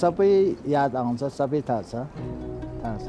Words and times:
सबै 0.00 0.30
याद 0.74 0.96
आउँछ 0.96 1.22
सबै 1.38 1.60
थाहा 1.68 1.82
छ। 1.90 1.92
थाहा 2.82 2.96
छ। 3.02 3.06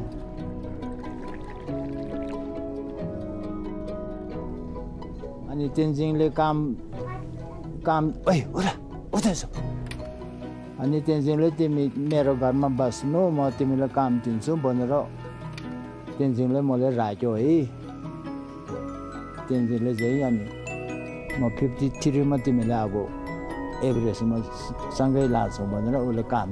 अनि 5.51 5.65
तेन्जिङले 5.77 6.27
काम 6.39 6.57
काम 7.85 8.03
ओइ 8.29 8.39
उरा 8.57 8.73
अनि 10.79 10.97
तेन्जिङले 11.07 11.49
तिमी 11.59 11.83
मेरो 12.11 12.33
घरमा 12.41 12.67
बस्नु 12.79 13.19
म 13.37 13.49
तिमीलाई 13.59 13.89
काम 13.91 14.11
दिन्छु 14.23 14.51
भनेर 14.63 14.93
तेन्जिङले 16.17 16.59
मलाई 16.69 16.91
राख्यो 16.95 17.31
है। 17.35 17.55
तेन्जिङले 19.49 19.91
चाहिँ 19.99 20.21
अनि 20.29 20.45
म 21.39 21.41
फिफ्टी 21.59 21.87
थ्रीमा 21.99 22.37
तिमीलाई 22.45 22.81
अब 22.87 22.95
एभरेजमा 23.87 24.37
सँगै 24.97 25.27
लाग्छौँ 25.35 25.67
भनेर 25.71 25.95
उसले 26.07 26.23
काम 26.33 26.49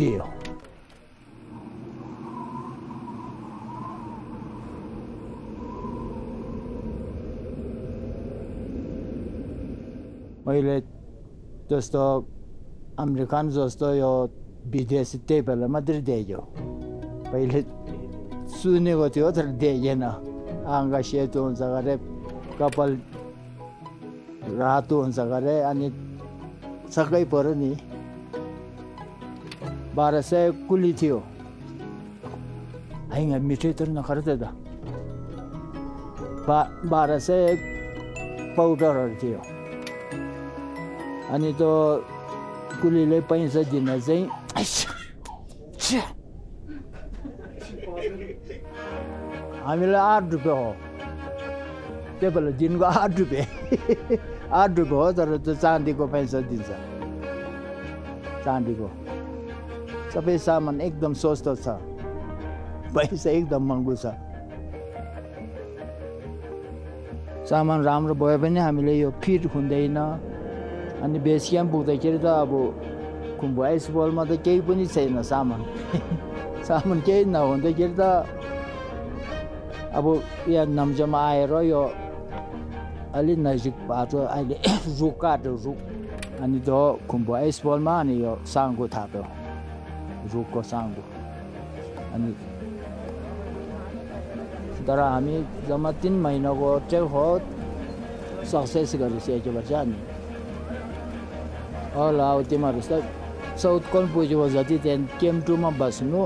दियो 0.00 0.26
मैले 10.46 10.76
जस्तो 11.70 12.02
अमेरिकन 12.98 13.50
जस्तो 13.56 13.88
यो 13.94 14.12
विदेशी 14.72 15.18
त्यही 15.28 15.42
बेला 15.48 15.66
मात्रै 15.74 16.00
देख्यो 16.08 16.40
पहिले 17.28 17.60
सुनेको 18.56 19.06
थियो 19.14 19.28
तर 19.36 19.46
देखेन 19.60 20.02
अङ्ग 20.76 20.94
सेतो 21.08 21.38
हुन्छ 21.44 21.60
अरे 21.80 21.94
कपाल 22.58 22.90
रातो 24.60 24.94
हुन्छ 25.02 25.18
अरे 25.38 25.56
अनि 25.70 25.86
सबै 26.94 27.24
पऱ्यो 27.32 27.52
नि 27.60 27.70
बाह्र 29.98 30.20
सय 30.30 30.50
कुली 30.68 30.92
थियो 31.00 31.18
होइन 33.12 33.30
मिठै 33.50 33.72
त 33.78 33.80
नखर 33.96 34.18
त 34.26 34.30
बाह्र 36.92 37.18
सय 37.26 37.42
पाउडरहरू 38.56 39.14
थियो 39.22 39.40
अनि 41.34 41.50
त्यो 41.58 41.72
कुलीले 42.82 43.18
पैसा 43.30 43.62
दिन 43.70 43.88
चाहिँ। 44.00 44.24
हामीलाई 49.66 50.00
आठ 50.00 50.24
रुपियाँ 50.32 50.56
हो 50.56 50.70
त्यो 52.20 52.28
बेला 52.36 52.50
दिनको 52.60 52.84
आठ 52.84 53.12
रुपियाँ 53.18 53.46
आठ 54.60 54.70
रुपियाँ 54.78 55.00
हो 55.02 55.12
तर 55.18 55.36
त्यो 55.44 55.54
चाँदीको 55.64 56.04
पैसा 56.14 56.38
दिन्छ 56.50 56.70
चाँदीको 58.44 58.86
सबै 60.14 60.36
सामान 60.38 60.80
एकदम 60.80 61.12
सस्तो 61.22 61.54
छ। 61.64 61.68
पैसा 62.94 63.30
एकदम 63.30 63.62
महँगो 63.68 63.94
छ। 64.02 64.06
सामान 67.48 67.82
राम्रो 67.84 68.14
भयो 68.14 68.38
भने 68.38 68.60
हामीले 68.60 68.94
यो 68.98 69.10
फिट 69.22 69.46
हुँदैन। 69.54 69.98
अनि 71.04 71.18
बेस 71.24 71.48
क्याम्प 71.50 71.72
पुग्दाखेरि 71.72 72.18
त 72.18 72.26
अब 72.26 73.62
आइस 73.64 73.90
बलमा 73.94 74.24
त 74.24 74.40
केही 74.44 74.60
पनि 74.66 74.86
छैन 74.86 75.22
सामान। 75.22 75.60
सामान 76.68 77.00
केही 77.06 77.24
नहुँदाखेरि 77.24 77.94
त 78.00 78.02
अब 79.94 80.06
यहाँ 80.48 80.66
नम्जामा 80.66 81.20
आएर 81.28 81.52
यो 81.70 81.82
अलिक 83.14 83.38
नजिक 83.38 83.76
बाटो 83.88 84.18
अहिले 84.18 84.56
रुख 85.00 85.14
काट्यो 85.20 85.54
रुख। 85.64 85.78
अनि 86.42 86.58
त्यो 86.66 86.80
खुम्बु 87.10 87.32
आइस 87.34 87.62
बलमा 87.66 87.94
अनि 88.00 88.14
यो 88.22 88.32
साङ्गो 88.46 88.88
थाप्यो। 88.88 89.37
रुखको 90.32 90.62
साङ्गो 90.70 91.02
अनि 92.14 92.32
तर 94.86 95.00
हामी 95.00 95.34
जम्मा 95.68 95.90
तिन 96.02 96.14
महिनाको 96.24 96.68
चाहिँ 96.90 97.08
हो 97.14 97.26
सक्सेस 98.46 98.94
गरिसकेपछि 99.00 99.74
अनि 99.76 99.98
ल 102.10 102.20
अब 102.22 102.42
तिमीहरू 102.50 102.80
त 102.82 103.02
साउथ 103.58 103.84
कोन 103.92 104.04
पुग्यो 104.12 104.48
जति 104.48 104.76
त्यहाँदेखि 104.78 105.18
केम 105.20 105.40
टूमा 105.42 105.70
बस्नु 105.78 106.20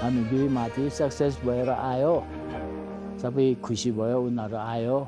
हामी 0.00 0.22
दुई 0.30 0.48
माथि 0.54 0.88
सक्सेस 0.92 1.38
भएर 1.44 1.70
आयो 1.72 2.14
सबै 3.22 3.46
खुसी 3.64 3.90
भयो 3.92 4.18
उनीहरू 4.22 4.56
आयो 4.56 4.98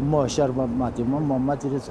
म 0.00 0.26
शर्मा 0.28 0.64
माथि 0.80 1.02
म 1.02 1.14
म 1.28 1.40
माथि 1.46 1.68
छ 1.78 1.90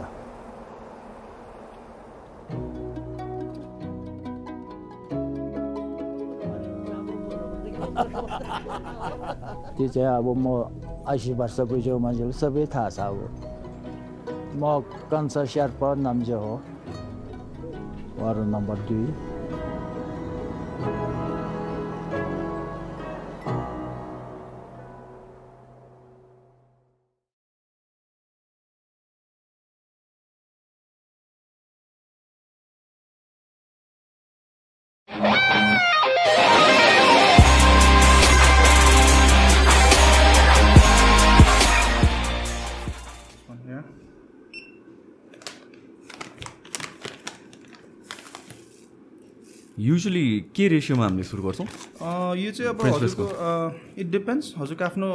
त्यो 9.77 9.87
चाहिँ 9.87 10.07
अब 10.17 10.27
म 10.37 10.45
असी 11.07 11.33
वर्ष 11.33 11.59
पुग्यो 11.69 11.97
मान्छेले 11.99 12.33
सबै 12.41 12.65
थाहा 12.73 12.89
छ 12.89 12.99
अब 12.99 13.17
म 14.61 14.63
कन्सर 15.11 15.45
शेर्पा 15.53 15.89
नाम्जे 16.05 16.37
हो 16.43 16.53
वार्ड 18.19 18.39
नम्बर 18.53 18.77
दुई 18.87 19.05
युजली 49.91 50.25
के 50.55 50.67
रेसियोमा 50.71 51.03
हामीले 51.03 51.23
सुरु 51.27 51.43
गर्छौँ? 51.43 51.67
यो 52.39 52.51
चाहिँ 52.55 52.69
अब 52.71 52.81
हजुरको 52.85 53.25
इट 53.99 54.07
डिपेन्ड्स 54.11 54.53
हजुरको 54.57 54.83
आफ्नो 54.85 55.09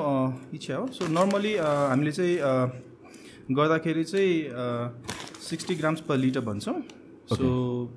इच्छा 0.54 0.76
हो। 0.76 0.87
सो 0.92 1.06
नर्मली 1.09 1.53
हामीले 1.56 2.12
चाहिँ 2.12 2.37
गर्दाखेरि 3.56 4.04
चाहिँ 4.04 4.32
सिक्सटी 5.48 5.75
ग्राम्स 5.81 6.00
पर 6.09 6.16
लिटर 6.16 6.41
भन्छौँ। 6.48 6.76
सो 7.32 7.47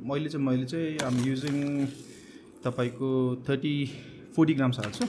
मैले 0.08 0.30
चाहिँ 0.30 0.46
मैले 0.46 0.66
चाहिँ 0.72 0.98
आम 1.04 1.16
युजिङ 1.26 1.58
तपाईँको 2.64 3.10
थर्टी 3.50 3.76
फोर्टी 4.36 4.54
ग्राम्स 4.54 4.80
हाल्छु। 4.80 5.06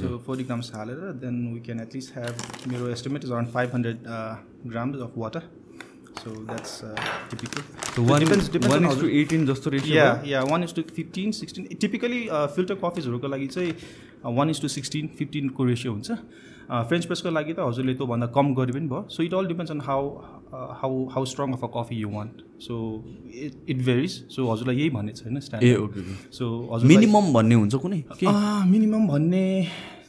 सो 0.00 0.18
फोर्टी 0.26 0.44
ग्राम्स 0.44 0.72
हालेर 0.74 1.12
then 1.20 1.36
we 1.52 1.60
can 1.66 1.80
at least 1.80 2.16
have 2.16 2.34
मेरो 2.72 2.88
estimate 2.96 3.24
is 3.24 3.30
around 3.30 3.50
five 3.52 3.74
hundred 3.74 3.98
grams 4.72 5.00
of 5.02 5.12
water 5.16 5.42
so 6.26 6.34
that's 6.46 6.72
typical 7.30 9.08
eighteen 9.20 9.46
जस्तो 9.46 9.70
yeah 9.94 10.08
yeah 10.26 10.42
one 10.50 10.62
is 10.64 10.74
to 10.74 10.82
fifteen 10.96 11.30
sixteen 11.38 11.64
typically 11.80 12.20
filter 12.56 12.74
कफिजहरूको 12.82 13.28
लागि 13.28 13.46
चाहिँ 13.54 13.72
one 14.36 14.50
is 14.50 14.60
to 14.62 14.68
sixteen 14.76 15.08
फिफ्टिनको 15.18 15.64
ratio 15.64 15.92
हुन्छ। 15.92 16.10
French 16.68 17.04
प्रेसको 17.06 17.30
लागि 17.30 17.52
त 17.52 17.58
हजुरले 17.62 17.94
त्योभन्दा 17.94 18.26
कम 18.34 18.46
गरे 18.54 18.72
पनि 18.72 18.88
भयो। 18.88 19.02
So 19.16 19.22
it 19.22 19.34
all 19.34 19.46
depends 19.46 19.70
on 19.70 19.80
how 19.86 20.08
how 20.80 21.04
how 21.14 21.24
strong 21.32 21.52
of 21.52 21.62
a 21.64 21.68
coffee 21.74 21.96
you 21.96 22.08
want 22.10 22.40
so 22.62 22.74
it 23.42 23.70
it 23.70 23.84
varies 23.86 24.12
so 24.36 24.46
हजुरलाई 24.52 24.76
यही 24.76 24.90
भन्ने 24.96 25.12
छैन 25.12 25.36
ए 25.36 25.40
स्ट्यान्डर्ड 25.40 25.80
ओके 25.82 26.00
सो 26.38 26.48
हजुर 26.72 26.88
मिनिमम 26.88 27.32
भन्ने 27.34 27.54
हुन्छ 27.54 27.74
कुनै? 27.84 28.02
मिनिमम 28.72 29.06
भन्ने 29.08 29.44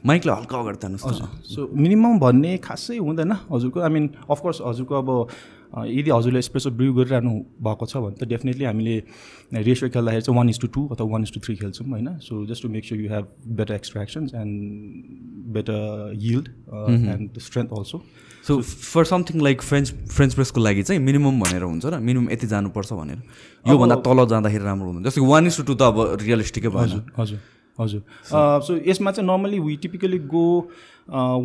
माइकलाई 0.07 0.35
हल्का 0.39 0.57
अगाडि 0.59 0.79
तान्नुहोस् 0.83 1.53
सो 1.53 1.69
मिनिमम 1.83 2.19
भन्ने 2.19 2.57
खासै 2.63 2.97
हुँदैन 2.97 3.31
हजुरको। 3.51 3.79
आई 3.79 3.91
मिन 3.91 4.09
अफकोर्स 4.29 4.61
हजुरको 4.65 4.93
अब 4.95 5.09
यदि 5.67 6.09
हजुरले 6.09 6.39
एस्प्रेसो 6.39 6.69
ब्रिउ 6.71 6.93
गरिरहनु 6.93 7.31
भएको 7.59 7.85
छ 7.85 7.97
भने 8.03 8.15
त 8.15 8.23
डेफिनेटली 8.23 8.65
हामीले 8.65 8.95
रेसियो 9.51 9.89
खेल्दाखेरि 9.91 10.23
चाहिँ 10.23 10.37
वान 10.37 10.49
इज 10.49 10.59
टू 10.61 10.67
टू 10.71 10.81
अथवा 10.95 11.07
वान 11.11 11.21
इज 11.23 11.31
टू 11.33 11.39
थ्री 11.43 11.55
खेल्छौँ 11.55 11.87
होइन? 11.87 12.07
So 12.23 12.45
just 12.47 12.63
to 12.63 12.69
make 12.69 12.85
sure 12.85 13.01
you 13.01 13.09
have 13.11 13.25
better 13.59 13.73
extractions 13.75 14.33
and 14.33 14.53
better 15.57 16.13
yield 16.23 16.47
and 17.11 17.39
strength 17.41 17.69
also 17.77 18.01
so 18.47 18.61
for 18.61 19.03
something 19.11 19.41
like 19.43 19.61
French 19.61 19.93
French 20.15 20.33
प्रेसको 20.33 20.61
लागि 20.61 20.83
चाहिँ 20.83 21.01
minimum 21.03 21.39
भनेर 21.43 21.63
हुन्छ 21.63 21.85
र 21.85 21.99
मिनिमम 21.99 22.31
यति 22.31 22.47
जानुपर्छ 22.47 22.93
भनेर। 22.93 23.19
योभन्दा 23.65 23.95
तल 24.07 24.25
जाँदाखेरि 24.25 24.63
राम्रो 24.63 24.87
हुँदैन। 24.87 25.03
जस्तो 25.03 25.25
वान 25.25 25.47
इस 25.47 25.61
टू 25.67 25.75
त 25.75 25.81
अब 25.83 26.17
रियलिस्टिकै 26.23 26.69
भएन। 26.69 26.83
हजुर 26.87 27.03
हजुर। 27.17 27.39
हजुर। 27.79 28.01
सो 28.67 28.77
यसमा 28.89 29.11
चाहिँ 29.11 29.27
normally 29.29 29.59
we 29.59 29.75
typically 29.83 30.19
go 30.35 30.45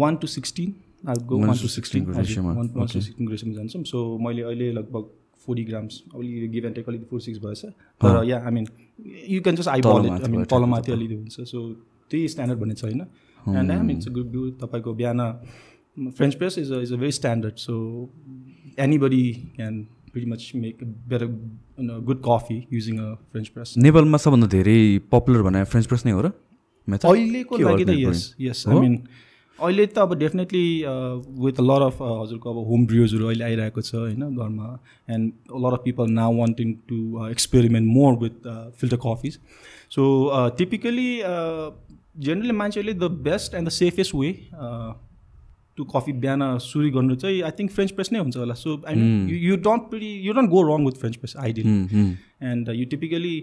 one 0.02 0.16
to 0.16 0.26
sixteen 0.36 0.74
go 1.06 1.38
one 1.38 1.56
to 1.62 1.68
sixteen 1.68 2.04
16 2.04 2.06
को 2.06 2.20
ratio 2.20 2.42
मा, 2.44 2.52
वान 2.52 2.68
टु 2.68 2.86
सिक्सटिन 2.88 3.28
रेसियोमा 3.28 3.56
जान्छौँ। 3.56 3.82
सो 3.84 4.18
मैले 4.22 4.42
अहिले 4.42 4.72
लगभग 4.72 5.10
फोर्टी 5.46 5.64
ग्राम्स 5.64 6.02
अलिकति 6.14 6.48
गिभ 6.48 6.64
एन्ड 6.64 6.74
टेक 6.76 6.88
अलिकति 6.88 7.06
फोर 7.10 7.20
सिक्स 7.20 7.38
भएछ 7.44 7.64
तर 8.00 8.24
yeah 8.26 8.38
I 8.44 8.50
mean 8.52 8.66
you 9.28 9.40
can 9.42 9.56
just 9.56 9.68
I 9.68 9.80
ball 9.86 10.10
I 10.10 10.30
mean 10.30 10.44
तलमाथि 10.52 10.92
अलिकति 10.92 11.14
हुन्छ। 11.14 11.48
सो 11.50 11.58
त्यही 12.10 12.28
स्ट्यान्डर्ड 12.28 12.60
भन्ने 12.60 12.74
छैन 12.74 13.00
and 13.00 13.70
I 13.70 13.80
mean 13.88 14.00
good 14.10 14.32
do 14.32 14.50
तपाईँको 14.60 14.94
बिहान 14.94 15.20
French 15.96 16.34
press 16.34 16.58
is 16.58 16.72
a 16.72 16.80
is 16.82 16.92
a 16.92 16.96
very 16.96 17.12
standard 17.12 17.56
so 17.64 17.74
anybody 18.80 19.32
can 19.56 19.74
pretty 20.12 20.28
much 20.30 20.46
make 20.62 20.86
a 20.86 20.88
better 21.10 21.28
you 21.28 21.86
know, 21.88 21.98
good 22.00 22.22
coffee 22.22 22.60
using 22.78 23.02
a 23.08 23.10
French 23.32 23.52
press. 23.54 23.74
नेपालमा 23.88 24.18
सबभन्दा 24.24 24.48
धेरै 24.54 24.78
popular 25.12 25.42
भने 25.48 25.64
French 25.74 25.86
press 25.92 26.06
नै 26.06 26.12
हो 26.12 26.22
र? 26.22 26.32
अहिलेको 26.88 27.58
लागि 27.58 27.84
त 27.84 27.98
यस 27.98 28.24
यस 28.40 28.64
आई 28.68 28.80
मिन 28.80 28.96
अहिले 29.58 29.84
त 29.86 29.98
अब 30.04 30.14
डेफिनेटली 30.18 30.64
विथ 31.42 31.60
लट 31.60 31.82
अफ 31.82 31.98
हजुरको 32.02 32.50
अब 32.50 32.58
होम 32.70 32.86
ब्रिउजहरू 32.92 33.26
अहिले 33.26 33.44
आइरहेको 33.44 33.84
छ 33.88 33.94
होइन 33.94 34.22
घरमा 34.36 34.70
and 35.16 35.54
lot 35.64 35.78
of 35.78 35.82
people 35.84 36.10
now 36.16 36.34
wanting 36.38 36.72
to 36.90 36.98
experiment 37.28 37.92
more 37.98 38.18
with 38.22 38.48
filter 38.80 39.00
coffees 39.04 39.38
so 39.96 40.08
typically 40.58 41.08
generally 42.26 42.56
मान्छेले 42.62 42.94
the 42.94 43.10
best 43.28 43.54
and 43.54 43.68
the 43.68 43.72
safest 43.78 44.14
way 44.14 44.32
to 45.76 45.84
coffee 45.94 46.12
बिहान 46.22 46.42
सुरु 46.60 46.90
गर्नु 46.92 47.14
चाहिँ 47.24 47.42
आई 47.42 47.50
थिङ्क 47.58 47.70
फ्रेन्च 47.72 47.90
प्रेस 47.98 48.12
नै 48.12 48.18
हुन्छ 48.18 48.36
होला. 48.36 48.54
So 48.54 48.82
I 48.88 48.94
you 49.48 49.56
don't 49.66 49.94
you 50.02 50.32
don't 50.32 50.50
go 50.50 50.62
wrong 50.70 50.86
with 50.86 50.98
French 51.00 51.16
press 51.16 51.34
ideally 51.44 52.06
and 52.52 52.68
you 52.80 52.84
typically 52.94 53.36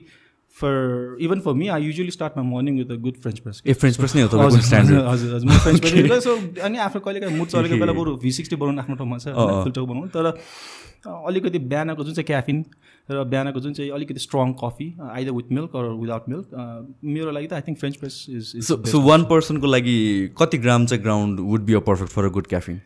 for 0.55 1.17
even 1.21 1.39
for 1.39 1.53
me 1.53 1.67
I 1.69 1.83
usually 1.83 2.11
start 2.11 2.37
my 2.37 2.45
morning 2.47 2.77
with 2.77 2.91
a 2.91 2.95
good 3.01 3.17
French 3.21 3.39
press 3.39 3.61
a 3.65 3.73
French 3.75 3.97
press 3.97 4.15
नै 4.15 4.21
हो 4.23 4.39
हजुर 4.39 5.07
हजुर 5.07 5.45
म 5.45 5.57
French 5.59 5.81
press 5.81 6.23
so 6.23 6.35
अनि 6.63 6.77
आफ्नो 6.85 7.01
कहिले 7.01 7.19
काहीँ 7.19 7.37
mood 7.37 7.47
चलेको 7.49 7.79
बेला 7.79 7.93
बरु 7.93 8.15
भी 8.19 8.31
सिक्सटी 8.33 8.55
बनाउनु 8.57 8.81
आफ्नो 8.81 8.95
ठाउँमा 8.95 9.17
छ 9.19 9.35
फिल्टर 9.63 9.81
बनाउनु 9.83 10.07
तर 10.09 10.31
अलिकति 11.07 11.59
बिहानको 11.65 12.03
जुन 12.03 12.13
चाहिँ 12.13 12.25
क्याफिन 12.25 12.63
र 13.09 13.23
बिहानको 13.25 13.59
जुन 13.59 13.73
चाहिँ 13.73 13.91
अलिकति 13.91 14.19
strong 14.19 14.53
coffee 14.59 14.93
either 15.09 15.31
with 15.33 15.51
milk 15.51 15.75
or 15.75 15.89
without 15.95 16.29
milk 16.29 16.95
मेरो 17.09 17.31
लागि 17.31 17.47
त 17.47 17.53
I 17.53 17.67
think 17.67 17.79
French 17.79 17.95
press 17.97 18.25
is 18.31 18.71
so 18.91 19.01
one 19.03 19.23
पर्सनको 19.25 19.67
लागि 19.69 19.97
कति 20.37 20.57
ग्राम 20.59 20.85
चाहिँ 20.85 21.03
ground 21.03 21.39
would 21.49 21.65
be 21.65 21.73
a 21.73 21.79
perfect 21.87 22.11
for 22.11 22.25
a 22.25 22.29
good 22.31 22.47
caffeine 22.47 22.81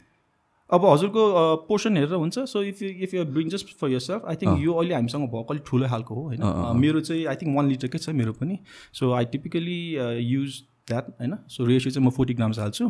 अब 0.73 0.85
हजुरको 0.85 1.21
पोर्सन 1.69 1.97
हेरेर 1.97 2.19
हुन्छ। 2.23 2.39
So 2.49 2.63
if 2.63 2.81
you 2.81 2.89
if 3.05 3.13
you 3.13 3.25
bring 3.37 3.49
just 3.49 3.77
for 3.79 3.89
yourself 4.09 4.25
I 4.25 4.35
think 4.41 4.59
यो 4.65 4.73
अहिले 4.73 4.95
हामीसँग 4.95 5.29
भएको 5.29 5.53
अलिक 5.53 5.63
ठुलो 5.67 5.87
खालको 5.89 6.15
हो 6.15 6.21
होइन? 6.27 6.43
मेरो 6.83 6.99
चाहिँ 7.07 7.25
आई 7.25 7.35
थिङ्क 7.41 7.55
वान 7.57 7.65
लिटरकै 7.69 7.97
छ 7.97 8.09
मेरो 8.21 8.33
पनि। 8.43 8.59
So 8.99 9.11
I 9.13 9.25
typically 9.33 9.81
use 10.29 10.61
that 10.89 11.05
होइन? 11.19 11.33
सो 11.47 11.65
रेसियो 11.65 11.91
चाहिँ 11.91 12.05
म 12.07 12.09
फोर्टी 12.11 12.33
ग्राम्स 12.33 12.59
हाल्छु। 12.59 12.87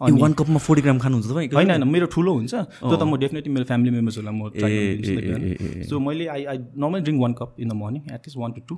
अनि 0.00 0.20
वान 0.20 0.32
कपमा 0.38 0.58
फोर्टी 0.62 0.82
ग्राम 0.82 0.98
खानुहुन्छ 0.98 1.26
तपाईँ? 1.26 1.48
होइन 1.54 1.70
होइन 1.70 1.86
मेरो 1.88 2.06
ठुलो 2.14 2.32
हुन्छ। 2.34 2.54
त्यो 2.54 2.96
त 2.96 3.02
म 3.02 3.16
डेफिनेटली 3.18 3.52
मेरो 3.54 3.66
फ्यामिली 3.70 3.90
मेम्बर्सहरूलाई 3.90 4.34
म 4.34 5.84
सो 5.90 5.98
मैले 6.00 6.26
I 6.34 6.44
I 6.44 6.58
normally 6.58 7.00
drink 7.06 7.20
one 7.22 7.32
cup 7.38 7.60
in 7.60 7.68
the 7.68 7.74
morning 7.82 8.02
at least 8.14 8.38
one 8.38 8.52
two 8.56 8.60
two 8.68 8.76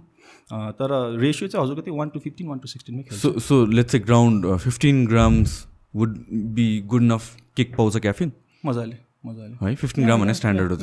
तर 0.80 0.96
रेसियो 1.20 1.48
चाहिँ 1.48 1.64
हजुरको 1.64 1.82
चाहिँ 1.82 1.98
one 1.98 2.08
two 2.10 2.20
fifteen 2.20 2.48
one 2.48 2.58
two 2.58 2.68
सिक्सटिनमै 2.74 3.02
खेल्छ। 3.02 3.20
सो 3.22 3.38
सो 3.48 3.64
लेट्स 3.78 3.92
चाहिँ 3.92 4.04
ground 4.06 4.56
fifteen 4.66 5.06
grams 5.06 5.56
would 5.96 6.18
be 6.56 6.68
good 6.86 7.02
enough 7.02 7.36
cake 7.56 7.76
पाउँछ 7.76 7.96
caffeine 7.96 8.32
मजाले 8.64 8.96
मजाले। 9.26 9.54
है 9.62 9.74
फिफ्टिन 9.82 10.04
ग्राम 10.04 10.20
भने 10.22 10.34
स्ट्यान्डर्ड 10.34 10.72
हो 10.72 10.76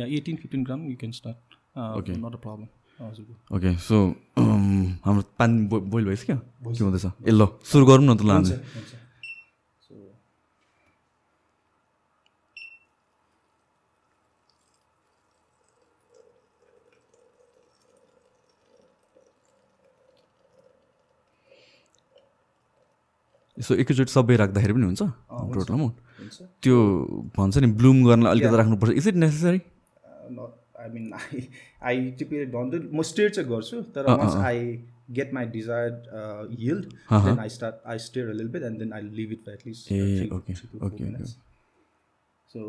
yeah 0.00 0.04
eighteen 0.18 0.36
fifteen 0.42 0.64
gram 0.64 0.80
you 0.90 0.96
can 1.00 1.12
start 1.12 1.38
not 1.78 2.34
a 2.34 2.40
problem 2.44 2.66
हजुरको 2.98 3.56
ओके 3.56 3.70
सो 3.88 3.96
हाम्रो 5.04 5.22
पानी 5.38 5.54
बोइल 5.92 6.04
भइसक्यो? 6.06 6.36
के 6.36 6.84
हुँदैछ? 6.84 7.06
ए 7.28 7.30
ल 7.30 7.46
सुरु 7.70 7.84
गरौँ 7.86 8.04
न 8.04 8.16
त 8.16 8.22
ल 8.22 8.30
हामी। 8.30 9.00
यसो 23.56 23.74
एकैचोटि 23.82 24.12
सबै 24.12 24.36
राख्दाखेरि 24.40 24.72
पनि 24.72 24.86
हुन्छ 24.90 25.02
टोटल 25.02 25.74
अमाउन्ट 25.74 25.96
त्यो 26.62 26.76
भन्छ 27.36 27.58
नि 27.58 27.66
ब्लुम 27.80 28.04
गर्न 28.06 28.26
अलिकति 28.26 28.56
राख्नुपर्छ। 28.56 28.92
Is 28.96 29.08
it 29.08 29.14
necessary 29.24 29.60
I 30.80 30.88
mean 30.92 31.12
I 31.14 31.48
I 31.88 32.10
typically 32.18 32.46
don't 32.54 32.90
म 32.92 33.02
स्टेयर 33.10 33.30
चाहिँ 33.30 33.48
गर्छु 33.50 33.82
तर 33.96 34.08
I 34.44 34.58
get 35.18 35.32
my 35.34 35.46
desired 35.56 35.96
yield 36.60 36.84
then 37.26 37.38
I 37.38 37.48
start 37.56 37.86
I 37.92 37.98
stir 38.06 38.32
लिल 38.40 38.48
bit 38.56 38.62
and 38.70 38.78
then 38.78 38.92
I 38.92 39.02
leave 39.18 39.32
it 39.32 39.44
for 39.46 39.52
at least 39.52 39.92
a 39.92 40.28
okay 40.38 40.52
okay 40.86 40.86
okay 40.86 41.24
so 42.54 42.60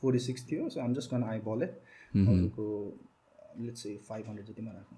forty 0.00 0.18
six 0.26 0.46
थियो 0.50 0.68
so 0.68 0.80
um 0.80 0.94
just 0.94 1.14
गन 1.14 1.22
आई 1.30 1.38
बल 1.46 1.62
हजुरको 2.16 2.66
लेट्स 3.60 3.82
चाहिँ 3.82 3.98
फाइभ 4.08 4.24
हन्ड्रेड 4.28 4.46
जतिमा 4.48 4.70
राख्नु 4.72 4.96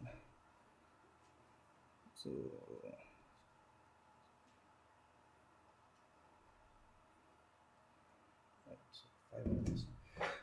so 2.23 2.31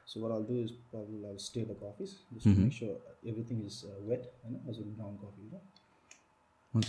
So 0.06 0.22
what 0.22 0.32
I'll 0.32 0.48
do 0.50 0.56
is 0.66 0.72
probably 0.92 1.20
I'll 1.30 1.38
stir 1.48 1.64
the 1.72 1.76
coffees 1.76 2.12
just 2.34 2.46
to 2.48 2.56
make 2.64 2.72
sure 2.80 2.94
everything 3.32 3.60
is 3.70 3.84
uh, 3.88 3.92
wet, 4.10 4.24
you 4.46 4.52
know, 4.54 4.62
as 4.70 4.80
a 4.80 4.86
brown 4.98 5.18
coffee, 5.24 5.44
you 5.46 5.52
know. 5.54 5.62
हुन्छ 6.74 6.88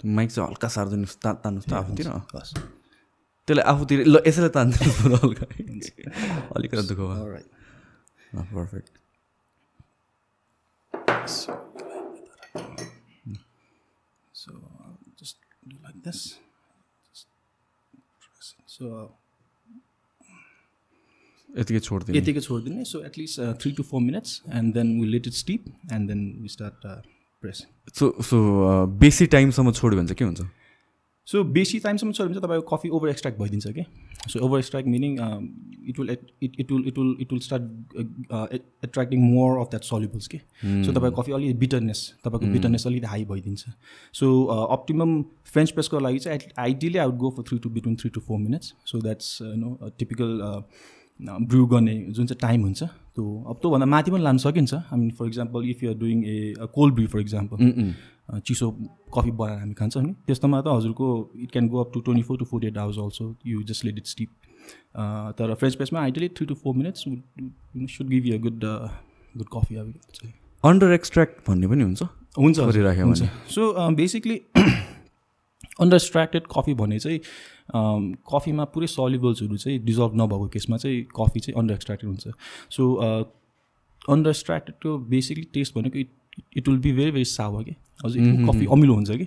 त्यो 0.00 0.10
mic 0.18 0.30
चाहिँ 0.34 0.48
हल्का 0.50 0.68
सारिदिनुहोस् 0.76 1.18
ता 1.24 1.30
तान्नुहोस् 1.42 1.68
त 1.70 1.72
आफूतिर 1.80 2.06
Yes. 2.36 2.50
त्यसलाई 3.48 3.64
आफूतिर 3.72 3.98
ल 4.06 4.14
यसैलाई 4.26 4.52
तानिदिनुहोस् 4.56 5.22
हल्का 5.24 5.46
अलिकति 6.56 6.82
दुःख 6.90 6.98
भयो 6.98 7.14
All 7.22 7.30
right. 7.36 7.48
Perfect 8.54 8.94
So, 11.32 11.52
so 14.32 14.50
I'll 14.84 14.98
just 15.20 15.36
do 15.70 15.76
like 15.84 15.98
this. 16.06 16.20
Just 17.08 17.26
press 18.22 18.48
it. 18.58 18.64
So 18.66 18.84
यतिकै 21.58 21.80
छोडिदिनु 21.80 22.18
यतिकै 22.18 22.40
छोडिदिने 22.40 22.84
so 22.86 23.02
at least 23.04 23.40
three 23.62 23.72
to 23.72 23.82
four 23.84 24.00
minutes 24.02 24.40
and 24.52 24.74
then 24.74 25.00
we 25.00 25.06
let 25.08 25.26
it 25.26 25.34
steep 25.34 25.68
and 25.92 26.08
then 26.08 26.24
we 26.40 26.48
start 26.48 26.86
press 27.42 27.66
so 27.94 28.14
so 28.22 28.42
बेसी 28.98 29.26
टाइमसम्म 29.36 29.72
छोड्यो 29.72 29.98
भने 29.98 30.08
चाहिँ 30.08 30.18
के 30.18 30.24
हुन्छ 30.24 30.50
सो 31.28 31.42
बेसी 31.56 31.78
टाइमसम्म 31.78 32.12
छोड्यो 32.12 32.28
भने 32.28 32.34
चाहिँ 32.34 32.46
तपाईँको 32.46 32.76
कफी 32.76 32.88
ओभर 32.90 33.08
एक्सट्र्याक्ट 33.08 33.40
भइदिन्छ 33.40 33.68
कि 33.74 33.84
so 34.28 34.40
over 34.46 34.58
extract 34.58 34.88
meaning 34.88 35.12
it 35.88 35.98
will 35.98 36.10
it 36.10 36.20
it 36.42 36.72
will 36.72 36.88
it 36.88 36.98
will 36.98 37.16
it 37.20 37.32
will 37.32 37.40
start 37.40 37.62
attracting 38.84 39.20
more 39.24 39.58
of 39.58 39.70
that 39.70 39.84
solubles 39.84 40.26
कि 40.28 40.38
सो 40.38 40.92
तपाईँको 40.92 41.22
कफी 41.22 41.32
अलिकति 41.32 41.58
बिटरनेस 41.58 42.02
तपाईँको 42.24 42.52
बिटरनेस 42.52 42.86
अलिकति 42.86 43.06
हाई 43.06 43.24
भइदिन्छ 43.24 43.74
सो 44.14 44.32
अप्टिमम 44.70 45.20
फ्रेन्च 45.52 45.70
प्रेसको 45.70 46.00
लागि 46.00 46.18
चाहिँ 46.18 46.50
ideally 46.58 46.98
I 46.98 47.06
would 47.06 47.18
go 47.18 47.30
for 47.36 47.48
three 47.50 47.58
to 47.58 47.70
between 47.70 47.96
three 48.02 48.10
to 48.10 48.20
four 48.20 48.38
minutes 48.38 48.74
so 48.86 49.00
that's 49.00 49.38
no 49.42 49.90
typical 49.98 50.40
brew 51.20 51.66
गर्ने 51.66 51.94
जुन 52.10 52.26
चाहिँ 52.26 52.38
टाइम 52.40 52.62
हुन्छ 52.62 52.82
त्यो 52.82 53.24
अब 53.48 53.56
त्योभन्दा 53.62 53.86
माथि 53.86 54.10
पनि 54.10 54.22
लानु 54.22 54.38
सकिन्छ। 54.38 54.74
I 54.74 54.98
mean 54.98 55.10
for 55.18 55.26
example 55.26 55.68
if 55.70 55.82
you're 55.82 55.96
doing 55.98 56.24
a 56.24 56.66
cold 56.74 56.94
brew 56.94 57.06
for 57.12 57.20
example 57.20 57.56
चिसो 58.46 58.70
कफी 59.14 59.30
बनाएर 59.40 59.58
हामी 59.58 59.74
खान्छौँ 59.80 60.02
नि 60.02 60.12
त्यस्तोमा 60.26 60.60
त 60.60 60.66
हजुरको 60.68 61.06
it 61.36 61.50
can 61.52 61.68
go 61.68 61.80
up 61.80 61.90
to 61.94 62.00
twenty 62.00 62.22
four 62.28 62.38
to 62.38 62.44
forty 62.52 62.66
eight 62.66 62.78
hours 62.78 62.98
also 62.98 63.34
you 63.46 63.62
just 63.70 63.84
let 63.84 63.98
it 63.98 64.06
steep 64.06 64.30
तर 65.38 65.54
French 65.54 65.74
प्रेसमा 65.74 66.00
ideally 66.00 66.28
three 66.38 66.46
to 66.46 66.54
four 66.62 66.76
minutes 66.76 67.04
should 67.96 68.08
give 68.08 68.26
you 68.26 68.38
a 68.38 68.40
good 68.42 68.64
good 68.64 69.48
coffee 69.54 69.76
अब 69.76 69.94
under 70.64 70.92
extract 70.92 71.48
भन्ने 71.48 71.66
पनि 71.68 71.82
हुन्छ 71.82 72.02
हुन्छ 72.38 72.58
गरिराख्यो 72.60 73.06
हुन्छ। 73.06 73.22
So 73.54 73.90
basically 73.96 74.40
under 75.80 75.96
extracted 75.96 76.42
coffee 76.52 76.74
भने 76.74 76.98
चाहिँ 76.98 77.18
कफीमा 78.30 78.64
पुरै 78.72 78.86
सल्युबल्सहरू 78.88 79.56
चाहिँ 79.56 79.78
डिजल्भ 79.84 80.12
नभएको 80.22 80.46
केसमा 80.54 80.76
चाहिँ 80.76 81.02
कफी 81.16 81.40
चाहिँ 81.40 81.58
अन्डर 81.60 82.06
हुन्छ। 82.06 82.28
सो 82.70 82.82
अन्डर 84.08 84.30
एक्सट्र्याक्टेडको 84.30 84.98
बेसिकली 85.10 85.46
टेस्ट 85.54 85.78
भनेको 85.78 85.98
it 85.98 86.10
it 86.56 86.68
will 86.68 86.78
be 86.78 86.92
very 86.92 87.10
very 87.10 87.24
sour 87.30 87.62
कि 87.64 87.74
हजुर 88.04 88.20
कफी 88.48 88.66
अमिलो 88.72 88.94
हुन्छ 88.94 89.10
कि 89.12 89.26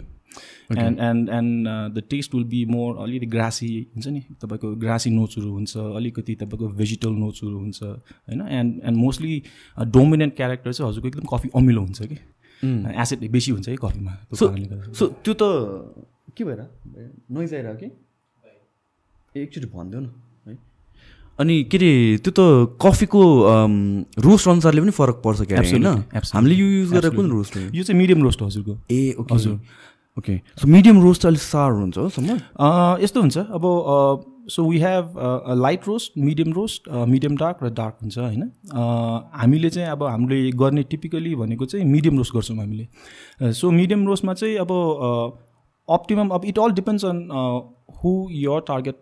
and 0.78 1.00
and 1.00 1.30
and 1.30 1.68
the 1.96 2.04
taste 2.10 2.34
will 2.36 2.44
be 2.46 2.64
more 2.66 2.98
अलिकति 3.04 3.26
ग्रासी 3.26 3.68
हुन्छ 3.96 4.08
नि? 4.08 4.22
तपाईँको 4.42 4.74
ग्रासी 4.76 5.10
नोट्सहरू 5.10 5.52
हुन्छ 5.52 5.78
अलिकति 5.78 6.36
तपाईँको 6.36 6.68
भेजिटल 6.80 7.14
नोट्सहरू 7.20 7.58
हुन्छ 7.60 7.84
होइन? 7.84 8.42
And 8.42 8.82
and 8.84 8.98
mostly 8.98 9.42
dominant 9.78 10.36
character 10.36 10.74
चाहिँ 10.74 10.90
हजुरको 10.90 11.08
एकदम 11.08 11.28
कफी 11.36 11.50
अमिलो 11.56 11.82
हुन्छ 11.82 12.02
कि 12.04 12.18
एसिड 13.02 13.30
बेसी 13.32 13.52
हुन्छ 13.52 13.70
कि 13.70 13.76
कफीमा 13.78 14.12
त्यो 14.12 14.48
कारणले 14.48 14.68
गर्दा। 14.68 14.94
सो 14.94 15.08
त्यो 15.24 15.34
त 15.34 15.44
के 16.38 16.44
भएर? 16.44 16.62
नोइज 17.32 17.54
आइरहेको 17.54 17.80
कि? 17.80 17.92
ए 19.36 19.42
एकचोटि 19.44 19.68
भनिदेऊ 19.68 20.02
न 20.02 20.12
है। 20.48 20.58
अनि 21.40 21.64
के 21.72 21.78
अरे 21.78 22.18
त्यो 22.24 22.32
त 22.32 22.78
कफीको 22.82 23.22
रोस्ट 24.24 24.48
अनुसारले 24.48 24.82
पनि 24.82 24.92
फरक 24.92 25.22
पर्छ 25.26 25.42
क्या 25.48 25.60
होइन. 25.60 25.88
हामीले 26.34 26.56
यो 26.56 26.68
युज 26.68 26.94
गरेर 26.94 27.16
कुन 27.16 27.32
रोस्ट 27.32 27.58
हो? 27.58 27.62
यो 27.76 27.84
चाहिँ 27.84 28.00
मिडियम 28.00 28.24
रोस्ट 28.24 28.42
हो 28.42 28.48
हजुरको। 28.48 28.78
ए 28.92 29.16
ओके 29.20 29.36
हजुर। 29.36 29.60
ओके। 30.18 30.38
सो 30.62 30.68
मिडियम 30.68 31.02
रोस्ट 31.04 31.22
चाहिँ 31.22 31.32
अलिक 31.32 31.42
सार 31.44 31.72
हुन्छ 31.72 31.98
हो 31.98 32.10
सम्म? 32.10 32.38
अँ, 32.38 33.04
यस्तो 33.04 33.22
हुन्छ। 33.22 33.38
अब 33.38 33.64
so 34.50 34.64
we 34.70 34.78
have 34.80 35.14
light 35.58 35.88
roast 35.88 36.18
medium 36.18 36.54
roast 36.54 36.90
medium 36.90 37.36
dark 37.38 37.64
र 37.64 37.70
डार्क 37.74 37.98
हुन्छ 38.02 38.18
होइन? 38.18 38.52
हामीले 39.36 39.70
चाहिँ 39.70 39.90
अब 39.90 40.04
हामीले 40.04 40.52
गर्ने 40.56 40.84
टिपिकली 40.84 41.36
भनेको 41.36 41.66
चाहिँ 41.66 41.86
मिडियम 41.86 42.18
रोस्ट 42.18 42.34
गर्छौँ 42.34 42.58
हामीले। 42.58 42.88
सो 43.54 43.72
मिडियम 43.72 44.08
रोस्टमा 44.08 44.34
चाहिँ 44.34 44.56
अब 44.56 44.72
अप्टिमम 45.90 46.30
अब 46.36 46.46
it 46.46 46.60
all 46.60 46.72
depends 46.74 47.06
on 47.06 47.28
who 48.04 48.14
your 48.34 48.60
target 48.68 49.02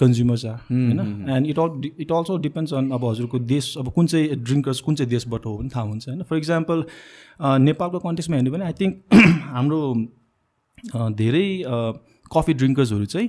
consumers 0.00 0.44
are 0.46 0.58
होइन 0.70 1.00
and 1.30 1.46
it 1.46 1.58
all 1.58 1.90
it 2.00 2.12
also 2.12 2.36
depends 2.38 2.72
on 2.74 2.90
अब 2.90 3.04
हजुरको 3.04 3.38
देश 3.52 3.76
अब 3.78 3.92
कुन 3.92 4.06
चाहिँ 4.06 4.28
ड्रिङ्कर्स 4.42 4.80
कुन 4.80 4.94
चाहिँ 4.94 5.10
देशबाट 5.10 5.46
हो 5.46 5.56
भने 5.58 5.68
थाहा 5.68 5.84
हुन्छ 5.84 6.08
होइन? 6.08 6.22
फर 6.22 6.36
इक्जाम्पल 6.36 6.84
नेपालको 7.62 7.98
कन्टेक्समा 7.98 8.36
हेर्ने 8.36 8.50
भने 8.50 8.64
आई 8.64 8.72
थिङ्क 8.80 9.02
हाम्रो 9.54 9.80
अ, 10.94 11.08
धेरै 11.10 11.46
कफी 12.32 12.54
ड्रिङ्कर्सहरू 12.54 13.04
चाहिँ 13.06 13.28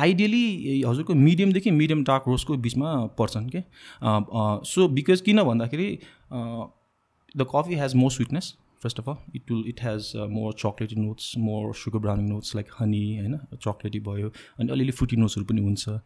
आइडियली 0.00 0.82
हजुरको 0.82 1.14
मिडियमदेखि 1.16 1.70
मिडियम 1.72 2.04
डार्क 2.04 2.24
रोस्टको 2.28 2.56
बिचमा 2.66 2.94
पर्छन् 3.18 3.48
के? 3.48 3.62
सो 4.66 4.88
बिकज 4.90 5.20
किन 5.20 5.42
भन्दाखेरि 5.42 5.88
the 6.32 7.46
coffee 7.54 7.74
has 7.74 7.94
more 7.96 8.10
sweetness 8.10 8.54
first 8.82 9.00
of 9.00 9.08
all 9.08 9.36
it 9.36 9.50
will 9.50 9.64
it 9.68 9.80
has 9.82 10.12
more 10.30 10.52
chocolatey 10.58 10.96
notes 10.96 11.32
more 11.38 11.74
sugar 11.74 11.98
browning 11.98 12.28
notes 12.28 12.54
like 12.56 12.70
honey 12.80 13.02
होइन 13.18 13.38
चक्लेटी 13.56 14.00
भयो 14.08 14.28
अनि 14.60 14.72
अलिअलि 14.72 14.92
फ्रुटी 14.92 15.16
नोट्सहरू 15.16 15.46
पनि 15.46 15.62
हुन्छ। 15.62 15.98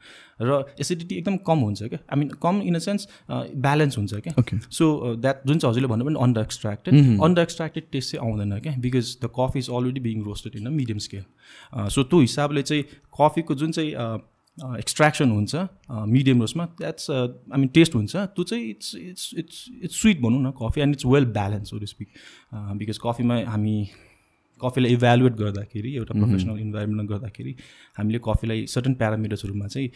र 0.42 0.64
एसिडिटी 0.80 1.14
एकदम 1.14 1.36
कम 1.46 1.58
हुन्छ 1.60 1.82
क्या। 1.84 1.98
आई 2.12 2.18
मिन 2.20 2.28
कम 2.42 2.60
इन 2.62 2.74
अ 2.74 2.78
सेन्स 2.80 3.08
ब्यालेन्स 3.30 3.98
हुन्छ 3.98 4.14
क्या. 4.26 4.58
सो 4.70 5.14
द्याट 5.16 5.46
जुन 5.46 5.58
चाहिँ 5.58 5.70
हजुरले 5.70 5.88
भन्नु 5.88 6.04
पनि 6.04 6.22
under 6.22 6.42
extracted 6.42 6.94
under 7.22 7.42
extracted 7.42 7.90
taste 7.92 8.12
चाहिँ 8.12 8.28
आउँदैन 8.28 8.58
क्या 8.60 8.74
because 8.80 9.16
the 9.24 9.30
coffee 9.38 9.58
is 9.58 9.70
already 9.70 10.00
being 10.00 10.24
roasted 10.24 10.56
in 10.56 10.66
a 10.66 10.70
medium 10.72 10.98
scale 11.06 11.88
so 11.88 12.02
त्यो 12.04 12.20
हिसाबले 12.20 12.62
चाहिँ 12.62 12.82
कफीको 13.20 13.54
जुन 13.54 13.72
चाहिँ 13.72 13.92
एक्सट्र्याक्सन 14.78 15.30
हुन्छ 15.30 15.56
मिडियम 15.90 16.40
रोस्टमा 16.40 16.64
द्याट्स 16.78 17.10
आई 17.10 17.58
मिन 17.58 17.68
टेस्ट 17.74 17.94
हुन्छ। 17.94 18.16
त्यो 18.16 18.44
चाहिँ 18.44 18.68
it's 18.70 18.94
it's 18.96 19.30
it's 19.38 19.64
it's 19.84 20.00
sweet 20.02 20.20
भनौँ 20.20 20.42
न 20.42 20.52
coffee 20.62 20.80
and 20.80 20.94
it's 20.94 21.06
well 21.06 21.24
balance 21.38 21.72
हो 21.72 21.86
स्पिक 21.86 22.08
बिकज 22.54 22.98
कफीमा 23.04 23.40
हामी 23.46 23.76
कफीलाई 24.62 24.92
इभ्यालुएट 24.92 25.34
गर्दाखेरि 25.36 25.90
एउटा 25.96 26.14
प्रोफेसनल 26.14 26.58
इन्भाइरोमेन्टमा 26.60 27.06
गर्दाखेरि 27.10 27.52
हामीले 27.98 28.18
कफीलाई 28.24 28.66
सर्टन 28.66 28.94
प्यारामिटर्सहरूमा 29.02 29.66
चाहिँ 29.66 29.88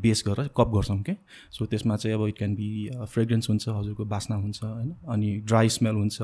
बेस 0.00 0.22
गरेर 0.26 0.48
कप 0.56 0.68
गर्छौँ 0.74 1.00
क्या। 1.02 1.16
सो 1.52 1.66
त्यसमा 1.66 1.96
चाहिँ 1.96 2.14
अब 2.16 2.26
इट 2.28 2.36
क्यान 2.38 2.54
बी 2.54 2.68
फ्रेग्रेन्स 3.12 3.48
हुन्छ 3.50 3.68
हजुरको 3.68 4.04
बास्ना 4.14 4.36
हुन्छ 4.36 4.58
होइन? 4.64 4.90
अनि 5.08 5.28
ड्राई 5.46 5.68
स्मेल 5.68 5.94
हुन्छ 5.94 6.18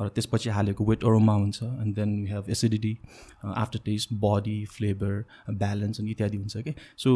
र 0.00 0.08
त्यसपछि 0.14 0.50
हालेको 0.50 0.84
वेट 0.84 1.04
अरोमा 1.04 1.34
हुन्छ 1.34 1.62
and 1.62 1.94
then 1.96 2.10
we 2.22 2.28
have 2.30 2.44
acidity 2.50 2.96
aftertaste 3.84 4.12
body 4.24 4.58
flavour 4.72 5.24
balance 5.52 6.00
अनि 6.00 6.10
इत्यादि 6.10 6.36
हुन्छ 6.36 6.56
क्या। 6.56 6.74
So 6.96 7.08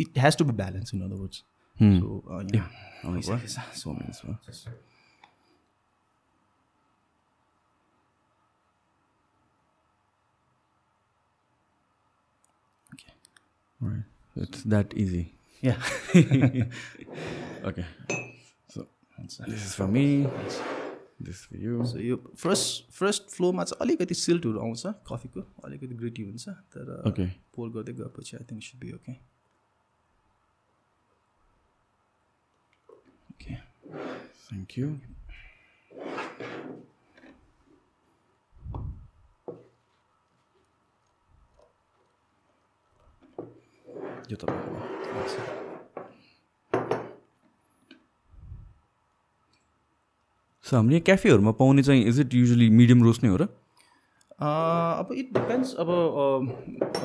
it 0.00 0.18
has 0.18 0.36
to 0.36 0.44
be 0.44 0.52
balance 0.62 0.94
in 0.94 1.00
other 1.02 1.16
words 1.16 1.38
so 3.80 3.88
Right. 13.82 14.04
It's 14.36 14.62
that 14.74 14.94
easy. 14.94 15.24
Yeah 15.62 15.74
Okay. 17.70 17.84
So 18.68 18.86
this 19.48 19.64
is 19.66 19.74
for 19.74 19.86
me. 19.88 20.04
This 21.20 21.36
is 21.36 21.44
for 21.50 21.58
you. 21.64 21.82
So 21.90 21.98
यो 21.98 22.16
first 22.42 22.90
first 22.98 23.28
फ्लोमा 23.36 23.64
चाहिँ 23.64 23.80
अलिकति 23.86 24.14
सिल्टहरू 24.20 24.60
आउँछ 24.60 24.86
कफीको 25.10 25.40
अलिकति 25.64 25.94
ग्रिटी 26.02 26.22
हुन्छ 26.30 26.48
तर 26.76 26.90
Okay. 27.10 27.28
पोर 27.56 27.70
गर्दै 27.76 27.92
गएपछि 28.00 28.36
I 28.36 28.44
think 28.50 28.62
should 28.68 28.80
be 28.84 28.92
okay 28.98 29.12
okay 33.32 33.60
Thank 34.52 34.76
you. 34.78 34.88
यो 44.30 44.36
तपाईँको 44.36 45.62
सो 50.66 50.76
हामीले 50.76 51.00
क्याफेहरूमा 51.02 51.50
पाउने 51.54 51.82
चाहिँ 51.82 52.04
is 52.06 52.20
it 52.20 52.34
usually 52.34 52.68
medium 52.72 53.02
roast 53.04 53.24
नै 53.24 53.30
हो 53.30 53.36
र 53.36 53.48
अब 54.40 55.12
इट 55.14 55.32
डिपेन्ड्स 55.34 55.74
अब 55.76 55.88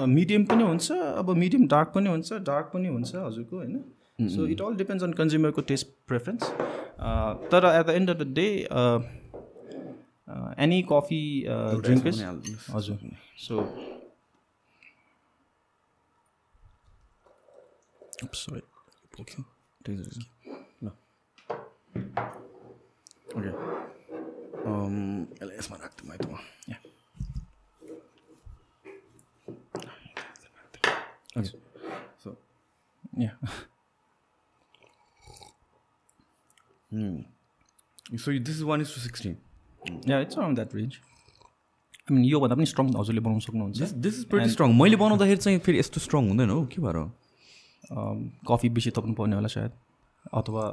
मिडियम 0.09 0.45
पनि 0.45 0.63
हुन्छ 0.63 0.91
अब 0.91 1.29
मिडियम 1.35 1.67
डार्क 1.67 1.91
पनि 1.95 2.09
हुन्छ 2.09 2.33
डार्क 2.45 2.69
पनि 2.73 2.87
हुन्छ 2.87 3.15
हजुरको 3.17 3.57
होइन 3.57 4.29
so 4.29 4.47
it 4.47 4.61
all 4.61 4.75
depends 4.75 5.03
on 5.03 5.13
कन्ज्युमरको 5.13 5.61
taste 5.65 5.87
preference 6.07 6.43
तर 7.51 7.69
at 7.69 7.85
the 7.85 7.95
end 7.95 8.09
of 8.09 8.17
the 8.17 8.33
day 8.33 8.47
any 10.59 10.81
coffee 10.89 11.21
drinkers 11.81 12.21
हजुर 12.71 13.11
so 13.39 13.67
Sorry. 18.32 18.62
Okay. 19.20 19.42
Take 19.84 19.98
it 19.98 20.06
easy. 20.08 20.26
No. 20.80 20.92
Okay. 23.36 23.54
Um, 24.64 25.26
यसलाई 25.40 25.56
यसमा 25.58 25.76
राख्दिउँ 25.82 26.10
है 26.12 26.18
त 26.18 26.26
म 26.30 26.36
Yeah. 26.70 26.80
Okay. 31.36 31.50
So, 32.22 32.36
yeah 33.18 33.32
so 38.18 38.30
this 38.38 38.56
is 38.56 38.64
1 38.64 38.80
is 38.82 38.92
to 38.94 39.00
16. 39.00 39.36
Yeah 40.08 40.20
it's 40.20 40.36
around 40.38 40.56
that 40.56 40.74
range 40.74 40.98
I 42.10 42.14
mean 42.14 42.24
योभन्दा 42.24 42.54
पनि 42.56 42.66
strong 42.66 42.92
हजुरले 42.98 43.20
बनाउन 43.20 43.40
सक्नुहुन्छ 43.46 43.78
This, 43.80 43.92
this 44.06 44.18
is 44.20 44.24
pretty 44.32 44.50
strong. 44.54 44.74
मैले 44.82 44.96
बनाउँदाखेरि 44.96 45.40
चाहिँ 45.46 45.58
फेरि 45.66 45.78
यस्तो 45.78 46.00
स्ट्रङ 46.06 46.28
हुँदैन 46.28 46.50
हौ 46.50 46.64
के 46.74 46.82
भएर 46.82 46.96
हो? 46.96 47.06
कफी 47.91 48.69
बेसी 48.69 48.91
थप्नु 48.97 49.13
पर्ने 49.13 49.35
होला 49.35 49.47
सायद। 49.49 49.71
अथवा 50.33 50.63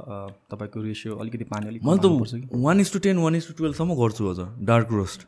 तपाईँको 0.51 0.81
रेसियो 0.81 1.15
अलिकति 1.15 1.43
पानी 1.45 1.67
अलिक 1.67 1.83
मैले 1.83 1.99
त 1.99 2.59
one 2.63 2.79
is 2.79 2.91
to 2.93 2.99
ten 2.99 3.17
one 3.19 3.35
is 3.35 3.47
to 3.47 3.53
टुवेल्भसम्म 3.53 3.95
गर्छु 3.95 4.29
हजुर 4.29 4.47
डार्क 4.67 4.87
रोस्ट 4.91 5.27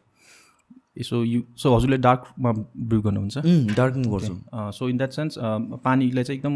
यसो 1.00 1.24
यु 1.24 1.41
सो 1.58 1.75
हजुरले 1.75 1.98
डार्कमा 1.98 2.51
ब्रु 2.51 3.01
गर्नुहुन्छ? 3.01 3.38
डार्क 3.77 3.94
गर्छु। 4.13 4.34
सो 4.77 4.89
इन 4.89 4.98
द्याट 4.98 5.12
सेन्स 5.12 5.38
पानीलाई 5.84 6.24
चाहिँ 6.24 6.39
एकदम 6.39 6.56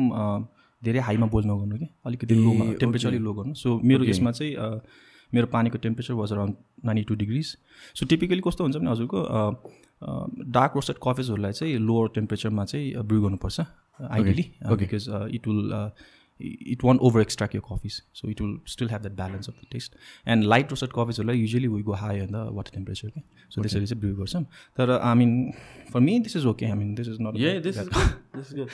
धेरै 0.81 0.99
हाईमा 0.99 1.25
बोइल 1.27 1.45
नगर्नु 1.47 1.77
कि? 1.77 1.87
अलिकति 2.05 2.35
लोमा 2.35 2.65
टेम्परेचर 2.79 3.07
अलिक 3.07 3.21
लो 3.21 3.33
गर्नु। 3.33 3.53
सो 3.53 3.79
मेरो 3.83 4.03
यसमा 4.05 4.31
चाहिँ 4.31 4.55
मेरो 5.31 5.47
पानीको 5.47 5.77
temperature 5.77 6.13
was 6.13 6.31
around 6.33 6.55
ninety 6.85 7.03
two 7.09 7.15
degrees 7.15 7.47
so 7.95 8.05
typically 8.05 8.41
कस्तो 8.47 8.63
हुन्छ 8.63 8.77
भने 8.77 8.91
हजुरको 8.91 9.19
डार्क 10.51 10.71
रोस्टेड 10.75 10.97
कफिजहरूलाई 11.05 11.51
चाहिँ 11.53 11.77
लोवर 11.79 12.09
टेम्परेचरमा 12.15 12.65
चाहिँ 12.65 13.03
ब्रु 13.03 13.21
गर्नुपर्छ। 13.21 13.59
Ideally 14.09 14.51
because 14.75 15.09
it 15.09 15.47
will 15.47 15.91
it 16.73 16.83
won 16.83 16.97
over 17.07 17.21
extract 17.21 17.55
यो 17.55 17.61
coffees 17.61 18.01
so 18.19 18.29
it 18.29 18.41
will 18.41 18.57
still 18.67 18.89
have 18.89 19.01
that 19.01 19.15
balance 19.15 19.49
of 19.49 19.55
the 19.55 19.67
taste 19.71 19.95
and 20.27 20.43
light 20.53 20.69
roasted 20.71 20.89
कफिजहरूलाई 20.95 21.39
usually 21.39 21.67
we 21.67 21.81
go 21.89 21.93
high 22.03 22.19
on 22.19 22.31
the 22.31 22.47
water 22.53 22.71
temperature 22.75 23.09
के 23.09 23.21
so 23.49 23.61
त्यसरी 23.61 23.85
चाहिँ 23.85 24.01
brew 24.01 24.15
गर्छौँ 24.21 24.43
तर 24.77 24.97
I 24.99 25.15
mean 25.15 25.51
for 25.93 25.99
me 26.07 26.19
this 26.29 26.35
is 26.37 26.45
okay 26.53 26.65
I 26.65 26.73
mean 26.79 26.95
this 26.95 27.07
is 27.07 27.17
not 27.21 27.39
Yeah, 27.43 27.61
this 27.67 27.77
is 27.83 27.93
good. 27.93 28.17
This 28.39 28.49
is 28.49 28.59
good. 28.61 28.69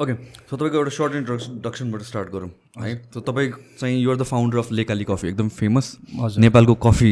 Okay 0.00 0.14
so 0.14 0.56
तपाईँको 0.56 0.76
एउटा 0.76 0.90
short 0.96 1.14
इन्ट्रोडक्सनबाट 1.14 2.02
start 2.02 2.28
गरौँ 2.32 2.48
है 2.82 2.94
so 3.14 3.20
तपाईँ 3.20 3.50
चाहिँ 3.78 3.98
you're 4.00 4.16
the 4.16 4.22
founder 4.30 4.58
of 4.58 4.70
Lekali 4.72 5.04
coffee 5.10 5.28
एकदम 5.28 5.48
famous 5.56 5.96
हजुर। 6.20 6.40
नेपालको 6.42 6.74
coffee 6.86 7.10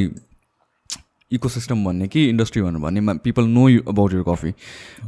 ecosystem 1.30 1.84
भन्ने 1.84 2.06
कि 2.08 2.24
इन्डस्ट्री 2.28 2.62
भन्नु 2.62 2.80
भने 2.80 3.00
people 3.20 3.44
know 3.44 3.68
you 3.68 3.80
about 3.84 4.12
your 4.12 4.24
coffee 4.28 4.52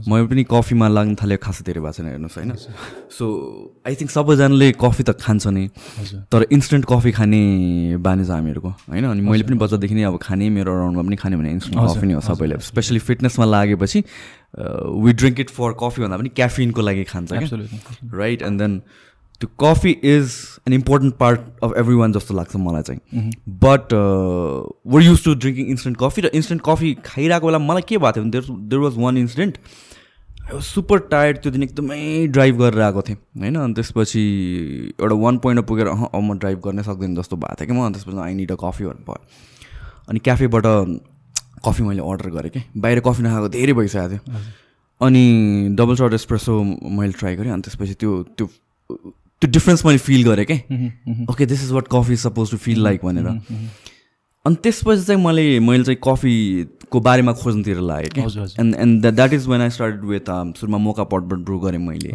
म 0.09 0.27
पनि 0.29 0.45
कफीमा 0.45 0.89
लाग्न 0.89 1.15
थालेँ 1.17 1.39
खासै 1.41 1.65
धेरै 1.65 1.81
भएको 1.81 1.93
छैन 1.97 2.07
हेर्नुहोस् 2.07 2.37
होइन। 2.37 2.53
सो 3.09 3.25
आई 3.89 3.95
थिङ्क 3.97 4.11
सबैजनाले 4.13 4.69
कफी 4.77 5.03
त 5.03 5.17
खान्छ 5.17 5.47
नै 5.49 5.65
तर 6.29 6.45
इन्स्टेन्ट 6.53 6.85
कफी 6.85 7.11
खाने 7.17 7.41
बानी 8.05 8.25
छ 8.25 8.31
हामीहरूको 8.37 8.69
होइन? 8.69 9.05
अनि 9.17 9.21
मैले 9.25 9.45
पनि 9.49 9.57
बच्चादेखि 9.65 9.95
नै 9.97 10.05
अब 10.13 10.21
खाने 10.21 10.45
मेरो 10.61 10.69
अराउन्डमा 10.77 11.03
पनि 11.09 11.17
खाने 11.17 11.37
भने 11.41 11.51
इन्स्टेन्ट 11.57 11.89
कफी 11.89 12.07
नै 12.07 12.15
हो 12.15 12.21
सबैले। 12.21 12.61
स्पेसली 12.69 13.01
फिटनेसमा 13.01 13.45
लागेपछि 13.57 13.99
we 15.01 15.13
drink 15.17 15.41
it 15.41 15.51
for 15.57 15.73
coffee 15.81 16.05
भन्दा 16.05 16.17
पनि 16.21 16.29
क्याफिनको 16.37 16.81
लागि 16.85 17.05
खान्छ 17.09 17.33
राइट 18.13 18.43
एन्ड 18.45 18.61
देन 18.61 18.73
त्यो 19.41 19.49
coffee 19.61 19.91
is 19.91 20.33
an 20.69 20.73
important 20.73 21.15
part 21.17 21.41
of 21.63 21.73
everyone 21.97 22.13
जस्तो 22.13 22.35
लाग्छ 22.35 22.57
मलाई 22.59 22.83
चाहिँ 22.83 23.31
but 23.61 23.93
were 24.87 25.03
use 25.03 25.25
to 25.25 25.35
drinking 25.37 25.67
instant 25.69 25.99
coffee 26.01 26.21
र 26.21 26.31
इन्स्टेन्ट 26.35 26.63
कफी 26.65 26.93
खाइरहेको 27.05 27.47
बेला 27.47 27.59
मलाई 27.61 27.83
के 27.89 27.99
भएको 27.99 28.13
थियो 28.13 28.25
भने 28.25 28.31
there 28.31 28.59
there 28.69 28.83
was 28.83 28.99
one 28.99 29.19
incident 29.19 29.59
I 30.41 30.55
was 30.55 30.63
super 30.65 30.99
tired 31.11 31.39
त्यो 31.39 31.53
दिन 31.53 31.63
एकदमै 31.63 32.27
ड्राइभ 32.29 32.59
गरेर 32.59 32.81
आएको 32.83 33.03
थिएँ 33.03 33.17
होइन 33.39 33.57
अनि 33.59 33.75
त्यसपछि 33.75 34.25
एउटा 34.95 35.15
वान 35.17 35.39
पोइन्टमा 35.39 35.67
पुगेर 35.67 35.87
अँ 35.89 35.97
अब 36.05 36.23
म 36.23 36.39
ड्राइभ 36.39 36.61
गर्नै 36.65 36.83
सक्दैन 36.85 37.15
जस्तो 37.17 37.37
भएको 37.39 37.55
थियो 37.57 37.67
कि 37.67 37.73
म 37.73 37.85
अनि 37.85 37.95
त्यसपछि 37.95 38.21
आई 38.21 38.35
निड 38.37 38.53
अ 38.53 38.57
कफी 38.61 38.85
भन्नु 38.85 39.05
भयो 39.05 39.25
अनि 40.09 40.19
क्याफेबाट 40.21 40.67
कफी 41.65 41.83
मैले 41.83 42.03
अर्डर 42.05 42.31
गरेँ 42.31 42.51
कि 42.51 42.63
बाहिर 42.79 43.01
कफी 43.03 43.23
नखाएको 43.23 43.49
धेरै 43.51 43.73
भइसकेको 43.75 44.09
थियो 44.11 44.43
अनि 45.01 45.25
डबल 45.75 45.95
सर्ट 45.97 46.15
एस्प्रेसो 46.15 46.63
मैले 46.93 47.13
ट्राई 47.15 47.37
गरेँ 47.37 47.53
अनि 47.53 47.63
त्यसपछि 47.63 47.95
त्यो 47.97 48.23
त्यो 48.35 48.49
त्यो 49.41 49.51
डिफ्रेन्स 49.51 49.85
मैले 49.87 49.99
फिल 49.99 50.25
गरेँ 50.25 50.45
क्या 50.45 51.27
okay 51.33 51.47
this 51.47 51.65
is 51.65 51.71
what 51.73 51.89
coffee 51.93 52.17
suppose 52.17 52.51
to 52.51 52.57
feel 52.57 52.83
like 52.85 53.05
भनेर। 53.05 53.27
अनि 54.45 54.57
त्यसपछि 54.63 55.03
चाहिँ 55.03 55.25
मैले 55.25 55.59
मैले 55.61 55.85
चाहिँ 55.85 55.99
कफीको 56.05 57.01
बारेमा 57.01 57.33
खोज्नुतिर 57.33 57.81
लागेँ 57.81 58.11
क्या। 58.11 58.47
And 58.61 58.75
and 58.75 59.07
that 59.07 59.33
is 59.33 59.47
when 59.49 59.61
I 59.61 59.71
started 59.71 60.05
with 60.05 60.31
सुरुमा 60.59 60.79
मोका 60.79 61.05
पटबाट 61.05 61.39
ब्रु 61.39 61.59
गरेँ 61.59 61.81
मैले। 61.81 62.15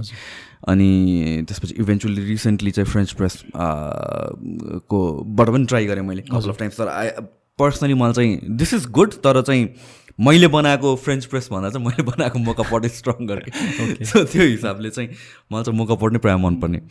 अनि 0.68 1.46
त्यसपछि 1.48 1.76
इभेन्चुली 1.80 2.26
रिसेन्टली 2.26 2.72
चाहिँ 2.72 2.92
फ्रेन्च 2.92 3.12
प्रेस 3.12 3.44
को 3.56 5.00
बाट 5.24 5.50
पनि 5.50 5.66
ट्राई 5.66 5.86
गरेँ 5.86 6.04
मैले 6.04 6.22
कपल 6.22 6.50
अफ 6.50 6.60
टाइम्स 6.60 6.78
तर 6.78 6.88
आई 6.88 7.10
पर्सनली 7.60 7.94
मलाई 7.94 8.14
चाहिँ 8.14 8.40
दिस 8.58 8.74
इज 8.74 8.86
गुड 8.92 9.14
तर 9.24 9.42
चाहिँ 9.42 9.68
मैले 10.20 10.48
बनाएको 10.48 10.96
फ्रेन्च 10.96 11.26
प्रेस 11.26 11.50
भन्दा 11.52 11.70
चाहिँ 11.70 11.86
मैले 11.86 12.04
बनाएको 12.04 12.40
मोका 12.40 12.64
पट 12.72 12.86
स्ट्रङ 12.88 13.28
गरेँ। 13.28 14.06
सो 14.06 14.24
त्यो 14.32 14.44
हिसाबले 14.44 14.90
चाहिँ 14.90 15.10
मलाई 15.52 15.64
चाहिँ 15.64 15.78
मोका 15.78 15.96
पट 15.96 16.14
नै 16.14 16.20
प्रायः 16.20 16.38
मनपर्ने। 16.38 16.82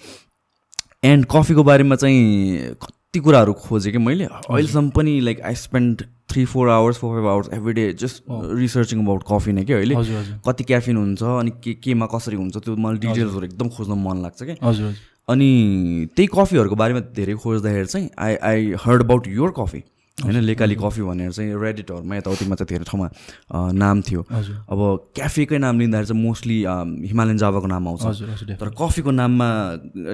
एन्ड 1.04 1.26
कफीको 1.30 1.62
बारेमा 1.64 1.96
चाहिँ 1.96 2.74
कति 2.82 3.20
कुराहरू 3.20 3.52
खोजेँ 3.52 3.92
कि 3.92 3.98
मैले? 3.98 4.24
अहिलेसम्म 4.24 4.90
पनि 4.90 5.20
like 5.20 5.40
I 5.40 5.54
spend 5.54 6.02
three 6.30 6.44
four 6.44 6.68
hours 6.68 6.96
four 6.98 7.14
five 7.14 7.26
hours 7.28 7.48
every 7.52 7.72
day 7.72 7.92
just 7.92 8.22
researching 8.60 9.02
about 9.04 9.24
coffee 9.30 9.52
नै 9.52 9.64
क्या 9.64 9.76
अहिले। 9.76 9.94
कति 10.46 10.64
क्याफिन 10.64 10.96
हुन्छ 10.96 11.22
अनि 11.22 11.50
के 11.64 11.74
केमा 11.84 12.06
कसरी 12.14 12.36
हुन्छ 12.36 12.56
त्यो 12.56 12.76
मलाई 12.76 12.98
डिटेल्सहरू 12.98 13.44
एकदम 13.44 13.68
खोज्न 13.68 13.98
मन 14.04 14.22
लाग्छ 14.22 14.42
क्या। 14.42 14.56
हजुर 14.62 14.86
हजुर। 14.86 14.94
अनि 15.28 16.08
त्यही 16.16 16.28
कफीहरूको 16.34 16.76
बारेमा 16.76 17.00
धेरै 17.16 17.34
खोज्दाखेरि 17.34 17.86
चाहिँ 17.86 18.08
I 18.18 18.34
I 18.42 18.72
heard 18.84 19.02
about 19.02 19.26
your 19.28 19.54
coffee 19.58 19.82
होइन 20.14 20.36
लेकाली 20.46 20.74
कफी 20.78 21.02
भनेर 21.02 21.30
चाहिँ 21.34 21.58
रेडिटहरूमा 21.58 22.16
यताउतिमा 22.16 22.54
चाहिँ 22.54 22.68
धेरै 22.70 22.84
ठाउँमा 22.86 23.08
नाम 23.74 24.02
थियो। 24.06 24.20
अब 24.70 25.10
क्याफेकै 25.10 25.58
नाम 25.58 25.74
लिँदाखेरि 25.80 26.06
चाहिँ 26.06 26.22
मोस्टली 26.22 26.58
हिमालयन 27.10 27.38
जावाको 27.42 27.66
नाम 27.66 27.88
आउँछ। 27.88 28.54
तर 28.54 28.68
कफीको 28.78 29.10
नाममा 29.10 29.48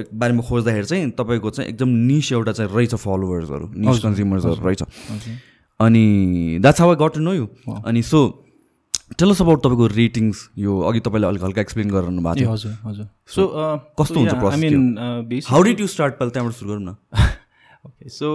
बारेमा 0.08 0.42
खोज्दाखेरि 0.48 0.86
चाहिँ 0.88 1.10
तपाईँको 1.20 1.50
चाहिँ 1.52 1.68
एकदम 1.70 1.88
निस 2.08 2.32
एउटा 2.32 2.52
चाहिँ 2.52 2.70
रहेछ 2.72 2.94
फलोवर्सहरू 2.96 3.66
निस 3.76 3.98
कन्ज्युमर्सहरू 4.00 4.60
रहेछ। 4.64 4.82
अनि 5.80 6.04
that's 6.64 6.80
how 6.80 6.88
I 6.90 6.96
got 6.96 7.12
to 7.14 7.20
know 7.20 7.32
you 7.34 7.46
अनि 7.68 8.02
सो 8.02 8.20
टेलस 9.18 9.40
अबाउट 9.42 9.58
तपाईँको 9.64 9.86
रेटिङ्स 10.00 10.48
यो 10.58 10.80
अघि 10.88 11.00
तपाईँले 11.04 11.26
अलिक 11.26 11.42
हल्का 11.44 11.60
एक्सप्लेन 11.60 11.90
गरिरहनु 11.90 12.22
भएको 12.22 12.40
थियो। 12.40 12.50
हजुर 12.52 12.72
हजुर। 12.84 13.06
सो 13.28 13.42
कस्तो 14.00 14.18
हुन्छ 14.20 15.44
हाउ 15.50 15.62
डिड 15.62 15.80
यु 15.80 15.86
स्टार्ट 15.86 16.14
पहिला 16.18 16.30
त्यहाँबाट 16.30 16.54
सुरु 16.56 16.70
गरौँ 16.72 16.84
न। 16.88 16.96
ओके 17.84 18.08
सो 18.08 18.30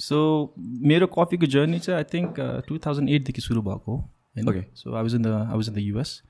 सो 0.00 0.18
मेरो 0.58 1.06
कफीको 1.14 1.46
जर्नी 1.46 1.78
चाहिँ 1.78 1.96
आई 1.98 2.04
थिङ्क 2.14 2.40
टु 2.68 2.78
थाउजन्ड 2.78 3.10
एटदेखि 3.10 3.40
सुरु 3.40 3.62
भएको 3.62 3.92
हो 3.92 3.96
होइन 4.36 4.48
Okay. 4.48 4.62
So 4.74 4.94
I 4.94 5.02
was 5.02 5.14
in 5.14 5.22
the 5.22 5.26
I 5.26 5.54
was 5.54 5.68
in 5.68 5.74
the 5.74 5.78
US 5.78 6.22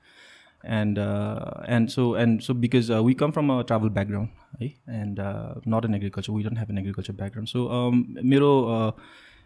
and 0.71 0.97
and 1.69 1.89
so 1.89 2.15
and 2.17 2.41
so 2.41 2.53
because 2.63 2.91
we 3.05 3.13
come 3.13 3.31
from 3.31 3.51
a 3.53 3.61
travel 3.63 3.89
background 3.89 4.61
है 4.61 4.67
and 5.01 5.19
not 5.67 5.85
an 5.85 5.95
agriculture 5.95 6.33
we 6.33 6.43
don't 6.43 6.59
have 6.59 6.71
an 6.71 6.77
agriculture 6.77 7.13
background 7.13 7.49
so 7.49 7.91
मेरो 8.23 8.51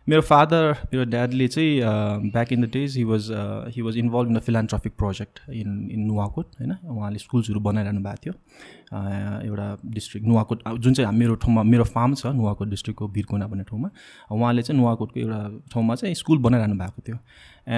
मेरो 0.07 0.21
father 0.21 0.71
मेरो 0.93 1.03
ड्याडले 1.05 1.47
चाहिँ 1.47 2.31
back 2.31 2.51
in 2.53 2.61
the 2.61 2.69
days 2.73 2.95
he 2.97 3.03
was 3.03 3.27
he 3.75 3.81
was 3.81 3.97
involve 3.97 4.29
in 4.29 4.35
the 4.35 4.39
philanthropic 4.41 4.93
project 4.97 5.39
in 5.49 5.89
in 5.91 5.99
Nuwakot 6.05 6.55
होइन? 6.59 6.71
उहाँले 6.71 7.19
स्कुल्सहरू 7.19 7.59
बनाइरहनु 7.59 8.01
भएको 8.03 8.21
थियो। 8.25 8.33
अँ, 8.33 9.43
एउटा 9.45 9.77
डिस्ट्रिक्ट 9.85 10.27
नुवाकोट 10.27 10.63
अब 10.67 10.77
जुन 10.79 10.93
चाहिँ 10.93 11.17
मेरो 11.17 11.35
ठाउँमा 11.43 11.63
मेरो 11.63 11.83
फार्म 11.83 12.15
छ 12.15 12.25
नुवाकोट 12.25 12.67
डिस्ट्रिक्टको 12.69 13.07
भिरकोना 13.07 13.47
भन्ने 13.47 13.63
ठाउँमा 13.69 13.89
उहाँले 14.31 14.61
चाहिँ 14.61 14.79
नुवाकोटको 14.81 15.19
एउटा 15.19 15.41
ठाउँमा 15.73 15.95
चाहिँ 15.95 16.15
स्कुल 16.15 16.37
बनाइरहनु 16.47 16.75
भएको 16.79 17.01
थियो। 17.07 17.17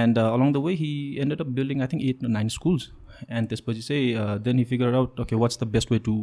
And 0.03 0.19
along 0.19 0.53
the 0.53 0.63
way 0.65 0.73
he 0.73 0.91
ended 1.21 1.41
up 1.41 1.47
building 1.59 1.81
I 1.81 1.87
think 1.87 2.03
eight 2.03 2.23
nine 2.29 2.47
schools 2.57 2.89
and 3.29 3.49
त्यसपछि 3.49 3.81
चाहिँ 3.81 4.39
then 4.43 4.57
he 4.59 4.63
figure 4.71 4.95
out 4.95 5.19
okay 5.19 5.35
what's 5.35 5.63
the 5.63 5.67
best 5.75 5.91
way 5.91 5.99
to 5.99 6.15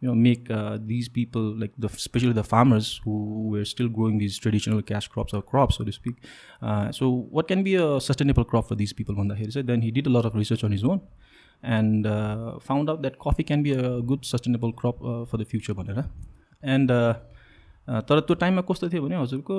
you 0.00 0.08
know 0.08 0.14
make 0.14 0.50
uh, 0.50 0.78
these 0.88 1.08
people 1.08 1.42
like 1.60 1.72
the 1.78 1.88
especially 1.88 2.32
the 2.32 2.44
farmers 2.44 3.00
who 3.04 3.48
were 3.52 3.64
still 3.64 3.88
growing 3.88 4.18
these 4.18 4.38
traditional 4.38 4.82
cash 4.82 5.08
crops 5.08 5.32
or 5.32 5.42
crops 5.42 5.76
so 5.76 5.84
to 5.84 5.92
speak 5.92 6.16
uh, 6.62 6.92
so 6.92 7.08
what 7.30 7.48
can 7.48 7.62
be 7.62 7.74
a 7.76 8.00
sustainable 8.00 8.44
crop 8.44 8.68
for 8.68 8.76
these 8.82 8.92
people 8.92 9.14
भन्दाखेरि 9.20 9.52
चाहिँ 9.52 9.66
then 9.66 9.86
he 9.86 9.90
did 9.98 10.06
a 10.06 10.14
lot 10.16 10.26
of 10.30 10.34
research 10.34 10.64
on 10.64 10.72
his 10.72 10.84
own 10.84 11.00
and 11.62 12.06
uh, 12.06 12.58
found 12.60 12.90
out 12.90 13.00
that 13.02 13.18
coffee 13.18 13.46
can 13.52 13.62
be 13.62 13.72
a 13.84 14.02
good 14.10 14.24
sustainable 14.24 14.72
crop 14.72 14.98
uh, 15.02 15.22
for 15.30 15.38
the 15.38 15.46
future 15.52 15.76
भनेर 15.78 16.04
and 16.74 16.90
uh, 16.90 17.14
uh, 17.88 18.00
तर 18.08 18.20
त्यो 18.20 18.34
टाइममा 18.42 18.62
कस्तो 18.70 18.88
थियो 18.88 19.02
भने 19.02 19.16
हजुरको 19.16 19.56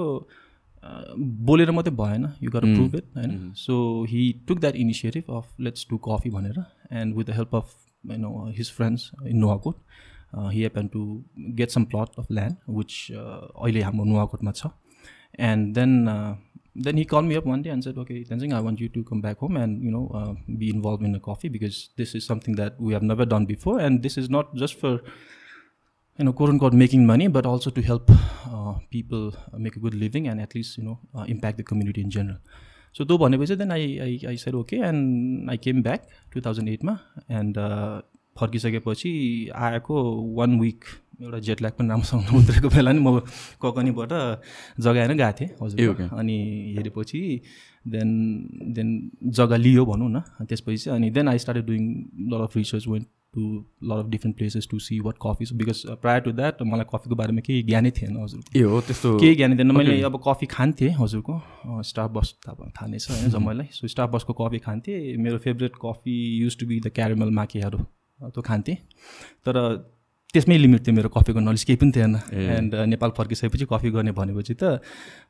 uh, 0.83 1.17
बोलेर 1.49 1.71
मात्रै 1.71 1.93
भएन 1.95 2.27
यु 2.43 2.51
गर 2.51 2.65
प्रुभ 2.73 2.95
इट 2.95 3.17
होइन 3.17 3.33
so 3.57 3.79
he 4.09 4.21
took 4.47 4.59
that 4.59 4.75
initiative 4.83 5.31
of 5.37 5.61
let's 5.67 5.87
do 5.89 5.97
coffee 6.09 6.29
भनेर 6.37 6.63
and 6.99 7.15
with 7.15 7.25
the 7.25 7.39
help 7.39 7.55
of 7.55 7.73
you 8.11 8.17
know 8.17 8.33
his 8.57 8.71
friends 8.73 9.09
in 9.23 9.37
Nuwakot 9.37 9.75
he 10.34 10.62
happen 10.62 10.86
to 10.92 11.02
get 11.60 11.70
some 11.70 11.84
plot 11.94 12.18
of 12.18 12.32
land 12.32 12.56
which 12.78 12.94
अहिले 13.12 13.82
हाम्रो 13.82 14.04
नुवाकोटमा 14.04 14.52
छ 14.62 14.72
and 15.50 15.74
then 15.78 16.08
then 16.74 16.96
he 16.96 17.04
called 17.04 17.26
me 17.26 17.36
up 17.36 17.44
one 17.44 17.62
day 17.62 17.70
and 17.70 17.84
said, 17.84 17.98
okay, 17.98 18.24
Tenzing, 18.24 18.54
I 18.54 18.60
want 18.60 18.80
you 18.80 18.88
to 18.88 19.04
come 19.04 19.20
back 19.20 19.38
home 19.38 19.56
and, 19.56 19.82
you 19.82 19.90
know, 19.90 20.10
uh, 20.14 20.34
be 20.56 20.70
involved 20.70 21.02
in 21.02 21.12
the 21.12 21.20
coffee 21.20 21.48
because 21.48 21.90
this 21.96 22.14
is 22.14 22.24
something 22.24 22.54
that 22.56 22.80
we 22.80 22.94
have 22.94 23.02
never 23.02 23.26
done 23.26 23.44
before. 23.44 23.78
And 23.78 24.02
this 24.02 24.16
is 24.16 24.30
not 24.30 24.54
just 24.54 24.78
for, 24.80 24.92
you 26.18 26.24
know, 26.24 26.32
quote 26.32 26.48
unquote, 26.48 26.72
making 26.72 27.06
money, 27.06 27.28
but 27.28 27.44
also 27.44 27.70
to 27.70 27.82
help 27.82 28.10
uh, 28.10 28.74
people 28.90 29.34
uh, 29.52 29.58
make 29.58 29.76
a 29.76 29.80
good 29.80 29.94
living 29.94 30.28
and 30.28 30.40
at 30.40 30.54
least, 30.54 30.78
you 30.78 30.84
know, 30.84 30.98
uh, 31.14 31.24
impact 31.24 31.58
the 31.58 31.62
community 31.62 32.00
in 32.00 32.10
general. 32.10 32.38
So 32.94 33.04
त्यो 33.04 33.16
भनेपछि 33.18 33.56
then 33.56 33.70
I, 33.72 33.82
I, 34.06 34.32
I 34.32 34.36
said 34.36 34.54
okay 34.54 34.80
and 34.80 35.50
I 35.50 35.56
came 35.56 35.80
back 35.80 36.08
2008मा 36.34 36.98
and 37.30 37.56
uh, 37.56 38.02
फर्किसकेपछि 38.36 39.12
आएको 39.54 39.94
one 40.36 40.58
week 40.60 40.84
एउटा 41.22 41.38
jet 41.38 41.60
lag 41.60 41.72
पनि 41.78 41.88
राम्रोसँग 41.88 42.34
उत्रेको 42.36 42.68
बेला 42.68 42.92
नि 42.92 43.00
म 43.00 43.18
ककनीबाट 43.62 44.12
जग्गा 44.80 45.00
हेर्न 45.00 45.16
गएको 45.16 45.32
थिएँ 45.40 45.50
हजुर. 45.62 46.08
अनि 46.12 46.38
हेरेपछि 46.76 47.20
देन 47.86 48.08
देन 48.74 48.88
जग्गा 49.30 49.56
लियो 49.56 49.84
भनौँ 49.86 50.10
न 50.10 50.22
त्यसपछि 50.42 50.76
चाहिँ 50.76 50.98
अनि 50.98 51.10
then 51.10 51.28
I 51.28 51.38
started 51.38 51.66
doing 51.66 51.84
lot 52.32 52.40
of 52.42 52.56
research 52.56 52.88
went 52.88 53.06
to 53.34 53.42
lot 53.84 53.98
of 53.98 54.08
different 54.10 54.36
places 54.36 54.68
to 54.70 54.78
see 54.78 54.98
what 55.00 55.14
coffee 55.22 55.44
because 55.56 55.82
prior 56.02 56.20
to 56.20 56.32
that 56.32 56.62
मलाई 56.62 56.86
कफीको 56.92 57.14
बारेमा 57.16 57.40
केही 57.46 57.62
ज्ञानै 57.62 57.90
थिएन 57.90 58.16
हजुर। 58.22 58.42
ए 58.56 58.62
हो 58.62 58.80
त्यस्तो। 58.80 59.16
केही 59.18 59.34
ज्ञान 59.34 59.56
थिएन। 59.58 59.72
मैले 59.76 60.00
अब 60.02 60.20
कफी 60.26 60.46
खान्थेँ 60.48 60.92
हजुरको 60.98 61.40
स्टार 61.90 62.08
बस 62.18 62.34
त 62.44 62.50
अब 62.50 62.70
थाहा 62.76 62.86
नै 62.86 62.98
छ 62.98 63.10
होइन 63.10 63.30
जम्मैलाई 63.30 63.68
सो 63.72 63.88
स्टार 63.88 64.06
बसको 64.14 64.32
कफी 64.42 64.58
खान्थेँ। 64.58 65.16
मेरो 65.18 65.38
favourite 65.38 65.82
coffee 65.84 66.16
use 66.38 66.58
to 66.60 66.66
be 66.66 66.80
the 66.80 66.92
caramel 66.94 67.30
माकेहरू 67.34 67.78
त्यो 68.24 68.42
खान्थेँ। 68.42 68.76
तर 69.44 69.54
त्यसमै 70.34 70.56
लिमिट 70.58 70.80
थियो 70.86 70.94
मेरो 70.96 71.08
कफीको 71.12 71.40
नलेज 71.40 71.64
केही 71.64 71.76
पनि 71.76 71.92
थिएन। 71.92 72.14
एन्ड 72.32 72.74
नेपाल 72.88 73.10
फर्किसकेपछि 73.16 73.64
कफी 73.68 73.90
गर्ने 73.90 74.12
भनेपछि 74.16 74.54
त 74.54 74.80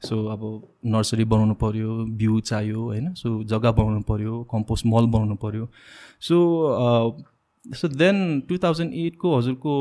सो 0.06 0.14
अब 0.30 0.42
नर्सरी 0.86 1.24
बनाउनु 1.26 1.54
पऱ्यो 1.58 1.90
बिउ 2.20 2.40
चाहियो 2.40 2.80
होइन? 2.82 3.14
सो 3.14 3.42
जग्गा 3.44 3.70
बनाउनु 3.72 4.02
पऱ्यो 4.06 4.42
कम्पोस्ट 4.52 4.86
मल 4.86 5.06
बनाउनु 5.10 5.36
पऱ्यो 5.42 5.68
so 6.20 6.36
so 7.64 7.88
then 7.88 8.40
two 8.48 8.58
thousand 8.58 8.94
एटको 8.94 9.36
हजुरको 9.36 9.72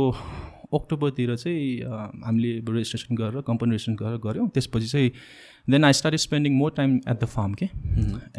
अक्टोबरतिर 0.73 1.35
चाहिँ 1.35 1.69
हामीले 2.25 2.51
रेजिस्ट्रेसन 2.71 3.15
गरेर 3.15 3.41
कम्पनी 3.43 3.71
रेजिस्ट्रेसन 3.71 3.97
गरेर 4.01 4.17
गऱ्यौँ। 4.25 4.47
त्यसपछि 4.49 4.87
चाहिँ 4.87 5.11
then 5.69 5.83
I 5.85 5.93
start 5.93 6.15
spending 6.25 6.57
more 6.57 6.71
time 6.77 6.95
at 6.97 7.17
the 7.23 7.25
farm 7.27 7.53
के 7.61 7.65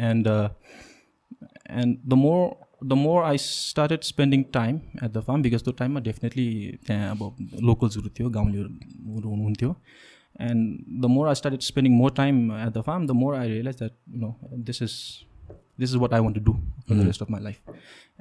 and 0.03 0.27
and 0.27 1.97
the 2.05 2.13
more 2.23 2.41
the 2.83 2.93
more 2.93 3.23
I 3.23 3.37
started 3.39 4.01
spending 4.03 4.43
time 4.53 4.79
at 5.03 5.11
the 5.11 5.21
farm 5.27 5.41
because 5.41 5.63
त्यो 5.63 5.73
टाइममा 5.73 5.99
डेफिनेटली 5.99 6.47
त्यहाँ 6.87 7.11
अब 7.11 7.59
लोकल्सहरू 7.63 8.09
थियो 8.19 8.29
गाउँलेहरू 8.29 8.69
हुनुहुन्थ्यो 9.21 9.75
and 10.41 11.01
the 11.01 11.05
more 11.07 11.27
I 11.27 11.35
started 11.35 11.61
spending 11.61 11.97
more 11.97 12.11
time 12.17 12.51
at 12.53 12.73
the 12.73 12.81
farm 12.81 13.07
the 13.07 13.11
more 13.21 13.35
I 13.35 13.49
realize 13.49 13.77
that 13.77 13.91
you 14.09 14.19
know 14.21 14.35
this 14.61 14.81
is 14.81 14.95
this 15.79 15.89
is 15.89 15.95
what 15.95 16.13
I 16.13 16.19
want 16.19 16.37
to 16.37 16.43
do 16.43 16.53
for 16.89 16.95
the 16.95 17.05
rest 17.07 17.21
of 17.21 17.29
my 17.29 17.41
life 17.41 17.75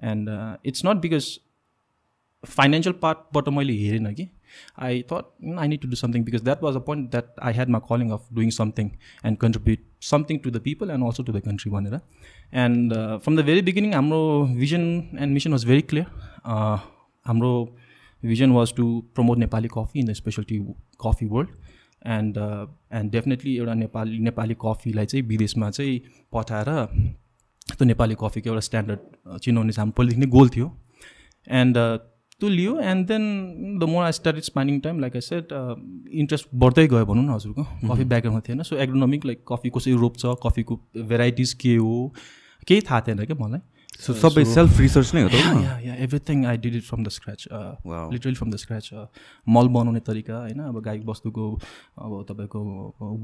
and 0.04 0.30
it's 0.66 0.84
not 0.86 1.00
because 1.02 1.38
financial 2.44 2.94
पार्टबाट 3.02 3.48
मैले 3.48 3.72
हेरेन 3.76 4.12
कि 4.14 4.28
I 4.80 5.02
thought 5.12 5.56
I 5.58 5.68
need 5.68 5.80
to 5.80 5.88
do 5.88 5.96
something 5.96 6.24
because 6.24 6.42
that 6.42 6.62
was 6.62 6.76
a 6.76 6.80
point 6.86 7.10
that 7.10 7.34
I 7.42 7.52
had 7.52 7.68
my 7.68 7.88
calling 7.88 8.10
of 8.10 8.28
doing 8.32 8.50
something 8.50 8.90
and 9.24 9.38
contribute 9.38 9.84
something 10.10 10.38
to 10.44 10.50
the 10.50 10.60
people 10.64 10.90
and 10.90 11.04
also 11.06 11.22
to 11.22 11.32
the 11.32 11.40
country 11.46 11.70
भनेर 11.72 11.94
and 12.64 12.94
from 13.24 13.36
the 13.36 13.44
very 13.46 13.62
beginning 13.62 13.94
हाम्रो 13.94 14.20
vision 14.56 14.84
and 15.18 15.32
mission 15.34 15.52
was 15.52 15.64
very 15.66 15.82
clear 15.92 16.06
हाम्रो 17.26 17.52
vision 18.22 18.50
was 18.52 18.74
to 18.76 18.86
promote 19.14 19.38
Nepali 19.38 19.68
coffee 19.74 20.00
in 20.00 20.06
the 20.06 20.12
speciality 20.22 20.58
coffee 21.06 21.26
world 21.34 21.50
and 22.18 22.38
and 22.98 23.12
definitely 23.12 23.56
एउटा 23.56 23.74
नेपाली 23.74 24.18
नेपाली 24.28 24.54
कफीलाई 24.62 25.06
चाहिँ 25.06 25.26
विदेशमा 25.26 25.70
चाहिँ 25.70 26.00
पठाएर 26.32 26.70
त्यो 27.72 27.84
नेपाली 27.84 28.14
कफीको 28.20 28.48
एउटा 28.48 28.60
स्ट्यान्डर्ड 28.68 29.38
चिनाउने 29.38 29.72
चाहिँ 29.72 29.82
हाम्रो 29.82 29.96
पहिलेदेखि 29.98 30.20
नै 30.20 30.30
गोल 30.36 30.48
थियो. 30.56 30.66
एन्ड 31.46 31.76
त्यो 32.42 32.50
लियो 32.50 32.78
and 32.82 33.06
then 33.08 33.24
the 33.78 33.88
more 33.88 34.04
I 34.04 34.12
started 34.12 34.42
spending 34.44 34.78
time 34.82 35.00
like 35.00 35.16
I 35.16 35.20
set 35.22 35.52
interest 36.22 36.46
बढ्दै 36.62 36.86
गयो 36.88 37.06
भनौँ 37.06 37.24
न 37.24 37.28
हजुरको। 37.30 37.62
कफी 37.88 38.04
ब्याकग्राउन्डमा 38.04 38.40
थिएन। 38.48 38.62
सो 38.64 38.76
एग्रोनोमिक 38.84 39.26
लाइक 39.26 39.44
कफी 39.48 39.70
कसरी 39.76 39.92
रोप्छ 40.00 40.34
कफीको 40.42 40.80
भेराइटिज 41.08 41.52
के 41.62 41.74
हो 41.76 41.92
केही 42.68 42.80
थाहा 42.90 43.00
थिएन 43.00 43.24
क्या 43.24 43.36
मलाई? 43.40 43.60
सो 44.00 44.12
सबै 44.14 44.44
सेल्फ 44.44 44.78
रिसर्च 44.80 45.14
नै 45.14 45.22
हो 45.22 45.28
त 45.28 45.34
everything 46.04 46.44
I 46.46 46.56
did 46.58 46.74
it 46.74 46.84
from 46.84 47.02
the 47.04 47.08
scratch. 47.16 47.48
Literally 48.12 48.34
from 48.34 48.50
the 48.50 48.56
scratch 48.56 48.90
मल 49.46 49.68
बनाउने 49.74 50.00
तरिका 50.06 50.38
होइन 50.38 50.60
अब 50.60 50.80
गाई 50.84 50.98
बस्तुको 51.10 51.48
अब 51.98 52.12
तपाईँको 52.28 52.60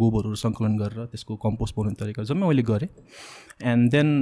गोबरहरू 0.01 0.35
सङ्कलन 0.43 0.77
गरेर 0.79 1.07
त्यसको 1.15 1.37
कम्पोस्ट 1.47 1.77
बनाउने 1.77 1.99
तरिका 2.03 2.23
जम्मै 2.31 2.47
मैले 2.47 2.63
गरेँ। 2.71 2.89
And 3.73 3.91
then 3.93 4.13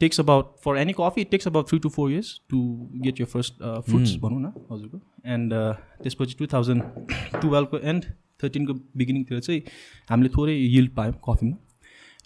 takes 0.00 0.20
about 0.20 0.56
for 0.64 0.78
any 0.78 0.92
coffee 1.00 1.24
takes 1.36 1.46
about 1.52 1.68
three 1.68 1.78
to 1.78 1.88
four 1.98 2.10
years 2.12 2.34
to 2.50 2.58
get 3.04 3.20
your 3.20 3.30
first 3.34 3.62
fruits 3.90 4.16
भनौँ 4.24 4.40
न 4.40 4.52
हजुरको। 4.72 4.98
एन्ड 5.36 5.54
त्यसपछि 6.02 6.34
टु 6.38 6.46
थाउजन्ड 6.54 6.82
टुवेल्भको 7.40 7.78
एन्ड 7.92 8.12
थर्टिनको 8.42 8.74
बिगिनिङतिर 8.96 9.40
चाहिँ 9.40 9.62
हामीले 10.10 10.30
थोरै 10.36 10.54
यिल्ड 10.54 10.90
पायौँ 10.96 11.14
कफीमा 11.28 11.56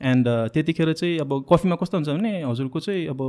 एन्ड 0.04 0.28
त्यतिखेर 0.54 0.92
चाहिँ 0.92 1.18
अब 1.18 1.44
कफीमा 1.50 1.76
कस्तो 1.82 1.98
हुन्छ 1.98 2.08
भने 2.08 2.42
हजुरको 2.42 2.80
चाहिँ 2.80 3.06
अब 3.08 3.20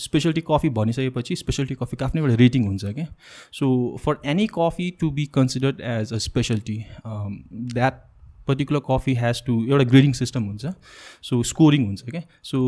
स्पेसलिटी 0.00 0.40
कफी 0.48 0.68
भनिसकेपछि 0.78 1.36
स्पेसलिटी 1.36 1.74
कफीको 1.82 2.04
आफ्नै 2.04 2.22
एउटा 2.22 2.34
रेटिङ 2.42 2.66
हुन्छ 2.66 2.84
क्या 2.96 3.06
so 3.52 3.70
for 4.04 4.18
any 4.26 4.46
coffee 4.54 4.90
to 5.00 5.10
be 5.12 5.26
considered 5.34 5.80
as 5.92 6.12
a 6.12 6.18
speciality 6.26 6.78
that 7.06 8.04
particular 8.48 8.80
coffee 8.86 9.14
has 9.14 9.42
to 9.46 9.54
एउटा 9.64 9.84
ग्रेडिङ 9.84 10.12
सिस्टम 10.12 10.42
हुन्छ। 10.44 10.66
सो 11.22 11.42
स्कोरिङ 11.42 11.86
हुन्छ 11.86 12.10
क्या 12.10 12.20
सो 12.44 12.58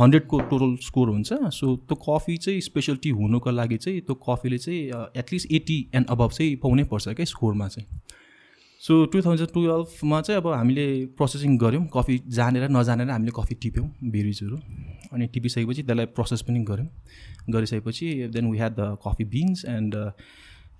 हन्ड्रेडको 0.00 0.40
टोटल 0.50 0.74
स्कोर 0.82 1.08
हुन्छ। 1.08 1.32
सो 1.54 1.74
त्यो 1.88 1.96
कफी 2.06 2.36
चाहिँ 2.36 2.60
स्पेसलिटी 2.60 3.10
हुनुको 3.18 3.50
लागि 3.50 3.76
चाहिँ 3.76 4.00
त्यो 4.00 4.14
कफीले 4.26 4.58
चाहिँ 4.58 4.80
एटलिस्ट 5.16 5.52
एट्टी 5.52 5.78
एन्ड 5.94 6.06
अबभ 6.10 6.30
चाहिँ 6.30 6.56
पाउनै 6.64 6.84
पर्छ 6.90 7.08
क्या 7.10 7.26
स्कोरमा 7.26 7.68
चाहिँ। 7.68 7.86
सो 8.80 8.94
टु 9.04 9.20
थाउजन्ड 9.22 9.50
टुवेल्भमा 9.50 10.20
चाहिँ 10.20 10.40
अब 10.40 10.46
हामीले 10.52 10.84
प्रोसेसिङ 11.16 11.56
गऱ्यौँ। 11.58 11.84
कफी 11.94 12.14
जानेर 12.28 12.68
नजानेर 12.70 13.10
हामीले 13.10 13.32
कफी 13.36 13.54
टिप्यौँ 13.54 13.86
बेरिजहरू। 14.04 14.56
अनि 15.12 15.26
टिपिसकेपछि 15.26 15.82
त्यसलाई 15.82 16.06
प्रोसेस 16.06 16.42
पनि 16.42 16.60
गऱ्यौँ। 16.60 16.88
गरिसकेपछि 17.50 18.06
then 18.34 18.50
we 18.50 18.58
had 18.58 18.72
the 18.72 18.96
coffee 19.06 19.24
beans 19.24 19.64
and 19.64 19.94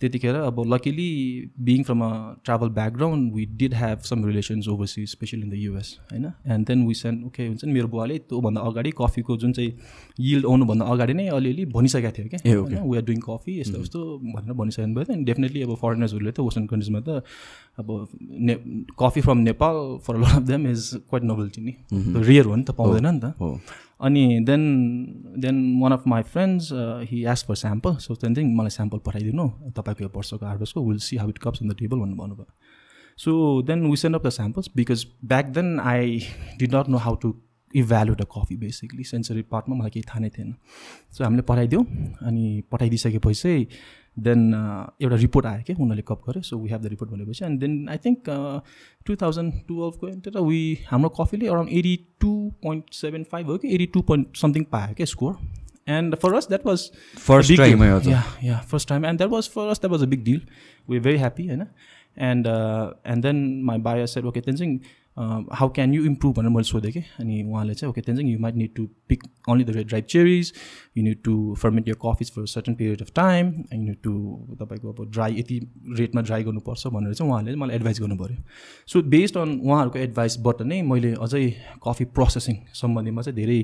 त्यतिखेर 0.01 0.35
अब 0.35 0.63
luckily 0.75 1.11
being 1.61 1.83
from 1.83 2.01
a 2.05 2.11
travel 2.45 2.69
background 2.79 3.33
we 3.35 3.45
did 3.61 3.75
have 3.75 3.99
some 4.09 4.25
relations 4.25 4.69
overseas 4.69 5.09
specially 5.11 5.41
in 5.41 5.51
the 5.51 5.55
US 5.55 5.97
होइन? 6.13 6.27
And 6.47 6.67
then 6.67 6.87
we 6.87 6.95
send 6.95 7.25
okay 7.27 7.47
हुन्छ 7.47 7.65
नि 7.65 7.73
मेरो 7.73 7.89
बुवाले 7.89 8.19
त्योभन्दा 8.19 8.61
अगाडि 8.61 8.93
कफीको 9.01 9.37
जुन 9.37 9.53
चाहिँ 9.53 9.73
यिल्ड 10.21 10.47
आउनुभन्दा 10.47 10.85
अगाडि 10.87 11.15
नै 11.15 11.27
अलिअलि 11.39 11.65
भनिसकेको 11.75 12.11
थियो 12.19 12.29
क्या? 12.29 12.41
okay. 12.63 12.83
We 12.91 12.97
are 12.97 13.05
doing 13.05 13.21
coffee 13.21 13.59
यस्तो 13.61 13.81
यस्तो 13.81 14.05
भनेर 14.35 14.53
भनिसक्नु 14.53 14.95
भयो 14.95 15.13
अनि 15.15 15.25
डेफिनेटली 15.25 15.63
अब 15.63 15.75
फरेनर्सहरूले 15.83 16.33
त 16.33 16.41
वेस्टर्न 16.41 16.67
कन्ट्रिजमा 16.67 17.01
त 17.01 17.23
अब 17.79 18.09
ने 18.51 18.55
coffee 18.99 19.21
from 19.21 19.39
Nepal 19.49 19.83
for 20.07 20.21
lot 20.21 20.37
of 20.37 20.43
them 20.53 20.71
is 20.71 20.91
quite 21.09 21.25
novelty 21.25 21.61
नि? 21.61 21.77
रियर 22.31 22.45
हो 22.45 22.57
नि 22.57 22.65
त 22.65 22.71
पाउँदैन 22.79 23.07
नि 23.15 23.21
त। 23.21 23.35
हो। 23.41 23.61
अनि 24.01 24.25
then 24.47 24.63
then 25.39 25.57
one 25.83 25.93
of 25.93 26.03
my 26.07 26.23
friends 26.23 26.69
he 27.11 27.25
ask 27.33 27.45
for 27.49 27.55
sample 27.55 27.95
so 27.97 28.15
त्यहाँदेखि 28.15 28.55
मलाई 28.55 28.71
स्याम्पल 28.71 28.99
पठाइदिनु 29.07 29.49
तपाईँको 29.77 30.05
यो 30.05 30.11
वर्षको 30.17 30.47
हार्भेस्टको 30.47 30.89
we'll 30.89 30.99
see 30.99 31.17
how 31.17 31.29
it 31.29 31.39
cups 31.39 31.63
on 31.63 31.69
the 31.69 31.77
table 31.79 31.99
भन्नु 31.99 32.17
भन्नुभयो। 32.17 32.53
So 33.19 33.63
then 33.63 33.87
we 33.91 33.97
send 33.97 34.17
off 34.17 34.27
the 34.27 34.29
samples 34.29 34.71
because 34.77 35.07
back 35.25 35.47
then 35.57 35.79
I 35.81 36.19
did 36.59 36.75
not 36.75 36.89
know 36.89 36.99
how 36.99 37.15
to 37.23 37.33
evaluate 37.83 38.21
a 38.21 38.25
coffee 38.25 38.57
basically 38.57 39.05
sensory 39.05 39.43
पार्टमा 39.43 39.77
मलाई 39.77 39.91
केही 39.91 40.05
थाहा 40.09 40.21
नै 40.21 40.29
थिएन 40.39 40.55
सो 41.13 41.25
हामीले 41.25 41.43
पठाइदियौँ 41.43 41.85
अनि 42.23 42.63
पठाइदिइसकेपछि 42.73 43.43
चाहिँ 43.43 43.67
देन 44.19 44.55
एउटा 45.03 45.17
रिपोर्ट 45.17 45.47
आयो 45.47 45.63
क्या 45.67 45.77
उनीहरूले 45.77 46.03
कप 46.09 46.23
गऱ्यो 46.29 46.43
so 46.43 46.59
we 46.59 46.71
have 46.71 46.83
the 46.83 46.87
report 46.87 47.11
भनेपछि 47.13 47.45
and 47.45 47.61
then 47.61 47.89
I 47.89 47.97
think 48.07 48.31
two 49.07 49.17
thousand 49.17 49.53
टुवेल्भको 49.69 50.09
enter 50.09 50.41
we 50.41 50.79
हाम्रो 50.91 51.09
कफीले 51.09 51.47
around 51.47 51.71
eighty 51.73 51.97
two 52.21 52.53
point 52.63 52.85
seven 52.93 53.25
five 53.25 53.47
हो 53.47 53.59
कि 53.59 53.75
एटी 53.75 53.87
टू 53.87 54.03
पोइन्ट 54.03 54.37
समथिङ 54.37 54.65
पायो 54.65 54.95
क्या 54.95 55.07
score 55.07 55.37
and 55.89 56.15
for 56.15 56.35
us 56.35 56.49
that 56.49 56.67
was 56.67 56.91
First 57.27 57.49
big 57.49 57.61
time 57.61 57.71
deal. 57.71 57.83
है 57.83 57.95
हजुर। 57.95 58.13
Yeah, 58.13 58.25
yeah, 58.47 58.65
first 58.73 58.89
time. 58.89 59.05
And 59.05 59.21
that 59.21 59.31
was 59.35 59.51
for 59.57 59.69
us, 59.71 59.79
that 59.79 59.91
was 59.91 60.03
a 60.03 60.11
big 60.15 60.25
deal. 60.25 60.41
We 60.89 60.99
were 60.99 61.05
very 61.05 61.19
happy, 61.19 61.43
you 61.43 61.57
know. 61.57 61.69
And 62.17 62.47
how 65.53 65.69
can 65.69 65.93
you 65.95 66.03
improve 66.09 66.35
भनेर 66.37 66.51
मैले 66.51 66.65
सोधेँ 66.65 66.93
कि। 66.93 67.01
अनि 67.21 67.43
उहाँले 67.43 67.75
चाहिँ 67.75 67.91
okay 67.91 68.01
Tenzing 68.01 68.29
you 68.29 68.39
might 68.39 68.55
need 68.55 68.75
to 68.77 68.87
pick 69.09 69.23
only 69.49 69.65
the 69.65 69.71
red 69.77 69.87
drive 69.89 70.05
cherries 70.05 70.53
you 70.97 71.05
need 71.05 71.23
to 71.25 71.55
ferment 71.59 71.89
your 71.89 71.97
coffees 72.05 72.31
for 72.33 72.47
certain 72.47 72.75
period 72.75 73.03
of 73.03 73.13
time 73.17 73.47
you 73.73 73.83
need 73.83 73.97
to 74.03 74.13
तपाईँको 74.61 74.93
अब 74.93 75.11
dry 75.11 75.39
यति 75.39 75.59
रेटमा 75.99 76.23
ड्राई 76.23 76.45
गर्नुपर्छ 76.45 76.87
भनेर 76.87 77.15
चाहिँ 77.15 77.31
उहाँले 77.31 77.57
मलाई 77.57 77.77
एडभाइस 77.77 78.01
गर्नु 78.01 78.17
पऱ्यो 78.17 78.37
सो 78.93 79.03
बेस्ड 79.17 79.39
अन 79.39 79.59
उहाँहरूको 79.61 79.99
एडभाइसबाट 79.99 80.63
नै 80.63 80.83
मैले 80.93 81.13
अझै 81.27 81.45
कफी 81.87 82.05
प्रोसेसिङ 82.17 82.57
सम्बन्धीमा 82.83 83.23
चाहिँ 83.23 83.37
धेरै 83.37 83.61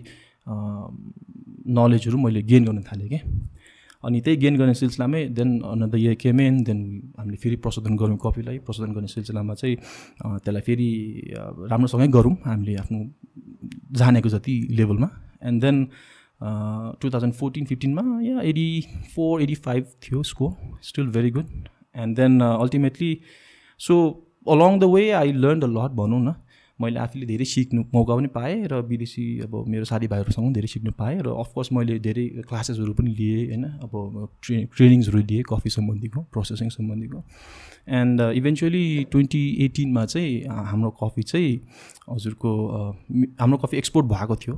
नलेजहरू 1.78 2.18
मैले 2.18 2.42
गेन 2.42 2.64
गर्न 2.64 2.82
थालेँ 2.82 3.08
कि। 3.08 3.20
अनि 4.04 4.20
त्यही 4.20 4.36
गेन 4.36 4.56
गर्ने 4.58 4.74
सिलसिलामै 4.74 5.22
then 5.38 5.50
another 5.62 5.98
year 5.98 6.14
came 6.22 6.40
in 6.40 6.62
then 6.68 6.78
हामीले 7.18 7.36
फेरि 7.42 7.56
प्रशोधन 7.64 7.96
गऱ्यौँ 7.96 8.18
कपीलाई। 8.24 8.58
प्रशोधन 8.66 8.92
गर्ने 8.92 9.08
सिलसिलामा 9.08 9.54
चाहिँ 9.54 9.76
त्यसलाई 10.42 10.62
फेरि 10.68 10.88
राम्रोसँगै 11.70 12.08
गरौँ 12.16 12.34
हामीले 12.46 12.74
आफ्नो 12.82 12.98
जानेको 13.98 14.28
जति 14.28 14.54
लेभलमा। 14.78 15.08
And 15.42 15.62
then 15.62 15.76
two 17.00 17.10
thousand 17.10 17.34
fourteen 17.34 17.64
फिफ्टिनमा 17.66 18.02
yeah 18.22 18.40
eighty 18.50 18.68
four 19.14 19.42
eighty 19.42 19.54
five 19.64 19.84
थियो 20.02 20.22
score 20.30 20.78
still 20.82 21.06
very 21.14 21.30
good 21.30 21.48
and 22.02 22.16
then 22.16 22.40
ultimately 22.42 23.12
so 23.80 23.94
along 24.50 24.78
the 24.78 24.84
way 24.94 25.10
I 25.18 25.32
learn 25.32 25.60
the 25.60 25.64
lot 25.76 25.92
भनौँ 25.98 26.20
न। 26.20 26.34
मैले 26.82 26.98
आफूले 26.98 27.26
धेरै 27.26 27.44
सिक्नु 27.44 27.84
मौका 27.94 28.14
पनि 28.16 28.28
पाएँ 28.36 28.56
र 28.66 28.80
विदेशी 28.90 29.24
अब 29.46 29.52
मेरो 29.68 29.84
साथीभाइहरूसँग 29.84 30.44
पनि 30.44 30.54
धेरै 30.54 30.68
सिक्नु 30.68 30.92
पाएँ 30.98 31.18
र 31.22 31.28
अफकोर्स 31.42 31.72
मैले 31.72 31.98
धेरै 31.98 32.26
क्लासेसहरू 32.48 32.92
पनि 32.94 33.10
लिएँ 33.18 33.46
होइन? 33.46 33.64
अब 33.84 34.28
ट्रे 34.42 34.56
ट्रेनिङ्सहरू 34.76 35.18
लिएँ 35.30 35.42
कफी 35.50 35.70
सम्बन्धीको 35.70 36.20
प्रोसेसिङ 36.32 36.68
सम्बन्धीको। 36.78 37.18
एन्ड 37.88 38.20
इभेन्चुली 38.20 39.04
ट्वेन्टी 39.10 39.44
एटिनमा 39.64 40.04
चाहिँ 40.06 40.44
हाम्रो 40.46 40.90
कफी 41.02 41.22
चाहिँ 41.22 41.60
हजुरको 42.10 42.50
हाम्रो 43.40 43.58
कफी 43.58 43.76
एक्सपोर्ट 43.76 44.06
भएको 44.06 44.36
थियो 44.36 44.54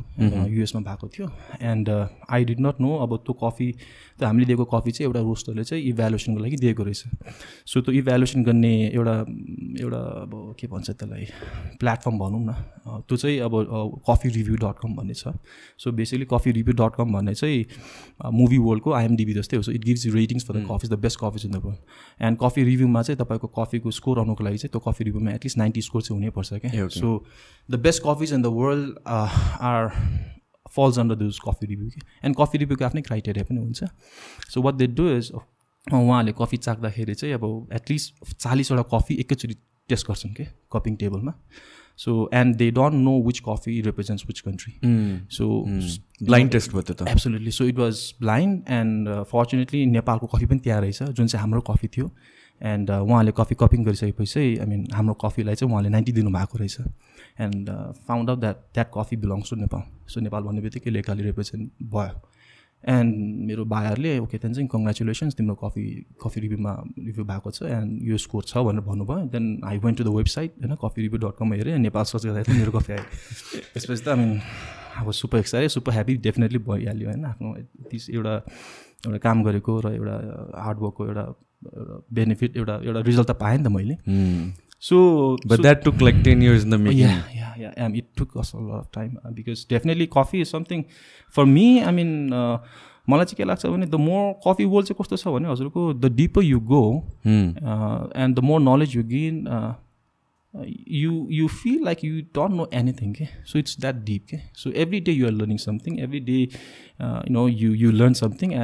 युएसमा 0.49 0.81
भएको 0.81 1.09
थियो। 1.09 1.29
And 1.63 1.89
I 2.31 2.45
did 2.45 2.61
not 2.61 2.81
know 2.81 2.97
अब 3.05 3.17
त्यो 3.27 3.33
कफी 3.43 3.71
त 4.21 4.25
हामीले 4.25 4.47
दिएको 4.47 4.65
कफी 4.65 4.91
चाहिँ 4.91 5.07
एउटा 5.09 5.21
रोस्टरले 5.21 5.65
चाहिँ 5.65 5.83
इभ्यालुएसनको 5.85 6.41
लागि 6.41 6.57
दिएको 6.57 6.83
रहेछ। 6.85 7.05
सो 7.67 7.81
त्यो 7.81 7.95
इभ्यालुएसन 7.95 8.45
गर्ने 8.45 8.73
एउटा 8.89 9.15
एउटा 9.81 9.99
अब 10.23 10.33
के 10.61 10.67
भन्छ 10.67 10.91
त्यसलाई 10.91 11.25
प्लेटफर्म 11.81 12.19
भनौँ 12.19 12.43
न 12.45 12.53
त्यो 13.09 13.17
चाहिँ 13.17 13.39
अब 13.41 13.53
कफी 14.09 14.29
रिभ्यू 14.29 14.57
डट 14.57 14.79
कम 14.83 14.95
भन्ने 14.97 15.15
छ। 15.15 15.35
So 15.79 15.93
basically 15.93 16.27
coffee 16.33 16.53
review 16.53 16.75
dot 16.75 16.97
com 16.97 17.13
भन्ने 17.13 17.35
चाहिँ 17.35 17.65
मुभी 18.33 18.59
वर्ल्डको 18.59 18.93
आइएमडिबी 18.93 19.35
जस्तै 19.35 19.57
हो। 19.57 19.63
So 19.63 19.73
it 19.73 19.85
gives 19.85 20.07
ratings 20.15 20.47
for 20.47 20.61
the 20.61 20.67
coffee 20.71 20.89
the 20.89 20.99
best 21.01 21.19
coffees 21.21 21.47
in 21.47 21.53
the 21.53 21.65
world 21.65 22.25
and 22.25 22.39
coffee 22.43 22.65
रिभ्यूमा 22.65 23.03
चाहिँ 23.03 23.14
तपाईँको 23.17 23.49
कफीको 23.59 23.91
स्कोर 23.99 24.19
आउनुको 24.19 24.45
लागि 24.45 24.59
चाहिँ 24.59 24.73
त्यो 24.73 24.81
कफी 24.87 25.05
रिभ्यूमा 25.05 25.31
एटलिस्ट 25.33 25.59
नाइन्टी 25.59 25.83
स्कोर 25.83 26.03
चाहिँ 26.03 26.19
हुनैपर्छ 26.19 26.61
क्या. 26.65 26.89
So 26.91 27.25
the 27.69 27.81
best 27.81 28.03
coffees 28.07 28.33
in 28.35 28.43
the 28.43 28.53
world 28.55 28.99
are 29.09 29.91
falls 30.77 30.99
under 30.99 31.15
those 31.17 31.39
coffee 31.47 31.67
review 31.67 31.89
कि। 31.89 32.01
एन्ड 32.25 32.37
कफी 32.39 32.59
रिभ्यूको 32.59 32.85
आफ्नै 32.85 33.03
क्राइटेरिया 33.03 33.45
पनि 33.45 33.61
हुन्छ। 33.61 33.85
So 34.51 34.63
what 34.63 34.75
they 34.75 34.87
do 34.97 35.09
is 35.11 35.31
उहाँहरूले 35.33 36.33
कफी 36.39 36.57
चाख्दाखेरि 36.59 37.15
चाहिँ 37.15 37.35
अब 37.35 37.69
एटलिस्ट 37.75 38.35
चालिसवटा 38.35 38.83
कफी 38.93 39.15
एकैचोटि 39.21 39.55
टेस्ट 39.89 40.07
गर्छन् 40.09 40.35
कि 40.35 40.45
कपिङ 40.73 40.95
टेबलमा 40.97 41.33
so 41.99 42.13
and 42.35 42.57
they 42.57 42.71
don't 42.71 42.95
know 42.97 43.13
which 43.23 43.41
coffee 43.49 43.81
represents 43.81 44.27
which 44.27 44.41
country 44.41 44.73
so 45.31 45.49
blind 46.23 46.53
test 46.53 46.73
भयो 46.73 46.83
त्यो 46.83 46.95
त। 46.95 47.09
Absolutely 47.09 47.51
so 47.51 47.65
it 47.65 47.79
was 47.79 48.01
blind 48.21 48.63
and 48.79 49.09
fortunately 49.33 49.85
नेपालको 49.87 50.27
कफी 50.27 50.47
पनि 50.47 50.59
त्यहाँ 50.65 50.81
रहेछ 50.81 51.03
जुन 51.03 51.27
चाहिँ 51.27 51.41
हाम्रो 51.41 51.61
कफी 51.69 51.89
थियो। 51.97 52.07
एन्ड 52.61 52.91
उहाँले 52.91 53.33
कफी 53.37 53.55
कपिङ 53.61 53.85
गरिसकेपछि 53.85 54.41
आई 54.41 54.67
मिन 54.67 54.87
हाम्रो 54.95 55.15
कफीलाई 55.25 55.55
चाहिँ 55.55 55.71
उहाँले 55.73 55.89
नाइन्टी 55.89 56.13
दिनुभएको 56.13 56.59
रहेछ। 56.59 56.77
And 57.41 57.71
found 58.07 58.31
out 58.31 58.39
that 58.41 58.57
that 58.75 58.91
coffee 58.95 59.17
belongs 59.17 59.51
to 59.51 59.57
Nepal 59.57 59.83
so 60.09 60.21
Nepal 60.21 60.43
भन्ने 60.43 60.61
बित्तिकै 60.63 60.91
लेखाले 60.91 61.23
रिप्रेजेन्ट 61.23 61.71
भयो। 61.95 62.21
एन्ड 62.85 63.15
मेरो 63.49 63.65
भाइहरूले 63.65 64.19
ओके 64.19 64.39
त्यहाँदेखि 64.39 64.55
चाहिँ 64.55 64.69
कङ्ग्रेचुलेसन्स 64.69 65.35
तिम्रो 65.35 65.55
कफी 65.57 65.85
कफी 66.23 66.41
रिभ्यूमा 66.41 66.73
रिभ्यू 66.99 67.25
भएको 67.25 67.51
छ 67.51 67.63
एन्ड 67.65 68.03
यो 68.09 68.17
स्कोर 68.25 68.45
छ 68.45 68.65
भनेर 68.69 68.85
भन्नुभयो। 68.85 69.27
Then 69.35 69.45
I 69.65 69.79
went 69.85 69.99
to 69.99 70.05
the 70.05 70.15
website 70.17 70.51
होइन 70.63 70.77
कफी 70.85 71.03
रिभ्यू 71.03 71.19
डट 71.25 71.37
कम 71.39 71.53
हेरेँ 71.53 71.79
नेपाल 71.81 72.05
सर्च 72.05 72.27
गर्दाखेरि 72.27 72.59
मेरो 72.59 72.73
कफी 72.79 72.93
आयो। 72.93 73.05
त्यसपछि 73.73 74.03
त 74.05 74.09
आई 74.09 74.17
मिन 74.21 74.41
अब 75.01 75.11
super 75.11 75.39
excited 75.39 75.71
super 75.71 75.93
happy 75.93 76.15
definitely 76.29 76.59
भइहाल्यो 76.69 77.09
होइन 77.09 77.25
आफ्नो 77.25 77.57
एउटा 77.57 78.35
एउटा 79.07 79.19
काम 79.19 79.43
गरेको 79.45 79.81
र 79.81 79.95
एउटा 79.95 80.17
हार्डवर्कको 80.65 81.07
एउटा 81.07 81.25
एउटा 81.25 81.33
बेनिफिट 82.21 82.57
एउटा 82.57 82.81
एउटा 82.85 83.01
रिजल्ट 83.01 83.29
त 83.29 83.37
पाएँ 83.41 83.59
नि 83.59 83.65
त 83.65 83.73
मैले 83.77 83.97
so 84.89 84.97
but 85.47 85.61
that 85.61 85.85
took 85.85 86.03
like 86.03 86.23
ten 86.25 86.43
years 86.43 86.65
in 86.65 86.71
the 86.71 86.81
making 86.87 87.05
yeah, 87.05 87.21
yeah, 87.37 87.53
yeah. 87.65 87.85
Um, 87.85 87.95
it 88.01 88.11
took 88.21 88.35
us 88.43 88.53
a 88.55 88.65
lot 88.65 88.81
of 88.81 88.91
time 88.97 89.15
uh, 89.23 89.31
because 89.39 89.63
definitely 89.77 90.09
coffee 90.17 90.43
is 90.47 90.51
something 90.57 90.85
for 91.39 91.47
me. 91.53 91.69
I 91.91 91.95
mean, 92.01 92.13
uh, 92.41 92.59
मलाई 93.11 93.25
चाहिँ 93.25 93.37
के 93.37 93.45
लाग्छ 93.45 93.67
भने 93.67 93.87
the 93.87 93.95
more 94.01 94.33
coffee 94.47 94.65
world 94.65 94.89
चाहिँ 94.89 94.97
कस्तो 95.01 95.17
छ 95.23 95.35
भने 95.37 95.49
हजुरको 95.49 95.93
the 95.95 96.13
deeper 96.21 96.43
you 96.45 96.61
go 96.73 96.85
and 97.27 98.37
the 98.37 98.45
more 98.51 98.61
knowledge 98.61 98.97
you 98.97 99.03
gain 99.15 99.43
you 100.87 101.27
you 101.37 101.47
feel 101.49 101.81
like 101.85 102.03
you 102.07 102.23
don't 102.39 102.55
know 102.57 102.67
anything 102.81 103.15
okay? 103.15 103.29
so 103.45 103.59
it's 103.59 103.75
that 103.85 104.05
deep 104.05 104.27
okay? 104.27 104.45
so 104.55 104.71
every 104.83 105.01
day 105.01 105.13
you 105.13 105.27
are 105.27 105.33
learning 105.33 105.59
something 105.59 106.01
every 106.01 106.21
day 106.21 106.49
uh, 107.01 107.23
you 107.25 107.33
know 107.37 107.47
you 107.47 107.71
you 107.73 107.91
learn 107.93 108.15
something 108.15 108.55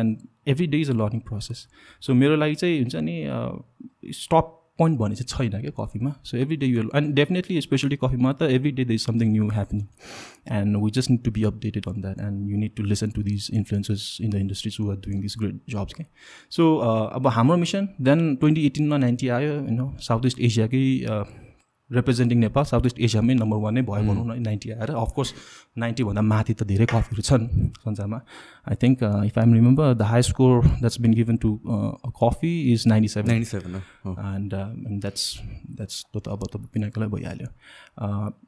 every 0.47 0.67
day 0.67 0.81
is 0.81 0.89
a 0.89 0.95
learning 0.95 1.23
process. 1.23 1.67
So 2.01 2.15
मेरो 2.15 2.37
लागि 2.37 2.55
चाहिँ 2.55 2.79
हुन्छ 2.79 2.97
नि 2.97 4.13
stop 4.15 4.57
point 4.79 4.99
भन्ने 4.99 5.17
चाहिँ 5.17 5.51
छैन 5.51 5.61
क्या 5.61 5.71
कफीमा। 5.79 6.15
So 6.25 6.37
every 6.37 6.57
day 6.57 6.67
you 6.67 6.83
and 6.97 7.15
definitely 7.15 7.61
specially 7.61 7.97
कफीमा 8.05 8.33
त 8.33 8.43
every 8.51 8.71
day 8.73 8.85
the 8.85 8.91
is 8.91 9.05
something 9.07 9.33
new 9.33 9.49
happening 9.51 9.83
and 10.59 10.77
we 10.85 10.91
just 10.99 11.11
need 11.11 11.23
to 11.25 11.31
be 11.31 11.43
updated 11.45 11.89
on 11.89 12.01
that 12.03 12.21
and 12.21 12.51
you 12.51 12.57
need 12.59 12.75
to 12.77 12.83
listen 12.83 13.11
to 13.17 13.23
these 13.23 13.51
influences 13.55 14.17
in 14.23 14.31
the 14.31 14.35
industries 14.47 14.77
who 14.81 14.91
are 14.91 14.97
doing 15.07 15.21
this 15.23 15.35
great 15.39 15.61
jobs 15.71 15.95
के 15.95 16.05
so 16.57 16.75
अब 17.19 17.27
हाम्रो 17.37 17.57
mission 17.67 17.89
then 18.09 18.35
twenty 18.37 18.67
एटिनमा 18.67 18.99
ninety 19.05 19.29
आयो 19.39 19.53
होइन 19.61 19.91
south 20.09 20.27
east 20.27 20.41
एसियाकै 20.51 20.85
representing 21.91 22.39
Nepal 22.41 22.65
south 22.65 22.87
east 22.87 22.99
एसियामै 23.01 23.35
number 23.35 23.59
one 23.65 23.75
नै 23.75 23.83
भयो 23.83 24.03
भनौँ 24.09 24.27
न 24.27 24.43
नाइन्टी 24.43 24.71
आएर। 24.71 24.91
अफकोर्स 24.95 25.35
नाइन्टीभन्दा 25.79 26.23
माथि 26.23 26.55
त 26.55 26.63
धेरै 26.71 26.87
कफीहरू 26.87 27.23
छन् 27.23 27.45
संसारमा। 27.85 28.19
I 28.71 28.75
think 28.83 29.03
if 29.27 29.39
I'm 29.39 29.55
remember 29.55 29.95
the 29.95 30.03
high 30.13 30.23
score 30.31 30.55
that's 30.81 31.01
been 31.01 31.13
given 31.15 31.37
to 31.43 31.51
coffee 32.23 32.53
is 32.73 32.87
ninety 32.89 33.09
seven 33.09 33.31
ninety 33.31 33.51
seven 33.51 33.75
and 33.75 34.55
that's 35.03 35.25
that's 35.77 35.97
त्यो 36.13 36.21
त 36.21 36.29
अब 36.29 36.47
त 36.47 36.55
पिनाकलै 36.73 37.07
भइहाल्यो। 37.11 37.49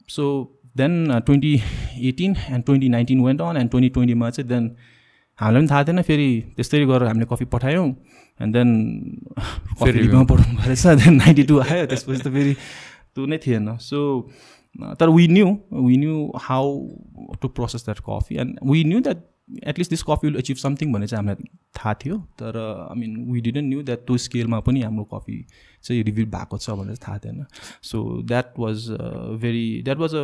So 0.09 0.25
then 0.77 1.21
twenty 1.27 1.55
eighteen 2.09 2.37
and 2.49 2.65
twenty 2.65 2.89
nineteen 2.89 3.21
went 3.25 3.41
on 3.43 3.57
and 3.57 3.71
twenty 3.71 3.89
ट्वेन्टीमा 3.97 4.31
चाहिँ 4.31 4.49
then 4.49 4.65
हामीलाई 5.39 5.61
पनि 5.61 5.69
थाहा 5.71 5.83
थिएन। 5.85 6.03
फेरि 6.07 6.29
त्यस्तै 6.57 6.85
गरेर 6.87 7.09
हामीले 7.09 7.27
कफी 7.31 7.45
पठायौँ। 7.53 7.89
एन्ड 8.41 8.53
देन 8.57 8.69
रिभ्यूमा 9.83 10.25
पठाउनु 10.31 10.57
भएको 10.57 10.69
रहेछ। 10.69 10.87
देन 11.03 11.15
नाइन्टी 11.17 11.43
टू 11.51 11.59
आयो। 11.61 11.87
त्यसपछि 11.91 12.23
त 12.23 12.29
फेरि 12.33 12.55
त्यो 13.17 13.27
नै 13.27 13.39
थिएन 13.47 13.77
सो 13.81 13.99
तर 15.01 15.09
we 15.09 15.27
knew 15.29 15.57
we 15.73 15.97
knew 15.97 16.31
how 16.43 16.65
to 17.43 17.49
process 17.59 17.85
that 17.85 17.99
coffee 18.09 18.41
and 18.41 18.59
we 18.71 18.85
knew 18.85 19.01
that 19.01 19.29
at least 19.69 19.91
this 19.91 20.03
coffee 20.03 20.27
will 20.27 20.37
achieve 20.39 20.57
something 20.57 20.93
भन्ने 20.93 21.07
चाहिँ 21.07 21.19
हामीलाई 21.19 21.59
थाहा 21.77 21.93
थियो। 22.03 22.17
तर 22.41 22.57
I 22.59 23.01
mean 23.01 23.17
we 23.33 23.41
didn't 23.41 23.69
knew 23.69 23.83
that 23.83 23.99
त्यो 24.07 24.17
स्केलमा 24.25 24.61
पनि 24.69 24.83
हाम्रो 24.83 25.05
कफी 25.13 25.37
चाहिँ 25.85 26.03
रिभ्यू 26.05 26.27
भएको 26.35 26.59
छ 26.59 26.71
भनेर 26.79 26.97
थाहा 27.03 27.19
थिएन 27.25 27.45
so 27.89 28.01
that 28.29 28.59
was 28.59 28.87
very 29.43 29.67
that 29.85 29.99
was 29.99 30.15
a 30.15 30.23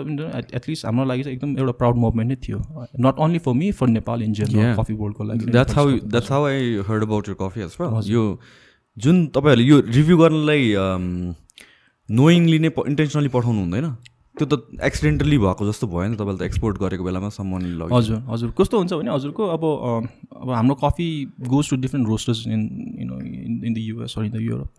at least 0.54 0.86
हाम्रो 0.86 1.04
लागि 1.10 1.22
चाहिँ 1.22 1.36
एकदम 1.36 1.58
एउटा 1.58 1.72
प्राउड 1.82 1.96
मुभमेन्ट 2.04 2.30
नै 2.30 2.36
थियो। 2.46 2.58
Not 3.06 3.18
only 3.26 3.38
for 3.48 3.52
me 3.60 3.70
for 3.80 3.88
Nepal 3.88 4.22
in 4.22 4.32
general 4.40 4.74
coffee 4.78 4.94
वर्ल्डको 5.02 5.24
लागि 5.24 5.50
that's 5.50 5.76
how 5.76 5.98
that's 6.06 6.32
how 6.32 6.46
I 6.46 6.74
heard 6.88 7.02
about 7.02 7.28
your 7.28 7.36
coffee 7.42 7.60
as 7.60 7.76
well 7.80 8.12
यो 8.12 8.24
जुन 8.96 9.26
तपाईँहरूले 9.36 9.68
यो 9.68 9.80
रिभ्यू 9.98 10.16
गर्नलाई 10.18 10.72
नोइङली 12.10 12.58
नै 12.58 12.70
इन्टेन्सनली 12.86 13.28
पठाउनु 13.28 13.60
हुँदैन। 13.60 13.90
त्यो 14.38 14.46
त 14.46 14.80
एक्सिडेन्टली 14.86 15.38
भएको 15.38 15.66
जस्तो 15.66 15.86
भयो 15.90 16.08
नि 16.08 16.16
तपाईँले 16.16 16.38
त 16.38 16.42
एक्सपोर्ट 16.42 16.78
गरेको 16.78 17.04
बेलामा 17.04 17.28
सम्मान 17.34 17.62
हजुर 17.92 18.22
हजुर। 18.28 18.50
कस्तो 18.58 18.78
हुन्छ 18.78 18.92
भने 18.92 19.10
हजुरको 19.10 19.42
अब 19.50 19.64
अब 20.38 20.50
हाम्रो 20.50 20.74
coffee 20.84 21.08
goes 21.48 21.70
to 21.70 21.76
different 21.76 22.08
roasters 22.08 22.46
in 22.46 22.60
no 23.10 23.18
in 23.66 23.72
the 23.74 23.78
US 23.78 24.14
in 24.18 24.30
the 24.30 24.40
Europe 24.40 24.70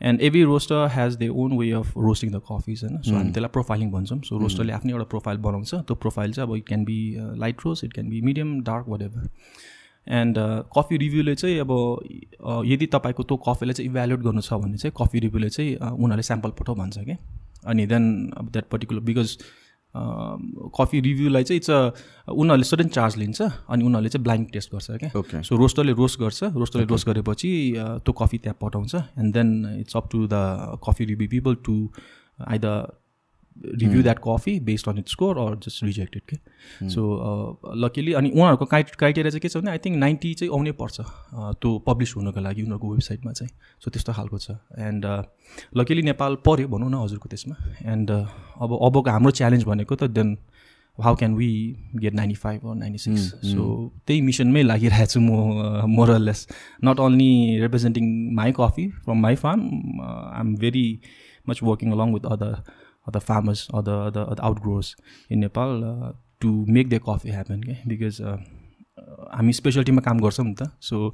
and 0.00 0.20
every 0.22 0.42
roaster 0.44 0.88
has 0.92 1.14
their 1.16 1.28
own 1.28 1.56
way 1.58 1.70
of 1.72 1.92
roasting 1.98 2.30
the 2.32 2.40
coffees 2.48 2.84
होइन? 2.84 3.00
सो 3.02 3.14
हामी 3.14 3.30
त्यसलाई 3.30 3.52
प्रोफाइलिङ 3.52 3.90
भन्छौँ। 3.92 4.20
सो 4.24 4.38
रोस्टरले 4.38 4.72
आफ्नै 4.72 4.92
एउटा 4.92 5.04
प्रोफाइल 5.12 5.38
बनाउँछ। 5.46 5.74
त्यो 5.74 5.94
प्रोफाइल 5.96 6.32
चाहिँ 6.32 6.48
अब 6.48 6.56
it 6.56 6.66
can 6.68 6.84
be 6.84 6.98
light 7.40 7.56
roast 7.66 7.84
it 7.84 7.92
can 7.92 8.08
be 8.08 8.20
medium 8.22 8.60
dark 8.64 8.88
whatever 9.02 9.28
and 10.06 10.38
coffee 10.76 10.96
रिभ्यूले 10.96 11.34
चाहिँ 11.34 11.58
अब 11.58 11.72
यदि 12.66 12.86
तपाईँको 12.86 13.22
त्यो 13.22 13.36
कफीलाई 13.48 13.74
चाहिँ 13.74 13.90
इभ्यालुएट 13.90 14.20
गर्नु 14.20 14.40
छ 14.40 14.52
भने 14.52 14.76
चाहिँ 14.78 14.94
कफी 15.00 15.20
रिभ्यूले 15.20 15.48
चाहिँ 15.50 15.76
उनीहरूले 15.76 16.22
स्याम्पल 16.22 16.50
पठाउ 16.58 16.74
भन्छ 16.74 16.98
क्या 16.98 17.16
अनि 17.66 17.86
देन 17.86 18.04
अब 18.36 18.50
द्याट 18.50 18.68
पर्टिकुलर 18.72 19.00
बिकज 19.02 19.38
कफी 20.78 21.00
रिभ्यूलाई 21.00 21.44
चाहिँ 21.44 21.56
इट्स 21.56 21.70
अ 21.70 21.80
उनीहरूले 22.28 22.64
सडन 22.64 22.88
चार्ज 22.88 23.16
लिन्छ 23.16 23.40
अनि 23.42 23.84
उनीहरूले 23.84 24.08
चाहिँ 24.08 24.22
ब्लाइन्ड 24.22 24.50
टेस्ट 24.52 24.72
गर्छ 24.72 24.90
क्या। 24.90 25.42
सो 25.42 25.56
रोस्टरले 25.56 25.92
रोस्ट 25.92 26.20
गर्छ 26.20 26.42
रोस्टरले 26.42 26.86
रोस्ट 26.86 27.08
गरेपछि 27.08 27.50
त्यो 27.76 28.12
कफी 28.12 28.38
त्यहाँ 28.38 28.58
पठाउँछ 28.60 28.94
and 28.94 29.34
then 29.34 29.78
it's 29.80 29.96
up 29.96 30.08
to 30.12 30.26
the 30.26 30.78
coffee 30.88 31.04
review 31.04 31.28
people 31.28 31.54
to 31.64 31.76
either 32.48 32.92
review 33.64 34.02
that 34.02 34.18
coffee 34.24 34.58
based 34.66 34.88
on 34.88 34.98
it 34.98 35.08
score 35.08 35.38
or 35.38 35.56
just 35.66 35.84
rejected 35.84 36.22
के 36.30 36.36
सो 36.90 37.02
लकिली 37.84 38.12
अनि 38.20 38.30
उहाँहरूको 38.30 38.64
क्राइ 38.64 38.82
क्राइटेरिया 38.98 39.30
चाहिँ 39.30 39.40
के 39.40 39.48
छ 39.48 39.56
भने 39.56 39.70
आई 39.70 39.78
थिङ्क 39.84 39.96
नाइन्टी 39.98 40.34
चाहिँ 40.34 40.52
आउनै 40.52 40.72
पर्छ 40.80 41.00
त्यो 41.00 41.78
पब्लिस 41.86 42.16
हुनको 42.16 42.40
लागि 42.40 42.62
उनीहरूको 42.62 42.92
वेबसाइटमा 42.92 43.32
चाहिँ। 43.32 43.50
सो 43.84 43.90
त्यस्तो 43.90 44.12
खालको 44.12 44.38
छ। 44.38 44.50
एन्ड 44.78 45.04
लकिली 45.76 46.02
नेपाल 46.02 46.34
पऱ्यो 46.46 46.68
भनौँ 46.68 46.90
न 46.90 46.94
हजुरको 47.02 47.28
त्यसमा। 47.28 47.56
एन्ड 47.92 48.10
अब 48.10 48.78
अबको 48.82 49.10
हाम्रो 49.10 49.30
च्यालेन्ज 49.40 49.64
भनेको 49.64 49.94
त 49.96 50.10
then 50.16 50.36
how 50.98 51.14
can 51.16 51.34
we 51.36 51.50
get 52.00 52.14
ninety 52.14 52.34
five 52.40 52.66
or 52.66 52.74
ninety 52.74 52.98
six 52.98 53.52
so 53.52 53.64
त्यही 54.06 54.20
मिसनमै 54.28 54.62
लागिरहेको 54.62 55.12
छु 55.12 55.20
म 55.20 55.84
more or less 55.96 56.46
not 56.84 57.00
only 57.00 57.30
representing 57.60 58.04
my 58.34 58.52
coffee 58.60 58.88
from 59.04 59.20
my 59.22 59.34
farm 59.42 59.60
I 60.02 60.40
am 60.40 60.54
very 60.62 60.88
much 61.48 61.62
working 61.62 61.92
along 61.92 62.14
with 62.14 62.24
other 62.32 62.54
the 63.12 63.20
farmers 63.20 63.68
or 63.72 63.82
the, 63.82 64.10
the, 64.10 64.24
the 64.34 64.42
outgrowers 64.42 64.94
in 65.30 65.40
Nepal 65.40 65.84
uh, 65.84 66.12
to 66.40 66.64
make 66.66 66.88
their 66.90 67.00
coffee 67.00 67.30
happen 67.30 67.62
okay? 67.64 67.78
because 67.86 68.20
uh, 68.20 68.38
हामी 69.36 69.52
स्पेसलिटीमा 69.52 70.00
काम 70.00 70.20
गर्छौँ 70.20 70.44
नि 70.46 70.54
त। 70.60 70.68
So 70.82 71.10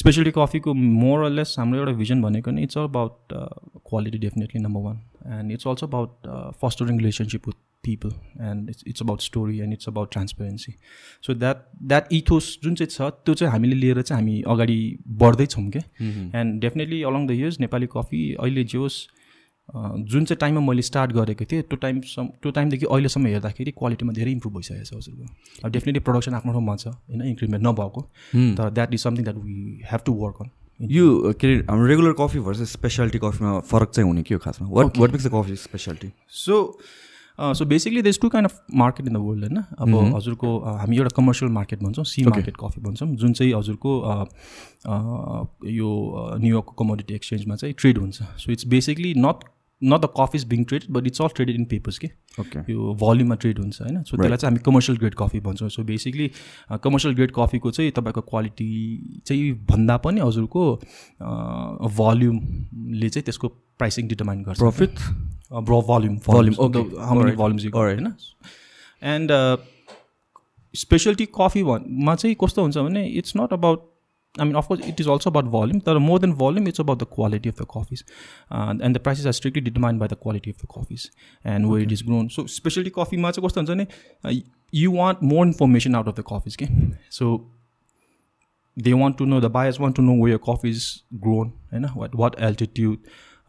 speciality 0.00 0.30
कफीको 0.36 0.72
more 0.74 1.28
less 1.30 1.54
हाम्रो 1.58 1.78
एउटा 1.78 1.92
vision 1.98 2.22
भनेको 2.22 2.50
नि 2.50 2.62
it's 2.62 2.78
all 2.78 2.84
about 2.84 3.32
quality 3.90 4.18
definitely 4.18 4.60
number 4.62 4.80
one 4.82 5.00
and 5.38 5.52
it's 5.52 5.66
also 5.68 5.86
about 5.86 6.28
fostering 6.62 6.98
relationship 6.98 7.48
with 7.48 7.56
people 7.84 8.12
and 8.48 8.70
it's 8.70 8.84
it's 8.88 9.02
about 9.02 9.20
story 9.20 9.58
and 9.60 9.72
it's 9.72 9.88
about 9.88 10.12
transparency 10.12 10.74
so 11.26 11.34
that 11.34 11.64
that 11.92 12.12
ethos 12.12 12.58
जुन 12.64 12.74
चाहिँ 12.74 12.90
छ 12.90 13.10
त्यो 13.24 13.34
चाहिँ 13.34 13.52
हामीले 13.52 13.76
लिएर 13.76 14.02
चाहिँ 14.02 14.22
हामी 14.22 14.42
अगाडि 14.54 14.78
बढ्दैछौँ 15.24 15.68
क्या 15.70 15.82
and 16.40 16.60
definitely 16.60 17.02
along 17.12 17.26
the 17.26 17.40
years 17.40 17.60
Nepali 17.60 17.88
coffee 17.96 18.22
अहिले 18.34 18.64
जे 18.74 18.78
होस् 18.78 19.00
जुन 19.72 20.24
चाहिँ 20.24 20.36
टाइममा 20.40 20.60
मैले 20.60 20.82
स्टार्ट 20.82 21.12
गरेको 21.12 21.44
थिएँ 21.50 21.62
त्यो 21.62 21.76
टाइमसम्म 21.82 22.26
त्यो 22.42 22.50
टाइमदेखि 22.52 22.86
अहिलेसम्म 22.86 23.26
हेर्दाखेरि 23.26 23.70
क्वालिटीमा 23.72 24.12
धेरै 24.12 24.30
इम्प्रुभ 24.32 24.54
भइसकेको 24.54 24.84
छ 24.84 24.94
हजुरको। 24.94 25.24
अब 25.64 25.70
डेफिनेटली 25.70 26.00
प्रडक्सन 26.06 26.34
आफ्नो 26.34 26.52
ठाउँमा 26.52 26.76
छ 26.76 26.86
होइन? 26.86 27.22
इन्क्रिमेन्ट 27.24 27.66
नभएको। 27.66 28.00
तर 28.56 28.70
that 28.70 28.94
is 28.94 29.00
something 29.02 29.24
that 29.24 29.36
we 29.36 29.80
have 29.92 30.00
to 30.06 30.12
work 30.22 30.42
on 30.42 30.50
यो 30.80 31.32
के 31.40 31.46
अरे 31.46 31.64
हाम्रो 31.70 31.86
रेगुलर 31.86 32.12
कफी 32.18 32.40
भर्सेस 32.40 32.72
स्पेसालिटी 32.72 33.18
कफीमा 33.18 33.58
फरक 33.70 33.90
चाहिँ 33.90 34.08
हुने 34.08 34.22
के 34.22 34.34
हो 34.34 34.40
खासमा? 34.40 34.68
What 34.70 34.98
what 34.98 35.10
makes 35.10 35.26
the 35.26 35.30
coffee 35.34 35.56
speciality 35.58 36.12
so 36.38 36.56
so 37.38 37.64
basically 37.64 38.02
there's 38.02 38.18
two 38.20 38.28
kind 38.28 38.48
of 38.48 38.74
market 38.76 39.06
in 39.06 39.12
the 39.14 39.16
world 39.18 39.44
होइन? 39.44 39.62
अब 39.78 40.14
हजुरको 40.14 40.48
हामी 40.78 40.96
एउटा 40.96 41.10
कमर्सियल 41.16 41.50
मार्केट 41.52 41.82
भन्छौँ 41.82 42.04
सी 42.06 42.24
मार्केट 42.24 42.56
कफी 42.60 42.80
भन्छौँ 42.80 43.08
जुन 43.16 43.32
चाहिँ 43.32 43.52
हजुरको 43.52 43.92
यो 45.70 45.88
न्युयोर्कको 46.40 46.84
कमोडिटी 46.84 47.14
एक्सचेन्जमा 47.14 47.56
चाहिँ 47.56 47.74
ट्रेड 47.78 47.98
हुन्छ। 47.98 48.22
So 48.22 48.52
it's 48.52 48.66
basically 48.68 49.14
not 49.18 49.44
not 49.82 50.00
the 50.00 50.08
coffee 50.16 50.38
is 50.38 50.44
being 50.48 50.64
trade 50.64 50.82
but 50.90 51.06
it's 51.06 51.20
all 51.22 51.28
traded 51.36 51.56
in 51.56 51.64
papers 51.64 51.98
के 51.98 52.08
यो 52.68 52.94
भल्युममा 53.02 53.34
ट्रेड 53.34 53.58
हुन्छ 53.58 53.82
होइन? 53.82 54.02
सो 54.02 54.16
त्यसलाई 54.16 54.36
चाहिँ 54.36 54.50
हामी 54.50 54.62
कमर्सियल 54.66 54.98
ग्रेड 54.98 55.14
कफी 55.18 55.40
भन्छौँ। 55.40 55.68
सो 55.68 55.82
बेसिकली 55.84 56.30
कमर्सियल 56.84 57.14
ग्रेड 57.14 57.32
कफीको 57.36 57.70
चाहिँ 57.70 57.90
तपाईँको 57.96 58.20
क्वालिटी 58.30 58.70
चाहिँ 59.26 59.52
भन्दा 59.70 59.96
पनि 60.06 60.20
हजुरको 60.20 60.62
भल्युमले 61.98 63.08
चाहिँ 63.08 63.24
त्यसको 63.24 63.48
प्राइसिङ 63.48 64.08
डिटर्माइन 64.08 64.42
गर्छ। 64.42 64.58
प्रफिट 64.58 64.94
भल्युम 65.50 66.16
भल्युम 66.28 66.54
भल्युम 67.36 67.58
होइन? 67.76 68.12
एन्ड 69.02 69.30
स्पेसलिटी 70.74 71.24
कफी 71.36 71.62
भनमा 71.64 72.14
चाहिँ 72.14 72.36
कस्तो 72.42 72.62
हुन्छ 72.62 72.78
भने 72.78 73.06
it's 73.18 73.32
not 73.36 73.52
about 73.52 73.88
I 74.38 74.44
mean, 74.44 74.54
of 74.54 74.68
course, 74.68 74.80
it 74.86 75.00
is 75.00 75.08
also 75.08 75.28
about 75.28 75.46
volume. 75.46 75.80
But 75.80 75.98
more 75.98 76.18
than 76.18 76.34
volume, 76.34 76.66
it's 76.68 76.78
about 76.78 77.00
the 77.00 77.06
quality 77.06 77.48
of 77.48 77.56
the 77.56 77.66
coffees. 77.66 78.04
Uh, 78.50 78.74
and 78.80 78.94
the 78.94 79.00
prices 79.00 79.26
are 79.26 79.32
strictly 79.32 79.60
determined 79.60 79.98
by 79.98 80.06
the 80.06 80.16
quality 80.16 80.50
of 80.50 80.58
the 80.58 80.66
coffees 80.66 81.10
and 81.44 81.68
where 81.68 81.80
okay. 81.80 81.86
it 81.86 81.92
is 81.92 82.02
grown. 82.02 82.30
So, 82.30 82.46
specialty 82.46 82.90
coffee, 82.90 83.22
uh, 83.22 84.32
you 84.70 84.90
want 84.92 85.20
more 85.20 85.44
information 85.44 85.94
out 85.94 86.06
of 86.06 86.14
the 86.14 86.22
coffees. 86.22 86.54
Okay? 86.54 86.70
So, 87.08 87.50
they 88.76 88.94
want 88.94 89.18
to 89.18 89.26
know, 89.26 89.40
the 89.40 89.50
buyers 89.50 89.80
want 89.80 89.96
to 89.96 90.02
know 90.02 90.12
where 90.12 90.30
your 90.30 90.38
coffee 90.38 90.70
is 90.70 91.02
grown, 91.18 91.52
you 91.72 91.80
know, 91.80 91.88
what, 91.88 92.14
what 92.14 92.38
altitude, 92.38 93.00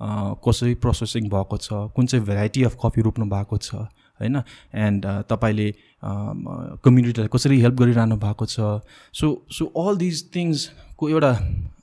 कसरी 0.01 0.73
processing 0.81 1.29
भएको 1.29 1.57
छ 1.57 1.73
कुन 1.95 2.05
चाहिँ 2.05 2.25
variety 2.25 2.63
of 2.63 2.77
coffee 2.83 3.01
रोप्नु 3.07 3.25
भएको 3.29 3.57
छ 3.57 3.85
होइन? 4.21 4.37
And 4.85 5.05
तपाईँले 5.29 5.67
कम्युनिटीलाई 6.83 7.29
कसरी 7.33 7.59
हेल्प 7.61 7.75
गरिरहनु 7.81 8.15
भएको 8.17 8.45
छ? 8.45 8.79
सो 9.13 9.27
सो 9.51 9.65
अल 9.83 9.97
दिज 9.97 10.23
थिङ्सको 10.35 11.09
एउटा 11.09 11.31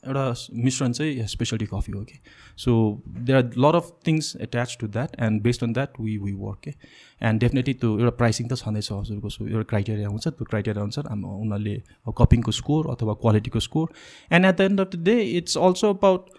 एउटा 0.09 0.25
मिश्रण 0.65 0.93
चाहिँ 0.93 1.27
स्पेसलिटी 1.29 1.67
कफी 1.67 1.93
हो 1.93 2.03
कि 2.05 2.19
so 2.57 2.73
there 3.07 3.37
are 3.39 3.45
lot 3.59 3.75
of 3.75 3.91
things 4.07 4.37
attach 4.41 4.77
to 4.81 4.87
that 4.89 5.17
and 5.21 5.43
based 5.43 5.65
on 5.65 5.73
that 5.73 6.01
we 6.01 6.17
we 6.19 6.33
work 6.43 6.61
के 6.65 6.73
एन्ड 7.21 7.41
डेफिनेटली 7.41 7.75
त्यो 7.75 7.99
एउटा 7.99 8.11
प्राइसिङ 8.17 8.49
त 8.49 8.59
छँदैछ 8.59 8.93
हजुरको 8.93 9.29
सो 9.29 9.47
एउटा 9.47 9.63
क्राइटेरिया 9.71 10.09
हुन्छ। 10.09 10.29
त्यो 10.29 10.45
क्राइटेरिया 10.51 10.83
अनुसार 10.83 11.05
उनीहरूले 11.13 11.77
कपिङको 12.19 12.53
स्कोर 12.61 12.87
अथवा 12.91 13.15
क्वालिटीको 13.25 13.61
score 13.61 13.89
and 14.33 14.47
at 14.47 14.57
the 14.59 14.61
end 14.71 14.81
of 14.81 14.89
the 14.95 15.03
day 15.05 15.21
it's 15.39 15.57
also 15.59 15.93
about 15.95 16.31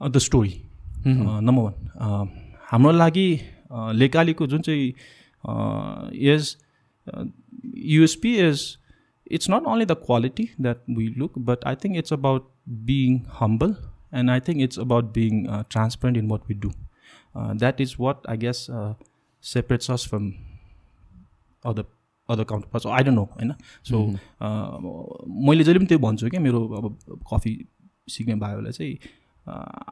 the 0.00 0.18
story 0.28 0.54
number 1.06 1.62
one 1.62 2.28
हाम्रो 2.70 2.92
लागि 2.92 3.28
लेकालीको 3.72 4.46
जुन 4.46 4.60
चाहिँ 4.60 4.92
as 6.14 6.56
USP 7.76 8.34
as 8.34 8.78
it's 9.30 9.50
not 9.50 9.62
only 9.62 9.84
the 9.84 9.92
quality 9.92 10.48
that 10.60 10.78
look 10.90 11.38
but 11.38 11.64
I 11.64 11.74
think 11.74 11.96
it's 11.96 12.12
about 12.12 12.50
being 12.68 13.20
humble 13.28 13.76
and 14.14 14.30
I 14.30 14.40
think 14.40 14.60
it's 14.60 14.78
about 14.78 15.04
being 15.04 15.46
transparent 15.70 16.18
in 16.18 16.30
what 16.30 16.40
we 16.48 16.54
do 16.54 16.72
that 17.36 17.80
is 17.80 17.96
what 18.00 18.26
I 18.26 18.36
guess 18.36 18.66
separate 19.42 19.90
us 19.90 20.08
from 20.08 20.32
other 21.64 21.84
other 22.28 22.44
counter 22.44 22.78
so 22.78 22.88
I 22.88 23.02
don't 23.02 23.16
know 23.16 23.24
होइन? 23.24 23.54
So 23.84 23.98
mm-hmm. 23.98 25.48
मैले 25.48 25.64
जहिले 25.64 25.78
पनि 25.78 25.86
त्यो 25.86 25.98
भन्छु 25.98 26.28
क्या 26.28 26.40
मेरो 26.40 26.68
अब 26.68 26.98
coffee 27.32 27.66
सिक्ने 28.08 28.34
भाइहरूलाई 28.34 28.72
चाहिँ 28.72 28.98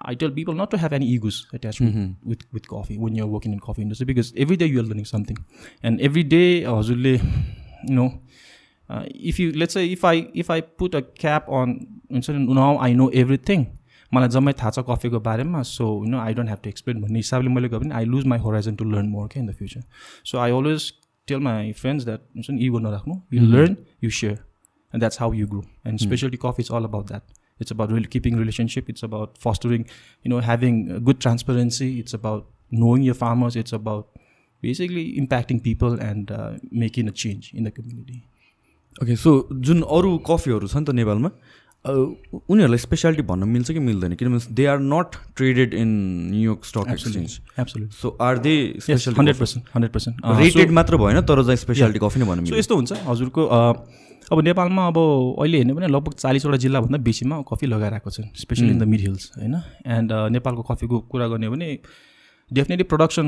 I 0.08 0.16
tell 0.16 0.30
people 0.34 0.60
not 0.60 0.70
to 0.70 0.76
have 0.76 0.92
any 0.94 1.12
egos 1.14 1.42
attach 1.54 1.80
with 1.82 2.46
with 2.54 2.68
coffee 2.72 2.96
when 2.98 3.16
you're 3.16 3.30
working 3.30 3.52
in 3.52 3.60
coffee 3.68 3.82
industry 3.82 4.06
because 4.06 4.32
every 4.44 4.56
day 4.56 4.66
you're 4.66 4.86
learning 4.86 5.04
something 5.12 5.42
and 5.84 6.00
every 6.10 6.22
day 6.34 6.44
हजुरले 6.68 7.14
you 7.14 7.94
know 7.94 8.08
uh, 8.90 9.04
if 9.30 9.38
you 9.38 9.52
let's 9.52 9.74
say 9.74 9.86
if 9.92 10.04
i 10.04 10.28
if 10.34 10.50
i 10.50 10.60
put 10.60 10.94
a 10.94 11.02
cap 11.02 11.48
on 11.48 11.72
now 12.58 12.78
i 12.78 12.92
know 12.92 13.10
everything. 13.24 13.66
मलाई 14.12 14.28
जम्मै 14.28 14.52
थाहा 14.58 14.70
छ 14.70 14.82
कफीको 14.88 15.18
बारेमा 15.20 15.60
so 15.68 15.84
you 15.84 16.10
know 16.10 16.18
I 16.18 16.34
don't 16.34 16.48
have 16.50 16.58
to 16.64 16.68
explain 16.68 17.00
भन्ने 17.02 17.18
हिसाबले 17.18 17.48
मैले 17.54 17.68
गयो 17.68 17.78
भने 17.80 17.94
I 17.94 18.04
lose 18.04 18.26
my 18.32 18.38
horizon 18.38 18.76
to 18.76 18.84
learn 18.90 19.08
more 19.08 19.28
के 19.28 19.40
in 19.40 19.46
the 19.46 19.54
future 19.54 19.82
so 20.30 20.38
I 20.38 20.50
always 20.58 20.92
tell 21.28 21.40
my 21.46 21.72
friends 21.80 22.04
that 22.04 22.20
हुन्छ 22.36 22.50
नि 22.50 22.66
इगो 22.66 22.78
नराख्नु। 22.84 23.16
You 23.32 23.46
learn 23.46 23.76
you 24.04 24.10
share 24.18 24.32
and 24.32 24.98
that's 24.98 25.20
how 25.20 25.32
you 25.34 25.46
grow 25.46 25.64
and 25.86 26.00
specially 26.00 26.38
coffee 26.44 26.62
is 26.62 26.70
all 26.78 26.84
about 26.90 27.08
that 27.08 27.22
it's 27.60 27.72
about 27.72 27.92
real 27.92 28.04
keeping 28.16 28.38
relationship 28.38 28.90
it's 28.90 29.04
about 29.04 29.38
fostering 29.46 29.80
you 29.80 30.34
know 30.34 30.40
having 30.50 30.84
good 31.08 31.20
transparency 31.20 31.90
it's 31.98 32.14
about 32.14 32.52
knowing 32.72 33.02
your 33.06 33.14
farmers. 33.18 33.56
It's 33.58 33.74
about 33.76 34.22
basically 34.62 35.02
impacting 35.20 35.58
people 35.66 35.92
and 36.06 36.30
uh, 36.36 36.46
making 36.84 37.10
a 37.10 37.12
change 37.22 37.50
in 37.58 37.68
the 37.68 37.72
community. 37.76 38.16
Okay 39.02 39.16
so 39.16 39.34
जुन 39.68 39.82
अरू 39.98 40.10
कफीहरू 40.28 40.66
छ 40.66 40.76
नि 40.76 40.84
त 40.84 40.94
नेपालमा 41.00 41.30
उनीहरूलाई 41.84 42.78
speciality 42.84 43.22
भन्न 43.28 43.48
मिल्छ 43.48 43.70
कि 43.72 43.82
मिल्दैन? 43.88 44.14
किनभने 44.22 44.54
they 44.60 44.66
are 44.72 44.78
not 44.94 45.18
traded 45.36 45.74
in 45.74 45.92
New York 46.30 46.64
stock 46.70 46.90
exchange 46.94 47.40
absolutely. 47.64 47.92
So 48.00 48.16
are 48.28 48.38
they 48.48 48.54
hundred 48.88 49.36
percent 49.36 49.68
hundred 49.74 49.92
percent 49.92 50.26
rated 50.40 50.70
मात्र 50.80 50.96
भएन 51.04 51.20
तर 51.30 51.42
चाहिँ 51.44 51.62
स्पेसालिटी 51.64 52.04
कफी 52.06 52.20
नै 52.20 52.26
भन्न 52.32 52.58
यस्तो 52.58 52.80
हुन्छ 52.80 52.98
हजुरको 53.06 53.46
अब 54.32 54.40
नेपालमा 54.42 54.86
अब 54.86 54.98
अहिले 55.40 55.58
हेर्ने 55.58 55.72
भने 55.72 55.86
लगभग 55.86 56.14
चालिसवटा 56.18 56.56
जिल्लाभन्दा 56.64 56.98
बेसीमा 57.08 57.40
कफी 57.50 57.66
लगाएर 57.66 57.92
आएको 57.94 58.10
छन् 58.10 58.28
specially 58.36 58.68
in 58.68 58.78
the 58.78 58.88
mid 58.92 59.00
hills 59.00 59.30
होइन? 59.36 59.54
एन्ड 59.86 60.12
नेपालको 60.32 60.62
कफीको 60.70 60.98
कुरा 61.12 61.28
गर्ने 61.28 61.46
हो 61.46 61.52
भने 61.52 61.68
डेफिनेटली 62.50 62.84
प्रडक्सन 62.90 63.26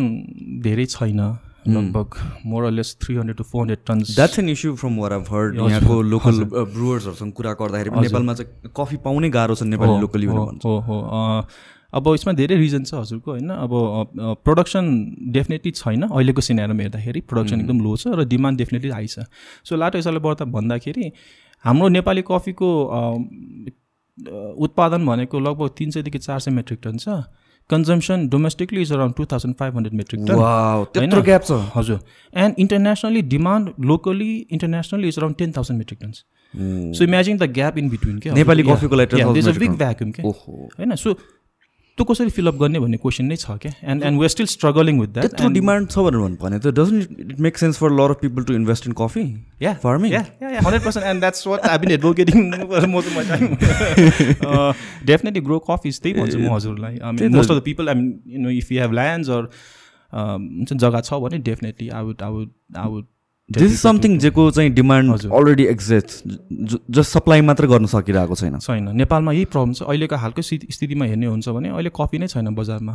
धेरै 0.65 0.87
छैन 0.87 1.21
लगभग 1.69 2.19
more or less 2.47 2.97
three 3.03 3.15
hundred 3.15 3.37
to 3.37 3.45
four 3.45 3.61
hundred 3.63 3.79
tons 3.87 4.15
that's 4.17 4.39
an 4.39 4.49
issue 4.49 4.75
from 4.83 4.97
where 4.99 5.13
heard 5.31 5.57
यहाँको 5.59 6.03
लोकल 6.13 6.45
ब्रुवर्सहरूसँग 6.45 7.33
कुरा 7.33 7.53
गर्दाखेरि 7.63 8.01
नेपालमा 8.01 8.35
चाहिँ 8.35 8.71
कफी 8.77 8.97
पाउनै 9.07 9.31
गाह्रो 9.31 9.55
छ 9.55 9.63
नेपाली 9.73 10.01
लोकली 10.01 10.27
हो 10.27 10.79
हो 10.89 11.01
अब 11.92 12.09
यसमा 12.14 12.33
धेरै 12.35 12.57
रिजन 12.57 12.83
छ 12.85 12.94
हजुरको 12.94 13.31
होइन? 13.31 13.48
अब 13.48 13.72
प्रडक्सन 14.44 14.85
डेफिनेटली 15.33 15.70
छैन। 15.72 16.03
अहिलेको 16.05 16.40
सिनेरोमा 16.42 16.83
हेर्दाखेरि 16.83 17.20
प्रडक्सन 17.24 17.61
एकदम 17.61 17.81
लो 17.81 17.96
छ 17.96 18.07
र 18.12 18.24
डिमान्ड 18.29 18.59
डेफिनेटली 18.59 18.90
हाई 18.90 19.07
छ। 19.09 19.24
सो 19.64 19.77
लाटो 19.77 19.98
हिसाबले 19.98 20.20
बढ्दा 20.20 20.44
भन्दाखेरि 20.53 21.12
हाम्रो 21.64 21.88
नेपाली 21.88 22.22
कफीको 22.29 22.68
उत्पादन 24.64 25.07
भनेको 25.07 25.40
लगभग 25.40 25.68
तिन 25.79 25.90
सयदेखि 25.90 26.18
चार 26.18 26.38
सय 26.40 26.51
मेट्रिक 26.53 26.81
टन 26.83 26.96
छ। 26.98 27.22
Consumption 27.70 28.29
domestically 28.29 28.83
is 28.83 28.92
around 28.92 29.14
two 29.14 29.24
thousand 29.33 29.55
five 29.55 29.74
hundred 29.77 29.94
metric 29.94 30.20
ton? 30.29 31.20
Gap 31.22 31.42
छ। 31.44 31.53
हजुर। 31.74 31.98
And 32.35 32.55
internationally 32.59 33.22
demand 33.33 33.68
locally 33.87 34.31
internationally 34.51 35.09
is 35.09 35.18
around 35.18 35.37
ten 35.38 35.53
thousand 35.57 35.79
metric 35.79 35.98
tons 36.03 36.24
so 36.98 37.05
imagine 37.05 37.37
the 37.38 37.51
gap 37.53 37.79
in 37.79 37.88
between 37.90 38.18
के 38.18 38.31
नेपाली 38.35 38.62
कफीको 38.64 38.96
लागि 38.96 39.16
10,000 39.16 39.42
metric 39.42 39.59
बिग. 39.59 39.77
भ्याक्युम 39.79 40.11
के 40.11 40.22
ओहो। 40.22 40.68
होइन? 40.79 40.94
So 40.96 41.12
त्यो 41.99 42.05
कसरी 42.09 42.31
फिलअप 42.39 42.57
गर्ने 42.61 42.79
भन्ने 42.81 42.99
क्वेसन 43.03 43.25
नै 43.25 43.37
छ 43.37 43.57
क्या? 43.63 43.73
And 43.85 43.99
and 44.05 44.21
we 44.21 44.29
still 44.35 44.47
struggling 44.53 45.01
with 45.01 45.11
that 45.15 45.35
त्यो 45.35 45.49
डिमान्ड 45.57 45.91
छ 45.91 46.05
भनेर 46.07 46.37
भने 46.43 46.59
त। 46.59 46.73
Doesn't 46.79 47.21
it 47.21 47.31
it 47.33 47.41
make 47.47 47.55
sense 47.59 47.79
for 47.79 47.91
lot 48.01 48.11
of 48.11 48.19
people 48.23 48.41
to 48.51 48.55
invest 48.55 48.87
in 48.89 48.95
coffee 49.01 49.25
yeah 49.63 49.73
farming 49.85 50.11
percent 50.87 51.25
definitely 55.07 55.41
grow 55.51 55.59
coffee 55.71 55.91
त्यही 55.91 56.15
भन्छु 56.21 56.39
म 56.39 56.55
हजुरलाई 56.55 56.95
most 57.37 57.51
of 57.51 57.57
the 57.57 57.61
people 57.65 57.85
I 57.89 57.95
mean 58.01 58.09
you 58.29 58.39
know 58.43 58.51
if 58.63 58.73
you 58.73 58.81
have 58.81 58.93
land 59.01 59.23
or 59.37 59.43
जुन 60.13 60.77
जग्गा 60.79 61.01
छ 61.01 61.23
भने 61.27 61.39
definitely 61.47 61.89
I 61.89 62.03
would 62.05 62.19
I 62.23 62.31
would 62.39 62.51
I 62.77 62.89
would 62.91 63.07
this 63.51 63.73
is 63.73 63.79
something 63.81 64.19
जेको 64.19 64.51
चाहिँ 64.51 64.71
demand. 64.71 65.33
Already 65.33 65.65
exist 65.67 66.09
just 66.91 67.11
supply 67.11 67.41
मात्र 67.41 67.67
गर्न 67.67 67.87
सकिरहेको 67.89 68.35
छैन। 68.35 68.59
छैन। 68.59 68.89
नेपालमा 68.97 69.33
यही 69.33 69.45
प्रब्लम 69.45 69.73
छ। 69.73 69.83
अहिलेको 69.83 70.17
हालको 70.17 70.43
स्थिति 70.43 70.67
स्थितिमा 70.71 71.05
हेर्ने 71.07 71.27
हुन्छ 71.27 71.49
भने 71.49 71.69
अहिले 71.69 71.91
कफी 71.97 72.19
नै 72.19 72.27
छैन 72.29 72.55
बजारमा। 72.55 72.95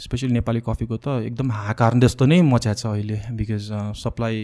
स्पेसली 0.00 0.32
नेपाली 0.32 0.60
कफीको 0.64 0.96
त 0.96 1.20
एकदम 1.28 1.50
हाकार 1.52 1.98
जस्तो 2.00 2.24
नै 2.24 2.40
मच्या 2.40 2.72
छ 2.74 2.86
अहिले 2.86 3.20
बिकज 3.36 3.68
सप्लाई 4.00 4.36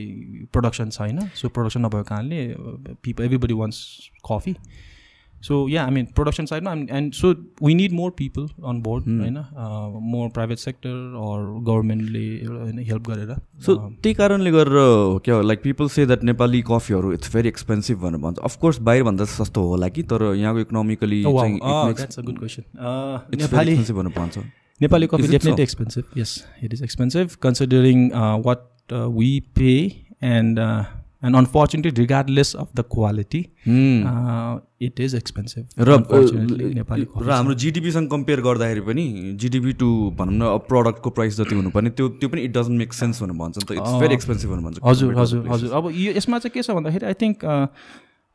प्रोडक्सन 0.52 0.88
छैन। 0.90 1.18
सो 1.32 1.48
प्रोडक्सन 1.48 1.80
नभएको 1.80 2.04
कारणले 2.04 2.40
people 3.00 3.24
everybody 3.24 3.54
wants 3.54 3.80
coffee 4.20 4.54
so 5.42 5.68
yeah 5.68 5.84
I 5.84 5.90
mean 5.90 6.04
production 6.14 6.44
साइडमा 6.44 6.72
and 6.72 7.12
so 7.14 7.30
we 7.62 7.74
need 7.74 7.92
more 7.92 8.10
people 8.18 8.46
on 8.68 8.80
board 8.82 9.08
होइन 9.08 9.38
मोर 10.12 10.28
प्राइभेट 10.28 10.58
सेक्टर 10.58 10.90
अर 11.24 11.44
गभर्मेन्टले 11.70 12.24
एउटा 12.36 12.62
होइन 12.62 12.78
हेल्प 12.78 13.08
गरेर 13.08 13.34
सो 13.66 13.76
त्यही 14.02 14.14
कारणले 14.14 14.50
गरेर 14.50 15.18
क्या 15.24 15.40
like 15.42 15.62
people 15.62 15.88
say 15.88 16.06
that 16.06 16.24
Nepali 16.24 16.62
कफीहरू 16.70 17.12
इट्स 17.12 17.34
भेरी 17.34 17.48
एक्सपेन्सिभ 17.48 17.98
भनेर 18.02 18.20
भन्छ 18.20 18.38
अफकोर्स 18.38 18.78
बाहिरभन्दा 18.90 19.24
सस्तो 19.34 19.66
होला 19.68 19.88
कि 19.88 20.02
तर 20.12 20.34
यहाँको 20.34 20.60
economically 20.60 21.22
good 21.22 22.38
question 22.38 22.62
Nepali 23.36 23.70
expensive 23.70 23.96
भनेर 23.96 24.18
भन्छ 24.18 24.38
Nepali 24.80 25.08
coffee 25.08 25.24
Is 25.24 25.30
it 25.30 25.32
definitely 25.32 25.56
so? 25.56 25.62
expensive. 25.62 26.06
Yes, 26.14 26.46
it 26.62 26.72
is 26.72 26.80
expensive 26.80 27.40
considering 27.40 28.12
uh, 30.58 30.97
uh, 31.22 31.26
we 31.26 31.36
pay 31.36 31.36
and 31.36 31.36
uh, 31.36 31.38
and 31.38 31.46
unfortunately, 31.46 32.02
regardless 32.02 32.54
of 32.54 32.68
the 32.74 32.82
quality, 32.82 33.50
uh, 33.66 34.58
it 34.80 35.00
is 35.00 35.14
expensive. 35.14 35.66
र 35.78 35.90
र. 35.90 37.30
हाम्रो 37.30 37.54
जिडिपीसँग 37.54 38.10
compare 38.10 38.40
गर्दाखेरि 38.40 38.80
पनि 38.80 39.32
GDP 39.34 39.72
to 39.72 40.10
भनौँ 40.18 40.34
न 40.34 40.58
प्रडक्टको 40.58 41.10
price 41.10 41.36
जति 41.36 41.54
हुनुपर्ने 41.54 41.90
त्यो 41.90 42.08
त्यो 42.08 42.28
पनि 42.28 42.42
इट 42.42 42.50
डजन्ट 42.52 42.78
मेक 42.78 42.92
सेन्स 42.92 43.22
भनेर 43.22 43.36
भन्छ 43.36 43.58
त. 43.58 43.72
इट्स 43.72 43.92
भेरी 44.00 44.14
एक्सपेन्सिभ 44.14 44.50
भनेर 44.50 44.64
भन्छ 44.64 44.78
हजुर 44.84 45.18
हजुर 45.18 45.48
हजुर। 45.48 45.72
अब 45.72 45.90
यो 45.94 46.12
यसमा 46.12 46.38
चाहिँ 46.38 46.52
के 46.54 46.62
छ 46.62 46.70
भन्दाखेरि 46.70 47.06
आई 47.06 47.14
थिङ्क 47.14 47.44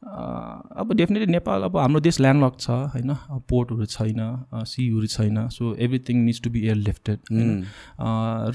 अब 0.03 0.93
डेफिनेटली 0.93 1.31
नेपाल 1.31 1.61
अब 1.63 1.77
हाम्रो 1.77 1.99
देश 1.99 2.19
ल्यान्डलक 2.19 2.53
छ 2.59 2.69
होइन? 2.69 3.15
पोर्टहरू 3.49 3.85
छैन 3.85 4.19
सीहरू 4.67 5.07
छैन 5.07 5.47
so 5.49 5.75
everything 5.79 6.17
needs 6.25 6.41
to 6.41 6.49
be 6.49 6.59
air 6.67 6.75
lifted 6.75 7.19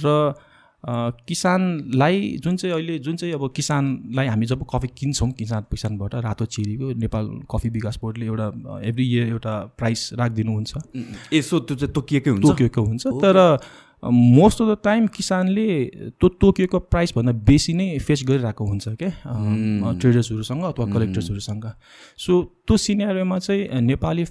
र 0.05 0.35
किसानलाई 0.85 2.37
जुन 2.45 2.57
चाहिँ 2.57 2.75
अहिले 2.75 2.99
जुन 2.99 3.17
चाहिँ 3.17 3.35
अब 3.35 3.53
किसानलाई 3.57 4.27
हामी 4.27 4.47
जब 4.47 4.65
कफी 4.75 4.89
किन्छौँ 4.99 5.31
किसान 5.33 5.65
किसानबाट 5.71 6.15
रातो 6.15 6.45
चिरीको 6.47 6.93
नेपाल 7.01 7.29
कफी 7.51 7.69
विकास 7.71 7.99
बोर्डले 8.03 8.27
एउटा 8.27 8.47
एभ्री 8.85 9.09
इयर 9.09 9.29
एउटा 9.29 9.59
प्राइस 9.79 10.11
राखिदिनुहुन्छ। 10.15 10.73
ए 11.33 11.43
सो 11.43 11.59
त्यो 11.61 11.77
चाहिँ 11.77 11.93
तोकिएकै 11.95 12.31
हुन्छ। 12.31 12.47
तोकिएको 12.47 12.83
हुन्छ। 12.83 13.07
तर 13.07 13.59
मोस्ट 14.03 14.63
अफ 14.63 14.69
द 14.69 14.77
टाइम 14.85 15.07
किसानले 15.07 15.69
त्यो 16.15 16.29
तोकिएको 16.41 16.79
प्राइसभन्दा 16.87 17.33
बेसी 17.45 17.73
नै 17.75 17.99
फेस 17.99 18.23
गरिरहेको 18.29 18.65
हुन्छ 18.65 18.89
क्या 19.03 19.11
ट्रेडर्सहरूसँग 19.99 20.63
अथवा 20.65 20.87
कलेक्टर्सहरूसँग 20.95 21.65
सो 22.19 22.43
त्यो 22.67 22.77
सिनेरियोमा 22.77 23.39
चाहिँ 23.39 23.81
नेपाली 23.83 24.25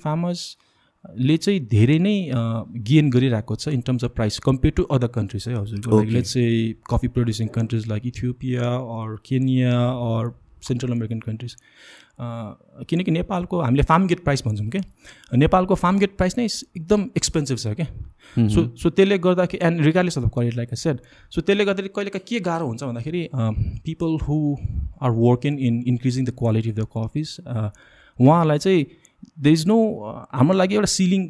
फार्मर्सले 1.06 1.38
चाहिँ 1.38 1.60
धेरै 1.68 1.98
नै 2.00 2.16
गेन 2.88 3.10
गरिरहेको 3.10 3.56
छ 3.56 3.68
in 3.70 3.82
terms 3.82 4.04
of 4.04 4.12
price 4.16 4.40
compare 4.40 4.74
to 4.78 4.84
other 4.84 5.08
countries 5.16 5.48
है 5.48 5.56
हजुर. 5.56 6.06
लेट्स 6.06 6.34
चाहिँ 6.34 6.74
coffee 6.90 7.08
producing 7.08 7.48
countries 7.56 7.88
like 7.88 8.06
Ethiopia 8.06 8.76
or 8.98 9.16
Kenya 9.26 9.80
or 10.10 10.34
central 10.68 10.92
American 10.92 11.20
countries 11.20 11.56
किनकि 12.90 13.12
नेपालको 13.12 13.62
हामीले 13.62 13.84
फार्म 13.84 14.08
गेट 14.08 14.24
प्राइस 14.24 14.44
भन्छौँ 14.46 14.68
क्या। 14.70 14.82
नेपालको 15.38 15.76
फार्म 15.76 15.98
गेट 16.00 16.16
प्राइस 16.18 16.38
नै 16.38 16.46
एकदम 16.46 17.10
एक्सपेन्सिभ 17.18 17.58
छ 17.58 17.74
क्या। 17.80 18.48
सो 18.48 18.66
सो 18.78 18.90
त्यसले 18.90 19.18
गर्दाखेरि 19.26 19.66
and 19.68 19.82
regardless 19.86 20.18
of 20.18 20.30
quality 20.34 20.58
like 20.58 20.72
a 20.72 20.76
said 20.76 20.98
so 21.32 21.42
त्यसले 21.42 21.66
गर्दाखेरि 21.66 21.94
कहिलेका 21.96 22.20
के 22.28 22.40
गाह्रो 22.48 22.68
हुन्छ 22.68 22.84
भन्दाखेरि 22.84 23.28
people 23.86 24.18
who 24.24 24.40
are 25.02 25.12
working 25.20 25.60
in 25.68 25.84
increasing 25.88 26.26
the 26.26 26.34
quality 26.40 26.70
of 26.70 26.76
the 26.76 26.88
coffees 26.98 27.38
उहाँहरूलाई 27.48 28.58
चाहिँ 28.60 28.86
दे 29.40 29.52
इज 29.52 29.68
नो 29.68 29.78
हाम्रो 30.34 30.58
लागि 30.58 30.76
एउटा 30.76 30.92
ceiling 30.96 31.24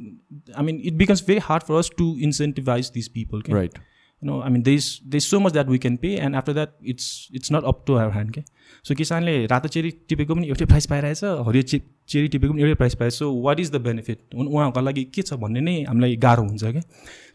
I 0.56 0.66
mean 0.66 0.82
it 0.84 0.94
becomes 1.04 1.24
very 1.28 1.40
hard 1.44 1.64
for 1.64 1.78
us 1.80 1.92
to 1.98 2.16
incentivize 2.22 2.92
this 2.94 3.08
people 3.10 3.42
के 3.42 3.54
right 3.54 3.78
you 3.78 4.28
know 4.28 4.40
I 4.42 4.50
mean 4.52 4.62
there's 4.64 5.00
they 5.06 5.20
so 5.20 5.40
much 5.40 5.54
that 5.54 5.68
we 5.70 5.78
can 5.78 5.96
pay 5.98 6.16
and 6.18 6.36
after 6.36 6.54
that 6.54 6.74
it's 6.94 7.28
it's 7.36 7.52
not 7.52 7.64
up 7.64 7.84
to 7.88 7.96
our 7.96 8.12
hand 8.14 8.32
के 8.34 8.44
so 8.86 8.96
किसानले 8.96 9.46
रातो 9.48 9.68
cherry 9.68 9.92
टिपेको 10.10 10.36
पनि 10.36 10.48
एउटै 10.48 10.66
price 10.66 10.86
पाइरहेछ? 10.86 11.24
हरियो 11.48 11.62
चि 11.64 11.82
cherry 12.10 12.28
टिपेको 12.28 12.54
पनि 12.54 12.62
एउटै 12.62 12.76
price 12.76 12.96
पाइरहेछ? 12.96 13.20
So 13.20 13.32
what 13.42 13.60
is 13.60 13.72
the 13.72 13.82
benefit 13.88 14.36
उहाँहरूको 14.36 14.82
लागि 14.82 15.04
के 15.16 15.22
छ 15.22 15.34
भन्ने 15.44 15.62
नै 15.62 15.82
हामीलाई 15.88 16.16
गाह्रो 16.28 16.44
हुन्छ 16.44 16.64
क्या 16.64 16.82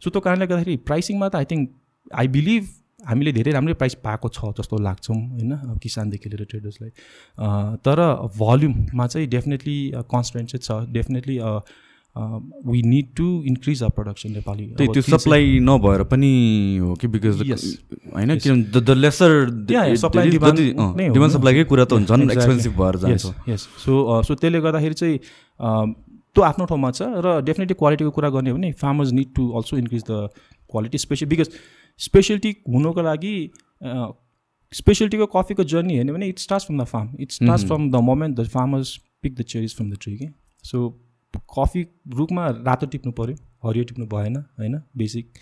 सो 0.04 0.10
त्यो 0.10 0.20
कारणले 0.20 0.46
गर्दाखेरि 0.46 0.76
प्राइसिङमा 0.90 1.28
त 1.28 1.36
आई 1.36 1.44
थिङ्क 1.50 1.70
आई 2.14 2.28
बिलिभ 2.38 2.68
हामीले 3.08 3.32
धेरै 3.32 3.52
राम्रै 3.52 3.74
प्राइस 3.74 3.94
पाएको 4.04 4.28
छ 4.30 4.50
जस्तो 4.58 4.78
लाग्छौँ 4.82 5.16
होइन 5.16 5.78
किसानदेखि 5.82 6.28
लिएर 6.30 6.44
ट्रेडर्सलाई 6.50 6.90
तर 7.86 7.98
भल्युममा 8.38 9.06
चाहिँ 9.06 9.26
डेफिनेटली 9.28 9.78
कन्सटेन्ट 10.12 10.46
चाहिँ 10.50 10.62
छ 10.66 10.92
definitely 10.92 11.38
we 12.66 12.82
need 12.84 13.06
to 13.16 13.26
increase 13.48 13.82
a 13.82 13.88
production 13.96 14.32
Nepali 14.32 14.64
त्यो 14.78 15.02
सप्लाई 15.02 15.58
नभएर 15.62 16.02
पनि 16.10 16.32
हो 16.80 16.94
कि 17.00 17.06
बिकज. 17.08 17.36
होइन 18.14 18.30
किनभने 18.38 18.80
द 18.80 18.90
लेसर 18.98 19.30
डिमान्ड। 19.50 21.32
सप्लाईकै 21.32 21.64
कुरा 21.64 21.84
त 21.84 21.92
हुन्छ. 21.92 22.10
एक्सपेन्सिभ 22.30 22.72
भएर 22.80 22.96
जान्छ 23.04 23.48
यस 23.48 23.62
सो 23.84 24.22
सो 24.22 24.34
त्यसले 24.34 24.60
गर्दाखेरि 24.60 24.94
चाहिँ 24.94 25.16
त्यो 26.34 26.42
आफ्नो 26.44 26.64
ठाउँमा 26.66 26.90
छ 26.90 27.02
र 27.24 27.40
डेफिनेटली 27.44 27.74
क्वालिटीको 27.80 28.10
कुरा 28.10 28.28
गर्ने 28.36 28.50
हो 28.50 28.56
भने 28.56 28.72
farmers 28.82 29.12
need 29.12 29.34
to 29.36 29.42
also 29.58 29.76
increase 29.78 30.02
the 30.10 30.28
quality 30.70 30.98
special 30.98 31.26
because 31.32 31.48
specialty 31.98 32.56
हुनुको 32.68 33.02
लागि 33.02 33.50
स्पेसलिटीको 34.72 35.26
कफीको 35.26 35.64
जर्नी 35.64 35.96
हेर्ने 35.96 36.12
भने 36.12 36.28
it 36.28 36.38
start 36.38 36.62
from 36.62 36.80
the 36.80 36.84
farm 36.84 37.16
it 37.20 37.32
start 37.32 37.62
from 37.62 37.90
the 37.90 37.94
moment 37.94 38.36
the 38.40 38.46
farmers 38.48 38.96
pick 39.22 39.34
the 39.34 39.42
cherries 39.42 39.76
from 39.76 39.90
the 39.90 39.98
tree 40.00 40.16
कि 40.16 40.28
सो 40.64 40.88
कफी 41.58 41.86
रुखमा 42.14 42.48
रातो 42.48 42.86
टिप्नु 42.86 43.12
पऱ्यो 43.12 43.36
हरियो 43.68 43.84
टिप्नु 43.84 44.06
भएन 44.06 44.36
होइन? 44.36 44.80
बेसिक 44.96 45.32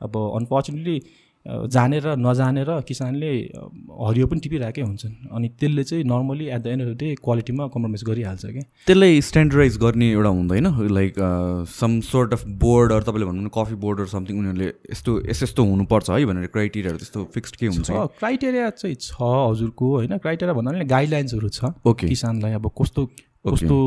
अब 0.00 0.16
अनफर्चुनेटली 0.16 1.02
जानेर 1.46 2.06
नजानेर 2.18 2.70
किसानले 2.88 3.30
हरियो 4.00 4.26
पनि 4.26 4.40
टिपिरहेकै 4.40 4.82
हुन्छन्। 4.82 5.12
अनि 5.32 5.48
त्यसले 5.60 5.84
चाहिँ 5.84 6.04
normally 6.04 6.46
at 6.46 6.60
the 6.62 6.66
end 6.66 6.82
of 6.82 6.88
the 6.88 6.96
day 7.00 7.14
क्वालिटीमा 7.24 7.66
compromise 7.66 8.04
गरिहाल्छ 8.04 8.44
क्या। 8.46 8.62
त्यसलाई 8.86 9.20
स्ट्यान्डर्डाइज 9.28 9.78
गर्ने 9.78 10.10
एउटा 10.12 10.28
हुँदैन 10.28 10.66
like 10.92 11.14
some 11.70 12.00
sort 12.10 12.32
of 12.32 12.44
board 12.60 12.92
अरू 12.92 13.04
तपाईँले 13.04 13.26
भन्नु 13.26 13.50
कफी 13.56 13.74
बोर्ड 13.80 13.98
अरू 14.00 14.08
समथिङ 14.12 14.38
उनीहरूले 14.38 14.68
यस्तो 14.68 15.16
यस्तो 15.30 15.44
यस्तो 15.44 15.64
हुनुपर्छ 15.70 16.10
है 16.10 16.24
भनेर 16.26 16.46
क्राइटेरियाहरू 16.52 16.98
त्यस्तो 16.98 17.24
फिक्स्ड 17.34 17.56
के 17.56 17.66
हुन्छ? 17.66 17.90
क्राइटेरिया 18.20 18.70
चाहिँ 18.70 18.96
छ 19.00 19.16
हजुरको 19.22 19.96
होइन? 19.96 20.18
क्राइटेरिया 20.18 20.54
भन्दा 20.54 20.70
पनि 20.70 20.84
गाइडलाइन्सहरू 20.94 21.48
छ 21.50 21.72
ओके 21.86 22.08
किसानलाई 22.08 22.52
अब 22.60 22.70
कस्तो 22.82 23.08
कस्तो 23.44 23.78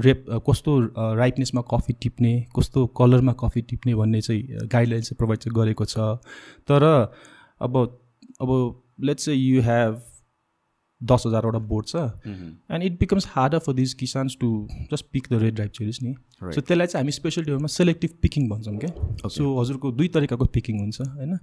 रेप 0.00 0.24
कस्तो 0.48 0.78
राइटनेसमा 1.16 1.62
कफी 1.70 1.92
टिप्ने 2.02 2.32
कस्तो 2.56 2.86
कलरमा 2.98 3.32
कफी 3.40 3.62
टिप्ने 3.70 3.94
भन्ने 3.94 4.20
चाहिँ 4.20 4.68
गाइडलाइन्स 4.68 5.08
चाहिँ 5.08 5.16
प्रोभाइड 5.18 5.38
चाहिँ 5.38 5.54
गरेको 5.56 5.84
छ। 5.84 5.98
तर 6.68 6.82
अब 7.60 7.76
अब 8.40 8.50
लेट्स 9.00 9.24
चाहिँ 9.24 9.40
यु 9.40 9.62
हेभ 9.62 10.00
दस 11.00 11.22
हजारवटा 11.26 11.58
बोर्ड 11.66 11.86
छ 11.86 11.96
and 12.26 12.82
it 12.84 12.98
becomes 13.00 13.26
harder 13.30 13.58
for 13.58 13.72
these 13.72 13.92
किसान्स 13.94 14.36
to 14.40 14.48
just 14.92 15.06
pick 15.12 15.26
the 15.30 15.42
red 15.42 15.54
drive 15.54 15.70
cherries 15.70 15.98
नि. 16.02 16.14
सो 16.44 16.60
त्यसलाई 16.60 16.86
चाहिँ 16.86 17.02
हामी 17.02 17.12
स्पेसलिटीहरूमा 17.12 17.66
सेलेक्टिभ 17.74 18.10
पिकिङ 18.22 18.48
भन्छौँ 18.48 18.76
क्या 18.78 19.28
सो 19.28 19.60
हजुरको 19.60 19.92
दुई 19.92 20.08
तरिकाको 20.08 20.44
पिकिङ 20.54 20.80
हुन्छ 20.80 21.00
होइन? 21.00 21.38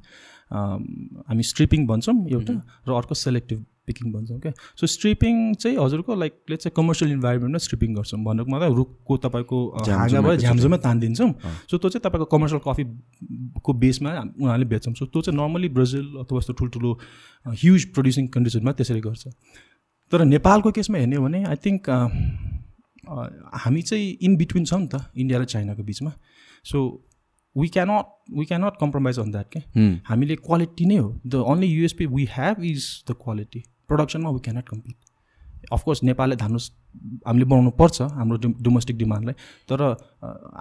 हामी 1.28 1.44
स्ट्रिपिङ 1.44 1.88
भन्छौँ 1.88 2.16
एउटा 2.30 2.54
र 2.88 2.94
अर्को 2.94 3.16
सेलेक्टिभ 3.16 3.66
पिकिङ 3.88 4.12
भन्छौँ 4.14 4.40
क्या 4.40 4.52
सो 4.80 4.88
स्ट्रिपिङ 4.88 5.54
चाहिँ 5.56 5.78
हजुरको 5.78 6.16
लाइक 6.16 6.34
लेट्स 6.50 6.64
चाहिँ 6.64 6.76
कमर्सियल 6.76 7.12
इन्भाइरोमेन्टमा 7.12 7.58
स्ट्रिपिङ 7.66 7.94
गर्छौँ। 7.96 8.20
भन्नुको 8.24 8.52
मतलब 8.52 8.76
रुखको 8.78 9.18
तपाईँको 9.26 9.58
भयो 9.86 10.36
झ्याम्जोमै 10.38 10.78
तानिदिन्छौँ। 10.86 11.32
सो 11.70 11.78
त्यो 11.78 11.90
चाहिँ 11.90 12.04
तपाईँको 12.06 12.26
कमर्सियल 12.34 12.62
कफीको 12.66 13.74
बेसमा 13.84 14.12
उनीहरूले 14.20 14.66
बेच्छौँ। 14.74 14.94
सो 14.94 15.06
त्यो 15.06 15.22
चाहिँ 15.22 15.38
नर्मली 15.40 15.70
ब्राजिल 15.78 16.06
अथवा 16.24 16.38
यस्तो 16.40 16.54
ठुल्ठुलो 16.60 16.92
ह्युज 17.46 17.82
प्रड्युसिङ 17.94 18.28
कन्ट्रिजहरूमा 18.34 18.72
त्यसरी 18.74 19.02
गर्छ। 19.08 19.24
तर 20.12 20.26
नेपालको 20.26 20.72
केसमा 20.72 20.98
हेर्ने 20.98 21.16
हो 21.16 21.24
भने 21.24 21.44
आई 21.46 21.58
थिङ्क 21.66 21.90
हामी 23.06 23.82
चाहिँ 23.82 24.18
इन 24.22 24.36
बिट्विन 24.38 24.66
छौँ 24.66 24.80
नि 24.82 24.88
त 24.88 24.96
इन्डिया 25.16 25.40
र 25.40 25.46
चाइनाको 25.46 25.84
बिचमा। 25.84 26.12
So 26.66 26.78
we 27.56 27.68
cannot 27.74 28.06
we 28.38 28.46
cannot 28.46 28.74
compromise 28.80 29.20
on 29.20 29.32
that 29.32 29.48
क्या 29.52 29.64
हामीले 30.08 30.36
क्वालिटी 30.38 30.86
नै 30.86 30.98
हो। 30.98 31.10
The 31.26 31.36
only 31.52 31.68
USP 31.68 32.06
we 32.06 32.28
have 32.32 32.64
is 32.66 32.84
the 33.10 33.16
quality 33.22 33.62
प्रडक्सनमा 33.90 34.30
we 34.30 34.40
cannot 34.46 34.70
compete 34.70 34.96
of course 35.74 36.04
नेपालले 36.04 36.36
धान्नु 36.36 36.60
हामीले 37.28 37.46
बनाउनु 37.46 37.70
पर्छ 37.78 38.02
हाम्रो 38.18 38.38
डोमेस्टिक 38.66 38.98
डिमान्डलाई 38.98 39.34
तर 39.70 39.82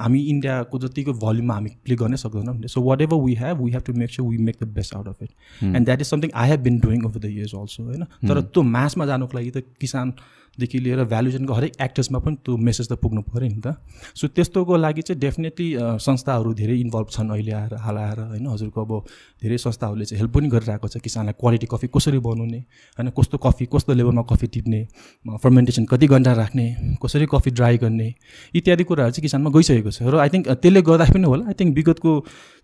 हामी 0.02 0.20
इन्डियाको 0.34 0.78
जतिको 0.78 1.12
भल्युममा 1.24 1.54
हामी 1.54 1.70
प्ले 1.84 1.96
गर्नै 2.02 2.16
सक्दैनौँ 2.16 2.56
so 2.74 2.82
whatever 3.06 3.20
we 3.24 3.34
have 3.42 3.60
we 3.62 3.70
have 3.72 3.82
to 3.86 3.92
make 4.02 4.10
sure 4.10 4.28
we 4.28 4.38
make 4.48 4.56
the 4.62 4.68
best 4.78 4.94
out 4.96 5.08
of 5.08 5.22
it 5.22 5.30
and 5.62 5.84
that 5.84 6.00
is 6.00 6.06
something 6.06 6.30
I 6.34 6.48
have 6.50 6.60
been 6.60 6.78
doing 6.86 7.04
over 7.06 7.20
the 7.20 7.24
years 7.24 7.54
also 7.54 7.82
होइन? 7.84 8.04
तर 8.28 8.40
त्यो 8.40 8.62
मासमा 8.76 9.06
जानुको 9.06 9.38
लागि 9.38 9.50
त 9.50 9.64
किसानदेखि 10.54 10.78
लिएर 10.78 11.04
भ्यालुजनको 11.04 11.52
हरेक 11.52 11.72
एक्टर्समा 11.82 12.18
पनि 12.18 12.36
त्यो 12.44 12.56
मेसेज 12.56 12.88
त 12.88 12.92
पुग्नु 13.02 13.22
पऱ्यो 13.26 13.48
नि 13.48 13.60
त। 13.60 13.74
सो 14.14 14.28
त्यस्तोको 14.28 14.76
लागि 14.76 15.02
चाहिँ 15.02 15.20
डेफिनेटली 15.20 15.68
संस्थाहरू 15.98 16.54
धेरै 16.54 16.76
इन्भल्भ 16.80 17.08
छन् 17.10 17.30
अहिले 17.30 17.52
आएर 17.52 17.74
हाल 17.74 17.98
आएर 17.98 18.18
होइन? 18.20 18.46
हजुरको 18.46 18.80
अब 18.80 18.92
धेरै 19.42 19.58
संस्थाहरूले 19.58 20.04
चाहिँ 20.04 20.20
हेल्प 20.20 20.32
पनि 20.34 20.48
गरिरहेको 20.48 20.88
छ 20.88 20.96
किसानलाई 21.02 21.34
क्वालिटी 21.34 21.66
कफी 21.66 21.86
कसरी 21.90 22.18
बनाउने 22.18 22.58
होइन? 22.98 23.10
कस्तो 23.10 23.38
कफी 23.38 23.66
कस्तो 23.66 23.92
लेभलमा 23.94 24.22
कफी 24.30 24.46
टिप्ने 24.54 24.80
फर्मेन्टेसन 25.42 25.84
कति 25.90 26.06
घन्टा 26.06 26.32
राख्ने 26.32 26.66
कसरी 27.02 27.26
कफी 27.26 27.50
ड्राई 27.50 27.78
गर्ने 27.82 28.08
इत्यादि 28.54 28.84
कुराहरू 28.84 29.12
चाहिँ 29.12 29.24
किसानमा 29.26 29.50
गइसकेको 29.50 29.90
छ। 29.90 30.02
र 30.06 30.22
आई 30.22 30.28
थिङ्क 30.30 30.44
त्यसले 30.54 30.82
गर्दा 30.82 31.04
पनि 31.10 31.26
होला 31.26 31.44
आई 31.50 31.54
थिङ्क 31.58 31.74
विगतको 31.74 32.12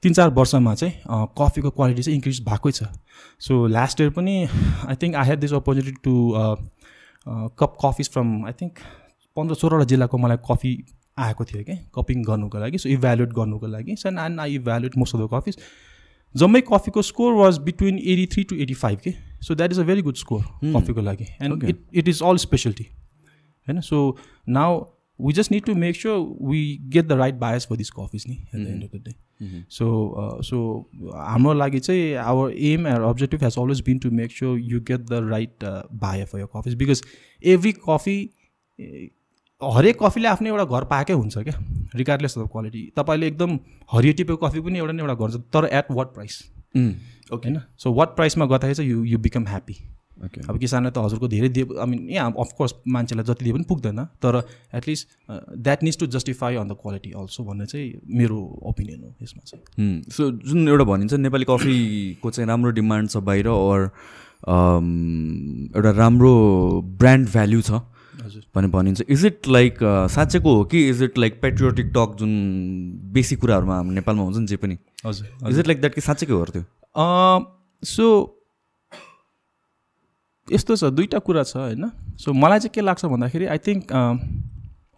तिन 0.03 0.13
चार 0.15 0.31
वर्षमा 0.31 0.75
चाहिँ 0.75 0.95
कफीको 1.35 1.71
क्वालिटी 1.75 2.03
चाहिँ 2.03 2.17
इन्क्रिज 2.17 2.39
भएकै 2.47 2.71
छ। 2.71 2.87
सो 3.41 3.67
लास्ट 3.67 4.01
इयर 4.01 4.11
पनि 4.17 4.35
I 4.87 4.97
think 5.03 5.15
I 5.17 5.27
have 5.29 5.39
this 5.41 5.53
opportunity 5.59 5.99
to 6.05 6.15
cup 7.27 7.77
coffees 7.85 8.11
from 8.11 8.35
I 8.47 8.53
think 8.61 8.79
पन्ध्र 9.37 9.55
सोह्रवटा 9.57 9.85
जिल्लाको 9.85 10.19
मलाई 10.19 10.37
कफी 10.51 10.73
आएको 11.19 11.45
थियो 11.45 11.63
क्या 11.65 11.77
कपिङ 11.95 12.23
गर्नुको 12.25 12.59
लागि 12.59 12.79
सो 12.79 12.89
इभ्यालुएट 12.89 13.33
गर्नुको 13.33 13.67
लागि 13.69 13.97
so 13.97 14.09
and 14.09 14.41
I 14.41 14.55
evaluate 14.55 14.97
most 14.97 15.17
of 15.17 15.21
the 15.21 15.29
coffees 15.33 15.59
जम्मै 16.35 16.61
कफीको 16.63 17.03
score 17.03 17.35
was 17.35 17.59
between 17.61 17.99
eighty 17.99 18.27
three 18.27 18.45
to 18.45 18.57
eighty 18.57 18.75
five 18.77 19.01
के 19.01 19.15
so 19.43 19.55
that 19.55 19.73
is 19.73 19.81
a 19.81 19.83
very 19.85 20.03
good 20.03 20.17
score 20.17 20.43
कफीको 20.65 21.01
लागि 21.03 21.27
and 21.41 21.65
it 21.65 21.85
it 21.95 22.09
is 22.09 22.23
all 22.23 22.37
specialty 22.39 22.85
होइन 23.67 23.81
so 23.83 24.01
now 24.49 24.81
we 25.27 25.33
just 25.33 25.53
need 25.53 25.65
to 25.65 25.75
make 25.75 25.97
sure 25.97 26.19
we 26.49 26.61
get 26.93 27.07
the 27.07 27.13
right 27.21 27.35
buyers 27.39 27.67
for 27.67 27.77
this 27.77 27.91
coffees 27.91 28.25
नि 28.29 28.35
at 28.35 28.57
the 28.57 28.67
end 28.67 28.85
of 28.85 28.91
the 28.95 29.03
day 29.05 29.15
so 29.71 30.43
so 30.45 30.59
हाम्रो 31.17 31.53
लागि 31.55 31.81
चाहिँ 31.81 32.13
our 32.25 32.53
aim 32.73 32.87
and 32.87 33.05
objective 33.09 33.45
has 33.45 33.59
always 33.59 33.81
been 33.87 33.99
to 33.99 34.11
make 34.11 34.33
sure 34.33 34.59
you 34.59 34.81
get 34.89 35.07
the 35.11 35.29
right 35.31 35.65
buyer 36.03 36.27
for 36.27 36.39
your 36.39 36.47
coffees 36.57 36.75
because 36.75 37.03
every 37.43 37.73
coffee 37.89 38.19
हरेक 39.61 39.97
कफीले 40.03 40.29
आफ्नो 40.29 40.49
एउटा 40.49 40.65
घर 40.77 40.85
पाएकै 40.91 41.13
हुन्छ 41.13 41.39
क्या 41.39 41.55
रिगार्डलेस 41.97 42.39
अफ 42.39 42.49
क्वालिटी 42.53 42.91
तपाईँले 42.97 43.27
एकदम 43.27 43.59
हरियो 43.93 44.13
टिपेको 44.13 44.47
कफी 44.47 44.61
पनि 44.61 44.79
एउटा 44.79 44.93
न 44.93 45.01
एउटा 45.01 45.15
घर 45.15 45.31
छ 45.31 45.41
तर 45.55 45.69
एट 45.73 45.91
वाट 45.93 46.15
प्राइस 46.15 46.43
ओके 47.35 47.49
होइन? 47.49 47.61
सो 47.79 47.93
वाट 47.95 48.15
प्राइसमा 48.17 48.47
गर्दाखेरि 48.47 48.75
चाहिँ 48.75 48.91
यु 48.91 49.05
यु 49.05 49.19
बिकम 49.19 49.47
ह्याप्पी 49.47 49.75
अब 50.21 50.59
किसानलाई 50.59 50.93
त 50.93 50.99
हजुरको 50.99 51.29
धेरै 51.29 51.49
दिए 51.49 51.65
आई 51.81 51.87
मिन 51.91 52.09
यहाँ 52.11 52.33
अफकोर्स 52.39 52.75
मान्छेलाई 52.89 53.25
जति 53.25 53.45
दिए 53.45 53.53
पनि 53.53 53.65
पुग्दैन 53.69 54.05
तर 54.21 54.43
at least 54.75 55.09
that 55.59 55.83
needs 55.83 55.99
to 55.99 56.07
justify 56.15 56.57
on 56.57 56.69
the 56.69 56.77
quality 56.83 57.11
also 57.21 57.45
भन्ने 57.45 57.67
चाहिँ 57.67 57.93
मेरो 58.21 58.39
ओपिनियन 58.71 59.01
हो 59.03 59.15
यसमा 59.23 59.43
चाहिँ। 59.45 60.03
सो 60.13 60.31
जुन 60.49 60.69
एउटा 60.69 60.85
भनिन्छ 60.85 61.13
नेपाली 61.27 61.45
कफीको 61.51 62.31
चाहिँ 62.31 62.49
राम्रो 62.49 62.71
डिमान्ड 62.81 63.11
छ 63.11 63.17
बाहिर 63.29 63.49
और 63.49 63.79
एउटा 65.77 65.91
राम्रो 65.97 66.35
ब्रान्ड 66.99 67.29
भ्याल्यु 67.29 67.61
छ 67.61 67.81
हजुर। 68.23 68.43
भने 68.55 68.69
भनिन्छ। 68.69 69.03
इज 69.09 69.25
इट 69.27 69.49
लाइक 69.49 69.79
साँच्चैको 70.15 70.55
हो 70.57 70.65
कि 70.73 70.89
is 70.89 71.03
it 71.03 71.19
like 71.19 71.41
patriotic 71.43 71.87
talk 71.97 72.17
जुन 72.19 72.33
बेसी 73.13 73.37
कुराहरूमा 73.37 73.77
हाम्रो 73.77 73.95
नेपालमा 73.95 74.23
हुन्छ 74.23 74.37
नि 74.39 74.47
जे 74.47 74.57
पनि? 74.57 74.77
हजुर 75.07 75.49
इज 75.51 75.59
इट 75.59 75.67
लाइक 75.67 75.81
द्याट 75.81 75.95
कि 75.95 76.01
साँच्चैको 76.01 76.37
हो 76.37 76.45
त्यो? 76.45 76.65
सो 77.83 78.07
यस्तो 80.51 80.77
छ 80.77 80.85
दुईवटा 80.91 81.19
कुरा 81.21 81.43
छ 81.43 81.57
होइन? 81.57 81.91
सो 82.17 82.33
मलाई 82.35 82.59
चाहिँ 82.59 82.75
के 82.75 82.81
लाग्छ 82.81 83.05
भन्दाखेरि 83.07 83.47
आई 83.47 83.59
थिङ्क 83.67 83.93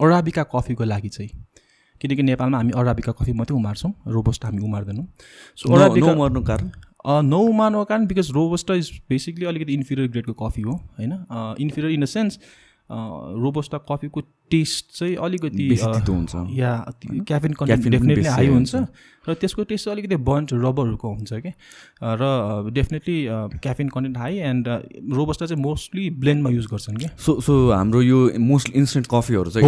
अराबिका 0.01 0.43
कफीको 0.53 0.85
लागि 0.85 1.09
चाहिँ 1.09 1.31
किनकि 2.01 2.23
नेपालमा 2.23 2.57
हामी 2.59 2.73
अराबिका 2.77 3.13
कफी 3.19 3.33
मात्रै 3.33 3.57
उमार्छौँ 3.57 3.93
रोबोस्ट 4.09 4.45
हामी 4.45 4.63
उमार्दैनौँ। 4.65 5.07
सो 5.59 5.75
अराबिका 5.75 6.07
नो 6.07 6.15
मर्नु 6.19 6.41
कारण? 6.43 6.71
नो 7.03 7.39
उमार्नुको 7.51 7.85
कारण 7.85 8.07
बिकज 8.07 8.31
रोबस्टा 8.33 8.75
इज 8.75 8.91
बेसिकली 9.09 9.45
अलिकति 9.47 9.73
इन्फिरियर 9.75 10.09
ग्रेडको 10.11 10.35
कफी 10.43 10.63
हो 10.63 10.75
होइन? 10.99 11.13
Inferior 11.61 11.93
in 11.93 12.01
the 12.03 12.07
sense 12.07 12.39
robusta 12.91 13.79
कफीको 13.91 14.21
टेस्ट 14.51 14.99
चाहिँ 14.99 15.15
अलिकति 15.17 15.69
हुन्छ। 16.09 16.35
या 16.59 16.73
क्याफिन 17.01 17.53
कन्टेन्ट 17.53 17.89
डेफिनेटली 17.89 18.25
हाई 18.27 18.47
हुन्छ। 18.49 18.75
र 19.29 19.35
त्यसको 19.35 19.63
टेस्ट 19.65 19.85
चाहिँ 19.85 19.95
अलिकति 19.97 20.17
बन्ट 20.27 20.53
रबरहरूको 20.53 21.09
हुन्छ 21.09 21.33
कि। 21.33 21.51
र 22.03 22.71
definitely 22.75 23.17
caffeine 23.63 23.89
content 23.89 24.17
high 24.19 24.39
and 24.51 24.69
robusta 25.15 25.47
चाहिँ 25.47 25.63
मोस्टली 25.63 26.09
ब्लेन्डमा 26.19 26.51
युज 26.51 26.67
गर्छन् 26.73 26.97
कि। 26.97 27.09
सो 27.19 27.41
सो 27.41 27.53
हाम्रो 27.71 28.03
यो 28.03 28.19
मोस्टली 28.39 28.79
इन्स्टेन्ट 28.79 29.07
कफीहरू 29.11 29.51
चाहिँ 29.51 29.67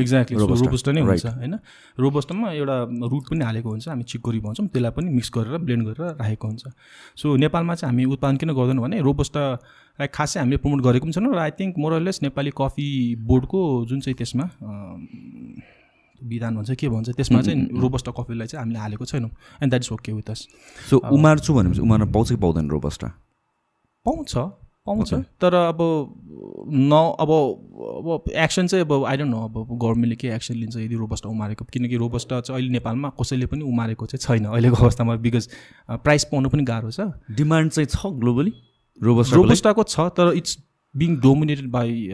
एक्ज्याक्टली 0.00 0.36
रोबस्टा 0.38 0.92
नै. 0.92 1.00
हुन्छ 1.00 1.26
होइन। 1.26 1.54
रोबस्टामा 1.98 2.52
एउटा 2.52 2.76
रुट 3.10 3.24
पनि 3.30 3.44
हालेको 3.44 3.68
हुन्छ 3.70 3.88
हामी 3.88 4.04
चिकोरी 4.04 4.40
भन्छौँ 4.40 4.66
त्यसलाई 4.68 4.92
पनि 4.96 5.10
मिक्स 5.10 5.30
गरेर 5.34 5.58
ब्लेन्ड 5.58 5.82
गरेर 5.88 6.14
राखेको 6.20 6.46
हुन्छ। 6.48 6.64
सो 7.16 7.36
नेपालमा 7.36 7.74
चाहिँ 7.74 7.92
हामी 7.92 8.04
उत्पादन 8.14 8.36
किन 8.36 8.50
गर्दैनौँ 8.54 8.82
भने 8.84 9.00
रोबस्टालाई 9.00 10.08
खासै 10.14 10.40
हामीले 10.40 10.56
प्रमोट 10.62 10.80
गरेको 10.86 11.04
पनि 11.04 11.12
छैनौँ 11.12 11.34
र 11.34 11.38
I 11.38 11.50
think 11.58 11.74
more less 11.78 12.22
Nepali 12.22 12.50
coffee 12.54 12.88
बोर्डको 13.26 13.60
जुन 13.90 14.00
चाहिँ 14.00 14.16
त्यसमा 14.16 14.46
विधान 16.22 16.56
भन्छ 16.56 16.70
के 16.80 16.88
भन्छ 16.88 17.10
त्यसमा 17.10 17.42
चाहिँ 17.42 17.80
रोबस्टा 17.80 18.12
कफीलाई 18.18 18.46
चाहिँ 18.46 18.62
हामीले 18.62 18.78
हालेको 18.78 19.04
छैनौँ 19.04 19.30
and 19.62 19.70
that 19.70 19.82
is 19.82 19.92
okay 19.92 20.12
with 20.12 20.30
us 20.30 20.46
so 20.90 20.98
उमार्छु 21.12 21.54
भनेपछि 21.54 21.80
उमार्न 21.80 22.12
पाउँछ 22.12 22.28
कि 22.30 22.36
पाउँदैन 22.36 22.70
रोबस्टा? 22.70 23.08
पाउँछ 24.06 24.34
पाउँछ 24.86 25.12
तर 25.40 25.54
अब 25.54 25.78
न 26.68 26.92
अब 27.20 27.30
अब 27.30 28.30
एक्सन 28.36 28.66
चाहिँ 28.66 28.84
अब 28.84 29.04
आई 29.04 29.16
डोन्ट 29.16 29.30
नो 29.30 29.44
अब 29.44 29.56
गभर्मेन्टले 29.72 30.16
के 30.16 30.28
एक्सन 30.34 30.54
लिन्छ 30.54 30.76
यदि 30.76 30.94
रोबस्टा 30.94 31.28
उमारेको 31.28 31.64
किनकि 31.72 31.96
रोबस्टा 31.96 32.40
चाहिँ 32.40 32.56
अहिले 32.56 32.72
नेपालमा 32.72 33.08
कसैले 33.20 33.46
पनि 33.46 33.62
उमारेको 33.64 34.06
चाहिँ 34.06 34.20
छैन 34.24 34.44
अहिलेको 34.50 34.76
अवस्थामा 34.76 35.16
बिकज 35.26 35.48
प्राइस 36.04 36.24
पाउनु 36.32 36.48
पनि 36.48 36.62
गाह्रो 36.64 36.90
छ। 36.90 37.12
डिमान्ड 37.36 37.70
चाहिँ 37.70 37.86
छ 37.86 38.12
ग्लोबली 38.24 38.52
रोबस्टा 39.00 39.36
रोबस्टाको 39.36 39.82
छ 39.82 40.08
तर 40.16 40.32
it's 40.36 40.58
being 40.94 41.16
dominated 41.20 41.70
by. 41.70 42.08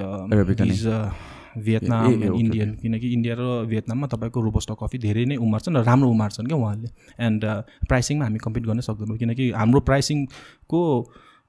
Vietnam 1.56 2.22
Indian 2.34 2.74
किनकि 2.82 3.06
इन्डिया 3.12 3.34
र 3.38 3.42
भियतनाममा 3.66 4.06
तपाईँको 4.06 4.40
रोबस्टा 4.40 4.74
कफी 4.80 4.98
धेरै 4.98 5.24
नै 5.24 5.36
उमार्छन् 5.36 5.76
र 5.76 5.82
राम्रो 5.82 6.08
उमार्छन् 6.10 6.46
क्या 6.46 6.56
उहाँहरूले। 6.56 6.90
एन्ड 7.18 7.42
प्राइसिङमा 7.88 8.24
हामी 8.24 8.38
कम्पिट 8.38 8.64
गर्न 8.66 8.80
सक्दैनौँ 8.80 9.18
किनकि 9.18 9.50
हाम्रो 9.50 9.80
प्राइसिङको 9.80 10.80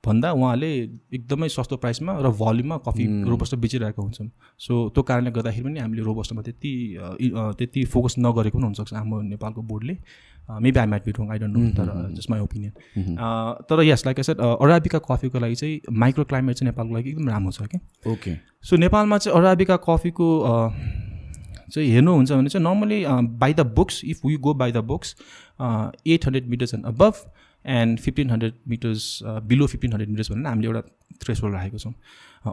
भन्दा 0.07 0.31
उहाँले 0.31 0.69
एकदमै 1.13 1.49
सस्तो 1.49 1.77
प्राइसमा 1.77 2.13
र 2.19 2.29
भल्युममा 2.39 2.77
कफी 2.87 3.05
रोबस्टा 3.29 3.57
बेचिरहेको 3.57 4.01
हुन्छन्। 4.01 4.29
सो 4.59 4.73
त्यो 4.95 5.03
कारणले 5.03 5.31
गर्दाखेरि 5.31 5.63
पनि 5.63 5.79
हामीले 5.79 6.03
रोबस्टामा 6.03 6.41
त्यति 6.47 6.71
त्यति 7.59 7.83
फोकस 7.93 8.15
नगरेको 8.19 8.57
पनि 8.57 8.65
हुनसक्छ 8.65 8.93
हाम्रो 8.93 9.21
नेपालको 9.29 9.61
बोर्डले। 9.71 9.97
Maybe 10.49 10.79
I 10.79 10.87
might 10.87 11.05
be 11.05 11.11
wrong 11.11 11.31
I 11.31 11.39
don't 11.39 11.57
know 11.57 11.69
तर 11.77 11.87
जस्ट 12.15 12.29
माई 12.31 12.39
ओपिनियन 12.39 12.71
तर 13.69 13.83
yes 13.83 14.05
like 14.05 14.19
I 14.19 14.23
said 14.23 14.39
arabica 14.41 14.99
कफीको 15.09 15.39
लागि 15.39 15.55
चाहिँ 15.55 15.79
माइक्रो 16.03 16.23
क्लाइमेट 16.25 16.55
चाहिँ 16.55 16.71
नेपालको 16.71 16.93
लागि 16.95 17.09
एकदम 17.09 17.29
राम्रो 17.29 17.51
छ 17.51 17.67
कि। 17.67 17.79
ओके 18.11 18.35
सो 18.63 18.75
नेपालमा 18.77 19.17
चाहिँ 19.17 19.37
अराबिका 19.39 19.77
कफीको 19.87 20.29
चाहिँ 21.67 21.89
हेर्नुहुन्छ 21.91 22.31
भने 22.31 22.49
चाहिँ 22.49 22.63
normally 22.63 23.03
by 23.39 23.53
the 23.53 23.61
books 23.75 24.01
if 24.05 24.25
we 24.25 24.35
go 24.45 24.53
by 24.61 24.71
the 24.71 24.83
books 24.91 25.15
eight 26.07 26.25
hundred 26.25 26.47
metres 26.49 26.73
and 26.73 26.85
above 26.85 27.13
and 27.67 27.99
fifteen 27.99 28.29
hundred 28.29 28.53
metres 28.67 29.19
below 29.23 29.67
fifteen 29.67 29.91
hundred 29.93 30.09
metres 30.09 30.31
भनेर 30.31 30.47
हामीले 30.47 30.67
एउटा 30.67 30.81
थ्रेसोल्ड 31.23 31.55
राखेको 31.55 31.77
छौँ। 31.77 31.93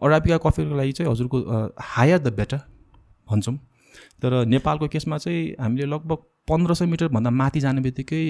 अराबिका 0.03 0.39
कफीको 0.45 0.77
लागि 0.77 0.93
चाहिँ 0.93 1.11
हजुरको 1.11 1.39
हायर 1.95 2.19
द 2.19 2.33
बेटर 2.35 2.61
भन्छौँ। 3.29 3.57
तर 4.23 4.45
नेपालको 4.47 4.89
केसमा 4.89 5.19
चाहिँ 5.19 5.55
हामीले 5.61 5.87
लगभग 5.87 6.19
पन्ध्र 6.49 6.74
सय 6.74 6.86
मिटरभन्दा 6.86 7.30
माथि 7.30 7.61
जाने 7.61 7.80
बित्तिकै 7.80 8.20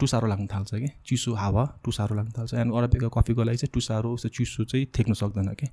टुसारो 0.00 0.26
लाग्न 0.26 0.46
थाल्छ 0.46 0.74
कि। 0.74 0.88
चिसो 1.06 1.34
हावा 1.34 1.64
टुसारो 1.84 2.14
लाग्न 2.16 2.30
थाल्छ। 2.38 2.54
एन्ड 2.54 2.74
अराबिका 2.74 3.08
कफीको 3.14 3.42
लागि 3.42 3.56
चाहिँ 3.56 3.70
टुसारो 3.74 4.12
उस्तो 4.14 4.28
चिसो 4.28 4.64
चाहिँ 4.64 4.86
थेक्न 4.98 5.14
सक्दैन 5.14 5.48
कि। 5.54 5.66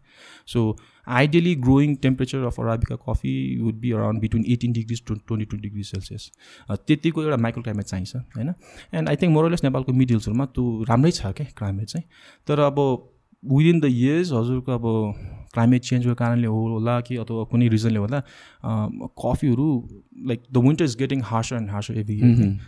So 0.53 0.59
ideally 1.07 1.55
growing 1.65 1.95
temperature 2.03 2.43
of 2.45 2.59
arabica 2.59 2.95
coffee 3.09 3.33
would 3.61 3.79
be 3.81 3.91
around 3.91 4.21
between 4.21 4.45
eighteen 4.53 4.73
degrees 4.73 5.03
to 5.07 5.15
twenty 5.15 5.45
two 5.45 5.57
degree 5.61 5.83
Celsius 5.83 6.31
त्यतिको 6.69 7.23
एउटा 7.23 7.37
माइक्रो 7.37 7.63
क्लाइमेट 7.63 7.85
चाहिन्छ 7.85 8.15
होइन? 8.15 8.53
एन्ड 8.93 9.09
आई 9.09 9.15
थिङ्क 9.15 9.33
मोरलेस 9.33 9.63
नेपालको 9.63 9.93
मिड 9.93 10.11
हिल्सहरूमा 10.11 10.45
त्यो 10.45 10.83
राम्रै 10.89 11.11
छ 11.11 11.33
क्या 11.33 11.47
क्लाइमेट 11.57 11.87
चाहिँ। 11.87 12.05
तर 12.47 12.59
अब 12.69 12.79
विदिन 13.43 13.79
द 13.79 13.85
इयर्स 13.85 14.31
हजुरको 14.31 14.71
अब 14.71 14.85
क्लाइमेट 15.53 15.81
चेन्जको 15.83 16.13
कारणले 16.21 16.47
होला 16.47 16.99
कि 17.07 17.17
अथवा 17.23 17.43
कुनै 17.51 17.67
रिजनले 17.75 17.99
होला 17.99 18.19
कफीहरू 19.23 19.67
like 20.27 20.43
the 20.51 20.57
winter 20.65 20.85
is 20.85 20.95
getting 20.99 21.21
harsher 21.31 21.55
and 21.55 21.69
harsher 21.69 21.97
every 21.99 22.17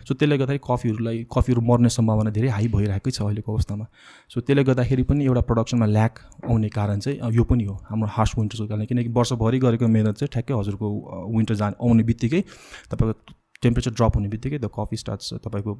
so 0.08 0.14
त्यसले 0.14 0.38
गर्दाखेरि 0.38 0.60
कफीहरूलाई 0.68 1.24
कफीहरू 1.36 1.60
मर्ने 1.70 1.88
सम्भावना 1.96 2.30
धेरै 2.38 2.48
हाई 2.56 2.68
भइरहेकै 2.74 3.10
छ 3.10 3.22
अहिलेको 3.22 3.52
अवस्थामा. 3.52 3.86
सो 4.30 4.40
त्यसले 4.40 4.64
गर्दाखेरि 4.64 5.02
पनि 5.10 5.24
एउटा 5.24 5.40
प्रडक्सनमा 5.50 5.86
ल्याक 5.86 6.18
आउने 6.50 6.68
कारण 6.76 7.00
चाहिँ 7.06 7.32
यो 7.36 7.44
पनि 7.50 7.64
हो 7.64 7.74
हाम्रो 7.90 8.08
हार्स 8.18 8.38
विन्टर्सको 8.38 8.66
कारण 8.68 8.84
किनकि 8.92 9.08
वर्षभरि 9.18 9.58
गरेको 9.66 9.88
मेहनत 9.96 10.22
चाहिँ 10.22 10.30
ठ्याक्कै 10.32 10.54
हजुरको 10.60 10.92
विन्टर 11.36 11.54
जाने 11.62 11.82
आउने 11.88 12.02
बित्तिकै 12.10 12.40
तपाईँको 12.92 13.35
टेम्परेचर 13.62 13.90
ड्रप 13.90 14.16
हुने 14.16 14.28
बित्तिकै 14.28 14.58
द 14.58 14.68
कफी 14.74 14.96
स्टार्ट्स 14.96 15.32
तपाईँको 15.44 15.72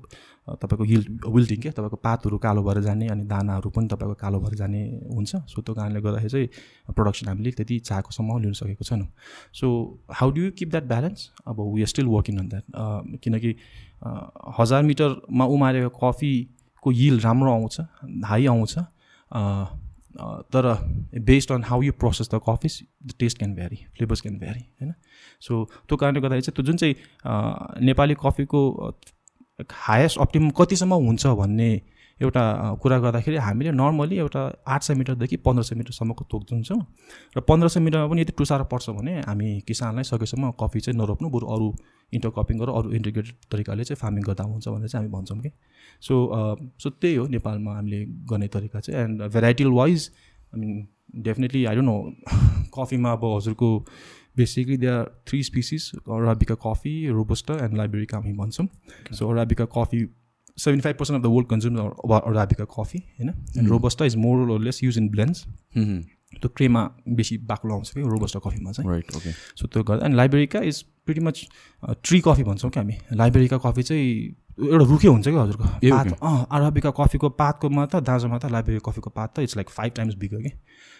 तपाईँको 0.57 0.85
हिल 0.85 1.05
विल्टिङ 1.29 1.61
क्या 1.61 1.73
तपाईँको 1.73 1.97
पातहरू 2.03 2.39
कालो 2.39 2.63
भएर 2.63 2.81
जाने 2.83 3.09
अनि 3.09 3.25
दानाहरू 3.27 3.71
पनि 3.71 3.87
तपाईँको 3.89 4.15
कालो 4.17 4.41
भएर 4.41 4.55
जाने 4.57 4.81
हुन्छ। 5.13 5.37
सो 5.47 5.63
त्यो 5.63 5.75
कारणले 5.75 6.01
गर्दाखेरि 6.01 6.31
चाहिँ 6.31 6.95
प्रडक्सन 6.97 7.29
हामीले 7.29 7.51
त्यति 7.53 7.79
चाहेको 7.89 8.11
सम्म 8.11 8.39
लिन 8.43 8.53
सकेको 8.57 8.85
छैनौँ। 8.85 9.09
So 9.53 9.67
how 10.13 10.31
do 10.31 10.41
you 10.41 10.51
keep 10.59 10.69
that 10.71 10.85
balance 10.89 11.31
अब 11.47 11.61
we 11.75 11.81
are 11.83 11.89
still 11.89 12.07
working 12.09 12.39
on 12.39 12.49
that 12.49 12.65
किनकि 13.23 13.55
हजार 14.59 14.83
मिटरमा 14.83 15.45
उमारेको 15.55 15.91
कफीको 16.03 16.91
हिल 16.91 17.21
राम्रो 17.21 17.53
आउँछ 17.53 17.81
हाई 18.25 18.47
आउँछ। 18.47 18.79
तर 20.53 20.73
based 21.25 21.53
on 21.53 21.65
how 21.65 21.83
you 21.83 21.93
process 21.93 22.29
the 22.35 22.41
coffees 22.49 22.81
the 23.07 23.13
taste 23.19 23.39
can 23.39 23.55
vary 23.55 23.77
flavours 23.97 24.21
can 24.21 24.39
vary 24.39 24.61
होइन 24.61 24.93
सो 25.41 25.65
त्यो 25.89 25.97
कारणले 25.97 26.21
गर्दाखेरि 26.21 26.43
चाहिँ 26.43 26.57
त्यो 26.57 26.65
जुन 26.65 26.77
चाहिँ 26.77 27.85
नेपाली 27.85 28.15
कफीको 28.25 28.63
हायेस्ट 29.81 30.19
अप्टिमम 30.19 30.51
कतिसम्म 30.51 30.95
हुन्छ 31.07 31.27
भन्ने 31.27 31.71
एउटा 32.21 32.43
कुरा 32.83 32.99
गर्दाखेरि 32.99 33.37
हामीले 33.37 33.71
नर्मली 33.73 34.17
एउटा 34.17 34.43
आठ 34.67 34.83
सय 34.83 34.95
मिटरदेखि 34.95 35.37
पन्ध्र 35.47 35.63
सय 35.63 35.77
मिटरसम्मको 35.77 36.25
तोक्छौँ 36.31 36.81
र 37.37 37.41
पन्ध्र 37.49 37.69
सय 37.69 37.81
मिटरमा 37.81 38.07
पनि 38.09 38.21
यदि 38.21 38.33
टुसारो 38.39 38.65
पर्छ 38.73 38.91
भने 38.91 39.21
हामी 39.21 39.49
किसानलाई 39.69 40.05
सकेसम्म 40.05 40.51
कफी 40.61 40.81
चाहिँ 40.81 40.99
नरोप्नु 40.99 41.31
बरु 41.31 41.47
अरू 41.55 41.69
इन्टर 42.13 42.31
कपिङ 42.39 42.59
गरेर 42.59 42.75
अरू 42.75 42.93
इन्टिग्रेटेड 42.93 43.37
तरिकाले 43.53 43.85
चाहिँ 43.85 44.01
फार्मिङ 44.03 44.25
गर्दा 44.25 44.45
हुन्छ 44.45 44.69
भनेर 44.69 44.89
चाहिँ 44.89 45.05
हामी 45.05 45.13
भन्छौँ 45.17 45.39
कि। 45.41 45.51
सो 46.03 46.15
सो 46.83 46.91
त्यही 46.91 47.15
हो 47.15 47.27
नेपालमा 47.29 47.75
हामीले 47.77 48.05
गर्ने 48.33 48.49
तरिका 48.49 48.81
चाहिँ। 48.81 49.01
And 49.01 49.23
varietal 49.33 49.69
wise 49.77 50.11
I 50.55 50.61
mean 50.61 50.87
definitely 51.23 51.65
I 51.65 51.75
don't 51.77 51.89
know 51.89 51.97
कफीमा 52.75 53.13
अब 53.13 53.25
हजुरको 53.37 53.69
basically 54.37 54.77
they 54.77 54.87
are 54.89 55.05
three 55.29 55.43
species 55.45 55.95
arabica 55.99 56.55
coffee 56.67 56.95
robusta 57.11 57.65
and 57.65 57.77
liberica 57.77 58.17
हामी 58.19 58.33
भन्छौँ। 58.39 58.67
So 59.13 59.31
arabica 59.33 59.65
coffee 59.77 60.05
seventy 60.59 60.83
five 60.83 60.97
percent 60.97 61.21
of 61.21 61.27
the 61.27 61.35
world 61.35 61.49
consume 61.49 61.79
arabica 61.79 62.65
coffee 62.77 62.99
होइन 62.99 63.29
and 63.59 63.69
robusta 63.69 64.05
is 64.05 64.17
more 64.17 64.61
less 64.61 64.83
use 64.85 64.99
in 64.99 65.09
blends 65.09 65.45
त्यो 66.41 66.49
crema 66.57 66.83
बेसी 67.09 67.37
बाक्लो 67.51 67.75
आउँछ 67.75 67.91
कि 67.91 68.01
robusta 68.01 68.41
कफीमा 68.47 68.73
चाहिँ 68.73 68.91
राइट 68.91 69.17
ओके 69.17 69.33
सो 69.33 69.67
त्यो 69.67 69.83
गर्दा 69.83 70.07
अनि 70.07 70.17
liberica 70.17 70.61
is 70.63 70.83
pretty 71.07 71.21
much 71.21 71.47
tree 71.83 72.21
coffee 72.21 72.43
भन्छौँ 72.43 72.71
क्या 72.71 72.83
हामी 72.83 72.97
लाइब्रेरीका 73.13 73.59
कफी 73.59 73.83
चाहिँ 73.83 74.35
एउटा 74.59 74.85
रुखे 74.85 75.09
हुन्छ 75.09 75.29
क्या 75.29 75.43
हजुरको. 75.43 75.65
अँ 76.27 76.47
अराबिका 76.51 76.91
कफीको 76.91 77.29
पातको 77.41 77.69
मात्र 77.71 78.01
दाँजोमा 78.01 78.39
त 78.39 78.51
लाइब्रेरी 78.53 78.81
कफीको 78.87 79.11
पात 79.11 79.35
त 79.37 79.41
it's 79.41 79.57
like 79.57 79.71
five 79.71 79.93
times 79.97 80.15
bigger 80.15 80.43
कि 80.43 80.51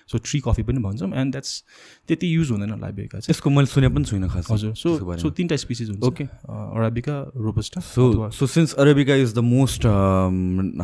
सो 0.09 0.19
ट्री 0.23 0.41
कफी 0.41 0.63
पनि 0.63 0.79
भन्छौँ 0.83 1.11
एन्ड 1.13 1.33
द्याट्स 1.33 1.63
त्यति 2.09 2.35
युज 2.35 2.51
हुँदैन 2.51 2.71
लाइब्रेरीका 2.81 3.19
चाहिँ। 3.19 3.27
त्यसको 3.27 3.51
मैले 3.51 3.67
सुने 3.67 3.89
पनि 3.89 4.05
छुइनँ 4.05 4.29
खास 4.31 4.51
हजुर। 4.51 4.75
सो 4.75 5.17
सो 5.19 5.31
तिनवटा 5.31 5.57
स्पिसिज 5.57 5.91
हुन्छ। 5.91 6.05
Okay. 6.07 6.27
Arabica 6.47 7.17
robusta 7.37 7.81
so 7.83 8.31
so 8.31 8.47
since 8.47 8.75
arabica 8.75 9.15
is 9.23 9.35
the 9.35 9.39
most 9.45 9.87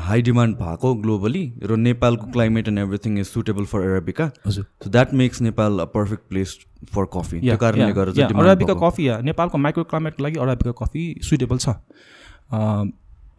high 0.03 0.23
demand 0.23 0.57
भएको 0.57 0.95
ग्लोबली 1.03 1.45
र 1.62 1.77
नेपालको 1.79 2.27
climate 2.33 2.68
and 2.68 2.79
everything 2.79 3.18
is 3.18 3.27
suitable 3.27 3.64
for 3.73 3.81
arabica 3.83 4.31
हजुर। 4.47 4.64
So 4.85 4.91
that 4.91 5.14
makes 5.14 5.43
Nepal 5.43 5.79
a 5.79 5.85
perfect 5.95 6.29
place 6.29 6.59
for 6.95 7.05
coffee 7.12 7.41
त्यो 7.41 7.57
कारणले 7.57 7.93
गर्दा 7.93 8.27
arabica. 8.27 8.75
Coffee 8.83 9.09
या 9.09 9.20
नेपालको 9.23 9.59
micro 9.59 9.85
क्लाइमेटको 9.85 10.23
लागि 10.23 10.39
अराबिका 10.41 10.73
कफी 10.83 11.05
सुइटेबल 11.23 11.59
छ। 11.59 11.68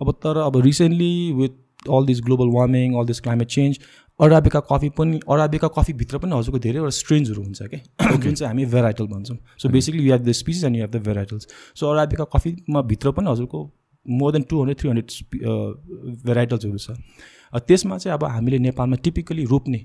अब 0.02 0.12
तर 0.24 0.38
अब 0.46 0.62
recently 0.64 1.12
with 1.34 1.62
all 1.90 2.06
this 2.06 2.22
global 2.24 2.48
warming 2.54 2.94
all 3.00 3.06
this 3.06 3.20
climate 3.22 3.48
change 3.50 3.80
arabica 4.20 4.60
coffee 4.72 4.90
पनि 4.98 5.20
अराबिका 5.30 5.68
कफीभित्र 5.78 6.18
पनि 6.18 6.38
हजुरको 6.38 6.60
धेरैवटा 6.60 6.90
स्ट्रेन्जहरू 6.98 7.44
हुन्छ 7.44 7.62
क्या 7.64 8.16
जुन 8.16 8.34
चाहिँ 8.34 8.48
हामी 8.48 8.66
भेराइटल 8.74 9.08
भन्छौँ। 9.08 9.38
So 9.58 9.70
basically 9.70 10.04
you 10.04 10.12
have 10.12 10.24
the 10.26 10.32
species 10.34 10.64
and 10.64 10.76
you 10.78 10.84
have 10.84 10.92
the 10.92 11.02
varietals 11.06 11.48
so 11.76 11.92
arabica 11.92 12.24
कफीमा 12.34 12.82
भित्र 12.92 13.12
पनि 13.12 13.32
हजुरको 13.32 13.64
more 14.06 14.32
than 14.32 14.42
two 14.50 14.60
hundred 14.60 14.80
three 14.80 14.90
hundred 14.90 15.08
भेराइटल्सहरू 16.26 16.78
छ। 16.78 16.98
त्यसमा 17.68 17.98
चाहिँ 17.98 18.18
अब 18.18 18.24
हामीले 18.26 18.60
नेपालमा 18.60 18.96
टिपिकली 19.04 19.44
रोप्ने 19.46 19.82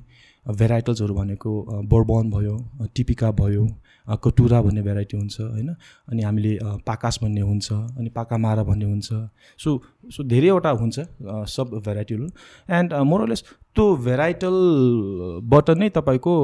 भेराइटल्सहरू 0.46 1.14
भनेको 1.14 1.50
बोर्बन 1.86 2.30
भयो 2.30 2.56
टिपिका 2.96 3.30
भयो 3.40 3.66
कटुरा 4.16 4.61
भन्ने 4.62 4.82
भेराइटी 4.82 5.16
हुन्छ 5.16 5.40
होइन? 5.40 5.68
अनि 6.09 6.22
हामीले 6.22 6.59
पाकास 6.86 7.18
भन्ने 7.22 7.40
हुन्छ 7.40 7.72
अनि 7.72 8.09
पाकामारा 8.11 8.62
भन्ने 8.64 8.84
हुन्छ। 8.84 9.09
सो 9.59 9.80
सो 10.16 10.22
धेरैवटा 10.24 10.70
हुन्छ 10.82 11.00
सब 11.54 11.80
भेराइटीहरू 11.86 12.28
एन्ड 12.70 12.94
मोरलेस 13.11 13.42
त्यो 13.74 13.96
भेराइटलबाट 14.04 15.70
नै 15.70 15.88
तपाईँको 15.96 16.34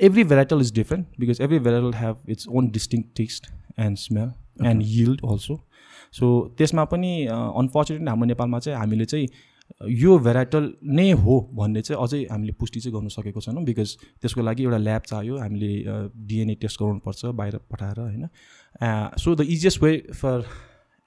every 0.00 0.24
varietal 0.24 0.60
is 0.60 0.72
different 0.74 1.06
because 1.20 1.40
every 1.40 1.58
varietal 1.58 1.92
have 1.96 2.30
its 2.30 2.48
own 2.48 2.70
distinct 2.70 3.02
taste 3.16 3.46
and 3.78 3.96
smell 3.98 4.32
and 4.66 4.82
yield 4.86 5.20
also 5.30 5.60
so 6.12 6.26
त्यसमा 6.58 6.84
पनि 6.84 7.12
अनफर्चुनेटली 7.26 8.08
हाम्रो 8.08 8.26
नेपालमा 8.26 8.58
चाहिँ 8.58 8.78
हामीले 8.78 9.04
चाहिँ 9.04 9.28
यो 9.88 10.18
भेराइटल 10.18 10.72
नै 10.84 11.10
हो 11.24 11.40
भन्ने 11.54 11.82
चाहिँ 11.82 12.02
अझै 12.02 12.20
हामीले 12.30 12.52
पुष्टि 12.60 12.80
चाहिँ 12.80 12.94
गर्नु 12.94 13.08
सकेको 13.08 13.40
छैनौँ 13.40 13.64
बिकज 13.64 13.96
त्यसको 14.22 14.42
लागि 14.42 14.62
एउटा 14.62 14.76
ल्याब 14.78 15.02
चाहियो। 15.02 15.36
हामीले 15.38 15.72
डिएनए 16.26 16.54
टेस्ट 16.60 16.80
गराउनुपर्छ 16.80 17.24
बाहिर 17.40 17.56
पठाएर 17.70 18.00
होइन। 18.00 18.28
So 19.18 19.34
the 19.34 19.40
easiest 19.40 19.82
way 19.82 19.92
for 20.14 20.44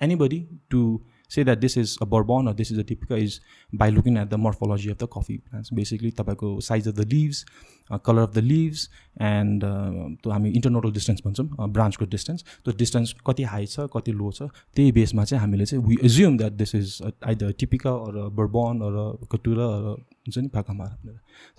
anybody 0.01 0.39
to 0.70 0.82
say 1.36 1.43
that 1.49 1.61
this 1.65 1.77
is 1.84 1.97
a 2.05 2.07
bourbon 2.15 2.51
or 2.51 2.55
this 2.61 2.71
is 2.73 2.81
a 2.86 2.88
typica 2.89 3.21
is 3.27 3.39
by 3.84 3.89
looking 3.97 4.17
at 4.23 4.34
the 4.34 4.41
morphology 4.47 4.91
of 4.95 4.97
the 5.03 5.07
coffee 5.17 5.38
plants. 5.38 5.77
Basically 5.81 6.11
तपाईँको 6.11 6.49
of 6.88 6.95
the 6.95 7.05
leaves 7.13 7.45
uh, 7.91 7.97
color 7.97 8.23
of 8.23 8.34
the 8.34 8.41
leaves 8.41 8.88
and 9.31 9.63
त्यो 9.63 10.31
हामी 10.31 10.49
internodal 10.49 10.91
distance 10.93 11.21
भन्छौँ 11.25 11.69
ब्रान्चको 11.73 12.05
distance 12.15 12.43
त्यो 12.65 12.73
distance 12.77 13.13
कति 13.27 13.43
high 13.53 13.65
छ 13.65 13.88
कति 13.95 14.11
low 14.11 14.31
छ 14.31 14.49
त्यही 14.75 14.91
बेसमा 14.91 15.23
चाहिँ 15.23 15.41
हामीले 15.41 15.65
चाहिँ 15.65 15.84
we 15.86 15.97
assume 16.05 16.38
that 16.38 16.53
this 16.61 16.75
is 16.75 16.97
either 17.27 17.51
typica 17.59 17.91
or 18.07 18.29
bourbon 18.39 18.81
or 18.88 18.95
caturra 19.31 19.65
or 19.75 19.84
हुन्छ 20.27 20.38
नि 20.38 20.47
पाकामा 20.55 20.86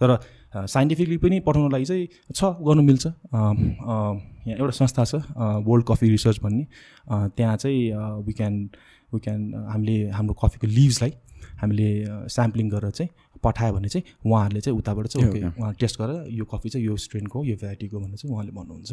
तर 0.01 0.19
साइन्टिफिकली 0.55 1.17
पनि 1.25 1.41
पठाउनु 1.47 1.69
लागि 1.77 1.85
चाहिँ 1.85 2.09
छ 2.35 2.45
गर्नु 2.69 2.83
मिल्छ। 2.83 3.07
यहाँ 3.07 4.57
एउटा 4.59 4.71
संस्था 4.81 5.05
छ 5.05 5.15
वर्ल्ड 5.69 5.85
कफी 5.89 6.09
रिसर्च 6.11 6.41
भन्ने। 6.43 6.67
त्यहाँ 7.37 7.57
चाहिँ 7.57 7.81
वी 8.27 8.33
क्यान 8.33 8.55
वी 9.15 9.21
क्यान 9.27 9.41
हामीले 9.73 9.97
हाम्रो 10.11 10.35
कफीको 10.43 10.67
लिभ्सलाई 10.79 11.13
हामीले 11.61 11.89
स्याम्पलिङ 12.37 12.69
गरेर 12.71 12.91
चाहिँ 12.91 13.11
पठायो 13.45 13.73
भने 13.75 13.89
चाहिँ 13.89 14.05
उहाँहरूले 14.27 14.61
चाहिँ 14.61 14.79
उताबाट 14.79 15.07
चाहिँ 15.07 15.29
ओके 15.29 15.41
उहाँ 15.61 15.73
टेस्ट 15.81 16.01
गरेर 16.01 16.33
यो 16.39 16.45
कफी 16.53 16.69
चाहिँ 16.69 16.87
यो 16.87 16.97
स्ट्रेनको 17.05 17.45
यो 17.45 17.57
भेराइटीको 17.63 18.01
भनेर 18.01 18.17
चाहिँ 18.17 18.35
उहाँले 18.35 18.53
भन्नुहुन्छ। 18.59 18.93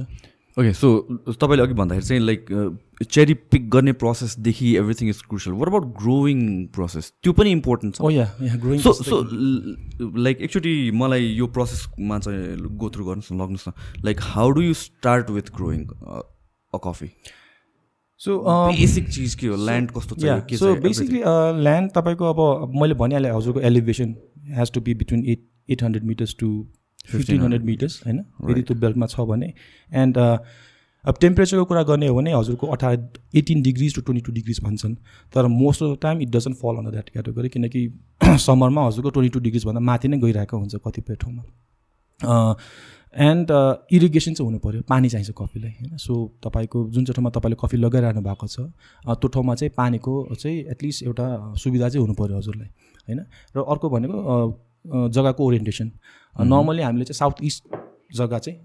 ओके 0.57 0.71
सो 0.73 0.87
तपाईँले 1.31 1.63
अघि 1.63 1.73
भन्दाखेरि 1.73 2.05
चाहिँ 2.05 2.21
लाइक 2.21 2.45
चेरी 3.07 3.33
पिक 3.51 3.69
गर्ने 3.71 3.93
प्रोसेसदेखि 4.03 4.75
everything 4.77 5.09
is 5.09 5.21
crucial 5.29 5.51
what 5.59 5.67
about 5.69 5.85
growing 5.97 6.39
process 6.75 7.11
त्यो 7.23 7.33
पनि 7.33 7.51
इम्पोर्टेन्ट 7.51 7.95
छ। 7.95 8.11
या 8.11 8.55
ग्रोइङ 8.59 8.79
सो 8.83 8.93
सो 8.93 9.23
लाइक 10.19 10.41
एकचोटि 10.41 10.75
मलाई 11.01 11.33
यो 11.33 11.47
प्रोसेसमा 11.57 12.19
चाहिँ 12.19 12.57
गो 12.83 12.89
थ्रु 12.89 13.05
गर्नुहोस् 13.05 13.31
न 13.31 13.41
लग्नुहोस् 13.41 13.67
न। 13.69 14.03
Like 14.05 14.17
how 14.23 14.51
do 14.51 14.61
you 14.61 14.73
start 14.81 15.29
with 15.31 15.55
growing 15.55 15.85
a 15.87 16.77
coffee 16.83 17.09
so 18.21 18.37
basic 18.47 19.09
चिज 19.09 19.35
के 19.35 19.47
हो 19.47 19.55
ल्यान्ड 19.65 19.91
कस्तो 19.91 20.15
छ 20.15 20.57
सो 20.59 20.73
बेसिकली 20.81 21.21
ल्यान्ड 21.63 21.91
तपाईँको 21.91 22.33
अब 22.33 22.73
मैले 22.81 22.93
भनिहालेँ 22.95 23.31
हजुरको 23.31 23.59
elevation 23.69 24.15
has 24.57 24.71
to 24.73 24.81
be 24.81 24.93
between 24.95 25.25
eight 25.25 25.47
eight 25.69 25.83
hundred 25.83 26.03
metres 26.05 26.35
to 26.39 26.49
fifteen 27.11 27.41
hundred 27.41 27.63
metres 27.65 28.01
होइन? 28.05 28.19
यदि 28.49 28.61
त्यो 28.61 28.75
बेल्टमा 28.79 29.05
छ 29.07 29.25
भने 29.31 29.53
एन्ड 30.03 30.17
अब 30.17 31.17
टेम्परेचरको 31.21 31.65
कुरा 31.65 31.83
गर्ने 31.83 32.07
हो 32.07 32.15
भने 32.15 32.33
हजुरको 32.33 32.67
अठार 32.75 32.97
eighteen 33.35 33.61
degrees 33.61 33.95
to 33.95 34.01
twenty 34.01 34.25
two 34.25 34.31
degrees 34.31 34.59
भन्छन्। 34.63 34.95
तर 35.33 35.47
most 35.53 35.83
of 35.83 35.95
the 35.95 35.97
time 36.01 36.21
it 36.21 36.29
doesn't 36.35 36.57
fall 36.57 36.75
on 36.77 36.91
that 36.91 37.09
category 37.09 37.49
किनकि 37.49 37.81
समरमा 38.45 38.85
हजुरको 38.87 39.09
ट्वेन्टी 39.09 39.33
टू 39.33 39.39
डिग्रिजभन्दा 39.39 39.79
माथि 39.89 40.07
नै 40.07 40.17
गइरहेको 40.19 40.57
हुन्छ 40.57 40.75
कतिपय 40.87 41.15
ठाउँमा। 41.21 41.43
एन्ड 42.23 43.51
इरिगेसन 43.91 44.33
चाहिँ 44.33 44.47
हुनु 44.47 44.59
पऱ्यो 44.59 44.81
पानी 44.89 45.09
चाहिन्छ 45.09 45.31
कफीलाई 45.37 45.71
होइन? 45.71 45.97
सो 45.97 46.13
तपाईँको 46.43 46.83
जुन 46.89 47.05
चाहिँ 47.05 47.15
ठाउँमा 47.15 47.29
तपाईँले 47.35 47.57
कफी 47.59 47.77
लगाइरहनु 47.77 48.21
भएको 48.21 48.47
छ 48.47 48.71
त्यो 49.19 49.27
ठाउँमा 49.27 49.55
चाहिँ 49.55 49.71
पानीको 49.77 50.13
चाहिँ 50.33 50.57
एटलिस्ट 50.71 51.03
एउटा 51.03 51.27
सुविधा 51.59 51.89
चाहिँ 51.89 52.01
हुनु 52.01 52.13
पऱ्यो 52.15 52.37
हजुरलाई 52.37 52.69
होइन? 53.07 53.19
र 53.55 53.59
अर्को 53.61 53.89
भनेको 53.89 54.17
जग्गाको 54.87 55.45
ओरिएन्टेसन 55.45 55.91
नर्मली 56.35 56.81
हामीले 56.81 57.05
चाहिँ 57.05 57.17
साउथ 57.19 57.43
इस्ट 57.43 57.63
जग्गा 58.11 58.39
चाहिँ 58.39 58.59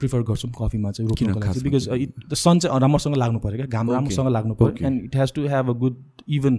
प्रिफर 0.00 0.22
गर्छौँ 0.28 0.50
कफीमा 0.58 0.90
चाहिँ 0.90 1.08
रोक्नुको 1.08 1.40
लागि 1.40 1.60
बिकज 1.60 1.88
द 2.28 2.34
सन 2.34 2.58
चाहिँ 2.58 2.80
राम्रोसँग 2.80 3.16
लाग्नु 3.16 3.38
पऱ्यो 3.40 3.56
क्या? 3.56 3.66
घाम 3.68 3.90
राम्रोसँग 3.90 4.28
लाग्नु 4.28 4.54
पऱ्यो। 4.54 4.86
And 4.86 5.04
it 5.04 5.16
has 5.16 5.32
to 5.32 5.46
have 5.48 5.70
a 5.70 5.72
good 5.80 5.96
even 6.28 6.54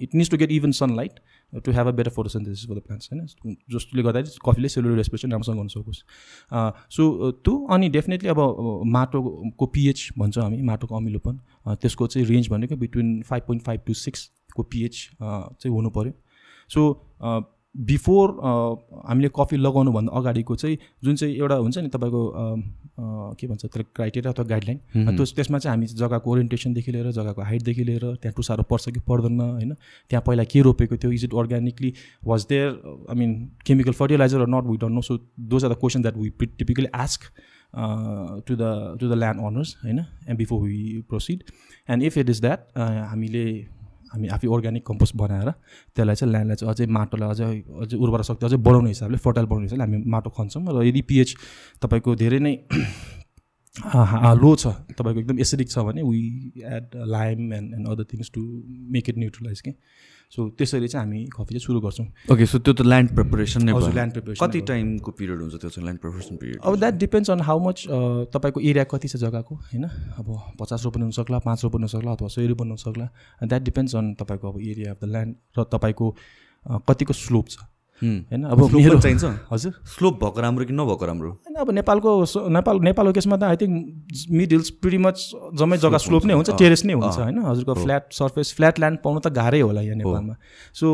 it 0.00 0.14
needs 0.14 0.30
to 0.30 0.36
get 0.36 0.50
even 0.52 0.70
sunlight 0.78 1.20
to 1.52 1.72
have 1.72 1.86
a 1.86 1.90
better 1.92 2.10
photosynthesis 2.10 2.68
for 2.68 2.74
the 2.74 2.82
plants 2.86 3.08
होइन 3.12 3.56
जसले 3.70 4.02
गर्दाखेरि 4.02 4.38
कफीले 4.46 4.68
सेलुलर 4.68 4.96
रेस्पिरेसन 4.96 5.32
राम्रोसँग 5.32 5.56
गर्न 5.56 5.68
सकोस्। 5.68 6.02
सो 6.90 7.30
त्यो 7.32 7.56
अनि 7.70 7.88
डेफिनेटली 7.88 8.28
अब 8.28 8.40
माटोको 8.92 9.66
पिएच 9.66 10.08
भन्छौँ 10.18 10.44
हामी 10.44 10.62
माटोको 10.62 10.96
अमिलोपन 10.96 11.40
त्यसको 11.82 12.06
चाहिँ 12.06 12.26
रेन्ज 12.28 12.48
भनेको 12.50 12.76
between 12.76 13.20
five 13.22 13.42
point 13.46 13.64
five 13.64 13.80
to 13.86 13.94
सिक्सको 13.96 14.62
pH 14.62 15.08
चाहिँ 15.22 15.74
हुनु 15.74 15.90
पऱ्यो 15.90 16.12
सो 16.70 16.82
बिफोर 17.84 18.30
हामीले 19.06 19.28
कफी 19.36 19.56
लगाउनुभन्दा 19.56 20.12
अगाडिको 20.18 20.54
चाहिँ 20.56 20.76
जुन 21.04 21.16
चाहिँ 21.16 21.34
एउटा 21.36 21.54
हुन्छ 21.54 21.78
नि 21.78 21.88
तपाईँको 21.88 22.22
के 23.38 23.46
भन्छ 23.46 23.62
त्यसलाई 23.62 23.84
क्राइटेरिया 23.96 24.32
अथवा 24.32 24.44
गाइडलाइन 24.48 25.16
त्यस 25.16 25.34
त्यसमा 25.36 25.58
चाहिँ 25.58 25.76
हामी 25.76 25.86
जग्गाको 25.86 26.30
ओरिएन्टेसनदेखि 26.32 26.92
लिएर 26.92 27.10
जग्गाको 27.12 27.42
हाइटदेखि 27.42 27.84
लिएर 27.84 28.04
त्यहाँ 28.22 28.32
टुसारो 28.36 28.62
पर्छ 28.70 28.88
कि 28.90 29.00
पर्दैन 29.08 29.40
होइन? 29.40 29.74
त्यहाँ 30.10 30.22
पहिला 30.26 30.44
के 30.44 30.60
रोपेको 30.62 30.96
थियो? 30.96 31.10
Is 31.12 31.24
it 31.24 31.34
organically 31.34 31.92
was 32.26 32.46
there 32.48 32.70
I 33.10 33.16
mean 33.16 33.34
chemical 33.66 33.92
fertiliser 34.00 34.40
or 34.40 34.48
not 34.48 34.64
we 34.70 34.76
don't 34.76 34.94
know 34.94 35.00
so 35.02 35.18
those 35.52 35.64
are 35.64 35.72
the 35.72 35.76
question 35.80 36.02
that 36.02 36.16
we 36.16 36.30
typically 36.48 36.86
ask 36.94 37.30
to 38.46 38.56
the 38.56 38.96
to 39.00 39.08
the 39.08 39.18
land 39.18 39.40
owners 39.46 39.76
होइन? 39.84 39.98
And 39.98 40.38
before 40.38 40.60
we 40.60 41.02
proceed 41.08 41.42
and 41.88 42.02
if 42.02 42.18
it 42.18 42.30
is 42.30 42.40
that 42.40 42.78
हामीले 42.78 43.44
हामी 44.12 44.28
आफै 44.36 44.48
organic 44.56 44.84
compost 44.86 45.16
बनाएर 45.16 45.50
त्यसलाई 45.96 46.14
चाहिँ 46.14 46.32
ल्यान्डलाई 46.32 46.56
चाहिँ 46.56 46.72
अझै 46.72 46.86
माटोलाई 46.98 47.28
अझै 47.34 47.44
अझै 47.82 47.96
उर्वरा 48.04 48.24
शक्ति 48.30 48.46
अझै 48.46 48.58
बढाउने 48.68 48.90
हिसाबले 48.94 49.18
फर्टाइल 49.26 49.46
बनाउने 49.46 49.66
हिसाबले 49.66 49.84
हामी 49.84 49.98
माटो 50.14 50.30
खन्छौँ। 50.38 50.62
र 50.74 50.84
यदि 50.88 51.02
पिएच 51.10 51.30
तपाईँको 51.82 52.14
धेरै 52.22 52.38
नै 52.38 52.54
लो 54.42 54.50
छ 54.56 54.66
तपाईँको 54.98 55.20
एकदम 55.20 55.38
एसिडिक 55.44 55.68
छ 55.70 55.78
भने 55.86 56.02
we 56.02 56.20
add 56.76 56.84
lime 57.14 57.52
and 57.52 57.74
and 57.74 57.88
other 57.88 58.04
things 58.12 58.30
to 58.34 58.42
make 58.94 59.08
it 59.08 59.16
neutralise 59.18 59.60
के 59.60 59.72
सो 60.32 60.48
त्यसरी 60.58 60.88
चाहिँ 60.88 61.06
हामी 61.06 61.24
कफी 61.32 61.54
चाहिँ 61.54 61.60
सुरु 61.60 61.80
गर्छौँ। 61.80 62.06
ओके 62.32 62.46
सो 62.46 62.58
त्यो 62.58 62.72
त 62.74 62.80
ल्यान्ड 62.82 63.10
प्रिपरेसन 63.14 63.62
नै 63.64 63.72
ल्यान्ड 63.72 64.12
प्रिपरेसन 64.12 64.46
कति 64.46 64.60
टाइमको 64.70 65.10
पिरियड 65.18 65.40
हुन्छ 65.40 65.54
त्यो 65.54 65.70
चाहिँ 65.70 65.84
ल्यान्ड 65.86 66.00
प्रिपरेसन 66.00 66.36
पिरियड 66.36 66.58
अब 66.66 66.76
that 66.76 66.94
depends 67.04 67.30
on 67.30 67.40
how 67.46 67.58
much 67.66 67.84
तपाईँको 68.34 68.60
एरिया 68.60 68.84
कति 68.90 69.08
छ 69.08 69.16
जग्गाको 69.22 69.54
होइन? 69.54 69.84
अब 70.18 70.26
पचास 70.60 70.84
रोपन 70.84 71.02
हुनसक्ला 71.02 71.38
पाँच 71.46 71.64
रोपन 71.64 71.78
हुनसक्ला 71.78 72.12
अथवा 72.12 72.28
सय 72.28 72.46
रोपन 72.46 72.68
हुनसक्ला 72.68 73.06
द्याट 73.44 73.62
डिपेन्ड्स 73.62 73.94
अन 73.96 74.12
तपाईँको 74.20 74.52
अब 74.52 74.60
एरिया 74.60 74.90
अफ 74.92 75.04
द 75.04 75.08
ल्यान्ड 75.14 75.34
र 75.58 75.64
तपाईँको 75.72 76.10
कतिको 76.66 77.12
स्लोप 77.14 77.48
छ। 77.48 77.56
होइन? 78.02 78.42
अब 78.44 78.58
मेरो 78.74 78.98
चाहिन्छ। 79.00 79.24
हजुर। 79.50 79.72
स्लोप 79.88 80.14
भएको 80.22 80.40
राम्रो 80.40 80.64
कि 80.64 80.72
नभएको 80.72 81.04
राम्रो? 81.06 81.30
होइन 81.30 81.56
अब 81.56 81.70
नेपालको 81.78 82.10
नेपाल 82.56 82.80
नेपालको 82.88 83.12
केसमा 83.12 83.36
त 83.36 83.42
I 83.42 83.56
think 83.56 83.74
mid 84.30 84.52
hills 84.52 84.70
pretty 84.82 84.98
much 84.98 85.16
जम्मै 85.60 85.78
जग्गा 85.78 85.98
स्लोप 86.06 86.24
नै 86.24 86.34
हुन्छ 86.34 86.50
टेरेस 86.58 86.84
नै 86.84 86.92
हुन्छ 86.92 87.18
होइन? 87.18 87.38
हजुरको 87.44 87.74
फ्ल्याट 87.84 88.12
सर्फेस 88.12 88.54
फ्ल्याट 88.56 88.78
ल्यान्ड 88.78 88.98
पाउनु 89.04 89.20
त 89.20 89.32
गाह्रै 89.32 89.60
होला 89.60 89.80
यहाँ 89.80 89.96
नेपालमा। 89.96 90.34
सो 90.74 90.86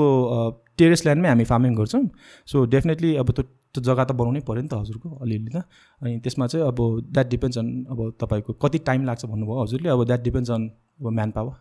टेरेस 0.78 1.05
ल्यान्डमै 1.05 1.28
हामी 1.28 1.44
फार्मिङ 1.44 1.74
गर्छौँ। 1.74 2.07
सो 2.46 2.64
डेफिनेटली 2.70 3.11
अब 3.16 3.30
त्यो 3.30 3.44
त्यो 3.72 3.82
जग्गा 3.82 4.05
त 4.05 4.12
बनाउनै 4.12 4.40
पऱ्यो 4.46 4.62
नि 4.62 4.68
त 4.68 4.74
हजुरको 4.76 5.09
अलिअलि 5.24 5.50
त। 5.50 5.64
अनि 6.00 6.12
त्यसमा 6.20 6.46
चाहिँ 6.46 6.66
अब 6.66 6.78
द्याट 7.09 7.28
डिपेन्ड्स 7.28 7.59
अन 7.59 7.68
अब 7.88 7.98
तपाईँको 8.20 8.53
कति 8.62 8.78
टाइम 8.88 9.05
लाग्छ 9.09 9.24
भन्नुभयो 9.26 9.62
हजुरले। 9.62 9.88
अब 9.88 10.05
द्याट 10.05 10.22
डिपेन्ड्स 10.22 10.50
अन 10.50 10.62
अब 11.00 11.07
म्यान 11.09 11.30
पावर 11.36 11.55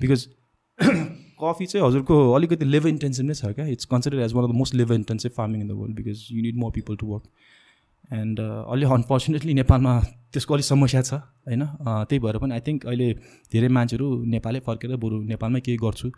बिकज 0.00 0.20
कफी 1.40 1.66
चाहिँ 1.66 1.86
हजुरको 1.86 2.14
अलिकति 2.32 2.64
लेभर 2.64 2.88
इन्टेन्सिभ 2.88 3.26
नै 3.26 3.34
छ 3.34 3.52
क्या? 3.56 3.66
It's 3.74 3.84
consider 3.92 4.20
as 4.26 4.32
one 4.32 4.44
of 4.44 4.50
the 4.50 4.54
most 4.56 4.74
लेभर 4.74 4.94
intensive 4.94 5.32
farming 5.36 5.60
in 5.60 5.68
the 5.68 5.72
world 5.80 5.96
because 5.96 6.26
you 6.32 6.42
need 6.42 6.56
more 6.58 6.70
people 6.72 6.96
to 6.96 7.06
work 7.06 7.24
and 8.12 8.40
अलि 8.40 8.86
अनफर्चुनेटली 8.96 9.54
नेपालमा 9.54 9.98
त्यसको 10.32 10.54
अलिक 10.54 10.66
समस्या 10.66 11.02
छ 11.02 11.14
होइन? 11.14 11.64
त्यही 11.82 12.18
भएर 12.24 12.38
पनि 12.38 12.54
आई 12.54 12.60
थिङ्क 12.66 12.86
अहिले 12.86 13.12
धेरै 13.52 13.68
मान्छेहरू 13.78 14.08
नेपालै 14.34 14.60
फर्केर 14.66 14.96
बरु 15.04 15.22
नेपालमै 15.32 15.60
केही 15.60 15.78
गर्छु। 15.84 16.10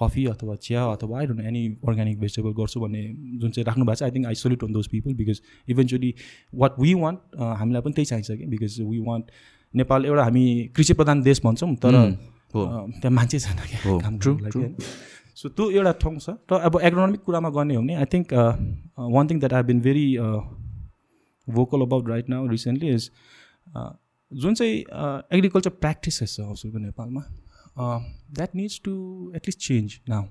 कफी 0.00 0.24
अथवा 0.26 0.54
चिया 0.64 0.84
अथवा 0.94 1.18
I 1.18 1.26
don't 1.26 1.40
any 1.50 1.62
organic 1.88 2.18
vegetable 2.20 2.52
गर्छु 2.56 2.80
भन्ने 2.80 3.04
जुन 3.40 3.50
चाहिँ 3.50 3.64
राख्नु 3.66 3.84
भएको 3.84 3.98
छ 3.98 4.02
I 4.02 4.10
think 4.10 4.26
I 4.26 4.34
salute 4.40 4.64
on 4.64 4.72
those 4.72 4.88
people 4.88 5.14
because 5.20 5.40
eventually 5.68 6.10
what 6.54 6.78
we 6.80 6.92
want 7.02 7.40
हामीलाई 7.60 7.82
पनि 7.82 7.92
त्यही 7.92 8.10
चाहिन्छ 8.10 8.38
कि 8.40 8.46
बिकज 8.46 8.76
वी 8.80 8.98
वान्ट 9.06 9.30
नेपाल 9.74 10.06
एउटा 10.06 10.24
हामी 10.24 10.44
कृषि 10.76 10.94
प्रधान 11.00 11.22
देश 11.22 11.40
भन्छौँ 11.44 11.74
तर 11.76 11.96
त्यहाँ 12.52 13.14
मान्छे 13.14 13.38
छैन 13.38 13.56
क्या 13.66 13.98
काम 13.98 14.18
ट्रु 14.18 14.38
सो 15.36 15.48
त्यो 15.48 15.70
एउटा 15.70 15.92
ठाउँ 16.02 16.18
छ। 16.18 16.30
र 16.52 16.58
अब 16.60 16.80
एग्रोनोमिक 16.82 17.20
कुरामा 17.20 17.50
गर्ने 17.50 17.74
हो 17.74 17.82
भने 17.82 17.94
I 17.94 18.04
think 18.14 18.32
one 19.14 19.28
thing 19.28 19.38
that 19.38 19.52
I 19.54 19.62
been 19.62 19.80
very 19.80 20.06
vocal 21.48 21.80
about 21.82 22.08
right 22.08 22.28
now 22.28 22.46
recently 22.48 22.88
is 22.94 23.10
जुन 24.30 24.54
चाहिँ 24.54 24.76
एग्रिकल्चर 25.32 25.70
प्र्याक्टिसेस 25.70 26.36
छ 26.36 26.40
हजुरको 26.40 26.78
नेपालमा 26.78 27.22
that 28.36 28.54
needs 28.54 28.80
to 28.84 28.92
at least 29.36 29.60
change 29.60 30.00
now 30.08 30.24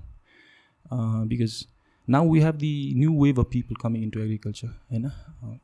because 1.26 1.64
now 2.08 2.30
we 2.32 2.40
have 2.40 2.54
the 2.56 2.72
new 2.96 3.22
wave 3.22 3.40
of 3.40 3.46
people 3.52 3.74
coming 3.82 4.02
into 4.02 4.20
agriculture 4.20 4.68
होइन 4.68 5.10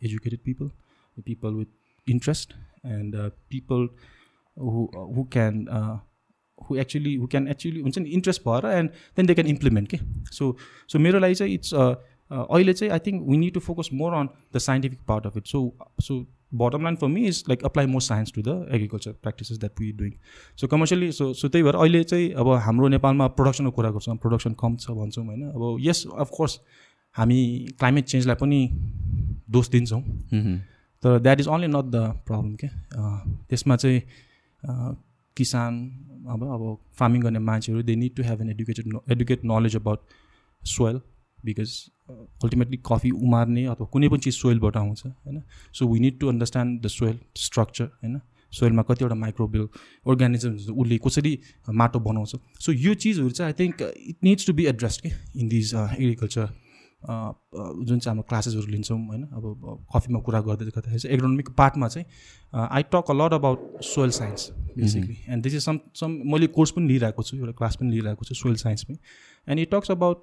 educated 0.05 0.41
people 0.45 0.71
people 1.27 1.55
with 1.55 2.11
interest 2.11 2.53
and 2.87 3.17
people 3.51 3.89
who 4.57 4.85
who 5.17 5.25
can 5.33 5.65
who 6.59 6.77
actually 6.77 7.15
who 7.17 7.27
can 7.27 7.49
actually 7.49 7.81
हुन्छ 7.81 7.99
नि 7.99 8.11
interest 8.11 8.49
भएर 8.49 8.71
and 8.73 8.91
then 9.17 9.27
they 9.27 9.35
can 9.35 9.49
implement 9.49 9.89
के 9.89 9.99
so 10.33 10.57
so 10.89 10.99
मेरो 10.99 11.19
लागि 11.19 11.35
चाहिँ 11.35 11.55
it's 11.55 11.75
अहिले 11.75 12.73
चाहिँ 12.73 12.93
I 12.93 12.99
think 13.07 13.29
we 13.29 13.37
need 13.37 13.55
to 13.55 13.61
focus 13.61 13.91
more 13.95 14.15
on 14.15 14.29
the 14.55 14.59
scientific 14.59 15.01
part 15.09 15.27
of 15.27 15.37
it 15.37 15.47
so 15.47 15.61
so 16.01 16.25
bottom 16.55 16.83
line 16.83 16.97
for 16.97 17.09
me 17.09 17.25
is 17.27 17.43
like 17.49 17.65
apply 17.65 17.87
more 17.87 18.03
science 18.03 18.33
to 18.33 18.43
the 18.43 18.69
agriculture 18.73 19.13
practices 19.13 19.59
that 19.59 19.81
we 19.81 19.93
doing 19.93 20.13
so 20.57 20.67
commercially 20.67 21.11
so 21.13 21.33
so 21.35 21.49
त्यही 21.49 21.65
भएर 21.65 21.75
अहिले 21.75 22.03
चाहिँ 22.05 22.31
अब 22.33 22.49
हाम्रो 22.67 22.89
नेपालमा 22.89 23.27
प्रोडक्सनको 23.39 23.71
कुरा 23.71 23.91
गर्छौँ 23.91 24.17
production 24.17 24.53
कम 24.61 24.77
छ 24.77 24.91
भन्छौँ 24.91 25.25
होइन? 25.27 25.43
अब 25.43 25.77
यस 25.81 26.07
अफकोर्स 26.19 26.59
हामी 27.17 27.41
क्लाइमेट 27.79 28.05
चेन्जलाई 28.05 28.37
पनि 28.37 28.69
दोष 29.51 29.69
दिन्छौँ। 29.71 30.03
तर 31.03 31.19
that 31.19 31.41
is 31.41 31.49
only 31.49 31.67
not 31.67 31.85
the 31.91 31.97
problem 32.27 32.55
के 32.55 32.69
त्यसमा 33.49 33.77
चाहिँ 33.77 34.01
किसान 35.37 35.73
अब 36.29 36.43
अब 36.55 36.63
फार्मिङ 36.99 37.23
गर्ने 37.23 37.39
मान्छेहरू 37.49 37.83
they 37.83 37.97
need 37.97 38.15
to 38.17 38.23
have 38.23 38.41
an 38.43 38.51
educated 38.51 38.99
educate 39.13 39.45
knowledge 39.45 39.77
about 39.77 40.01
soil 40.63 41.01
because 41.45 41.75
ultimately 42.11 42.79
coffee 42.87 43.11
उमार्ने 43.11 43.65
अथवा 43.67 43.87
कुनै 43.93 44.09
पनि 44.09 44.19
चिज 44.19 44.35
सोइलबाट 44.35 44.77
आउँछ 44.77 45.07
होइन? 45.07 45.43
So 45.75 45.89
we 45.89 46.01
need 46.01 46.19
to 46.21 46.29
understand 46.29 46.81
the 46.83 46.87
soil 46.91 47.19
structure 47.37 47.85
होइन? 47.85 48.21
सोइलमा 48.53 48.83
कतिवटा 48.89 49.15
माइक्रोबियल 49.15 49.69
अर्ग्यानिजम्स 50.07 50.69
उसले 50.71 50.99
कसरी 51.07 51.39
माटो 51.81 51.99
बनाउँछ। 52.01 52.37
सो 52.65 52.73
यो 52.73 52.95
चिजहरू 52.97 53.31
चाहिँ 53.31 53.53
I 53.53 53.59
think 53.61 53.83
it 53.83 54.17
needs 54.25 54.47
to 54.47 54.53
be 54.53 54.67
addressed 54.67 55.01
के 55.03 55.11
इन 55.41 55.49
दिज 55.49 55.75
एग्रिकल्चर 55.75 56.47
जुन 57.03 57.99
चाहिँ 57.99 58.11
हाम्रो 58.11 58.23
क्लासेसहरू 58.29 58.67
लिन्छौँ 58.67 58.99
होइन? 59.09 59.23
अब 59.23 59.43
कफीमा 59.95 60.21
कुरा 60.21 60.41
गर्दै 60.41 60.65
गर्दाखेरि 60.65 60.99
चाहिँ 60.99 61.15
एग्रोनोमिक 61.17 61.51
पार्टमा 61.59 61.89
चाहिँ 61.89 62.07
I 62.69 62.83
talk 62.95 63.11
a 63.11 63.15
lot 63.15 63.33
about 63.35 63.83
soil 63.85 64.11
science 64.19 64.51
basically 64.77 65.17
and 65.29 65.43
this 65.43 65.55
is 65.55 65.63
some 65.63 65.79
some 66.01 66.19
मैले 66.33 66.47
कोर्स 66.59 66.71
पनि 66.79 66.89
लिइरहेको 66.89 67.23
छु 67.23 67.37
एउटा 67.37 67.53
क्लास 67.59 67.77
पनि 67.77 67.91
लिइरहेको 67.91 68.25
छु 68.25 68.35
soil 68.35 68.57
साइन्समै 68.65 68.97
and 69.49 69.61
it 69.61 69.71
talks 69.75 69.91
about 69.91 70.21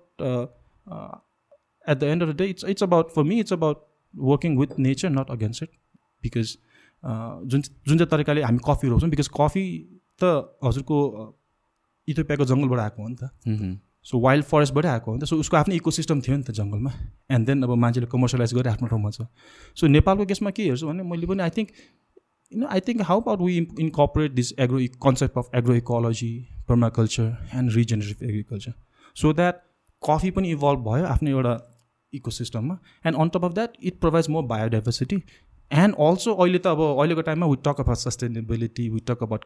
at 1.86 1.98
the 1.98 2.04
end 2.04 2.24
of 2.24 2.30
the 2.30 2.38
day 2.38 2.46
it's 2.56 2.66
it's 2.70 2.84
about 2.84 3.16
for 3.16 3.24
me 3.24 3.40
it's 3.40 3.54
about 3.54 3.86
working 4.14 4.58
with 4.58 4.80
nature 4.80 5.10
not 5.10 5.32
against 5.32 5.64
it 5.64 5.70
because 6.24 6.58
जुन 7.04 7.62
जुन 7.62 7.98
चाहिँ 7.98 8.10
तरिकाले 8.12 8.42
हामी 8.42 8.60
कफी 8.68 8.88
रोप्छौँ 8.88 9.10
बिकज 9.10 9.30
कफी 9.40 9.66
त 10.24 10.36
हजुरको 10.64 11.00
इथोपियाको 12.08 12.46
जङ्गलबाट 12.46 12.80
आएको 12.80 13.02
हो 13.02 13.08
नि 13.10 13.16
त। 13.16 13.80
सो 14.06 14.20
वाइल्ड 14.20 14.46
फरेस्टबाटै 14.46 14.90
आएको 14.90 15.12
हो 15.12 15.16
नि 15.18 15.22
त। 15.22 15.26
सो 15.26 15.38
उसको 15.40 15.58
आफ्नो 15.58 15.76
इकोसिस्टम 15.76 16.22
थियो 16.22 16.36
नि 16.38 16.44
त 16.44 16.52
जङ्गलमा। 16.52 16.92
एन्ड 17.32 17.48
देन 17.48 17.64
अब 17.64 17.72
मान्छेले 17.84 18.08
कमर्सियलाइज 18.12 18.54
गरेर 18.54 18.72
आफ्नो 18.72 18.88
ठाउँमा 18.88 19.10
छ। 19.12 19.28
सो 19.78 19.88
नेपालको 19.88 20.26
केसमा 20.32 20.52
के 20.52 20.64
हेर्छु 20.64 20.88
भने 20.88 21.04
मैले 21.04 21.28
पनि 21.28 21.44
I 21.44 21.50
think 21.58 21.70
no 22.54 22.68
I 22.68 22.80
think 22.88 23.02
how 23.04 23.22
about 23.22 23.42
we 23.42 23.58
incorporate 23.58 24.32
this 24.34 24.54
agro 24.60 24.80
concept 25.04 25.38
of 25.38 25.50
agroecology 25.76 26.32
permaculture 26.68 27.56
and 27.56 27.72
regenerative 27.74 28.30
agriculture 28.30 28.74
so 29.16 29.34
that 29.34 29.62
coffee 30.04 30.32
पनि 30.32 30.52
इभल्भ 30.52 30.84
भयो 30.90 31.06
आफ्नो 31.08 31.30
एउटा 31.30 31.58
इकोसिस्टममा 32.14 32.78
and 33.06 33.18
on 33.18 33.30
top 33.30 33.46
of 33.46 33.54
that 33.54 33.78
it 33.84 34.00
provides 34.00 34.30
more 34.30 34.44
biodiversity 34.46 35.22
and 35.72 35.96
also 36.08 36.34
अहिले 36.36 36.60
त 36.60 36.68
अब 36.68 36.82
अहिलेको 36.86 37.22
टाइममा 37.28 37.48
we 37.48 37.58
talk 37.66 37.80
about 37.80 37.98
sustainability 37.98 38.88
we 38.90 39.00
talk 39.08 39.24
about 39.24 39.46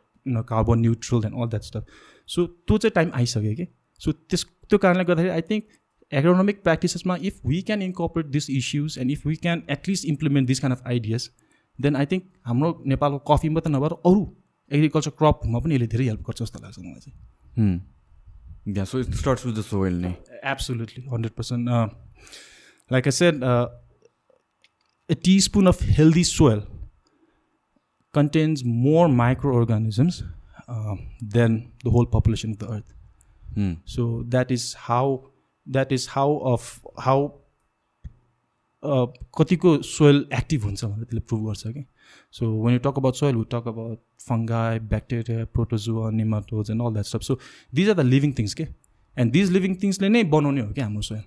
carbon 0.50 0.80
neutral 0.80 1.26
and 1.26 1.42
all 1.42 1.50
that 1.50 1.64
stuff 1.64 1.98
so 2.30 2.46
त्यो 2.46 2.78
चाहिँ 2.78 2.94
टाइम 2.96 3.12
आइसक्यो 3.16 3.56
कि? 3.56 3.68
सो 4.02 4.12
त्यस 4.12 4.46
त्यो 4.70 4.78
कारणले 4.80 5.04
गर्दाखेरि 5.04 5.34
I 5.34 5.42
think 5.50 5.64
agronomic 6.12 6.62
प्र्याक्टिसेसमा 6.64 7.16
if 7.22 7.40
we 7.46 7.62
can 7.62 7.82
incorporate 7.82 8.26
this 8.32 8.50
issues 8.52 8.98
and 9.00 9.12
if 9.12 9.26
we 9.28 9.36
can 9.38 9.64
at least 9.70 10.06
implement 10.06 10.48
this 10.48 10.60
kind 10.60 10.78
of 10.78 10.88
ideas 10.88 11.30
then 11.80 11.96
I 11.96 12.06
think 12.12 12.24
हाम्रो 12.52 12.70
नेपालको 12.94 13.20
कफी 13.32 13.50
मात्रै 13.58 13.74
नभएर 13.74 13.98
अरू 14.12 14.22
एग्रिकल्चर 14.72 15.12
क्रपमा 15.22 15.60
पनि 15.66 15.76
यसले 15.76 15.88
धेरै 15.96 16.06
हेल्प 16.06 16.22
गर्छ 16.30 16.42
जस्तो 16.42 16.64
लाग्छ 16.64 16.80
मलाई 16.80 17.02
चाहिँ 17.02 18.86
so 18.94 19.00
it 19.00 19.14
starts 19.24 19.46
with 19.46 19.54
the 19.60 19.68
soil 19.72 20.02
नै 20.06 20.14
absolutely 20.54 21.06
hundred 21.12 21.34
percent 21.42 21.70
like 22.92 23.08
I 23.08 23.20
said 23.20 23.44
a 25.10 25.16
teaspoon 25.16 25.68
of 25.68 25.80
healthy 25.98 26.24
soil 26.24 26.64
contains 28.14 28.64
more 28.64 29.08
microorganisms 29.08 30.24
uh, 30.68 30.96
than 31.22 31.72
the 31.84 31.90
whole 31.90 32.06
population 32.06 32.52
of 32.52 32.58
the 32.60 32.70
earth. 32.70 32.94
So 33.86 34.24
that 34.28 34.52
is 34.52 34.74
how 34.74 35.32
that 35.68 35.92
is 35.92 36.08
how 36.08 36.38
of 36.44 36.80
how 37.00 37.20
कतिको 39.38 39.78
soil 39.82 40.26
active 40.34 40.64
हुन्छ 40.64 40.86
भनेर 40.86 41.04
त्यसले 41.04 41.20
prove 41.20 41.46
गर्छ 41.48 41.68
कि? 41.68 41.86
So 42.32 42.52
when 42.66 42.74
you 42.74 42.80
talk 42.80 42.98
about 42.98 43.16
soil 43.16 43.36
we 43.36 43.44
talk 43.44 43.68
about 43.68 44.00
fungi 44.28 44.80
bacteria 44.80 45.46
protozoa 45.54 46.10
nematodes 46.12 46.72
and 46.72 46.82
all 46.82 46.94
that 46.94 47.06
stuff 47.06 47.22
so 47.22 47.40
these 47.74 47.90
are 47.90 47.96
the 47.96 48.00
living 48.00 48.34
things 48.40 48.54
के 48.54 48.68
and 49.18 49.32
these 49.32 49.52
living 49.52 49.76
थिङ्सले 49.84 50.10
नै 50.10 50.24
बनाउने 50.24 50.62
हो 50.62 50.74
क्या 50.74 50.86
हाम्रो 50.86 51.02
सोइल 51.02 51.22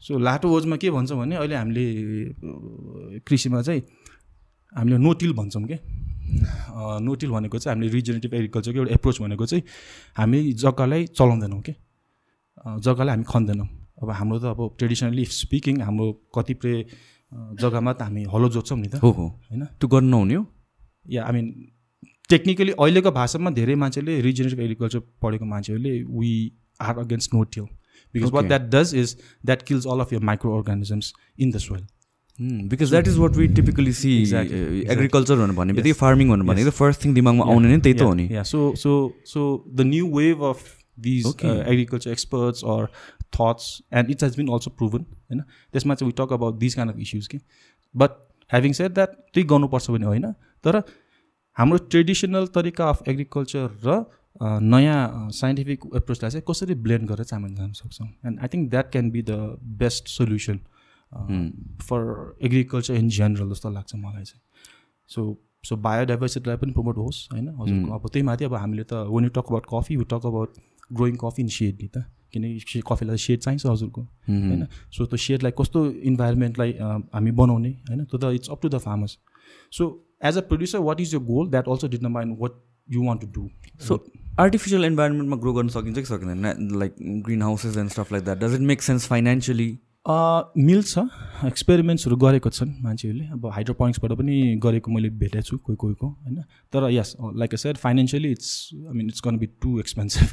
सो 0.00 0.18
लाटो 0.18 0.48
ओजमा 0.56 0.76
के 0.76 0.90
भन्छौँ 0.90 1.18
भने 1.18 1.36
अहिले 1.36 1.56
हामीले 1.56 3.20
कृषिमा 3.20 3.62
चाहिँ 3.62 3.82
हामीले 4.76 4.98
नोटिल 4.98 5.32
भन्छौँ 5.32 5.64
क्या 5.64 5.78
नोटिल 7.00 7.30
भनेको 7.30 7.58
चाहिँ 7.58 7.76
हामीले 7.76 7.92
रिजेनेटिभ 7.92 8.34
एग्रिकल्चरको 8.34 8.78
एउटा 8.78 8.94
एप्रोच 8.94 9.20
भनेको 9.22 9.46
चाहिँ 9.46 9.62
हामी 10.16 10.52
जग्गालाई 10.52 11.06
चलाउँदैनौँ 11.06 11.60
कि 11.60 11.74
जग्गालाई 12.86 13.14
हामी 13.14 13.24
खन्दैनौँ। 13.24 13.68
अब 14.02 14.10
हाम्रो 14.20 14.38
त 14.38 14.44
अब 14.54 14.60
ट्रेडिसनली 14.78 15.24
स्पिकिङ 15.40 15.80
हाम्रो 15.82 16.06
कतिपय 16.34 16.74
जग्गामा 17.60 17.92
त 17.92 18.02
हामी 18.02 18.24
हलो 18.32 18.48
जोत्छौँ 18.56 18.78
नि 18.78 18.88
त। 18.88 18.94
हो 19.02 19.10
हो। 19.18 19.26
होइन? 19.50 19.64
त्यो 19.78 19.88
गर्नु 19.88 20.10
नहुने 20.10 20.34
हो? 20.34 20.44
या 21.10 21.24
आई 21.26 21.32
मिन 21.32 21.46
टेक्निकली 22.30 22.72
अहिलेको 22.72 23.10
भाषामा 23.12 23.50
धेरै 23.52 23.74
मान्छेले 23.80 24.20
रिजेनेटिभ 24.26 24.60
एग्रिकल्चर 24.60 25.00
पढेको 25.22 25.44
मान्छेहरूले 25.46 25.94
we 26.18 26.34
are 26.80 26.98
against 26.98 27.34
no 27.34 27.42
till 27.54 27.64
because 28.14 28.30
what 28.32 28.44
that 28.48 28.68
does 28.74 28.94
is 28.96 29.16
that 29.46 29.62
kills 29.70 29.86
all 29.94 30.00
of 30.00 30.12
your 30.12 30.20
microorganisms 30.58 31.12
in 31.38 31.50
the 31.50 31.58
soil 31.64 31.82
because 32.68 32.90
that 32.90 33.08
is 33.08 33.18
what 33.18 33.36
we 33.36 33.48
typically 33.56 33.92
see 33.94 34.12
agriculture 34.26 35.36
भनेर 35.36 35.56
भने 35.56 35.72
बित्तिकै 35.72 35.98
farming 35.98 36.30
भनेर 36.30 36.46
भनेको 36.52 36.70
फर्स्ट 36.78 37.04
थिङ 37.04 37.14
दिमागमा 37.14 37.44
आउने 37.54 37.74
नै 37.74 37.80
त्यही 37.80 37.94
त 37.94 38.02
हो 38.02 38.14
नि। 38.14 38.28
Yeah 38.32 38.42
so 38.52 38.60
so 38.84 38.92
so 39.32 39.42
the 39.68 39.88
new 39.90 40.08
wave 40.16 40.44
of 40.50 40.64
these 41.00 41.26
agriculture 41.44 42.10
experts 42.10 42.64
or 42.74 42.88
thoughts 43.32 43.66
and 43.92 44.10
it 44.10 44.22
has 44.24 44.36
been 44.36 44.48
also 44.52 44.70
proven 44.78 45.04
होइन? 45.30 45.40
त्यसमा 45.72 45.94
चाहिँ 45.94 46.12
we 46.12 46.14
talk 46.18 46.32
about 46.32 46.58
these 46.58 46.74
kind 46.74 46.94
of 46.94 46.98
issues 47.00 47.26
कि 47.26 47.38
बट 47.94 48.10
ह्याभिङ 48.50 48.72
सेड 48.72 48.94
द्याट 48.94 49.14
त्यही 49.34 49.46
गर्नुपर्छ 49.48 49.90
भने 49.90 50.06
होइन? 50.06 50.32
तर 50.64 50.82
हाम्रो 51.56 51.78
ट्रेडिसनल 51.92 52.46
तरिका 52.54 52.88
अफ 52.88 53.08
एग्रिकल्चर 53.08 53.70
र 53.84 54.04
नयाँ 54.42 55.30
साइन्टिफिक 55.30 55.80
एप्रोचलाई 55.96 56.30
चाहिँ 56.30 56.44
कसरी 56.50 56.74
ब्लेन्ड 56.84 57.08
गरेर 57.08 57.24
चाहिँ 57.24 57.42
हामी 57.42 57.54
जान 57.56 57.72
सक्छौँ? 57.72 58.08
And 58.26 58.38
I 58.40 58.48
think 58.52 58.70
that 58.70 58.90
can 58.92 59.10
be 59.10 59.22
the 59.22 59.58
best 59.80 60.08
solution 60.08 60.58
for 61.82 62.00
agriculture 62.42 62.94
in 62.94 63.08
general 63.16 63.50
जस्तो 63.50 63.70
लाग्छ 63.70 63.94
मलाई 63.94 64.24
चाहिँ। 64.24 64.42
सो 65.10 65.20
सो 65.64 65.76
बायोडाइभर्सिटीलाई 65.76 66.56
पनि 66.56 66.72
प्रमोट 66.72 66.96
होस् 66.98 67.28
होइन? 67.32 67.48
हजुरको 67.60 67.94
अब 67.94 68.08
त्यही 68.08 68.22
माथि 68.26 68.44
अब 68.44 68.54
हामीले 68.54 68.84
त 68.84 69.04
when 69.12 69.24
you 69.24 69.30
talk 69.36 69.46
about 69.48 69.66
coffee 69.72 69.94
you 69.94 70.04
talk 70.10 70.26
about 70.26 70.58
growing 70.92 71.16
coffee 71.22 71.42
in 71.42 71.48
shade 71.48 71.82
नि 71.82 71.88
त। 71.88 72.04
किनकि 72.32 72.80
कफीलाई 72.88 73.16
सेड 73.24 73.40
चाहिन्छ 73.40 73.66
हजुरको। 73.66 74.00
होइन? 74.00 74.66
सो 74.92 75.06
त्यो 75.06 75.16
सेडलाई 75.26 75.52
कस्तो 75.58 75.84
इन्भाइरोमेन्टलाई 76.10 76.72
हामी 76.80 77.30
बनाउने 77.40 77.70
होइन? 77.88 78.04
त्यो 78.04 78.18
त 78.18 78.32
it's 78.34 78.50
up 78.50 78.62
to 78.62 78.68
the 78.68 78.78
farmers 78.86 79.18
so 79.72 79.88
as 80.24 80.38
a 80.38 80.40
producer 80.48 80.78
what 80.88 81.00
is 81.00 81.14
your 81.14 81.22
goal 81.24 81.48
that 81.50 81.68
also 81.68 81.88
determine 81.88 82.36
what 82.40 82.52
you 82.88 83.04
want 83.06 83.20
to 83.20 83.28
do 83.34 83.48
so 83.86 84.04
artificial 84.40 84.84
इन्भाइरोमेन्टमा 84.84 85.36
grow 85.36 85.52
गर्न 85.52 85.68
सकिन्छ 85.68 85.98
कि 85.98 86.04
सकिँदैन? 86.04 86.68
Like 86.78 86.94
greenhouses 87.42 87.76
and 87.76 87.90
stuff 87.90 88.12
like 88.12 88.24
that 88.24 88.38
does 88.38 88.54
it 88.54 88.60
make 88.68 88.82
sense 88.82 89.06
financially 89.06 89.70
मिल्छ 90.06 90.98
एक्सपेरिमेन्ट्सहरू 91.46 92.16
गरेको 92.16 92.50
छन् 92.50 92.70
मान्छेहरूले। 92.82 93.24
अब 93.32 93.46
हाइड्रोपोनिक्सबाट 93.54 94.12
पनि 94.18 94.58
गरेको 94.62 94.90
मैले 94.90 95.08
भेटेको 95.14 95.42
छु 95.42 95.58
कोही 95.58 95.76
कोहीको 95.76 96.06
होइन। 96.06 96.42
तर 96.72 96.90
yes 96.90 97.14
like 97.38 97.54
sir 97.54 97.74
financially 97.78 98.30
it's 98.32 98.50
I 98.74 98.94
mean 98.94 99.06
it's 99.08 99.22
gonna 99.24 99.38
be 99.38 99.46
too 99.62 99.78
expensive 99.80 100.26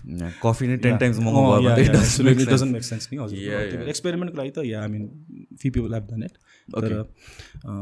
coffee 0.43 0.67
नै 0.67 0.77
ten 0.85 0.97
times 0.97 1.17
doesn't 1.19 2.71
make 2.71 2.83
sense 2.83 3.09
नि 3.13 3.17
हजुर। 3.21 3.85
एक्सपेरिमेन्टको 3.89 4.37
लागि 4.37 4.51
त 4.51 4.65
yeah 4.65 4.81
I 4.81 4.89
mean 4.89 5.03
few 5.61 5.69
people 5.69 5.93
have 5.93 6.07
done 6.11 6.23
it 6.23 6.33
तर 6.73 6.89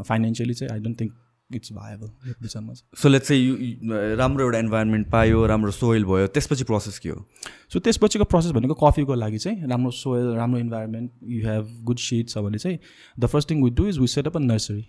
फाइनेन्सियली 0.04 0.54
चाहिँ 0.54 0.74
I 0.74 0.80
don't 0.80 1.02
think 1.02 1.14
it's 1.56 1.72
viable 1.74 2.34
विषयमा 2.42 2.74
so 2.74 3.10
let's 3.10 3.28
चाहिँ 3.28 4.16
राम्रो 4.18 4.46
एउटा 4.46 4.60
इन्भाइरोमेन्ट 4.60 5.10
पायो 5.12 5.46
राम्रो 5.48 5.72
सोइल 5.72 6.06
भयो 6.06 6.28
त्यसपछि 6.28 6.64
प्रोसेस 6.64 7.00
के 7.00 7.10
हो? 7.10 7.26
सो 7.74 7.80
त्यसपछिको 7.80 8.26
प्रोसेस 8.26 8.52
भनेको 8.52 8.74
कफीको 8.84 9.14
लागि 9.16 9.38
चाहिँ 9.38 9.68
राम्रो 9.68 9.92
सोइल 9.92 10.28
राम्रो 10.36 10.60
environment 10.60 11.12
you 11.24 11.48
have 11.48 11.78
good 11.84 11.98
seed 12.00 12.30
छ 12.30 12.38
भने 12.38 12.58
चाहिँ 12.58 12.80
the 13.20 13.26
first 13.26 13.50
thing 13.52 13.64
we 13.64 13.70
do 13.72 13.88
is 13.88 14.00
we 14.00 14.08
set 14.08 14.28
up 14.28 14.38
a 14.38 14.40
nursery 14.40 14.86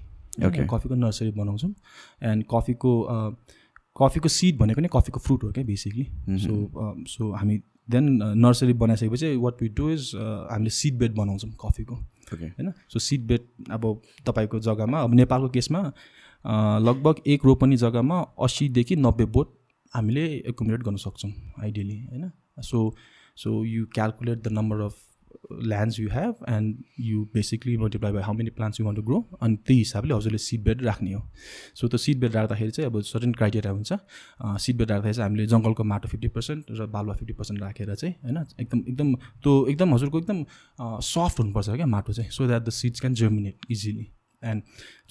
okay 0.46 0.66
कफीको 0.66 0.94
नर्सरी 0.94 1.30
बनाउँछौँ. 1.30 1.70
एन्ड 2.22 2.44
कफीको 2.50 2.92
कफीको 3.96 4.28
सिड 4.28 4.58
भनेको 4.58 4.80
नै 4.80 4.88
कफीको 4.92 5.20
फ्रुट 5.20 5.44
हो 5.44 5.52
क्या 5.52 5.64
बेसिकली 5.64 6.06
सो 6.38 7.04
सो 7.08 7.32
हामी 7.36 7.56
देन 7.90 8.04
नर्सरी 8.36 8.72
बनाइसकेपछि 8.82 9.34
वाट 9.36 9.62
वी 9.62 9.68
डु 9.78 9.90
इज 9.90 10.12
हामीले 10.16 10.70
सिड 10.70 10.98
बेड 10.98 11.14
बनाउँछौँ 11.16 11.50
कफीको 11.64 11.94
होइन? 11.94 12.72
सो 12.92 12.98
सिड 12.98 13.26
बेड 13.26 13.70
अब 13.70 14.00
तपाईँको 14.26 14.60
जग्गामा 14.60 15.02
अब 15.02 15.14
नेपालको 15.14 15.48
केसमा 15.50 15.80
लगभग 16.44 17.22
एक 17.26 17.44
रोपनी 17.44 17.76
जग्गामा 17.76 18.20
अस्सीदेखि 18.44 18.96
नब्बे 18.96 19.24
बोट 19.36 19.56
हामीले 19.92 20.24
एकुमुलेट 20.48 20.82
गर्न 20.82 20.96
सक्छौँ 20.98 21.32
आइडियली 21.60 21.98
होइन? 22.00 22.30
So 22.62 22.94
so 23.36 23.64
you 23.64 23.86
calculate 23.94 24.42
the 24.42 24.52
number 24.52 24.80
of 24.80 25.04
lands 25.62 25.98
you 26.00 26.08
have 26.10 26.34
and 26.48 26.76
you 27.00 27.22
basically 27.34 27.76
multiply 27.78 28.12
by 28.12 28.22
how 28.22 28.34
many 28.34 28.50
plants 28.50 28.80
you 28.80 28.86
want 28.86 28.94
to 28.94 29.02
grow 29.02 29.18
अनि 29.42 29.56
त्यही 29.66 29.78
हिसाबले 29.78 30.14
हजुरले 30.14 30.38
सिड 30.38 30.62
बेड 30.64 30.82
राख्ने 30.84 31.12
हो। 31.12 31.22
सो 31.74 31.88
त्यो 31.88 31.98
सिड 31.98 32.20
बेड 32.20 32.34
राख्दाखेरि 32.34 32.70
चाहिँ 32.70 32.90
अब 32.90 33.00
सर्टेन 33.02 33.32
क्राइटेरिया 33.32 33.72
हुन्छ। 33.72 33.92
सिड 34.64 34.76
बेड 34.78 34.90
राख्दाखेरि 34.90 35.14
चाहिँ 35.14 35.28
हामीले 35.28 35.46
जङ्गलको 35.46 35.84
माटो 35.84 36.08
फिफ्टी 36.08 36.28
पर्सेन्ट 36.28 36.64
र 36.70 36.86
बालुवा 36.86 37.14
फिफ्टी 37.14 37.34
पर्सेन्ट 37.34 37.62
राखेर 37.62 37.94
चाहिँ 37.94 38.14
होइन? 38.24 38.44
एकदम 38.60 38.78
एकदम 38.88 39.14
त्यो 39.14 39.66
एकदम 39.66 39.94
हजुरको 39.94 40.18
एकदम 40.18 40.44
सफ्ट 41.12 41.40
हुनुपर्छ 41.40 41.68
क्या 41.70 41.86
माटो 41.86 42.12
चाहिँ। 42.12 42.30
So 42.30 42.46
that 42.46 42.62
the 42.62 42.70
seeds 42.80 43.00
can 43.00 43.14
germinate 43.14 43.66
easily 43.70 44.06
and 44.42 44.62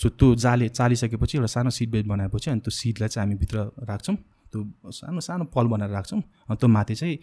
so 0.02 0.10
त्यो 0.10 0.36
जाले 0.46 0.70
चालिसकेपछि 0.70 1.38
एउटा 1.38 1.48
सानो 1.56 1.70
सिड 1.78 1.90
बेड 1.92 2.08
बनाएपछि 2.08 2.52
अनि 2.52 2.60
त्यो 2.60 2.72
सिडलाई 2.72 3.10
चाहिँ 3.10 3.26
हामी 3.26 3.36
भित्र 3.40 3.58
राख्छौँ। 3.90 4.16
त्यो 4.16 4.92
सानो 4.92 5.20
सानो 5.22 5.46
पल 5.56 5.68
बनाएर 5.68 5.92
राख्छौँ। 5.92 6.22
अनि 6.50 6.58
त्यो 6.58 6.68
माथि 6.70 6.96
चाहिँ 6.96 7.18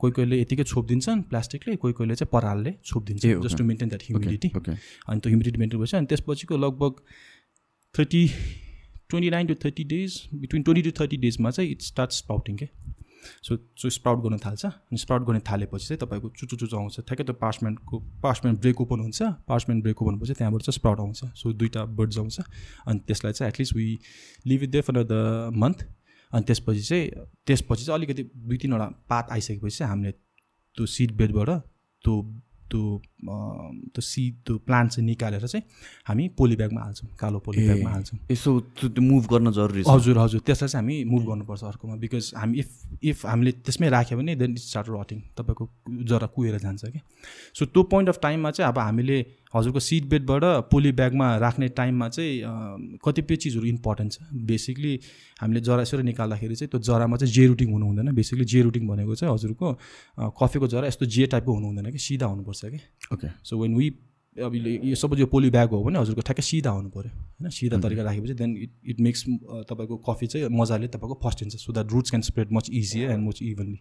कोही 0.00 0.12
कोहीले 0.12 0.40
यतिकै 0.40 0.64
छोपिदिन्छन् 0.64 1.22
प्लास्टिकले 1.30 1.76
कोही 1.82 1.92
कोहीले 1.98 2.14
चाहिँ 2.14 2.30
परालले 2.32 2.72
छोपिदिन्छ 2.84 3.22
just 3.44 3.58
to 3.58 3.64
maintain 3.64 3.88
that 3.88 4.02
humidity 4.08 4.48
अनि 4.48 5.20
त्यो 5.20 5.28
ह्युमिडिटी 5.30 5.58
मेन्टेन 5.58 5.80
भएपछि 5.80 5.96
अनि 5.96 6.06
त्यसपछिको 6.06 6.56
लगभग 6.56 7.00
thirty 7.94 8.22
twenty 9.08 9.30
nine 9.30 9.46
to 9.46 9.54
thirty 9.64 9.84
days 9.94 10.20
between 10.34 10.62
twenty 10.62 10.82
to 10.82 10.92
thirty 11.00 11.16
डेजमा 11.24 11.50
चाहिँ 11.50 11.70
इट 11.70 11.82
स्टार्ट 11.82 12.12
स्पाउटिङ 12.12 12.56
के 12.56 12.68
सो 13.42 13.56
सो 13.76 13.90
स्प्राउट 13.90 14.22
गर्न 14.22 14.38
थाल्छ 14.38 14.64
अनि 14.66 14.96
स्प्राउट 14.96 15.26
गर्न 15.26 15.40
थालेपछि 15.48 15.86
चाहिँ 15.86 15.98
तपाईँको 16.02 16.28
चुचु 16.38 16.56
चुचु 16.56 16.76
आउँछ। 16.76 17.00
ठ्याक्कै 17.00 17.24
त्यो 17.24 17.34
पार्समेन्टको 17.34 17.98
पार्समेन्ट 18.22 18.60
ब्रेक 18.60 18.80
ओपन 18.80 19.00
हुन्छ। 19.00 19.22
पार्समेन्ट 19.48 19.82
ब्रेक 19.82 20.02
ओपन 20.02 20.18
भएपछि 20.18 20.34
त्यहाँबाट 20.34 20.62
चाहिँ 20.62 20.78
स्प्राउट 20.78 21.00
आउँछ। 21.00 21.24
सो 21.34 21.52
दुइटा 21.52 21.84
बर्ड्स 21.84 22.18
आउँछ। 22.18 22.40
अनि 22.86 22.98
त्यसलाई 23.06 23.32
चाहिँ 23.32 23.48
at least 23.48 23.76
we 23.76 23.98
leave 24.46 24.62
it 24.62 24.70
there 24.70 24.80
for 24.80 25.02
the 25.02 25.52
month 25.56 25.86
अनि 26.32 26.44
त्यसपछि 26.44 26.82
चाहिँ 26.82 27.10
त्यसपछि 27.46 27.84
चाहिँ 27.84 27.98
अलिकति 27.98 28.22
दुई 28.22 28.56
तिनवटा 28.56 28.86
पात 29.08 29.28
आइसकेपछि 29.32 29.76
चाहिँ 29.76 29.90
हामीले 29.90 30.12
त्यो 30.12 30.86
सिड 30.86 31.16
बेडबाट 31.16 31.50
त्यो 32.04 32.22
त्यो 32.70 32.82
त्यो 33.16 34.00
सिड 34.02 34.34
त्यो 34.46 34.56
प्लान्ट 34.66 34.90
चाहिँ 34.92 35.06
निकालेर 35.06 35.46
चाहिँ 35.46 35.64
हामी 36.06 36.28
पोली 36.38 36.56
ब्यागमा 36.56 36.80
हाल्छौँ 36.80 37.08
कालो 37.20 37.38
पोली 37.46 37.66
ब्यागमा 37.66 37.90
हाल्छौँ। 37.90 38.18
यसो 38.30 38.50
त्यो 38.76 39.02
मुभ 39.02 39.24
गर्न 39.32 39.50
जरुरी 39.52 39.82
छ। 39.82 39.88
हजुर 39.88 40.18
हजुर 40.18 40.40
त्यसलाई 40.46 40.68
चाहिँ 40.68 40.84
हामी 40.84 40.96
मुभ 41.10 41.22
गर्नुपर्छ 41.28 41.64
अर्कोमा 41.64 41.96
बिकज 41.96 42.32
हामी 42.36 42.58
इफ 42.58 42.68
इफ 43.02 43.26
हामीले 43.26 43.52
त्यसमै 43.64 43.88
राख्यो 43.88 44.18
भने 44.18 44.36
देन 44.36 44.50
इट्स 44.52 44.68
स्टार्ट 44.68 44.88
रटिङ 44.90 45.20
तपाईँको 45.32 45.64
जरा 46.04 46.26
कुहेर 46.36 46.58
जान्छ 46.58 46.84
क्या। 46.84 47.02
सो 47.56 47.64
त्यो 47.66 47.82
पोइन्ट 47.88 48.08
अफ 48.08 48.18
टाइममा 48.22 48.50
चाहिँ 48.50 48.68
अब 48.68 48.78
हामीले 48.78 49.18
हजुरको 49.54 49.80
सिट 49.80 50.04
बेडबाट 50.12 50.44
पोली 50.70 50.92
ब्यागमा 50.92 51.26
राख्ने 51.40 51.68
टाइममा 51.72 52.08
चाहिँ 52.08 52.98
कतिपय 53.04 53.36
चिजहरू 53.36 53.66
इम्पोर्टेन्ट 53.66 54.12
छ। 54.12 54.18
बेसिकली 54.44 54.92
हामीले 55.40 55.60
जरा 55.60 55.82
यसरी 55.82 56.02
निकाल्दाखेरि 56.02 56.54
चाहिँ 56.54 56.70
त्यो 56.70 56.80
जरामा 56.84 57.16
चाहिँ 57.16 57.32
जे 57.32 57.46
रुटिङ 57.46 57.72
हुनु 57.72 57.86
हुँदैन। 57.86 58.12
बेसिकली 58.14 58.44
जे 58.44 58.62
रुटिङ 58.62 58.86
भनेको 58.88 59.14
चाहिँ 59.14 59.32
हजुरको 59.32 59.72
कफीको 60.36 60.66
जरा 60.68 60.86
यस्तो 60.86 61.06
जे 61.06 61.26
टाइपको 61.32 61.52
हुनु 61.52 61.66
हुँदैन 61.66 61.90
कि 61.92 61.98
सिधा 61.98 62.26
हुनुपर्छ 62.26 62.64
कि 62.64 62.78
ओके 63.12 63.28
सो 63.44 63.62
वेन 63.62 63.76
वी 63.76 63.94
अब 64.36 64.54
यो 64.84 64.94
सपोज 64.94 65.20
यो 65.20 65.26
पोली 65.26 65.50
ब्याग 65.50 65.70
हो 65.70 65.82
भने 65.84 65.98
हजुरको 65.98 66.20
ठ्याक्कै 66.20 66.42
सिधा 66.42 66.70
हुनु 66.70 66.88
पऱ्यो 66.92 67.10
होइन? 67.10 67.48
सिधा 67.50 67.76
तरिका 67.80 68.02
राखेपछि 68.02 68.34
देन 68.34 68.56
इट 68.56 68.72
इट 68.84 69.00
मेक्स 69.00 69.24
तपाईँको 69.70 69.96
कफी 70.08 70.26
चाहिँ 70.26 70.48
मजाले 70.52 70.88
तपाईँको 70.88 71.16
फस्टिन्छ 71.24 71.56
so 71.56 71.72
that 71.72 71.92
roots 71.92 72.10
can 72.10 72.22
spread 72.22 72.52
much 72.52 72.68
easy 72.70 73.00
and 73.02 73.28
much 73.28 73.42
evenly 73.42 73.78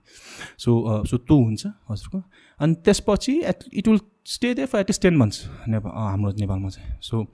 so 0.57 1.03
so 1.05 1.17
त्यो 1.17 1.37
हुन्छ 1.43 1.67
हजुरको। 1.89 2.23
अनि 2.59 2.73
त्यसपछि 2.85 3.33
at 3.51 3.63
it 3.73 3.87
will 3.87 3.99
stay 4.27 4.53
there 4.53 4.65
for 4.65 4.79
at least 4.79 5.01
ten 5.01 5.17
months 5.17 5.43
Nepal 5.67 5.91
हाम्रो 5.91 6.31
नेपालमा 6.39 6.69
चाहिँ। 6.69 6.97
सो 7.01 7.25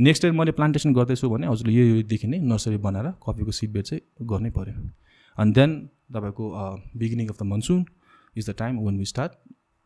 नेक्स्ट 0.00 0.24
इयर 0.24 0.34
मैले 0.34 0.52
प्लान्टेसन 0.52 0.92
गर्दैछु 0.94 1.30
भने 1.30 1.46
हजुरले 1.46 1.72
यो 1.74 1.84
योदेखि 1.86 2.26
नै 2.26 2.38
नर्सरी 2.48 2.76
बनाएर 2.88 3.12
कफीको 3.28 3.52
सिड 3.52 3.72
बेड 3.72 3.84
चाहिँ 3.84 4.26
गर्नै 4.26 4.50
पऱ्यो। 4.50 4.74
अनि 5.38 5.52
देन 5.52 5.80
तपाईँको 6.08 6.44
beginning 6.96 7.28
of 7.28 7.38
the 7.38 7.52
monsoon 7.52 7.84
is 8.36 8.50
the 8.50 8.54
time 8.58 8.78
when 8.86 8.98
we 8.98 9.04
start 9.04 9.32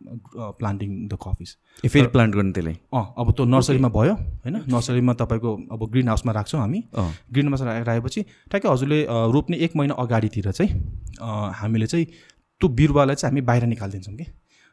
planting 0.00 0.90
the 1.08 1.18
coffees 1.22 1.56
फेरि 1.84 2.06
प्लान्ट 2.08 2.34
गर्ने 2.34 2.52
त्यसलाई 2.52 2.76
अँ 2.92 3.04
अब 3.18 3.32
त्यो 3.32 3.44
नर्सरीमा 3.46 3.88
भयो 3.88 4.14
होइन? 4.14 4.56
नर्सरीमा 4.68 5.12
तपाईँको 5.20 5.54
अब 5.72 5.90
ग्रिन 5.92 6.08
हाउसमा 6.08 6.32
राख्छौँ 6.32 6.60
हामी। 6.60 6.82
ग्रिन 7.32 7.48
हाउसमा 7.48 7.78
राखेपछि 7.82 8.22
ठ्याक्कै 8.22 8.68
हजुरले 8.68 8.98
रोप्ने 9.32 9.56
एक 9.66 9.76
महिना 9.76 9.94
अगाडितिर 9.98 10.50
चाहिँ 10.52 10.70
हामीले 11.60 11.86
चाहिँ 11.86 12.06
त्यो 12.06 12.68
बिरुवालाई 12.70 13.14
चाहिँ 13.16 13.30
हामी 13.30 13.40
बाहिर 13.46 13.66
निकालिदिन्छौँ 13.66 14.16
कि। 14.16 14.26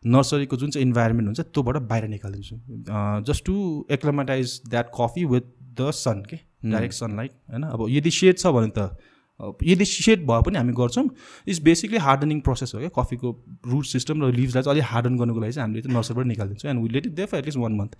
नर्सरीको 0.03 0.55
जुन 0.57 0.69
चाहिँ 0.69 0.88
इन्भाइरोमेन्ट 0.88 1.28
हुन्छ 1.28 1.39
त्योबाट 1.53 1.78
बाहिर 1.89 2.07
निकालिदिन्छौँ। 2.09 3.24
Just 3.24 3.45
to 3.45 3.55
acclimatize 3.91 4.61
that 4.69 4.91
coffee 4.95 5.26
with 5.26 5.45
the 5.80 5.91
sun 5.95 6.24
के? 6.30 6.38
डाइरेक्ट 6.65 6.93
सनलाइट 6.93 7.32
होइन? 7.51 7.63
अब 7.63 7.86
यदि 7.89 8.11
सेड 8.11 8.38
छ 8.38 8.47
भने 8.47 8.71
त 8.78 8.97
यदि 9.39 9.86
सेड 9.86 10.25
भए 10.27 10.41
पनि 10.45 10.57
हामी 10.57 10.73
गर्छौँ। 10.73 11.05
इट्स 11.47 11.61
बेसिकली 11.63 11.97
हार्डनिङ 11.99 12.39
प्रोसेस 12.41 12.75
हो 12.75 12.79
क्या 12.79 12.89
कफीको 12.97 13.36
रुट 13.67 13.86
सिस्टम 13.88 14.23
र 14.23 14.31
लिभ्सलाई 14.34 14.63
चाहिँ 14.63 14.75
अलिक 14.75 14.89
हार्डन 14.91 15.17
गर्नुको 15.17 15.39
लागि 15.39 15.53
चाहिँ 15.53 15.67
हामीले 15.67 15.93
नर्सरीबाट 15.93 16.25
निकालिदिन्छौँ 16.25 16.71
and 16.71 16.84
will 16.84 16.93
let 16.93 17.05
it 17.07 17.13
there 17.13 17.25
for 17.25 17.38
at least 17.38 17.57
one 17.59 17.75
month 17.75 17.95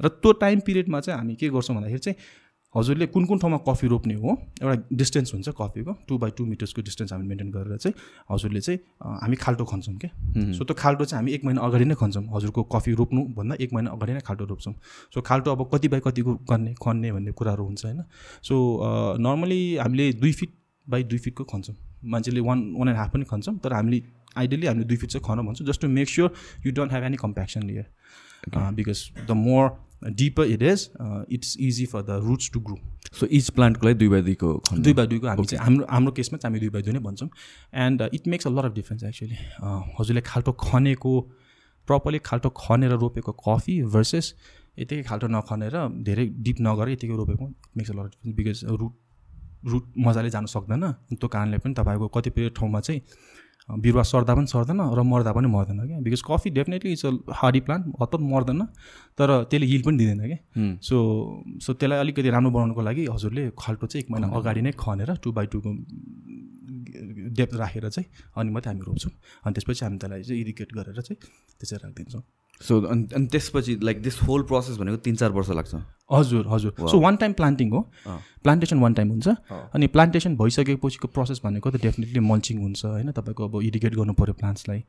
र 0.00 0.08
त्यो 0.08 0.32
टाइम 0.42 0.60
पिरियडमा 0.66 1.00
चाहिँ 1.00 1.18
हामी 1.18 1.34
के 1.34 1.48
गर्छौँ 1.50 1.76
भन्दाखेरि 1.76 1.98
चाहिँ 1.98 2.44
हजुरले 2.74 3.06
कुन 3.06 3.24
कुन 3.24 3.38
ठाउँमा 3.38 3.58
कफी 3.66 3.86
रोप्ने 3.88 4.14
हो 4.14 4.30
एउटा 4.62 4.74
डिस्टेन्स 4.92 5.32
हुन्छ 5.34 5.48
कफीको 5.58 5.92
टु 6.08 6.18
बाई 6.18 6.30
टू 6.36 6.44
मिटर्सको 6.46 6.82
डिस्टेन्स 6.82 7.12
हामी 7.12 7.26
मेन्टेन 7.26 7.50
गरेर 7.50 7.76
चाहिँ 7.76 7.94
हजुरले 8.30 8.60
चाहिँ 8.60 8.78
हामी 9.22 9.36
खाल्टो 9.36 9.64
खन्छौँ 9.64 9.94
क्या। 9.96 10.10
सो 10.52 10.64
त्यो 10.64 10.74
खाल्टो 10.78 11.04
चाहिँ 11.04 11.18
हामी 11.18 11.32
एक 11.32 11.44
महिना 11.44 11.60
अगाडि 11.62 11.84
नै 11.84 11.94
खन्छौँ। 11.94 12.24
हजुरको 12.34 12.62
कफी 12.74 12.92
रोप्नुभन्दा 13.00 13.56
एक 13.64 13.72
महिना 13.72 13.90
अगाडि 13.90 14.12
नै 14.12 14.20
खाल्टो 14.28 14.44
रोप्छौँ। 14.44 14.74
सो 15.14 15.20
खाल्टो 15.22 15.50
अब 15.52 15.70
कति 15.72 15.88
बाई 15.88 16.00
कतिको 16.04 16.34
गर्ने 16.50 16.74
खन्ने 16.76 17.12
भन्ने 17.12 17.32
कुराहरू 17.32 17.64
हुन्छ 17.64 17.84
होइन। 17.86 18.02
सो 18.44 18.54
नर्मली 19.24 19.62
हामीले 19.76 20.12
दुई 20.20 20.32
फिट 20.32 20.52
बाई 20.88 21.02
दुई 21.04 21.18
फिटको 21.18 21.44
खन्छौँ। 21.44 21.76
मान्छेले 22.04 22.40
वान 22.40 22.58
वान 22.78 22.88
एन्ड 22.88 22.98
हाफ 22.98 23.10
पनि 23.12 23.24
खन्छौँ 23.30 23.58
तर 23.64 23.72
हामीले 23.72 24.02
आइडियली 24.36 24.66
हामीले 24.66 24.86
दुई 24.86 24.96
फिट 24.96 25.10
चाहिँ 25.10 25.24
खन 25.26 25.46
भन्छौँ 25.46 25.66
just 25.66 25.80
to 25.80 25.88
make 25.90 26.08
sure 26.08 26.32
you 26.66 26.72
don't 26.72 26.92
have 26.92 27.04
any 27.04 27.16
compaction 27.18 27.62
layer 27.62 27.86
because 28.74 29.10
the 29.28 29.30
more 29.36 29.70
deeper 30.16 30.44
it 30.52 30.62
is 30.62 30.90
it's 31.32 31.56
easy 31.60 31.86
for 31.92 32.02
the 32.02 32.20
roots 32.24 32.50
to 32.54 32.60
grow 32.66 32.76
so 33.18 33.26
each 33.38 33.48
प्लान्टको 33.56 33.86
लागि 33.86 33.98
दुई 33.98 34.08
बाई 34.08 34.22
दुईको 34.22 34.50
दुई 34.74 34.92
बाई 34.92 35.06
दुईको 35.06 35.26
हामी 35.28 35.44
चाहिँ 35.44 35.64
हाम्रो 35.64 35.86
हाम्रो 35.90 36.12
केसमा 36.12 36.38
चाहिँ 36.38 36.50
हामी 36.50 36.60
दुई 36.60 36.70
बाई 36.74 36.82
दुई 36.82 36.92
नै 36.92 37.00
भन्छौँ। 37.06 37.28
And 37.86 38.02
it 38.12 38.28
makes 38.28 38.46
a 38.46 38.50
lot 38.50 38.64
of 38.64 38.74
difference 38.74 39.04
actually 39.04 39.36
हजुरले 40.00 40.20
खाल्टो 40.26 40.52
खनेको 40.64 41.20
प्रपरली 41.88 42.18
खाल्टो 42.24 42.48
खनेर 42.60 42.92
रोपेको 43.02 43.32
कफी 43.40 43.82
भर्सेस 43.96 44.34
यतिकै 44.78 45.02
खाल्टो 45.08 45.26
नखनेर 45.32 45.76
धेरै 46.06 46.26
डिप 46.46 46.56
नगरेर 46.68 46.92
यतिकै 46.92 47.16
रोपेको 47.16 47.48
makes 47.76 47.90
a 47.90 47.94
lot 47.94 48.04
of 48.04 48.10
difference 48.12 48.36
because 48.36 48.64
root 48.80 48.92
root 49.66 49.84
मजाले 49.98 50.30
जानु 50.30 50.46
सक्दैन। 50.46 50.84
त्यो 51.12 51.28
कारणले 51.28 51.58
पनि 51.58 51.74
तपाईँको 51.74 52.08
कतिपय 52.16 52.48
ठाउँमा 52.56 52.80
चाहिँ 52.80 53.00
बिरुवा 53.82 54.02
सर्दा 54.02 54.34
पनि 54.34 54.46
सर्दैन 54.46 54.80
र 54.94 55.02
मर्दा 55.02 55.32
पनि 55.34 55.48
मर्दैन 55.50 55.80
क्या। 55.86 55.98
Because 56.00 56.22
coffee 56.22 56.50
definitely 56.54 56.90
it's 56.92 57.06
a 57.06 57.10
hardy 57.34 57.60
plant 57.66 57.84
हतपत 58.00 58.20
मर्दैन 58.22 58.62
तर 59.18 59.28
त्यसले 59.50 59.66
हिल 59.66 59.82
पनि 59.82 59.96
दिँदैन 59.98 60.22
क्या। 60.22 60.38
सो 60.80 60.96
सो 61.58 61.72
त्यसलाई 61.74 61.98
अलिकति 61.98 62.30
राम्रो 62.30 62.50
बनाउनुको 62.50 62.82
लागि 62.82 63.06
हजुरले 63.10 63.50
खाल्टो 63.58 63.86
चाहिँ 63.86 64.04
एक 64.04 64.10
महिना 64.10 64.26
अगाडि 64.38 64.62
नै 64.62 64.72
खनेर 64.78 65.10
टु 65.24 65.32
बाई 65.32 65.46
टूको 65.50 65.70
डेप्थ 67.36 67.54
राखेर 67.56 67.88
चाहिँ 67.88 68.08
अनि 68.36 68.50
मात्रै 68.50 68.72
हामी 68.72 68.84
रोप्छौँ। 68.86 69.12
अनि 69.44 69.52
त्यसपछि 69.54 69.84
हामी 69.84 69.98
त्यसलाई 69.98 70.22
चाहिँ 70.22 70.40
इरिगेट 70.40 70.74
गरेर 70.74 71.00
चाहिँ 71.00 71.18
त्यसरी 71.60 71.78
राखिदिन्छौँ। 71.84 72.22
सो 72.60 72.80
अनि 72.80 73.02
अनि 73.14 73.26
त्यसपछि 73.32 73.72
लाइक 73.82 74.02
दिस 74.02 74.16
होल 74.24 74.42
प्रोसेस 74.48 74.76
भनेको 74.80 74.96
तिन 75.04 75.16
चार 75.20 75.30
वर्ष 75.30 75.50
लाग्छ? 75.50 75.74
हजुर 76.12 76.46
हजुर। 76.48 76.72
सो 76.88 76.98
वान 77.00 77.16
टाइम 77.20 77.32
प्लान्टिङ 77.36 77.70
हो। 77.70 77.80
प्लान्टेसन 78.42 78.78
वान 78.80 78.94
टाइम 78.94 79.08
हुन्छ। 79.10 79.28
अनि 79.76 79.86
प्लान्टेसन 79.92 80.36
भइसकेपछिको 80.36 81.08
प्रोसेस 81.12 81.40
भनेको 81.44 81.70
त 81.70 81.76
डेफिनेटली 81.82 82.20
मल्चिङ 82.24 82.56
हुन्छ 82.62 82.84
होइन? 82.84 83.12
तपाईँको 83.12 83.42
अब 83.44 83.60
इरिगेट 83.62 83.94
गर्नु 83.94 84.12
पऱ्यो 84.16 84.34
प्लान्ट्सलाई 84.40 84.80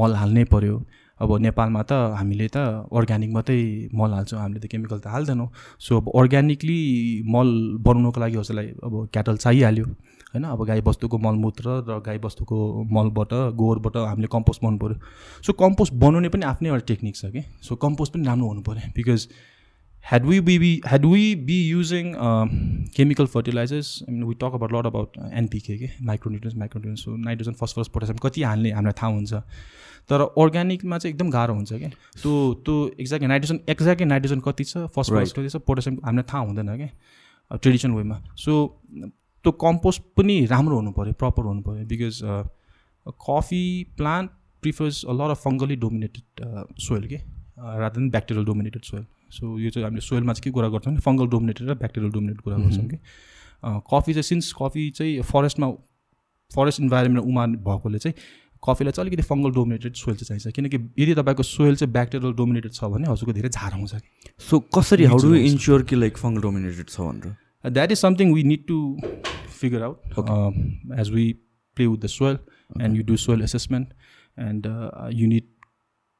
मल 0.00 0.14
हाल्नै 0.16 0.44
पऱ्यो 0.48 0.76
अब 1.20 1.36
नेपालमा 1.36 1.82
त 1.84 2.16
हामीले 2.16 2.48
त 2.48 2.88
अर्ग्यानिक 2.88 3.30
मात्रै 3.30 3.60
मल 3.92 4.10
हाल्छौँ। 4.16 4.40
हामीले 4.40 4.60
त 4.60 4.66
केमिकल 4.72 4.98
त 5.04 5.06
हाल्दैनौँ। 5.12 5.48
सो 5.84 6.00
अब 6.00 6.08
अर्ग्यानिकली 6.16 6.80
मल 7.28 7.48
बनाउनुको 7.84 8.20
लागि 8.20 8.36
हजुरलाई 8.40 8.68
अब 8.80 8.94
क्याटल 9.12 9.36
चाहिहाल्यो। 9.36 9.86
होइन? 10.34 10.44
अब 10.44 10.64
गाई 10.66 10.80
बस्तुको 10.88 11.18
मलमूत्र 11.26 11.76
र 11.88 12.00
गाई 12.06 12.18
बस्तुको 12.24 12.58
मलबाट 12.96 13.32
गोबरबाट 13.60 13.96
हामीले 14.08 14.28
कम्पोस्ट 14.32 14.62
बनाउनु 14.62 14.78
पऱ्यो 14.82 15.42
सो 15.46 15.52
कम्पोस्ट 15.62 15.94
बनाउने 16.02 16.28
पनि 16.34 16.44
आफ्नै 16.50 16.68
एउटा 16.68 16.86
टेक्निक 16.92 17.16
छ 17.16 17.32
कि? 17.36 17.42
सो 17.62 17.76
कम्पोस्ट 17.86 18.14
पनि 18.14 18.24
राम्रो 18.26 18.48
हुनु 18.48 18.62
पऱ्यो 18.68 18.92
because 18.96 19.28
be 20.44 20.80
had 20.90 21.04
we 21.04 21.34
be 21.48 21.56
using 21.70 22.06
um, 22.26 22.52
chemical 22.94 23.26
fertilizers 23.26 23.88
I 24.08 24.12
mean 24.12 24.22
we 24.26 24.34
talk 24.34 24.54
about 24.54 24.72
a 24.72 24.74
lot 24.76 24.86
about 24.86 25.18
NPK 25.40 25.76
के 25.78 25.88
micronutrients 26.06 26.56
micronutrients 26.58 27.04
so 27.04 27.16
nitrogen 27.24 27.52
phosphorus 27.60 27.88
potassium 27.94 28.18
कति 28.22 28.42
हाल्ने 28.42 28.70
हामीलाई 28.72 28.96
थाहा 29.02 29.12
हुन्छ। 29.12 29.32
तर 30.10 30.20
अर्ग्यानिकमा 30.22 30.98
चाहिँ 30.98 31.14
एकदम 31.14 31.30
गाह्रो 31.30 31.54
हुन्छ 31.54 31.72
क्या 31.72 31.88
त्यो 32.22 32.32
त्यो 32.64 32.76
एक्ज्याक्टली 33.00 33.28
नाइट्रोजन 33.28 33.60
एक्ज्याक्टली 33.68 34.06
नाइट्रोजन 34.06 34.40
कति 34.48 34.64
छ 34.64 34.86
फस्फरस 34.96 35.32
कति 35.38 35.48
छ 35.48 35.56
पोटासियम 35.68 36.00
हामीलाई 36.04 36.28
थाहा 36.32 36.42
हुँदैन 36.48 36.76
क्या 36.76 37.56
ट्रेडिसनल 37.56 37.94
वेमा 38.00 38.20
सो 38.44 38.56
त्यो 39.44 39.52
कम्पोस्ट 39.64 40.02
पनि 40.16 40.36
राम्रो 40.46 40.76
हुनु 40.76 40.92
पऱ्यो 40.98 41.12
प्रपर 41.22 41.44
हुनु 41.50 41.62
पऱ्यो 41.68 41.86
because 41.92 42.20
coffee 43.26 43.62
plant 43.96 44.30
prefers 44.62 45.04
a 45.04 45.12
lot 45.20 45.30
of 45.36 45.42
fungally 45.44 45.76
dominated 45.84 46.44
soil 46.88 47.06
के 47.08 47.18
rather 47.80 47.96
than 47.98 48.10
bacterial 48.10 48.46
dominated 48.46 48.82
soil 48.90 49.04
so 49.38 49.58
यो 49.58 49.70
चाहिँ 49.70 49.84
हामीले 49.84 50.06
सोइलमा 50.08 50.32
चाहिँ 50.32 50.44
के 50.44 50.50
कुरा 50.58 50.68
गर्छौँ 50.74 50.92
भने 50.92 51.00
फङ्गल 51.06 51.26
डोमिनेटेड 51.36 51.68
र 51.70 51.74
ब्याक्टेरियल 51.84 52.12
डोमिनेटेड 52.12 52.42
कुरा 52.42 52.56
गर्छौँ 52.66 52.88
कि 52.90 52.98
कफी 53.92 54.12
चाहिँ 54.12 54.28
सिन्स 54.30 54.52
कफी 54.60 54.90
चाहिँ 55.00 55.20
फरेस्टमा 55.32 55.72
फरेस्ट 56.50 56.80
इन्भाइरोमेन्टमा 56.80 57.28
उमा 57.30 57.46
भएकोले 57.66 57.98
चाहिँ 57.98 58.14
कफीलाई 58.62 58.92
चाहिँ 58.92 59.08
अलिकति 59.08 59.22
फङ्गल 59.28 59.50
डोमिनेटेड 59.52 59.94
सोइल 59.96 60.16
चाहिँ 60.16 60.40
चाहिन्छ। 60.40 60.56
किनकि 60.56 60.76
यदि 61.02 61.14
तपाईँको 61.14 61.42
सोइल 61.42 61.76
चाहिँ 61.76 61.92
ब्याक्टेरियल 61.92 62.32
डोमिनेटेड 62.40 62.72
छ 62.72 62.84
भने 62.92 63.08
हजुरको 63.08 63.32
धेरै 63.32 63.48
झार 63.48 63.72
आउँछ। 63.72 63.94
सो 64.48 64.58
कसरी 64.76 65.04
हाउ 65.04 65.18
डु 65.18 65.34
इन्स्योर 65.34 65.82
कि 65.88 65.96
लाइक 65.96 66.16
फङ्गल 66.18 66.42
डोमिनेटेड 66.42 66.88
छ 66.88 67.00
भनेर? 67.00 67.36
That 67.64 67.92
is 67.92 67.98
something 67.98 68.34
we 68.34 68.42
need 68.44 68.66
to 68.66 68.80
figure 69.52 69.82
out 69.82 70.98
as 70.98 71.10
we 71.10 71.32
play 71.76 71.86
with 71.86 71.98
the 71.98 72.06
soil 72.08 72.38
and 72.80 72.96
you 72.96 73.02
do 73.04 73.16
soil 73.18 73.42
assessment 73.42 73.92
and 74.36 74.66
you 75.12 75.28
need 75.28 75.48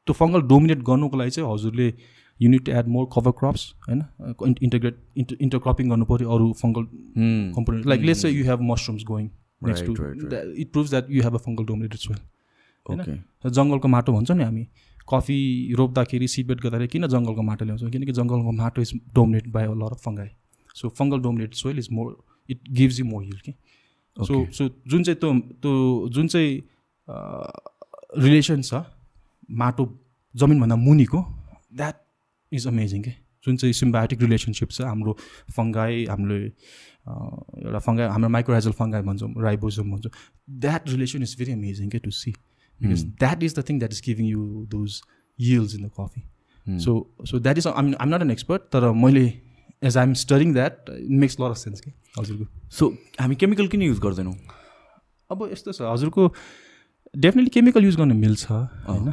त्यो 0.07 0.14
फङ्गल 0.14 0.43
डोमिनेट 0.49 0.82
गर्नुको 0.84 1.16
लागि 1.16 1.30
चाहिँ 1.30 1.53
हजुरले 1.53 1.93
you need 2.41 2.68
add 2.70 2.88
more 2.88 3.09
cover 3.12 3.30
crops 3.38 3.66
होइन 3.88 4.03
integrate 4.62 4.99
inter 5.16 5.36
intercropping 5.41 5.88
गर्नु 5.88 6.05
पऱ्यो 6.05 6.30
अरू 6.30 6.53
fungal 6.61 6.84
component 7.57 7.86
like 7.86 8.03
let's 8.03 8.24
you 8.26 8.45
have 8.45 8.61
mushrooms 8.64 9.05
going 9.07 9.28
next 9.62 9.86
to 9.86 9.95
it 10.57 10.72
proves 10.72 10.91
that 10.91 11.11
you 11.11 11.22
have 11.22 11.34
a 11.34 11.43
fungal 11.47 11.64
dominated 11.64 12.01
soil 12.01 12.20
होइन 12.86 13.20
जङ्गलको 13.51 13.88
माटो 13.88 14.12
भन्छ 14.12 14.30
नि 14.32 14.45
हामी 14.45 14.66
कफी 15.09 15.38
रोप्दाखेरि 15.74 16.28
सिडबेड 16.28 16.61
गर्दाखेरि 16.61 16.88
किन 16.88 17.07
जङ्गलको 17.09 17.43
माटो 17.45 17.64
ल्याउँछौँ 17.64 17.91
किनकि 17.91 18.12
जङ्गलको 18.12 18.53
माटो 18.55 18.82
is 18.82 18.93
dominate 19.14 19.49
by 19.51 19.64
a 19.66 19.74
lot 19.76 19.93
of 19.93 20.05
fungi 20.05 20.30
so 20.75 20.89
fungal 20.91 21.21
dominate 21.21 21.55
soil 21.55 21.79
is 21.79 21.89
more 21.93 22.16
it 22.49 22.71
gives 22.73 23.01
you 23.01 23.07
more 23.07 23.25
heal 23.25 23.39
कि 23.39 23.55
सो 24.16 24.45
सो 24.53 24.68
जुन 24.87 25.03
चाहिँ 25.03 25.18
त्यो 25.21 25.33
त्यो 25.62 26.09
जुन 26.09 26.29
चाहिँ 26.29 26.61
रिलेसन 28.18 28.62
छ 28.62 28.83
माटो 29.57 29.89
जमिनभन्दा 30.35 30.77
मुनिको 30.79 31.25
द्याट 31.75 32.01
इज 32.53 32.66
अमेजिङ 32.66 33.03
के 33.03 33.11
जुन 33.45 33.57
चाहिँ 33.57 33.73
सिम्बायोटिक 33.75 34.23
रिलेसनसिप 34.23 34.71
छ 34.71 34.83
हाम्रो 34.83 35.16
फङ्गाई 35.51 36.05
हामीले 36.07 36.41
एउटा 36.41 37.79
फङ्गाई 37.79 38.07
हाम्रो 38.09 38.29
माइक्रोराइजल 38.29 38.73
फङ्गाई 38.73 39.03
भन्छौँ 39.03 39.31
राइबोजम 39.43 39.91
भन्छौँ 39.91 40.12
that 40.59 40.89
relation 40.89 41.23
is 41.23 41.37
very 41.39 41.53
amazing 41.53 41.89
के 41.91 41.99
to 41.99 42.11
see 42.16 42.33
because 42.81 43.05
that 43.18 43.43
is 43.43 43.59
the 43.59 43.64
thing 43.68 43.79
that 43.79 43.93
is 43.93 44.03
giving 44.07 44.27
you 44.29 44.66
those 44.71 45.01
yields 45.39 45.75
in 45.75 45.87
the 45.87 45.91
coffee 46.01 46.79
so 46.79 46.97
so 47.27 47.39
that 47.39 47.59
is 47.59 47.66
I 47.66 47.93
I'm 47.95 48.14
not 48.14 48.23
an 48.23 48.31
expert 48.31 48.62
तर 48.73 48.91
मैले 48.97 49.27
as 49.83 49.97
I 49.97 50.07
am 50.07 50.12
studying 50.22 50.53
that 50.55 50.91
makes 51.20 51.41
lot 51.41 51.51
of 51.51 51.57
sense 51.57 51.81
कि 51.81 51.93
हजुरको 52.18 52.45
so 52.78 52.89
हामी 53.20 53.37
chemical 53.37 53.68
किन 53.68 53.83
use 53.83 53.99
गर्दैनौँ? 54.01 54.35
अब 55.31 55.49
यस्तो 55.53 55.72
छ 55.72 55.83
हजुरको 55.83 56.26
डेफिनेटली 57.14 57.51
केमिकल 57.51 57.85
युज 57.85 57.97
गर्न 57.97 58.16
मिल्छ 58.16 58.51
होइन? 58.51 59.12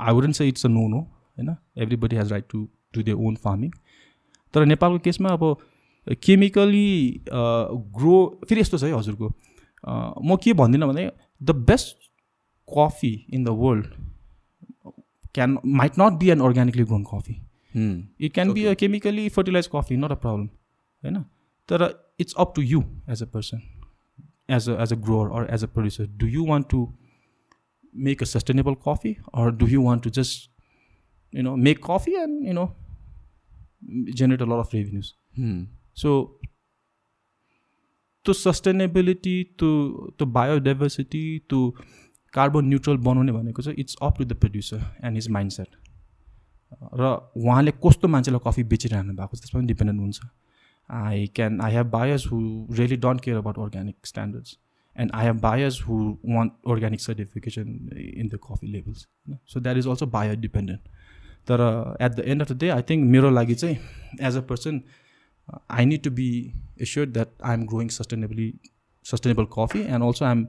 I 0.00 0.14
wouldn't 0.14 0.34
say 0.36 0.48
it's 0.48 0.66
a 0.66 0.68
no 0.68 0.86
no 0.88 1.00
होइन? 1.00 1.56
Everybody 1.76 2.16
has 2.16 2.32
right 2.32 2.44
to 2.50 2.66
do 2.96 3.02
their 3.02 3.12
own 3.12 3.36
farming 3.44 3.70
तर 4.54 4.64
नेपालको 4.66 4.98
केसमा 5.04 5.28
अब 5.30 5.56
केमिकली 6.22 6.88
ग्रो 7.30 8.18
फेरि 8.48 8.60
यस्तो 8.60 8.78
छ 8.78 8.84
है 8.84 8.92
हजुरको 8.92 9.32
म 10.24 10.36
के 10.42 10.52
भन्दिनँ 10.60 10.88
भने 10.88 11.10
the 11.40 11.50
best 11.70 11.96
coffee 12.68 13.14
in 13.30 13.44
the 13.44 13.48
world 13.62 13.86
can 15.34 15.58
might 15.80 15.98
not 16.00 16.12
be 16.20 16.30
an 16.30 16.40
organically 16.40 16.84
grown 16.84 17.04
coffee 17.04 17.34
it 17.76 18.32
can 18.34 18.52
be 18.52 18.64
a 18.64 18.74
chemically 18.80 19.28
fertilize 19.38 19.68
coffee 19.72 19.96
not 19.96 20.10
a 20.10 20.20
problem 20.26 20.46
होइन 21.02 21.22
तर 21.68 21.88
it's 22.20 22.34
up 22.38 22.52
to 22.56 22.62
you 22.62 22.82
as 23.10 23.22
a 23.22 23.26
person 23.34 23.62
as 24.48 24.66
a 24.68 24.74
as 24.78 24.92
a 24.92 24.96
grower 24.96 25.30
or 25.30 25.44
as 25.50 25.62
a 25.62 25.68
producer 25.68 26.04
do 26.06 26.26
you 26.32 26.42
want 26.44 26.68
to 26.70 26.80
make 27.94 28.20
a 28.22 28.26
sustainable 28.26 28.76
coffee 28.76 29.18
or 29.32 29.50
do 29.50 29.66
you 29.66 29.80
want 29.80 30.02
to 30.02 30.10
just 30.10 30.48
you 31.32 31.42
know 31.42 31.56
make 31.56 31.80
coffee 31.80 32.14
and 32.14 32.44
you 32.44 32.52
know 32.52 32.66
generate 34.14 34.40
a 34.40 34.46
lot 34.46 34.60
of 34.60 34.72
revenues 34.72 35.14
so 35.94 36.38
to 38.26 38.32
sustainability 38.32 39.36
to 39.58 39.70
to 40.18 40.32
biodiversity 40.38 41.26
to 41.48 41.62
carbon 42.34 42.64
neutral 42.68 42.96
बनाउने 43.04 43.32
भनेको 43.32 43.62
चाहिँ 43.62 43.78
it's 43.78 43.96
up 44.02 44.18
to 44.18 44.24
the 44.24 44.32
producer 44.40 44.80
and 45.04 45.14
his 45.14 45.28
mindset 45.52 45.76
र 46.72 47.12
उहाँले 47.36 47.72
कस्तो 47.84 48.08
मान्छेलाई 48.08 48.40
coffee 48.46 48.62
बेचिरहनु 48.64 49.12
भएको 49.14 49.36
छ 49.36 49.40
त्यसमा 49.40 49.60
पनि 49.60 49.66
डिपेन्डेन्ट 49.66 50.00
हुन्छ। 50.00 50.20
I 50.90 51.26
can 51.34 51.60
I 51.60 51.72
have 51.72 51.96
who 52.26 52.38
really 52.72 52.96
don't 52.96 53.20
care 53.20 53.36
about 53.36 53.58
organic 53.58 53.96
standards 54.04 54.58
and 54.96 55.10
I 55.14 55.26
have 55.26 55.40
buyers 55.40 55.82
who 55.82 55.96
want 56.26 56.50
organic 56.68 57.00
certification 57.00 57.68
in 57.98 58.28
the 58.28 58.38
coffee 58.44 58.66
levels 58.66 59.06
होइन 59.26 59.38
so 59.46 59.60
that 59.60 59.76
is 59.76 59.88
also 59.88 60.06
buyer 60.06 60.36
dependent 60.36 60.80
तर 61.48 61.62
at 62.02 62.12
the 62.12 62.24
end 62.26 62.42
of 62.42 62.52
the 62.52 62.58
day 62.58 62.68
I 62.68 62.82
think 62.82 63.10
मेरो 63.10 63.30
लागि 63.30 63.54
चाहिँ 63.54 63.78
as 64.20 64.36
a 64.36 64.40
person 64.40 64.80
I 65.70 65.84
need 65.84 66.02
to 66.02 66.10
be 66.10 66.28
assure 66.80 67.06
that 67.06 67.42
I 67.44 67.54
am 67.54 67.66
growing 67.66 67.88
sustainably 67.88 68.52
sustainable 69.06 69.46
coffee 69.52 69.80
and 69.80 70.04
also 70.04 70.24
I 70.24 70.32
am 70.32 70.46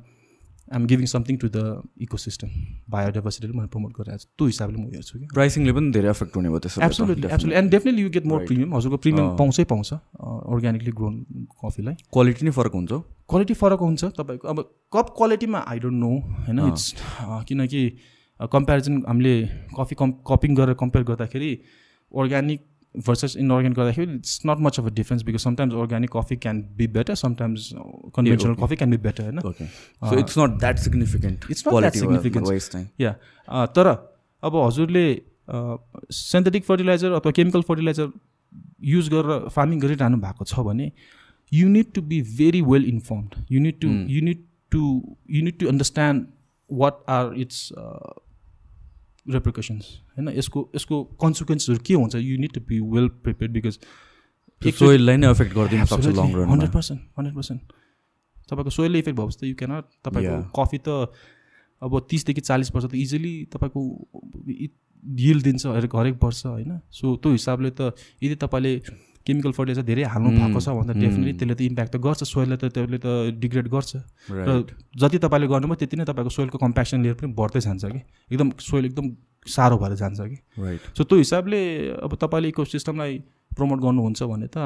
I 0.67 0.79
am 0.79 0.85
giving 0.87 1.07
something 1.07 1.37
to 1.41 1.47
the 1.49 1.59
ecosystem 2.17 2.49
बायोडाइभर्सिटीले 2.91 3.53
मैले 3.57 3.67
promote 3.75 3.91
गरिरहेको 3.97 4.23
छु 4.23 4.29
त्यो 4.37 4.47
हिसाबले 4.47 4.77
म 4.77 4.85
हेर्छु 4.95 5.19
कि 5.19 5.27
प्राइसिङले 5.33 5.73
पनि 5.77 5.91
धेरै 5.95 6.09
एफेक्ट 6.09 6.35
हुने 6.35 6.49
भयो 6.49 6.59
त्यसो 6.65 6.81
absolutely 6.87 7.27
absolutely 7.27 7.57
and 7.59 7.71
definitely 7.71 8.03
you 8.03 8.09
get 8.17 8.25
more. 8.31 8.45
Premium 8.45 8.75
हजुरको 8.75 8.97
प्रिमियम। 9.05 9.27
पाउँछै 9.39 9.63
पाउँछ 9.71 9.93
अर्ग्यानिकली 9.93 10.91
ग्रोन 10.99 11.15
कफीलाई 11.63 11.95
क्वालिटी 12.13 12.45
नै 12.45 12.51
फरक 12.59 12.73
हुन्छ 12.79 12.91
क्वालिटी 13.33 13.53
फरक 13.63 13.79
हुन्छ 13.87 14.03
तपाईँको 14.19 14.47
अब 14.47 14.63
कप 14.93 15.07
क्वालिटीमा 15.17 15.59
आई 15.73 15.79
डोन्ट 15.79 15.99
नो 16.05 16.13
होइन। 16.45 16.59
इट्स 16.67 16.85
किनकि 17.47 17.81
कम्पेरिजन 18.39 19.03
हामीले 19.07 19.35
कफी 19.75 19.95
कम् 19.99 20.11
कपिङ 20.27 20.55
गरेर 20.55 20.75
कम्पेयर 20.81 21.05
गर्दाखेरि 21.05 21.51
अर्ग्यानिक 22.11 22.61
भर्सेस 23.05 23.35
इनअर्ग्यानिक 23.37 23.77
गर्दाखेरि 23.77 24.13
it's 24.13 24.39
not 24.45 24.59
much 24.65 24.79
of 24.79 24.85
a 24.85 24.93
difference 24.99 25.23
because 25.23 25.41
sometimes 25.41 25.73
organic 25.81 26.11
coffee 26.15 26.35
can 26.45 26.61
be 26.77 26.87
better 26.97 27.15
sometimes 27.15 27.69
conventional. 28.15 28.55
Coffee 28.61 28.75
can 28.75 28.91
be 28.91 28.97
better 29.07 29.23
होइन 29.23 30.19
it's 30.19 30.37
not 30.37 30.59
that 30.59 30.77
significant 30.79 31.45
It's 31.51 31.65
not 31.67 31.81
that 31.83 31.99
significant. 32.01 32.47
Wise 32.47 32.69
चाहिँ 32.71 32.87
या 33.01 33.11
तर 33.77 33.87
अब 34.43 34.55
हजुरले 34.55 35.05
synthetic 36.13 36.63
fertiliser 36.65 37.11
अथवा 37.19 37.31
chemical 37.35 37.61
fertiliser 37.67 38.11
use 38.85 39.09
गरेर 39.09 39.47
farming 39.55 39.79
गरिरहनु 39.79 40.17
भएको 40.19 40.45
छ 40.45 40.65
भने 40.65 40.91
you 41.51 41.67
need 41.69 41.91
to 41.95 42.01
be 42.11 42.21
very 42.37 42.61
well 42.71 42.85
informed 42.85 43.45
you 43.51 43.59
need 43.61 43.79
to 43.81 43.89
you 44.13 44.21
need 44.23 44.43
to 44.71 44.81
you 45.31 45.43
need 45.43 45.59
to 45.59 45.67
understand 45.67 46.25
what 46.69 47.03
are 47.09 47.33
its 47.41 47.59
repercussions 49.29 49.85
होइन? 50.17 50.29
यसको 50.37 50.59
यसको 50.75 51.03
कन्सिक्वेन्सहरू 51.21 51.79
के 51.87 51.93
हुन्छ? 51.93 52.15
You 52.17 52.37
need 52.37 52.53
to 52.53 52.61
be 52.67 52.79
well 52.95 53.07
prepare 53.23 53.51
because 53.51 53.79
सोइललाई 54.61 55.17
नै 55.17 55.29
एफेक्ट 55.31 55.53
गरिदिन 55.55 55.85
सक्छ 55.85 56.05
लङ 56.07 56.33
रनमा 56.35 56.51
हन्ड्रेड 56.51 56.71
पर्सेन्ट 56.73 57.01
हन्ड्रेड 57.17 57.35
पर्सेन्ट 57.35 57.61
तपाईँको 58.49 58.69
सोइलले 58.71 58.99
इफेक्ट 58.99 59.17
भएपछि 59.19 59.37
त 59.39 59.43
यु 59.43 59.55
क्यानट 59.55 59.83
तपाईँको. 60.05 60.37
कफी 60.57 60.77
त 60.87 60.89
अब 61.81 61.91
तिसदेखि 62.09 62.41
चालिस 62.41 62.71
वर्ष 62.75 62.85
त 62.85 62.95
इजिली 62.95 63.33
तपाईँको 63.53 63.81
हिल 65.03 65.41
दिन्छ 65.41 65.65
हरेक 65.67 65.95
हरेक 65.95 66.23
वर्ष 66.23 66.45
होइन? 66.45 66.79
सो 66.89 67.15
त्यो 67.21 67.31
हिसाबले 67.31 67.69
त 67.71 67.93
यदि 68.23 68.35
तपाईँले 68.35 68.73
केमिकल 69.27 69.51
फर्टिलाइजर 69.59 69.85
धेरै 69.91 70.03
हाल्नु 70.15 70.29
भएको 70.39 70.59
छ 70.63 70.67
भने 70.79 70.93
त 70.93 70.97
डेफिनेटली. 71.03 71.33
त्यसले 71.37 71.55
त 71.55 71.61
इम्प्याक्ट 71.69 71.91
त 71.93 71.97
गर्छ 72.07 72.23
सोइललाई 72.33 72.57
त 72.57 72.65
त्यसले 72.71 72.97
त 73.03 73.07
डिग्रेड 73.43 73.67
गर्छ। 73.67 73.91
र 74.31 74.49
जति 74.95 75.17
तपाईँले 75.27 75.47
गर्नुभयो 75.53 75.77
त्यति 75.83 75.95
नै 75.99 76.05
तपाईँको 76.09 76.31
सोइलको 76.37 76.57
कम्प्याक्सन 76.65 76.97
लेयर 77.03 77.15
पनि 77.19 77.33
बढ्दै 77.35 77.61
जान्छ 77.67 77.83
कि। 77.85 77.99
एकदम 78.31 78.47
सोइल 78.63 78.85
एकदम 78.91 79.05
साह्रो 79.47 79.77
भएर 79.77 79.93
जान्छ 79.95 80.19
कि। 80.31 80.37
सो 80.97 81.03
त्यो 81.03 81.17
हिसाबले 81.17 81.59
अब 82.03 82.11
तपाईँले 82.15 82.47
इको 82.51 82.63
सिस्टमलाई 82.65 83.13
प्रमोट 83.57 83.79
गर्नुहुन्छ 83.81 84.23
भने 84.29 84.47
त 84.53 84.57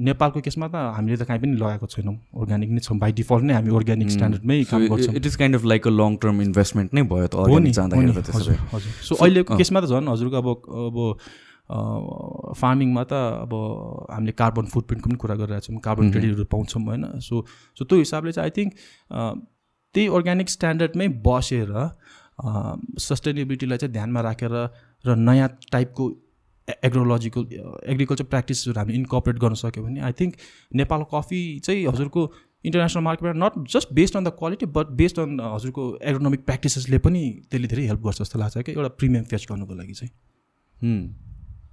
नेपालको 0.00 0.40
केसमा 0.42 0.66
त 0.66 0.74
हामीले 0.96 1.16
त 1.16 1.22
काहीँ 1.28 1.40
पनि 1.40 1.54
लगाएको 1.54 1.86
छैनौँ। 1.86 2.16
अर्ग्यानिक 2.34 2.70
नै 2.74 2.80
छौँ। 2.82 2.98
बाई 2.98 3.12
डिफल्ट 3.20 3.44
नै 3.46 3.54
हामी 3.54 3.70
अर्ग्यानिक 3.70 4.08
स्ट्यान्डर्डमै 4.10 4.58
काम 4.70 4.82
गर्छौँ। 4.90 5.14
It 5.14 5.26
is 5.26 5.36
kind 5.38 5.54
of 5.56 5.64
like 5.70 5.82
a 5.86 5.92
long 5.94 6.16
term 6.24 6.36
investment 6.42 6.88
नै 6.98 7.02
भयो 7.04 7.26
त 7.30 7.34
हो 7.46 7.58
नि 7.62 7.70
हजुर 7.70 8.56
सो 9.06 9.14
अहिलेको। 9.14 9.54
केसमा 9.54 9.80
त 9.80 9.86
झन् 9.86 10.08
हजुरको 10.10 10.36
अब 10.40 10.48
अब 10.88 10.96
फार्मिङमा 11.70 13.04
त 13.04 13.12
अब 13.44 13.52
हामीले 14.10 14.32
कार्बन 14.32 14.66
फुटप्रिन्टको 14.74 15.08
पनि 15.10 15.18
कुरा 15.18 15.34
गरिरहेको 15.34 15.66
छौँ 15.66 15.80
कार्बन. 15.80 16.10
क्रेडिटहरू 16.10 16.44
पाउँछौँ 16.44 16.82
होइन? 16.84 17.04
सो 17.20 17.44
सो 17.78 17.84
त्यो 17.84 17.98
हिसाबले 17.98 18.32
चाहिँ 18.32 18.50
आई 18.50 18.54
थिङ्क 18.56 18.72
त्यही 19.94 20.06
अर्ग्यानिक 20.16 20.48
स्ट्यान्डर्डमै 20.48 21.08
बसेर 21.26 21.72
सस्टेनेबिलिटीलाई 23.00 23.78
चाहिँ 23.78 23.92
ध्यानमा 23.92 24.20
राखेर 24.20 24.54
र 25.04 25.14
नयाँ 25.16 25.48
टाइपको 25.72 26.10
एग्रोलोजिकल 26.84 27.42
एग्रिकल्चर 27.92 28.24
प्र्याक्टिसहरू 28.24 28.78
हामी 28.78 28.92
इन्कपरेट 28.94 29.38
गर्न 29.38 29.54
सक्यो 29.54 29.84
भने 29.84 30.00
आई 30.00 30.12
थिङ्क 30.20 30.32
नेपालको 30.74 31.18
कफी 31.18 31.40
चाहिँ 31.60 31.86
हजुरको 31.86 32.22
इन्टरनेसनल 32.64 33.02
मार्केटमा 33.04 33.32
not 33.44 33.68
just 33.72 33.92
based 33.94 34.16
on 34.16 34.24
the 34.24 34.28
quality 34.38 34.66
but 34.76 34.86
based 35.00 35.18
on 35.20 35.40
हजुरको 35.40 35.82
एग्रोनोमिक 36.02 36.44
प्र्याक्टिसेसले 36.44 36.98
पनि 37.06 37.22
त्यसले 37.50 37.68
धेरै 37.68 37.84
हेल्प 37.86 38.02
गर्छ 38.06 38.18
जस्तो 38.20 38.38
लाग्छ 38.38 38.56
कि 38.58 38.72
एउटा 38.72 38.88
प्रिमियम 39.00 39.24
फेच 39.32 39.46
गर्नुको 39.50 39.74
लागि 39.74 39.94
चाहिँ। 39.94 40.12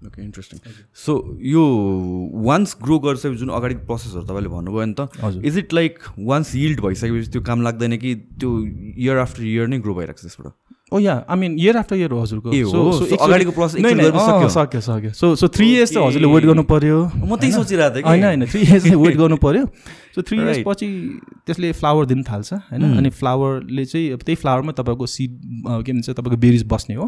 ओके 0.07 0.21
इन्ट्रेस्टिङ 0.21 0.59
सो 1.05 1.13
यो 1.45 1.63
वान्स 2.47 2.75
ग्रो 2.83 2.99
गरिसकेपछि 2.99 3.39
जुन 3.39 3.49
अगाडिको 3.49 3.85
प्रोसेसहरू 3.85 4.23
तपाईँले 4.25 4.49
भन्नुभयो 4.49 4.85
नि 4.85 4.95
त 4.99 5.41
is 5.45 5.57
it 5.57 5.73
like 5.73 5.99
once 6.19 6.55
yield 6.55 6.81
भइसकेपछि 6.81 7.31
त्यो 7.31 7.41
काम 7.41 7.61
लाग्दैन 7.61 7.97
कि 7.97 8.15
त्यो 8.41 8.49
इयर 8.97 9.17
आफ्टर 9.17 9.43
इयर 9.43 9.67
नै 9.67 9.79
ग्रो 9.79 9.93
भइरहेको 9.95 10.19
छ 10.19 10.21
त्यसबाट? 10.21 10.53
ओ 10.93 10.99
yeah 10.99 11.13
I 11.29 11.37
mean 11.39 11.55
year 11.59 11.77
after 11.77 11.95
year 11.95 12.13
हजुरको। 12.13 12.49
अगाडिको 13.15 13.51
अँ, 13.61 14.49
सक्यो। 14.49 14.79
सक्यो 14.81 15.11
सो 15.15 15.35
सो 15.35 15.47
थ्री 15.47 15.67
इयर्स 15.75 15.93
चाहिँ 15.93 16.07
हजुरले 16.07 16.27
वेट 16.27 16.45
गर्नु 16.45 16.63
पर्यो। 16.67 16.97
म 17.15 17.35
त्यही 17.37 17.51
सोचिरहेको 17.51 17.95
थिएँ 17.95 18.03
होइन 18.03 18.23
होइन। 18.23 18.45
थ्री 18.45 18.61
इयर्स 18.61 18.85
वेट 18.91 19.15
गर्नु 19.17 19.37
पर्यो। 19.37 19.65
So 20.15 20.21
three 20.21 20.37
years 20.37 20.57
Right. 20.57 20.67
पछि 20.67 20.87
त्यसले 21.47 21.71
फ्लावर 21.71 22.05
दिन 22.05 22.23
थाल्छ 22.23 22.53
होइन? 22.53 22.83
अनि 22.97 23.09
फ्लावरले 23.09 23.85
चाहिँ 23.85 24.11
अब 24.13 24.19
त्यही 24.25 24.35
फ्लावरमा 24.41 24.71
तपाईँको 24.79 25.05
सिड 25.07 25.31
के 25.85 25.91
भन्छ 25.91 26.09
तपाईँको 26.09 26.37
बेरिज 26.37 26.63
बस्ने 26.67 26.95
हो। 26.95 27.05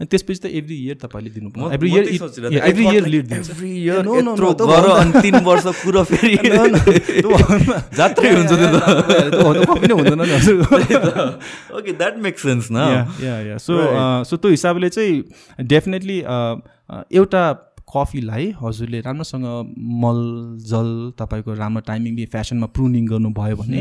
अनि 0.00 0.06
त्यसपछि 0.06 0.40
त 0.42 0.46
एभ्री 0.60 0.76
इयर 0.86 0.96
तपाईँले 1.02 1.30
दिनु 1.30 1.48
म- 1.56 1.72
every 1.72 1.90
year 1.92 2.04
every 2.70 2.84
year 2.86 3.06
lead 3.06 3.26
भन्दा- 3.28 4.96
अनि 5.00 5.12
तिन 5.22 5.36
वर्ष 5.44 5.64
कुरो 5.84 6.02
फेरि 6.04 6.36
जात्रै 7.98 8.30
हुन्छ 8.34 8.52
त्यो 8.52 9.96
हुँदैन 9.96 10.20
ओके 11.76 11.92
द्याट 11.92 12.16
मेक 12.18 12.38
सेन्स 12.38 12.68
न 12.72 13.58
सो 13.58 13.72
सो 14.24 14.36
त्यो 14.36 14.50
हिसाबले 14.50 14.88
चाहिँ 14.88 15.22
डेफिनेटली 15.66 16.18
एउटा 17.16 17.65
कफीलाई 17.88 18.46
हजुरले 18.62 19.00
राम्रोसँग 19.00 19.44
मल 20.04 20.18
जल 20.70 20.88
तपाईँको 21.18 21.54
राम्रो 21.60 21.80
टाइमिङले 21.86 22.26
फेसनमा 22.32 22.66
प्रुनिङ 22.78 23.06
गर्नुभयो 23.08 23.56
भने 23.56 23.80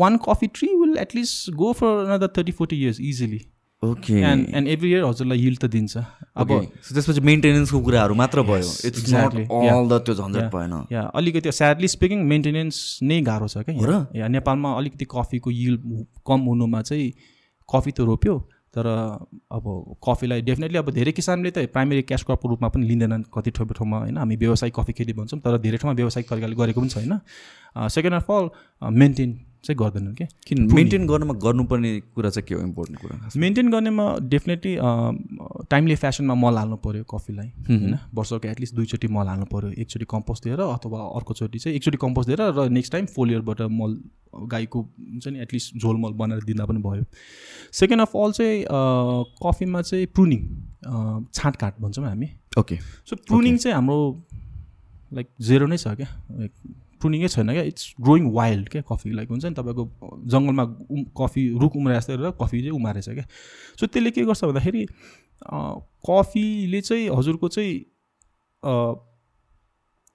one 0.00 0.16
coffee 0.26 0.46
tree 0.58 0.68
will 0.76 0.96
at least 1.00 1.50
go 1.62 1.72
for 1.80 2.04
another 2.04 2.28
thirty 2.36 2.52
forty 2.52 2.76
years 2.82 3.00
easily 3.12 3.40
okay 3.82 4.14
and 4.20 4.54
and 4.54 4.68
every 4.68 4.90
year 4.90 5.04
हजुरलाई 5.04 5.38
हिल 5.40 5.56
त 5.56 5.64
दिन्छ। 5.72 5.96
अब 6.36 6.50
त्यसपछि 6.88 7.20
मेन्टेनेन्सको 7.28 7.80
कुराहरू 7.80 8.14
मात्र 8.14 8.42
भयो। 8.42 8.72
इट्स 8.86 9.04
त्यो 9.08 10.14
झन्झट. 10.14 10.50
भएन 10.54 10.74
या 10.92 11.02
अलिकति 11.16 11.52
स्याडली 11.52 11.88
स्पिकिङ 11.88 12.24
मेन्टेनेन्स 12.28 12.76
नै 13.02 13.20
गाह्रो 13.28 13.48
छ 13.48 13.64
क्या 13.66 14.28
नेपालमा 14.28 14.72
अलिकति 14.78 15.04
कफीको 15.10 15.50
यिल 15.50 15.76
कम 16.26 16.40
हुनुमा 16.48 16.82
चाहिँ 16.82 17.12
कफी 17.68 17.90
त 17.90 18.00
रोप्यो। 18.10 18.36
तर 18.74 18.86
अब 18.86 19.64
कफीलाई 20.06 20.42
डेफिनेटली 20.42 20.78
अब 20.78 20.90
धेरै 20.90 21.12
किसानले 21.12 21.50
त 21.50 21.66
प्राइमेरी 21.74 22.02
क्यास 22.06 22.22
क्रपको 22.24 22.48
रूपमा 22.48 22.68
पनि 22.70 22.86
लिँदैनन् 22.86 23.22
कति 23.34 23.50
ठाउँ 23.50 23.68
ठाउँमा 23.68 23.98
होइन? 23.98 24.16
हामी 24.16 24.36
व्यावसायिक 24.36 24.74
कफी 24.74 24.92
खेती 24.92 25.12
भन्छौँ 25.12 25.40
तर 25.40 25.58
धेरै 25.58 25.78
ठाउँमा 25.78 25.96
व्यावसायिक 25.96 26.30
तरिकाले 26.30 26.54
गरेको 26.54 26.80
पनि 26.80 26.90
छैन। 26.90 27.18
सेकेन्ड 27.88 28.16
अफ 28.16 28.30
अल 28.30 28.44
मेन्टेन 28.94 29.30
चाहिँ 29.64 29.76
गर्दैनन् 29.78 30.14
क्या 30.16 30.26
किन 30.46 30.58
मेन्टेन 30.74 31.06
गर्नमा 31.06 31.34
गर्नुपर्ने 31.44 31.90
कुरा 32.14 32.30
चाहिँ 32.30 32.46
के 32.48 32.54
हो 32.54 32.60
इम्पोर्टेन्ट 32.62 33.00
कुरा? 33.00 33.30
मेन्टेन 33.36 33.70
गर्नेमा 33.70 34.04
डेफिनेटली 34.30 34.76
टाइमली 35.70 35.96
फेसनमा 35.96 36.34
मल 36.34 36.56
हाल्नु 36.56 36.76
पऱ्यो 36.86 37.04
कफीलाई 37.10 37.48
होइन? 37.68 37.98
वर्षको 38.14 38.48
एटलिस्ट 38.48 38.74
दुईचोटि 38.74 39.08
मल 39.08 39.26
हाल्नु 39.28 39.46
पऱ्यो 39.52 39.70
एकचोटि 39.82 40.06
कम्पोस्ट 40.10 40.44
दिएर 40.44 40.60
अथवा 40.60 41.00
अर्कोचोटि 41.18 41.58
चाहिँ 41.58 41.76
एकचोटि 41.76 41.98
कम्पोस्ट 42.00 42.28
दिएर 42.28 42.42
र 42.58 42.68
नेक्स्ट 42.70 42.92
टाइम 42.92 43.06
फोलियरबाट 43.16 43.60
मल 43.76 44.00
गाईको 44.50 44.80
हुन्छ 44.80 45.28
नि 45.28 45.40
एटलिस्ट 45.42 45.76
झोल 45.76 45.96
मल 46.00 46.12
बनाएर 46.18 46.44
दिँदा 46.44 46.64
पनि 46.66 46.80
भयो। 46.82 47.04
सेकेन्ड 47.74 48.02
अफ 48.02 48.16
अल 48.16 48.32
चाहिँ 48.32 48.64
कफीमा 49.42 49.82
चाहिँ 49.82 50.06
प्रुनिङ 50.14 50.40
छाँटकाट 51.34 51.80
भन्छौँ 51.80 52.06
हामी। 52.06 52.28
ओके 52.58 52.76
सो 53.06 53.16
प्रुनिङ 53.28 53.56
चाहिँ 53.56 53.74
हाम्रो 53.74 53.98
लाइक 55.12 55.28
जेरो 55.42 55.66
नै 55.66 55.76
छ 55.76 55.94
क्या? 55.98 56.06
लाइक 56.30 56.52
प्रुनिङै 57.00 57.28
छैन 57.28 57.52
क्या? 57.52 57.62
इट्स 57.72 57.94
ग्रोइङ 58.00 58.24
वाइल्ड 58.32 58.68
क्या 58.68 58.82
कफी 58.90 59.10
लाइक 59.12 59.28
हुन्छ 59.30 59.44
नि 59.44 59.54
तपाईँको 59.58 59.84
जङ्गलमा 60.32 60.64
कफी 61.20 61.42
रुख 61.60 61.76
उम्राए 61.76 61.96
जस्तै 61.98 62.16
गरेर 62.16 62.30
कफी 62.40 62.58
चाहिँ 62.60 62.76
उमारेछ 62.76 63.08
क्या। 63.08 63.26
सो 63.80 63.86
त्यसले 63.86 64.10
के 64.10 64.24
गर्छ 64.24 64.44
भन्दाखेरि 64.44 64.82
कफीले 66.08 66.80
चाहिँ 66.80 67.08
हजुरको 67.18 67.48
चाहिँ 67.48 67.74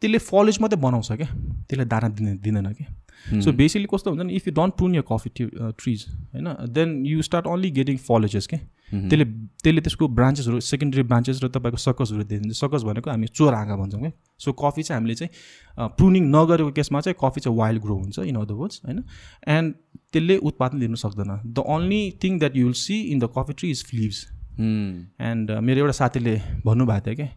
त्यसले 0.01 0.17
फलेज 0.29 0.57
मात्रै 0.61 0.79
बनाउँछ 0.81 1.11
क्या? 1.11 1.29
त्यसले 1.69 1.85
दाना 1.85 2.07
दिने 2.17 2.33
दिँदैन 2.45 2.73
क्या? 2.73 2.87
सो 3.25 3.51
बेसिकली 3.53 3.87
कस्तो 3.91 4.11
हुन्छ 4.11 4.23
नि 4.23 4.33
if 4.35 4.47
you 4.47 4.53
don't 4.53 4.73
prune 4.77 4.95
your 4.95 5.03
coffee 5.07 5.29
trees 5.39 6.05
होइन 6.09 6.47
then 6.73 6.95
you 7.05 7.21
start 7.21 7.47
only 7.47 7.71
getting 7.71 7.97
foliages 8.03 8.47
के 8.47 8.57
त्यसले 8.91 9.25
त्यसले 9.25 9.81
त्यसको 9.81 10.07
ब्रान्चेसहरू 10.09 10.59
सेकेन्डरी 10.61 11.03
ब्रान्चेस 11.05 11.43
र 11.43 11.47
तपाईँको 11.49 11.77
सकसहरू 11.79 12.23
दिन्छ 12.25 12.51
सकस 12.55 12.83
भनेको 12.83 13.09
हामी 13.09 13.27
चोर 13.29 13.53
आँगा 13.53 13.75
भन्छौँ 13.75 14.01
क्या 14.01 14.11
सो 14.39 14.51
कफी 14.55 14.83
चाहिँ 14.83 14.97
हामीले 14.97 15.15
चाहिँ 15.15 15.89
प्रुनिङ 15.95 16.29
नगरेको 16.29 16.71
केसमा 16.73 17.01
चाहिँ 17.01 17.17
कफी 17.21 17.41
चाहिँ 17.41 17.57
वाइल्ड 17.57 17.81
ग्रो 17.81 17.95
हुन्छ 17.95 18.19
इन 18.25 18.35
अदर 18.37 18.53
वर्ड्स 18.55 18.81
होइन 18.85 19.03
एन्ड 19.49 19.73
त्यसले 20.11 20.37
उत्पादन 20.43 20.79
दिनु 20.79 20.95
सक्दैन 20.97 21.35
the 21.47 21.65
only 21.69 22.01
thing 22.23 22.39
that 22.39 22.57
you 22.57 22.65
will 22.65 22.79
see 22.81 23.01
in 23.07 23.19
the 23.19 23.29
coffee 23.37 23.53
tree 23.55 23.69
is 23.71 23.83
leaves 23.85 24.23
and 24.59 25.51
मेरो 25.63 25.79
एउटा 25.79 25.97
साथीले 25.99 26.39
भन्नुभएको 26.65 27.05
थियो 27.07 27.15
क्या 27.15 27.29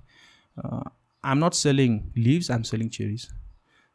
I 1.24 1.32
am 1.32 1.44
not 1.44 1.54
selling 1.56 2.00
leaves 2.18 2.50
I 2.50 2.56
am 2.56 2.62
selling 2.66 2.88
cherries 2.90 3.28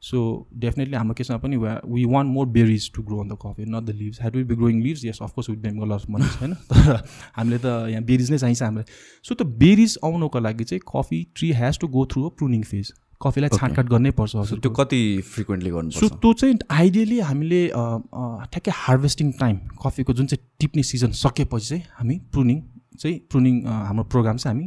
so 0.04 0.22
definitely 0.60 0.96
हाम्रो 0.96 1.14
केसमा 1.18 1.38
पनि 1.38 1.58
we 1.58 2.06
want 2.14 2.32
more 2.32 2.48
berries 2.56 2.92
to 2.96 3.04
grow 3.04 3.20
on 3.20 3.28
the 3.28 3.38
coffee 3.42 3.66
not 3.68 3.84
the 3.84 3.96
leaves 3.98 4.22
had 4.22 4.36
will 4.36 4.46
be 4.46 4.56
growing 4.56 4.82
leaves 4.84 5.06
yes 5.06 5.20
of course 5.22 5.50
with 5.50 5.58
being 5.60 5.86
loss 5.92 6.06
money 6.10 6.28
होइन 6.34 6.54
तर 6.72 7.04
हामीले 7.38 7.58
त 7.58 7.78
यहाँ 7.92 8.04
bearish 8.04 8.32
नै 8.32 8.38
चाहिन्छ 8.38 8.62
हामीलाई। 8.64 8.84
सो 9.26 9.36
त्यो 9.36 9.48
बेरिज 9.64 9.98
आउनुको 10.06 10.40
लागि 10.40 10.64
चाहिँ 10.64 10.82
coffee 10.90 11.24
tree 11.36 11.52
has 11.62 11.80
to 11.80 11.88
go 11.96 12.06
through 12.14 12.26
a 12.26 12.36
pruning 12.38 12.64
phase 12.74 12.94
कफीलाई 13.22 13.50
छाँटकाट 13.50 13.90
गर्नै 13.90 14.12
पर्छ 14.12 14.60
त्यो 14.60 14.72
कति 14.80 15.02
फ्रिक्वेन्टली 15.34 15.70
सो 15.70 15.76
गर्नुपर्छ 15.76 16.22
त्यो 16.22 16.34
चाहिँ 16.34 16.58
आइडियली 16.78 17.20
हामीले 17.30 17.62
ठ्याक्कै 17.68 18.72
हार्भेस्टिङ 18.76 19.32
टाइम 19.40 19.58
कफीको 19.86 20.14
जुन 20.14 20.26
चाहिँ 20.28 20.48
टिप्ने 20.60 20.84
सिजन 20.84 21.12
सकेपछि 21.20 21.68
चाहिँ 21.68 21.84
हामी 22.00 22.20
प्रुनिङ 22.32 22.62
चाहिँ 23.00 23.18
प्रुनिङ 23.32 23.64
हाम्रो 23.66 24.04
प्रोग्राम 24.14 24.38
चाहिँ 24.38 24.56
हामी 24.56 24.66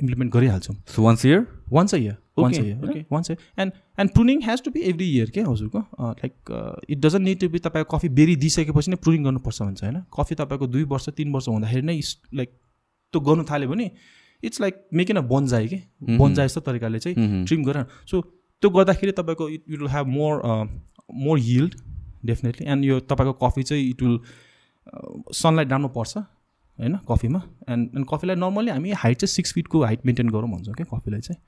इम्प्लिमेन्ट 0.00 0.32
गरिहाल्छौँ। 0.32 0.76
Once 0.98 1.24
year 1.26 1.46
once 1.72 1.94
a 1.94 1.98
year 1.98 2.16
once 2.38 2.58
a 2.58 2.62
year 2.62 2.88
okay 2.88 3.04
once 3.12 3.30
year 3.30 3.38
and 3.60 3.72
and 4.00 4.10
pruning 4.12 4.42
has 4.44 4.62
to 4.64 4.70
be 4.70 4.80
every 4.90 5.10
year 5.10 5.30
के 5.30 5.40
हजुरको? 5.42 5.78
Like 6.00 6.34
it 6.90 6.98
doesn't 6.98 7.24
need 7.24 7.40
to 7.40 7.48
be 7.48 7.58
तपाईँको 7.58 7.96
कफी 7.96 8.08
बेरी 8.18 8.36
दिइसकेपछि 8.44 8.90
नै 8.90 8.96
प्रुनिङ 8.96 9.24
गर्नुपर्छ 9.24 9.62
भन्छ 9.62 9.82
होइन? 9.84 10.02
कफी 10.18 10.34
तपाईँको 10.34 10.66
दुई 10.66 10.84
वर्ष 10.92 11.08
तिन 11.16 11.32
वर्ष 11.32 11.48
हुँदाखेरि 11.48 11.86
नै 11.86 12.00
लाइक 12.34 12.50
त्यो 13.14 13.20
गर्नु 13.20 13.44
थाल्यो 13.50 13.68
भने 13.70 13.90
it's 14.42 14.60
like 14.60 14.84
making 14.94 15.16
a 15.16 15.20
bonsai 15.30 15.68
के? 15.68 15.80
बन्जाइ 16.18 16.46
जस्तो 16.46 16.60
तरिकाले 16.60 16.98
चाहिँ 16.98 17.44
ट्रिम 17.44 17.64
गरेर। 17.64 17.86
सो 18.10 18.20
त्यो 18.62 18.70
गर्दाखेरि 18.70 19.12
तपाईँको 19.12 19.48
it 19.48 19.62
will 19.70 19.88
have 19.90 20.06
more 20.08 20.42
more 21.24 21.38
yield 21.40 21.74
definitely 22.26 22.66
and 22.72 22.84
यो 22.84 22.98
तपाईँको 23.10 23.32
कफी 23.42 23.62
चाहिँ 23.62 23.88
इट 23.88 24.02
विल 24.02 24.18
सनलाइट 25.34 25.70
राम्रो 25.70 25.88
पर्छ। 25.96 26.18
होइन 26.78 26.96
कफीमा? 27.08 27.42
एन्ड 27.68 27.96
एन्ड 27.96 28.06
कफीलाई 28.10 28.36
नर्मली 28.36 28.70
हामी 28.70 28.90
हाइट 28.98 29.16
चाहिँ 29.18 29.32
सिक्स 29.32 29.52
फिटको 29.54 29.82
हाइट 29.84 30.06
मेन्टेन 30.06 30.28
गरौँ 30.30 30.50
भन्छौँ 30.50 30.74
क्या 30.74 30.86
कफीलाई 30.92 31.20
चाहिँ। 31.20 31.40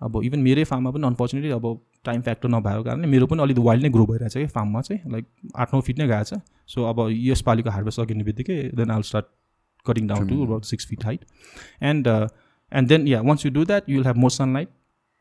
अब 0.00 0.20
इभन 0.24 0.38
मेरै 0.40 0.64
फार्ममा 0.64 0.90
पनि 0.90 1.06
अनफर्चुनेटली 1.06 1.50
अब 1.52 1.66
टाइम 2.04 2.20
फ्याक्टर 2.22 2.48
नभएको 2.48 2.82
कारणले 2.84 3.06
मेरो 3.06 3.26
पनि 3.26 3.42
अलिक 3.42 3.58
वाइल्ड 3.60 3.84
नै 3.84 3.90
ग्रो 3.90 4.06
भइरहेछ 4.06 4.34
कि 4.34 4.46
फार्ममा 4.54 4.80
चाहिँ 4.80 5.12
लाइक 5.12 5.26
आठ 5.56 5.74
नौ 5.74 5.80
फिट 5.80 5.98
नै 5.98 6.06
गएको 6.08 6.24
छ। 6.24 6.40
सो 6.68 6.84
अब 6.84 7.06
यसपालिको 7.12 7.70
हार्भेस्ट 7.70 8.00
सकिने 8.00 8.24
बित्तिकै 8.24 8.56
then 8.74 8.90
I'll 8.90 9.02
start 9.02 9.26
cutting 9.86 10.06
down 10.08 10.28
to 10.28 10.42
about 10.44 10.64
six 10.64 10.86
feet 10.86 11.04
height 11.04 11.24
and 11.82 12.08
and 12.08 12.88
then 12.88 13.06
yeah 13.08 13.20
once 13.22 13.46
you 13.46 13.52
do 13.52 13.64
that 13.64 13.88
will 13.90 14.06
have 14.06 14.16
more 14.16 14.30
sunlight 14.30 14.68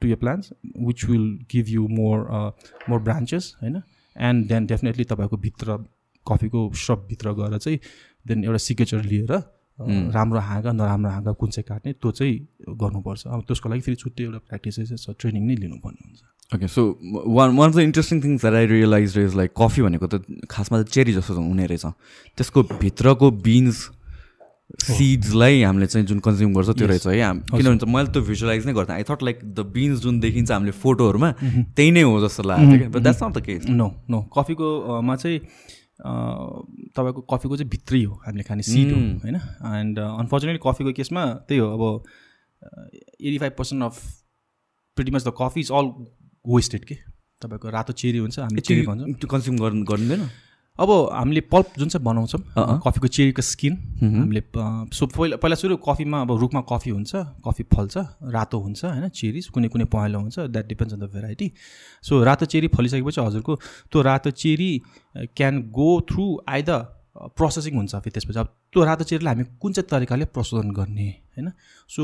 to 0.02 0.08
your 0.08 0.16
plants 0.18 0.54
which 0.80 1.06
will 1.06 1.28
give 1.52 1.70
you 1.70 1.88
more 1.90 2.28
more 2.90 3.00
branches 3.02 3.56
होइन? 3.62 3.82
And 4.16 4.48
then 4.48 4.66
definitely 4.66 5.04
तपाईँको 5.06 5.38
भित्र 5.38 5.78
कफीको 6.26 6.70
सपभित्र 6.78 7.32
गएर 7.34 7.58
चाहिँ 7.58 7.80
then 8.28 8.44
एउटा 8.44 8.58
signature 8.68 9.02
लिएर 9.12 9.32
राम्रो 9.80 10.40
हाँगा 10.40 10.72
नराम्रो 10.76 11.10
हाँगा 11.12 11.32
कुन 11.40 11.50
चाहिँ 11.50 11.66
काट्ने 11.68 11.92
त्यो 12.04 12.12
चाहिँ 12.12 12.36
गर्नुपर्छ। 12.68 13.28
अब 13.28 13.42
त्यसको 13.48 13.70
लागि 13.70 13.82
फेरि 13.82 13.96
छुट्टै 13.96 14.24
एउटा 14.24 14.40
प्र्याक्टिसेस 14.48 14.88
छ 15.00 15.16
ट्रेनिङ 15.20 15.44
नै 15.48 15.56
लिनुपर्ने 15.56 16.02
हुन्छ। 16.04 16.20
Okay 16.56 16.68
so 16.68 16.82
one 17.32 17.56
one 17.56 17.70
of 17.70 17.76
the 17.76 17.80
interesting 17.88 18.18
things 18.24 18.42
that 18.42 18.54
I 18.60 18.66
realize 18.76 19.18
is 19.18 19.36
like 19.40 19.52
coffee 19.56 19.82
भनेको 19.88 20.08
त 20.12 20.24
खासमा 20.52 20.82
त 20.84 20.88
चेरी 20.92 21.14
जस्तो 21.16 21.40
हुने 21.40 21.66
रहेछ। 21.72 21.86
त्यसको 22.36 22.64
भित्रको 22.84 23.32
बिन्स 23.48 23.78
सिड्सलाई 24.70 25.62
हामीले 25.64 25.86
चाहिँ 25.88 26.06
जुन 26.08 26.20
कन्ज्युम 26.28 26.54
गर्छ 26.54 26.70
त्यो 26.78 26.88
रहेछ 26.88 27.08
है। 27.08 27.16
किनभने 27.56 27.92
मैले 27.94 28.10
त्यो 28.14 28.22
भिजुलाइज 28.22 28.66
नै 28.68 28.74
गर्थेँ 28.74 28.96
I 28.96 29.04
thought 29.10 29.24
like 29.24 29.38
the 29.56 29.60
beans 29.74 30.00
जुन 30.04 30.20
देखिन्छ 30.20 30.52
हामीले 30.52 30.72
फोटोहरूमा 30.84 31.32
त्यही 31.74 31.92
नै 31.92 32.02
हो 32.04 32.20
जस्तो 32.28 32.44
क्या 32.44 32.90
but 32.90 33.02
that's 33.02 33.24
not 33.24 33.34
the 33.38 33.42
case 33.48 33.66
no 33.70 33.88
no 34.10 34.22
कफीको 34.36 34.68
अ, 34.80 35.02
मा 35.02 35.16
चाहिँ 35.16 35.40
तपाईँको 36.00 37.22
कफीको 37.32 37.58
चाहिँ 37.58 37.70
भित्रै 37.70 38.04
हो 38.04 38.14
हामीले 38.26 38.44
खाने 38.44 38.64
सिड 38.64 38.92
हो 38.94 39.00
होइन? 39.24 39.36
एन्ड 39.36 40.00
अनफर्चुनेटली 40.00 40.62
कफीको 40.64 40.92
केसमा 40.96 41.26
त्यही 41.48 41.60
हो 41.60 41.68
अब 41.76 42.04
eighty 43.22 43.38
five 43.38 43.54
percent 43.58 43.84
of 43.84 43.96
pretty 44.98 45.12
much 45.12 45.28
the 45.28 45.34
coffee 45.38 45.60
is 45.60 45.72
all 45.72 45.86
wasted 46.46 46.86
के? 46.86 46.96
तपाईँको 47.42 47.70
रातो 47.70 47.94
चेरी 47.94 48.18
हुन्छ 48.18 48.40
हामीले 48.40 48.62
चेरी 48.62 48.82
भन्छौँ। 48.88 49.14
त्यो 49.14 49.28
कन्ज्युम 49.28 49.58
गर्नु 49.60 49.84
गरिँदैन 49.86 50.24
अब 50.80 50.92
हामीले 51.14 51.42
पल्प 51.52 51.80
जुन 51.80 51.90
चाहिँ 51.90 52.04
बनाउँछौँ। 52.06 52.42
कफीको 52.86 53.08
चेरीको 53.10 53.42
स्किन 53.44 53.74
हामीले 54.02 54.42
सो 54.96 55.06
पहिला 55.08 55.36
पहिला 55.38 55.56
सुरु 55.56 55.78
कफीमा 55.80 56.22
अब 56.22 56.32
रुखमा 56.40 56.62
कफी 56.70 56.90
हुन्छ 56.90 57.12
कफी 57.46 57.64
फल्छ 57.74 57.98
रातो 58.36 58.60
हुन्छ 58.60 58.86
होइन 58.86 59.08
चेरिज 59.12 59.48
कुनै 59.56 59.68
कुनै 59.70 59.86
पहेँलो 59.92 60.20
हुन्छ 60.20 60.40
that 60.40 60.68
depends 60.68 60.94
on 60.94 61.00
the 61.00 61.12
variety 61.14 61.52
so 62.04 62.24
रातो 62.24 62.46
चेरी 62.46 62.68
फलिसकेपछि 62.76 63.22
हजुरको 63.22 63.56
त्यो 63.92 64.02
रातो 64.02 64.32
cherry 64.38 64.72
can 65.36 65.62
go 65.72 65.90
through 66.10 66.26
either 66.48 66.80
processing 67.36 67.76
हुन्छ 67.76 67.96
फेरि 67.96 68.12
त्यसपछि। 68.12 68.40
अब 68.40 68.48
त्यो 68.74 68.84
रातो 68.86 69.04
चेरीलाई 69.04 69.34
हामी 69.34 69.46
कुन 69.62 69.74
चाहिँ 69.74 69.88
तरिकाले 69.92 70.26
प्रशोधन 70.26 70.72
गर्ने 70.72 71.08
होइन? 71.36 71.52
सो 71.90 72.04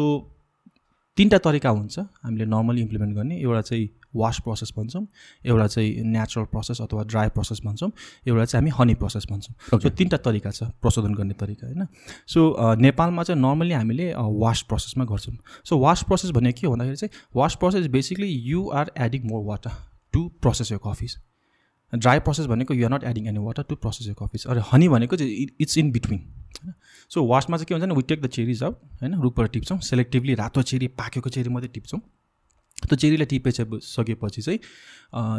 तिनवटा 1.18 1.38
तरिका 1.40 1.70
हुन्छ। 1.70 2.00
हामीले 2.00 2.46
नर्मली 2.46 2.82
इम्प्लिमेन्ट 2.82 3.16
गर्ने। 3.16 3.36
एउटा 3.42 3.62
चाहिँ 3.62 3.90
वास 4.16 4.40
प्रोसेस 4.44 4.72
भन्छौँ 4.78 5.06
एउटा 5.46 5.68
चाहिँ 5.68 6.04
नेचुरल 6.06 6.46
प्रोसेस 6.46 6.82
अथवा 6.82 7.04
ड्राई 7.04 7.30
प्रोसेस 7.30 7.60
भन्छौँ 7.66 7.92
एउटा 8.28 8.46
चाहिँ 8.46 8.62
हामी 8.62 8.72
हनी 8.80 8.96
प्रोसेस 8.96 9.26
भन्छौँ। 9.32 9.80
सो 9.80 9.90
तिनवटा 9.90 10.18
तरिका 10.24 10.52
छ 10.52 10.64
प्रशोधन 10.82 11.14
गर्ने 11.14 11.34
तरिका 11.34 11.68
होइन? 11.68 11.88
सो 12.28 12.76
नेपालमा 12.80 13.24
चाहिँ 13.24 13.42
नर्मली 13.42 13.74
हामीले 13.74 14.14
वास 14.16 14.62
प्रोसेसमा 14.70 15.06
गर्छौँ। 15.06 15.36
सो 15.64 15.78
वास 15.80 16.04
प्रोसेस 16.04 16.32
भनेको 16.32 16.62
के 16.62 16.68
भन्दाखेरि 16.68 16.98
चाहिँ 16.98 17.14
wash 17.36 17.56
process 17.60 17.88
basically 17.88 18.30
you 18.52 18.68
are 18.72 18.92
adding 18.98 19.28
more 19.28 19.44
water 19.46 19.72
to 20.14 20.28
process 20.42 20.72
your 20.72 20.80
coffees 20.84 21.18
dry 21.94 22.20
process 22.20 22.46
भनेको 22.46 22.74
you're 22.74 22.94
not 22.94 23.04
adding 23.04 23.28
any 23.28 23.40
water 23.40 23.64
to 23.70 23.76
process 23.78 24.08
your 24.08 24.16
coffees 24.20 24.46
अरे 24.48 24.62
हनी 24.72 24.88
भनेको 24.90 25.16
चाहिँ 25.16 25.48
इट्स 25.60 25.78
इन 25.78 25.92
बिट्विन 25.92 26.20
होइन? 26.56 26.74
सो 27.12 27.26
वासमा 27.28 27.58
चाहिँ 27.58 27.66
के 27.66 27.74
हुन्छ 27.74 27.86
भने 27.86 27.96
we 27.96 28.02
take 28.10 28.22
the 28.22 28.28
cherries 28.30 28.64
out 28.64 28.80
होइन? 29.02 29.22
रुखबाट 29.22 29.52
टिप्छौँ। 29.54 29.80
सेलेक्टिभली 29.82 30.36
रातो 30.36 30.62
चेरी 30.64 30.88
पाकेको 31.00 31.30
चेरी 31.30 31.50
मात्रै 31.50 31.70
टिप्छौँ। 31.74 32.00
त्यो 32.82 32.96
चेरीलाई 32.96 33.26
टिपे 33.26 33.52
सकेपछि 33.52 34.42
चाहिँ 34.42 34.60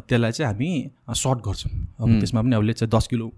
त्यसलाई 0.09 0.32
चाहिँ 0.32 0.52
हामी 0.52 0.70
सर्ट 1.14 1.39
गर्छौँ। 1.47 1.73
अब 2.01 2.18
त्यसमा 2.20 2.43
पनि 2.43 2.56
अब 2.56 2.73
चाहिँ 2.73 2.90
दस 2.90 3.06
किलो 3.06 3.32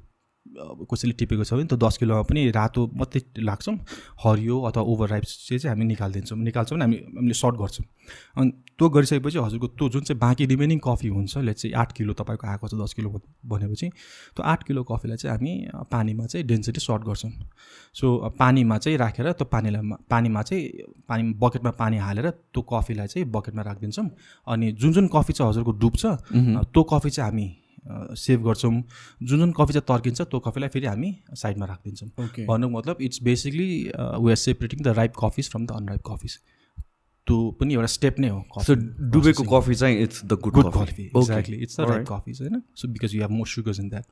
कसैले 0.91 1.12
टिपेको 1.19 1.45
छ 1.45 1.53
भने 1.55 1.65
त्यो 1.69 1.79
दस 1.79 1.97
किलोमा 1.99 2.23
पनि 2.25 2.51
रातो 2.51 2.81
मात्रै 2.97 3.20
लाग्छौँ 3.43 3.77
हरियो 4.25 4.61
अथवा 4.69 4.83
ओभर 4.83 5.09
राइप 5.09 5.25
चाहिँ 5.25 5.69
हामी 5.69 5.85
निकालिदिन्छौँ। 5.85 6.39
निकाल्छौँ 6.39 6.79
भने 6.79 6.85
हामी 6.85 6.97
हामीले 7.16 7.35
सर्ट 7.35 7.55
गर्छौँ। 7.57 7.87
अनि 8.39 8.51
त्यो 8.79 8.89
गरिसकेपछि 8.89 9.39
हजुरको 9.39 9.66
त्यो 9.77 9.89
जुन 9.89 10.03
चाहिँ 10.03 10.19
बाँकी 10.20 10.47
रिमेनिङ 10.47 10.79
कफी 10.85 11.09
हुन्छ 11.09 11.39
ले 11.39 11.53
चाहिँ 11.53 11.75
आठ 11.75 11.93
किलो 11.93 12.12
तपाईँको 12.15 12.47
आएको 12.47 12.69
छ 12.69 12.75
दस 12.81 12.93
किलो 12.97 13.09
भनेपछि 13.45 13.89
त्यो 14.37 14.43
आठ 14.43 14.62
किलो 14.65 14.83
कफीलाई 14.91 15.16
चाहिँ 15.16 15.37
हामी 15.37 15.53
पानीमा 15.93 16.27
चाहिँ 16.27 16.47
डेन्सिटी 16.47 16.81
सर्ट 16.81 17.03
गर्छौँ। 17.05 17.31
सो 17.95 18.16
पानीमा 18.39 18.79
चाहिँ 18.79 18.99
राखेर 18.99 19.33
त्यो 19.33 19.47
पानीलाई 19.53 19.83
पानीमा 20.11 20.43
चाहिँ 20.43 20.62
पानी 21.09 21.33
बकेटमा 21.37 21.70
पानी 21.77 21.97
हालेर 21.99 22.31
त्यो 22.31 22.62
कफीलाई 22.73 23.07
चाहिँ 23.07 23.31
बकेटमा 23.31 23.62
राखिदिन्छौँ। 23.62 24.09
अनि 24.47 24.73
जुन 24.73 24.93
जुन 24.93 25.09
कफी 25.15 25.33
चाहिँ 25.33 25.51
हजुरको 25.51 25.73
डुब्छ 25.79 26.05
त्यो 26.07 26.83
कफी 26.93 27.11
चाहिँ 27.11 27.31
हामी 27.31 27.49
सेभ 28.16 28.43
गर्छौँ। 28.44 28.73
जुन 29.23 29.39
जुन 29.39 29.52
कफी 29.56 29.73
चाहिँ 29.73 29.86
तर्किन्छ 29.89 30.20
त्यो 30.23 30.40
कफीलाई 30.40 30.69
फेरि 30.69 30.86
हामी 30.86 31.15
साइडमा 31.35 31.66
राखिदिन्छौँ। 31.66 32.47
भन्नुको 32.47 32.77
मतलब 32.77 32.97
it's 33.02 33.23
basically 33.23 33.69
we 33.94 34.31
are 34.31 34.36
separating 34.39 34.82
the 34.82 34.94
ripe 34.97 35.12
coffees 35.20 35.51
from 35.51 35.66
the 35.66 35.70
unripe 35.77 36.02
coffees 36.06 36.39
त्यो 37.27 37.36
पनि 37.60 37.74
एउटा 37.74 37.86
स्टेप 37.93 38.20
नै 38.20 38.28
हो 38.28 38.62
सो 38.62 38.74
डुबेको 39.15 39.43
कफी 39.48 39.74
चाहिँ 39.74 40.02
it's 40.02 40.24
the 40.24 40.39
good 40.44 40.52
good 40.55 40.70
coffee 40.74 41.05
exactly 41.06 41.56
it's 41.56 41.81
the 41.81 41.89
right 41.90 42.06
coffees 42.09 42.40
होइन? 42.43 42.62
So 42.74 42.89
because 42.89 43.15
you 43.15 43.20
have 43.23 43.31
more 43.31 43.47
sugars 43.47 43.81
in 43.81 43.89
that 43.89 44.05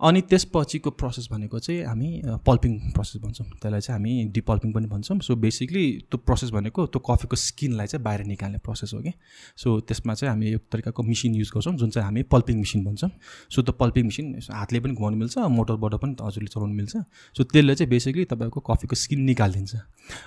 अनि 0.00 0.20
त्यसपछिको 0.20 0.90
प्रोसेस 0.90 1.28
भनेको 1.30 1.58
चाहिँ 1.58 1.84
हामी 1.84 2.22
पल्पिङ 2.46 2.72
प्रोसेस 2.92 3.22
भन्छौँ। 3.22 3.46
त्यसलाई 3.46 3.80
चाहिँ 3.80 3.98
हामी 3.98 4.12
डिपल्पिङ 4.34 4.72
पनि 4.72 4.86
भन्छौँ। 4.86 5.18
सो 5.20 5.36
बेसिकली 5.36 5.84
त्यो 6.10 6.18
प्रोसेस 6.18 6.50
भनेको 6.50 6.86
त्यो 6.86 7.00
कफीको 7.00 7.36
स्किनलाई 7.36 7.86
चाहिँ 7.86 8.04
बाहिर 8.04 8.24
निकाल्ने 8.26 8.58
प्रोसेस 8.58 8.90
हो 8.94 9.00
कि। 9.00 9.12
सो 9.56 9.80
त्यसमा 9.80 10.14
चाहिँ 10.14 10.30
हामी 10.30 10.46
एक 10.54 10.62
तरिकाको 10.72 11.02
मिसिन 11.02 11.34
युज 11.34 11.50
गर्छौँ 11.54 11.74
जुन 11.76 11.90
चाहिँ 11.90 12.04
हामी 12.04 12.22
पल्पिङ 12.26 12.58
मिसिन 12.58 12.84
भन्छौँ। 12.84 13.10
सो 13.50 13.62
त्यो 13.62 13.72
पल्पिङ 13.72 14.04
मिसिन 14.04 14.38
हातले 14.50 14.80
पनि 14.80 14.94
घुमाउनु 14.94 15.16
मिल्छ 15.16 15.38
मोटरबाट 15.38 15.94
पनि 16.02 16.16
हजुरले 16.22 16.48
चलाउनु 16.48 16.74
मिल्छ। 16.74 16.96
सो 17.36 17.44
त्यसले 17.44 17.74
चाहिँ 17.74 17.90
बेसिकली 17.90 18.24
तपाईँको 18.34 18.60
कफीको 18.60 18.94
स्किन 18.96 19.20
निकालिदिन्छ। 19.30 19.74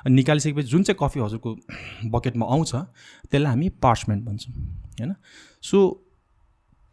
निकालिसकेपछि 0.08 0.68
जुन 0.68 0.84
चाहिँ 0.84 0.98
कफी 1.02 1.20
हजुरको 1.20 1.50
बकेटमा 2.08 2.46
आउँछ 2.46 2.72
त्यसलाई 3.30 3.52
हामी 3.52 3.70
पार्चमेन्ट 3.84 4.24
भन्छौँ 4.26 4.54
होइन। 5.00 5.14
सो 5.62 5.78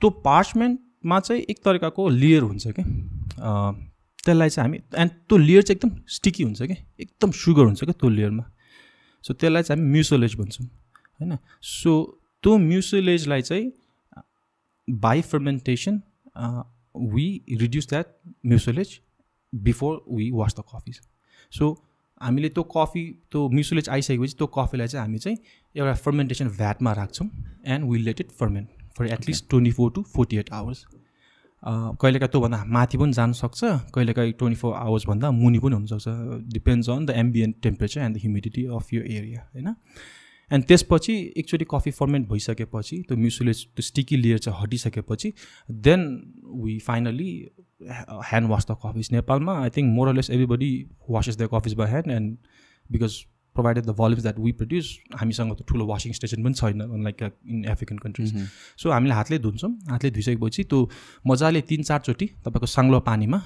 त्यो 0.03 0.11
पार्चमेन्ट 0.27 0.81
मा 1.05 1.21
चाहिँ 1.21 1.43
एक 1.51 1.59
तरिकाको 1.65 2.09
लेयर 2.09 2.43
हुन्छ 2.43 2.67
कि? 2.79 2.83
त्यसलाई 4.25 4.51
चाहिँ 4.51 4.69
हामी 4.69 4.79
एन्ड 5.03 5.11
त्यो 5.29 5.37
लेयर 5.39 5.63
चाहिँ 5.63 5.77
एकदम 5.77 5.97
स्टिकी 6.17 6.43
हुन्छ 6.45 6.63
कि? 6.63 6.77
एकदम 7.01 7.31
सुगर 7.45 7.65
हुन्छ 7.65 7.85
क्या 7.85 7.93
त्यो 8.01 8.11
लेयरमा 8.11 8.45
सो 9.25 9.35
त्यसलाई 9.35 9.63
चाहिँ 9.63 9.81
हामी 9.81 9.91
म्युसोलेज 9.93 10.35
भन्छौँ 10.39 10.67
होइन? 10.67 11.37
सो 11.63 12.21
त्यो 12.43 12.57
म्युसोलेजलाई 12.59 13.43
चाहिँ 13.43 13.73
by 14.89 15.21
fermentation 15.33 16.01
we 17.15 17.27
reduce 17.61 17.89
that 17.89 18.07
mucilage 18.47 18.99
before 19.53 20.05
we 20.13 20.31
wash 20.31 20.55
the 20.59 20.63
coffees 20.75 21.01
so 21.53 21.73
हामीले 22.21 22.49
त्यो 22.49 22.63
कफी 22.77 23.05
त्यो 23.33 23.49
म्युसोलेज 23.49 23.89
आइसकेपछि 23.89 24.35
त्यो 24.39 24.47
कफीलाई 24.57 24.89
चाहिँ 24.89 25.07
हामी 25.07 25.19
चाहिँ 25.19 25.39
एउटा 25.75 25.95
फर्मेन्टेसन 26.05 26.49
भ्याटमा 26.59 26.93
राख्छौँ 26.93 27.29
and 27.67 27.91
we 27.91 27.99
let 27.99 28.21
it 28.21 28.31
ferment 28.41 28.69
for 28.97 29.07
at least 29.13 29.49
twenty 29.51 29.71
four 29.71 29.91
to 29.95 30.03
forty 30.15 30.37
eight 30.37 30.51
hours 30.53 30.85
कहिलेकाहीँ 31.63 32.31
त्योभन्दा 32.31 32.65
माथि 32.77 32.99
पनि 32.99 33.13
जानुसक्छ 33.13 33.61
कहिलेकाहीँ 33.95 34.33
ट्वेन्टी 34.41 34.59
फोर 34.61 34.75
आवर्सभन्दा 34.77 35.31
मुनि 35.31 35.59
पनि 35.59 35.75
हुनसक्छ 35.75 36.09
depends 36.53 36.91
on 36.91 37.07
the 37.07 37.11
ambient 37.25 37.57
temperature 37.63 38.01
and 38.01 38.17
the 38.17 38.21
humidity 38.21 38.65
of 38.79 38.93
यो 38.95 39.03
एरिया 39.03 39.41
होइन? 39.55 39.75
एन्ड 40.51 40.65
त्यसपछि 40.69 41.15
एकचोटि 41.39 41.65
कफी 41.71 41.91
फर्मेन्ट 41.91 42.29
भइसकेपछि 42.29 42.97
त्यो 43.09 43.17
म्युसुलेज 43.19 43.65
त्यो 43.67 43.83
स्टिकी 43.83 44.17
लेयर 44.17 44.39
चाहिँ 44.39 44.61
हटिसकेपछि 44.61 45.33
then 45.87 46.03
we 46.65 46.79
finally 46.87 47.31
hand 47.83 48.49
wash 48.51 48.67
the 48.71 48.77
coffees 48.85 49.09
नेपालमा। 49.13 49.55
I 49.63 49.71
think 49.77 49.95
more less 49.95 50.31
everybody 50.31 50.73
washes 51.11 51.39
the 51.39 51.49
coffees 51.53 51.75
by 51.81 51.91
hand 51.91 52.11
and 52.13 52.37
because 52.91 53.17
provided 53.55 53.85
the 53.85 53.95
volumes 53.99 54.23
that 54.23 54.39
we 54.39 54.53
produce 54.61 54.87
हामीसँग 55.21 55.55
त 55.55 55.63
ठुलो 55.69 55.87
वासिङ 55.87 56.13
स्टेसन 56.13 56.43
पनि 56.45 56.55
छैन 56.55 57.03
like 57.05 57.23
in 57.23 57.65
African 57.73 57.99
countries 58.05 58.35
so 58.77 58.91
हामीले 58.91 59.15
हातले 59.15 59.39
धुन्छौँ 59.39 59.73
हातले 59.91 60.11
धुइसकेपछि 60.11 60.65
त्यो 60.65 60.79
मजाले 61.27 61.61
तिन 61.71 61.83
चारचोटि 61.83 62.27
तपाईँको 62.45 62.67
साङ्लो 62.67 63.01
पानीमा 63.09 63.39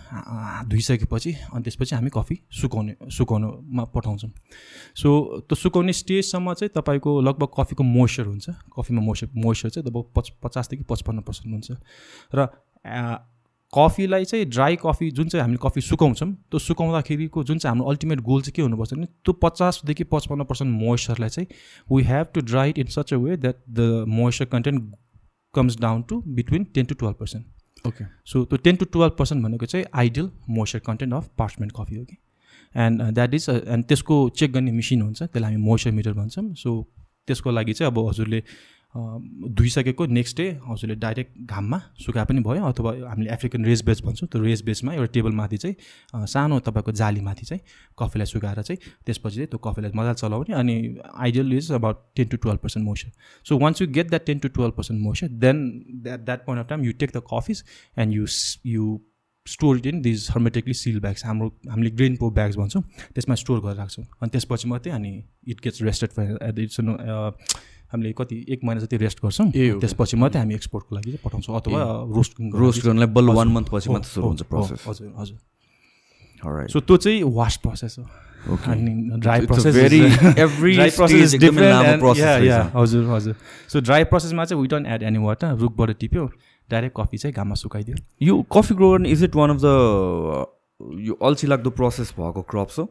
धुइसकेपछि 0.69 1.33
अनि 1.53 1.63
त्यसपछि 1.63 1.95
हामी 1.95 2.11
कफी 2.15 2.37
सुकाउने 2.61 2.95
सुकाउनुमा 3.17 3.85
पठाउँछौँ। 3.95 4.31
सो 4.97 5.09
त्यो 5.49 5.57
सुकाउने 5.57 5.93
स्टेजसम्म 5.93 6.55
चाहिँ 6.55 6.71
तपाईँको 6.75 7.21
लगभग 7.21 7.49
कफीको 7.59 7.83
मोइस्चर 7.85 8.27
हुन्छ। 8.27 8.47
कफीमा 8.77 9.01
मोइस्चर 9.03 9.29
मोइस्चर 9.37 9.69
चाहिँ 9.69 9.87
लगभग 9.87 10.05
पच 10.17 10.27
पचासदेखि 10.43 10.85
पचपन्न 10.89 11.21
पर्सेन्ट 11.21 11.53
हुन्छ। 11.55 11.69
र 12.35 12.49
कफीलाई 13.73 14.25
चाहिँ 14.25 14.45
ड्राई 14.47 14.77
कफी 14.83 15.11
जुन 15.11 15.29
चाहिँ 15.29 15.43
हामीले 15.43 15.59
कफी 15.63 15.81
सुकाउँछौँ 15.81 16.29
त्यो 16.51 16.59
सुकाउँदाखेरिको 16.59 17.45
जुन 17.45 17.59
चाहिँ 17.59 17.71
हाम्रो 17.71 17.89
अल्टिमेट 17.91 18.21
गोल 18.29 18.43
चाहिँ 18.43 18.53
के 18.57 18.63
हुनुपर्छ 18.63 18.95
भने 18.95 19.07
त्यो 19.07 19.33
पचासदेखि 19.43 20.05
पचपन्न 20.13 20.45
पर्सेन्ट 20.45 20.81
मोइस्चरलाई 20.83 21.29
चाहिँ 21.29 21.49
we 21.89 22.03
have 22.05 22.27
to 22.35 22.41
dry 22.51 22.71
it 22.71 22.79
in 22.79 22.87
such 22.97 23.13
a 23.15 23.17
way 23.17 23.37
that 23.37 23.57
the 23.79 24.05
moisture 24.09 24.45
content 24.53 24.95
comes 25.55 25.79
down 25.81 26.03
to 26.09 26.23
between 26.39 26.65
ten 26.75 26.85
to 26.85 26.95
twelve 26.95 27.17
percent 27.21 27.87
okay 27.87 28.05
so 28.31 28.45
त्यो 28.45 28.59
टेन 28.65 28.77
टु 28.77 28.85
टुवेल्भ 28.93 29.13
पर्सेन्ट 29.19 29.45
भनेको 29.45 29.67
चाहिँ 29.67 29.87
ideal 29.95 30.31
moisture 30.51 30.79
content 30.87 31.15
of 31.15 31.29
parchment 31.39 31.73
coffee 31.77 31.97
हो 31.97 32.05
कि 32.05 32.17
and 32.75 33.03
that 33.15 33.35
is 33.35 33.49
and 33.51 33.85
त्यसको 33.85 34.29
check 34.39 34.53
गर्ने 34.53 34.73
machine 34.73 35.03
हुन्छ 35.03 35.23
त्यसलाई 35.23 35.53
हामी 35.53 35.65
मोइस्चर 35.65 35.91
मिटर 35.91 36.13
भन्छौँ। 36.13 36.53
सो 36.55 36.83
त्यसको 37.27 37.51
लागि 37.51 37.73
चाहिँ 37.73 37.93
अब 37.93 37.99
हजुरले 38.09 38.43
धुइसकेको 38.97 40.07
नेक्स्ट 40.07 40.37
डे 40.37 40.49
हजुरले 40.67 40.95
डाइरेक्ट 40.97 41.33
घाममा 41.45 41.81
सुकाए 42.05 42.25
पनि 42.25 42.41
भयो 42.41 42.65
अथवा 42.65 42.93
हामीले 43.09 43.31
एफ्रिकन 43.33 43.65
रेस 43.65 43.83
बेच 43.85 44.01
भन्छौँ 44.03 44.29
त्यो 44.29 44.43
रेस 44.43 44.63
बेचमा 44.65 44.95
एउटा 44.95 45.13
टेबलमाथि 45.13 45.57
चाहिँ 45.57 46.27
सानो 46.27 46.59
तपाईँको 46.61 46.93
जालीमाथि 46.93 47.47
चाहिँ 47.47 47.61
कफीलाई 47.99 48.27
सुकाएर 48.27 48.63
चाहिँ 48.63 48.79
त्यसपछि 49.07 49.37
चाहिँ 49.37 49.49
त्यो 49.49 49.59
कफीलाई 49.67 49.93
मजाले 49.95 50.15
चलाउने 50.15 50.55
अनि 50.55 50.77
ideal 51.17 51.53
is 51.53 51.71
about 51.73 52.03
ten 52.17 52.29
to 52.29 52.37
twelve 52.37 52.61
percent 52.63 52.85
moisture 52.87 53.11
so 53.47 53.59
once 53.59 53.83
you 53.83 53.89
get 53.91 54.09
that 54.09 54.27
ten 54.27 54.39
to 54.39 54.49
twelve 54.49 54.75
percent 54.77 55.03
moisture 55.03 55.29
then 55.45 55.63
that 56.03 56.21
that 56.21 56.47
point 56.47 56.65
of 56.65 56.69
time 56.69 56.85
you 56.85 56.93
take 57.01 57.17
the 57.17 57.23
coffees 57.35 57.65
and 57.99 58.15
you 58.15 58.27
you 58.67 58.99
store 59.47 59.87
in 59.87 60.01
these 60.03 60.27
hermetically 60.31 60.75
seal 60.75 61.01
bags 61.01 61.25
हाम्रो 61.25 61.49
हामीले 61.71 61.91
grain 61.91 62.17
पो 62.17 62.31
bags 62.31 62.57
भन्छौँ 62.57 62.83
त्यसमा 63.15 63.35
store 63.35 63.61
गरेर 63.61 63.77
राख्छौँ। 63.77 64.05
अनि 64.05 64.31
त्यसपछि 64.31 64.69
मात्रै 64.69 64.93
अनि 64.93 65.13
it 65.49 65.61
gets 65.65 65.83
rested 65.83 66.11
at 66.43 66.59
it's 66.59 66.81
हामीले 67.91 68.13
कति 68.19 68.37
एक 68.49 68.61
महिना 68.65 68.81
जति 68.81 68.97
रेस्ट 68.97 69.19
गर्छौँ 69.25 69.51
त्यसपछि 69.81 70.17
मात्रै 70.17 70.41
हामी 70.41 70.55
एक्सपोर्टको 70.55 70.95
लागि 70.95 71.11
चाहिँ 71.11 71.21
पठाउँछौँ 71.25 71.57
अथवा 71.57 71.81
रोस्ट 72.17 72.33
रोस्ट 72.55 72.85
गर्नलाई 72.85 73.09
बल्ल 73.17 73.31
वान 73.35 73.49
मन्थ 73.49 73.69
पछि 73.73 73.91
मात्रै 73.91 74.11
सुरु 74.11 74.27
हुन्छ 74.27 74.43
प्रोसेस 74.43 74.85
हजुर 74.89 75.09
हजुर। 75.19 75.39
सो 76.73 76.81
त्यो 76.81 76.97
चाहिँ 76.97 77.23
वास 77.35 77.57
प्रोसेस 77.63 77.97
हो। 77.99 78.05
ड्राई 79.19 79.41
प्रोसेस 79.47 79.75
हजुर 82.75 83.05
हजुर। 83.11 83.35
सो 83.69 83.81
ड्राई 83.81 84.05
प्रोसेसमा 84.05 84.45
चाहिँ 84.45 84.63
we 84.63 84.69
don't 84.69 84.87
add 84.87 85.03
any 85.03 85.19
water 85.19 85.57
रुखबाट 85.57 85.91
टिप्यो 86.01 86.25
डाइरेक्ट 86.69 86.97
कफी 86.97 87.17
चाहिँ 87.19 87.35
घाममा 87.35 87.55
सुकाइदियो। 87.55 87.97
यो 88.23 88.43
coffee 88.53 88.75
grower 88.75 89.07
is 89.07 89.25
it 89.25 89.35
one 89.37 89.51
of 89.51 89.59
the 89.65 89.67
यो 91.09 91.15
अल्छी 91.23 91.47
लाग्दो 91.47 91.71
प्रोसेस 91.71 92.13
भएको 92.19 92.43
क्रप्स 92.43 92.79
हो? 92.79 92.85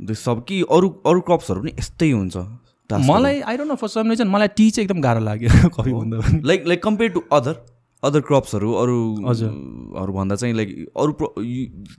सब 0.00 0.44
कि 0.48 0.62
अरू 0.70 0.88
अरू 1.06 1.20
क्रप्सहरू 1.20 1.60
पनि 1.60 1.72
यस्तै 1.78 2.10
हुन्छ। 2.10 2.36
मलाई 2.98 3.40
I 3.40 3.56
don't 3.56 3.70
know 3.70 3.74
for 3.74 3.88
some 3.88 4.10
reason 4.10 4.28
मलाई 4.28 4.48
टी 4.48 4.70
चाहिँ 4.70 4.84
एकदम 4.84 5.00
गाह्रो 5.00 5.20
लाग्यो 5.20 5.68
कफी 5.76 5.92
भन्दा 5.92 6.40
like 6.44 6.66
like 6.66 6.82
compare 6.82 7.10
to 7.10 7.22
other 7.32 7.54
other 8.02 8.20
क्रप्सहरू 8.20 8.72
अरू 8.72 8.98
हजुर। 9.26 10.10
भन्दा 10.10 10.36
चाहिँ 10.36 10.54
लाइक 10.54 10.92
अरू 10.96 11.34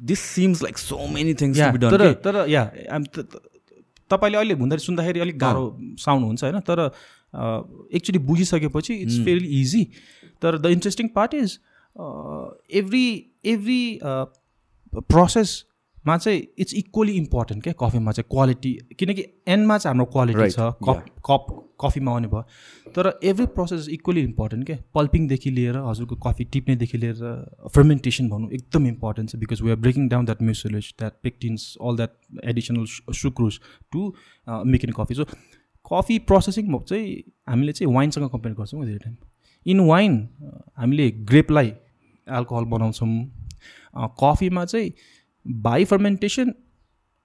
this 0.01 0.19
seems 0.19 0.63
like 0.63 0.77
so 0.77 1.07
many 1.07 1.33
things 1.33 1.59
तर 1.59 2.13
तर 2.13 2.45
या 2.49 2.69
तपाईँले 4.11 4.37
अहिले 4.37 4.53
हुँदाखेरि 4.53 4.85
सुन्दाखेरि 4.85 5.19
अलिक 5.19 5.37
गाह्रो 5.39 5.77
साउन्ड 5.99 6.25
हुन्छ 6.25 6.43
होइन 6.43 6.59
तर 6.59 6.91
एकचोटि 7.95 8.19
बुझिसकेपछि 8.19 8.93
इट्स 8.93 9.17
भेरी 9.17 9.61
इजी 9.61 9.83
तर 10.41 10.57
the 10.57 10.65
interesting 10.65 11.07
part 11.07 11.33
is 11.33 11.59
every 12.71 13.05
every 13.45 13.99
process 14.93 15.65
मा 16.05 16.17
चाहिँ 16.17 16.41
इट्स 16.59 16.73
इक्वली 16.75 17.13
इम्पोर्टेन्ट 17.17 17.63
क्या 17.63 17.73
कफीमा 17.79 18.11
चाहिँ 18.11 18.27
क्वालिटी 18.31 18.71
किनकि 18.99 19.25
एन्डमा 19.47 19.77
चाहिँ 19.77 19.93
हाम्रो 19.93 20.05
क्वालिटी 20.11 20.49
छ 20.51 20.71
कप 20.85 21.05
कप 21.25 21.45
कफीमा 21.81 22.11
आउने 22.11 22.27
भयो। 22.27 22.41
तर 22.95 23.19
एभ्री 23.23 23.45
प्रोसेस 23.53 23.87
इक्वली 23.91 24.21
इम्पोर्टेन्ट 24.21 24.65
क्या। 24.65 24.77
पल्पिङदेखि 24.95 25.51
लिएर 25.51 25.77
हजुरको 25.85 26.15
कफी 26.25 26.43
टिप्नेदेखि 26.53 26.97
लिएर 26.97 27.69
फर्मेन्टेसन 27.75 28.29
भनौँ 28.29 28.49
एकदम 28.53 28.87
इम्पोर्टेन्ट 28.87 29.29
छ 29.29 29.35
because 29.43 29.61
we 29.61 29.71
are 29.71 29.77
breaking 29.77 30.07
down 30.09 30.25
that 30.25 30.41
mucilage 30.41 30.93
that 30.99 31.13
pectins 31.23 31.75
all 31.81 31.95
that 31.97 32.45
additional 32.49 32.85
sucrose 33.21 33.59
to 33.93 34.07
making 34.47 34.91
coffee 34.97 35.15
so 35.15 35.25
coffee 35.85 36.17
processing 36.31 36.77
चाहिँ 36.79 37.15
हामीले 37.49 37.73
चाहिँ 37.73 37.93
वाइनसँग 37.93 38.29
कम्पेयर 38.29 38.55
गर्छौँ 38.55 38.85
धेरै 38.85 38.97
टाइम 38.97 39.15
इन 39.65 39.79
वाइन 39.87 40.17
हामीले 40.77 41.09
ग्रेपलाई 41.31 41.73
एल्कोहल 42.27 42.65
बनाउँछौँ। 42.73 43.09
कफीमा 44.19 44.65
चाहिँ 44.65 44.91
by 45.45 45.85
fermentation 45.85 46.53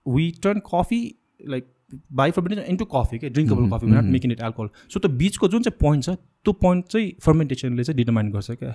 we 0.06 0.30
turn 0.42 0.60
coffee 0.66 1.00
like 1.48 1.72
by 2.12 2.30
fermentation 2.30 2.70
into 2.70 2.84
coffee 2.86 3.18
के 3.18 3.28
drinkable 3.30 3.70
coffee 3.70 3.86
not 3.88 4.12
making 4.12 4.32
it 4.32 4.40
alcohol 4.42 4.70
so 4.88 5.00
त्यो 5.00 5.10
बिचको 5.16 5.48
जुन 5.48 5.62
चाहिँ 5.62 5.78
पोइन्ट 5.80 6.04
छ 6.04 6.16
त्यो 6.44 6.52
पोइन्ट 6.62 6.86
चाहिँ 6.88 7.12
फर्मेन्टेसनले 7.22 7.84
चाहिँ 7.84 7.96
डिटर्माइन 7.96 8.30
गर्छ 8.32 8.50
क्या 8.54 8.72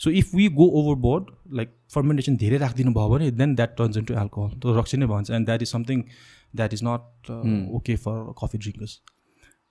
so 0.00 0.10
if 0.12 0.34
we 0.34 0.48
go 0.58 0.66
overboard 1.00 1.30
like 1.56 1.74
fermentation 1.94 2.36
धेरै 2.36 2.58
राखिदिनु 2.58 2.92
भयो 2.92 3.08
भने 3.08 3.30
then 3.32 3.54
that 3.54 3.76
turns 3.78 3.96
into 3.96 4.14
alcohol 4.20 4.58
त्यो 4.60 4.78
रक्सी 4.78 4.96
नै 4.96 5.06
भन्छ 5.06 5.30
and 5.30 5.46
that 5.46 5.62
is 5.62 5.68
something 5.70 6.02
that 6.54 6.74
is 6.74 6.84
not 6.84 7.30
okay 7.74 7.96
for 7.98 8.22
coffee 8.42 8.58
drinkers 8.58 9.00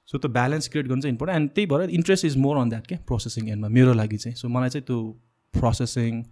so 0.07 0.17
त्यो 0.17 0.31
ब्यालेन्स 0.31 0.67
क्रिएट 0.67 0.87
गर्नु 0.87 1.01
चाहिँ 1.01 1.13
इम्पोर्टेन्ट 1.13 1.41
एन्ड 1.41 1.51
त्यही 1.51 1.67
भएर 1.67 1.89
interest 1.91 2.25
is 2.25 2.37
more 2.37 2.57
on 2.57 2.69
that 2.69 2.87
के 2.87 2.95
प्रोसेसिङ 3.07 3.49
एन्डमा 3.49 3.67
मेरो 3.71 3.93
लागि 3.93 4.17
चाहिँ 4.17 4.35
सो 4.35 4.49
मलाई 4.49 4.69
चाहिँ 4.69 4.85
त्यो 4.85 5.01
प्रोसेसिङ 5.53 6.23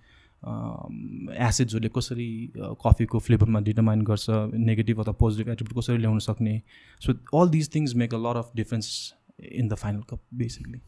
एसिड्सहरूले 0.44 1.90
कसरी 1.95 2.30
कफीको 2.84 3.20
फ्लेभरमा 3.20 3.60
डिटर्माइन 3.61 4.02
गर्छ 4.03 4.26
नेगेटिभ 4.66 4.99
अथवा 5.02 5.14
पोजिटिभ 5.20 5.49
एटिट्युड 5.52 5.78
कसरी 5.78 5.98
ल्याउन 5.98 6.20
सक्ने? 6.20 6.61
So 7.02 7.14
all 7.40 7.49
these 7.49 7.70
things 7.76 7.95
make 7.95 8.14
a 8.14 8.18
lot 8.20 8.38
of 8.38 8.52
difference 8.56 8.88
in 9.41 9.68
the 9.68 9.76
final 9.76 10.02
cup 10.10 10.22
basically. 10.36 10.80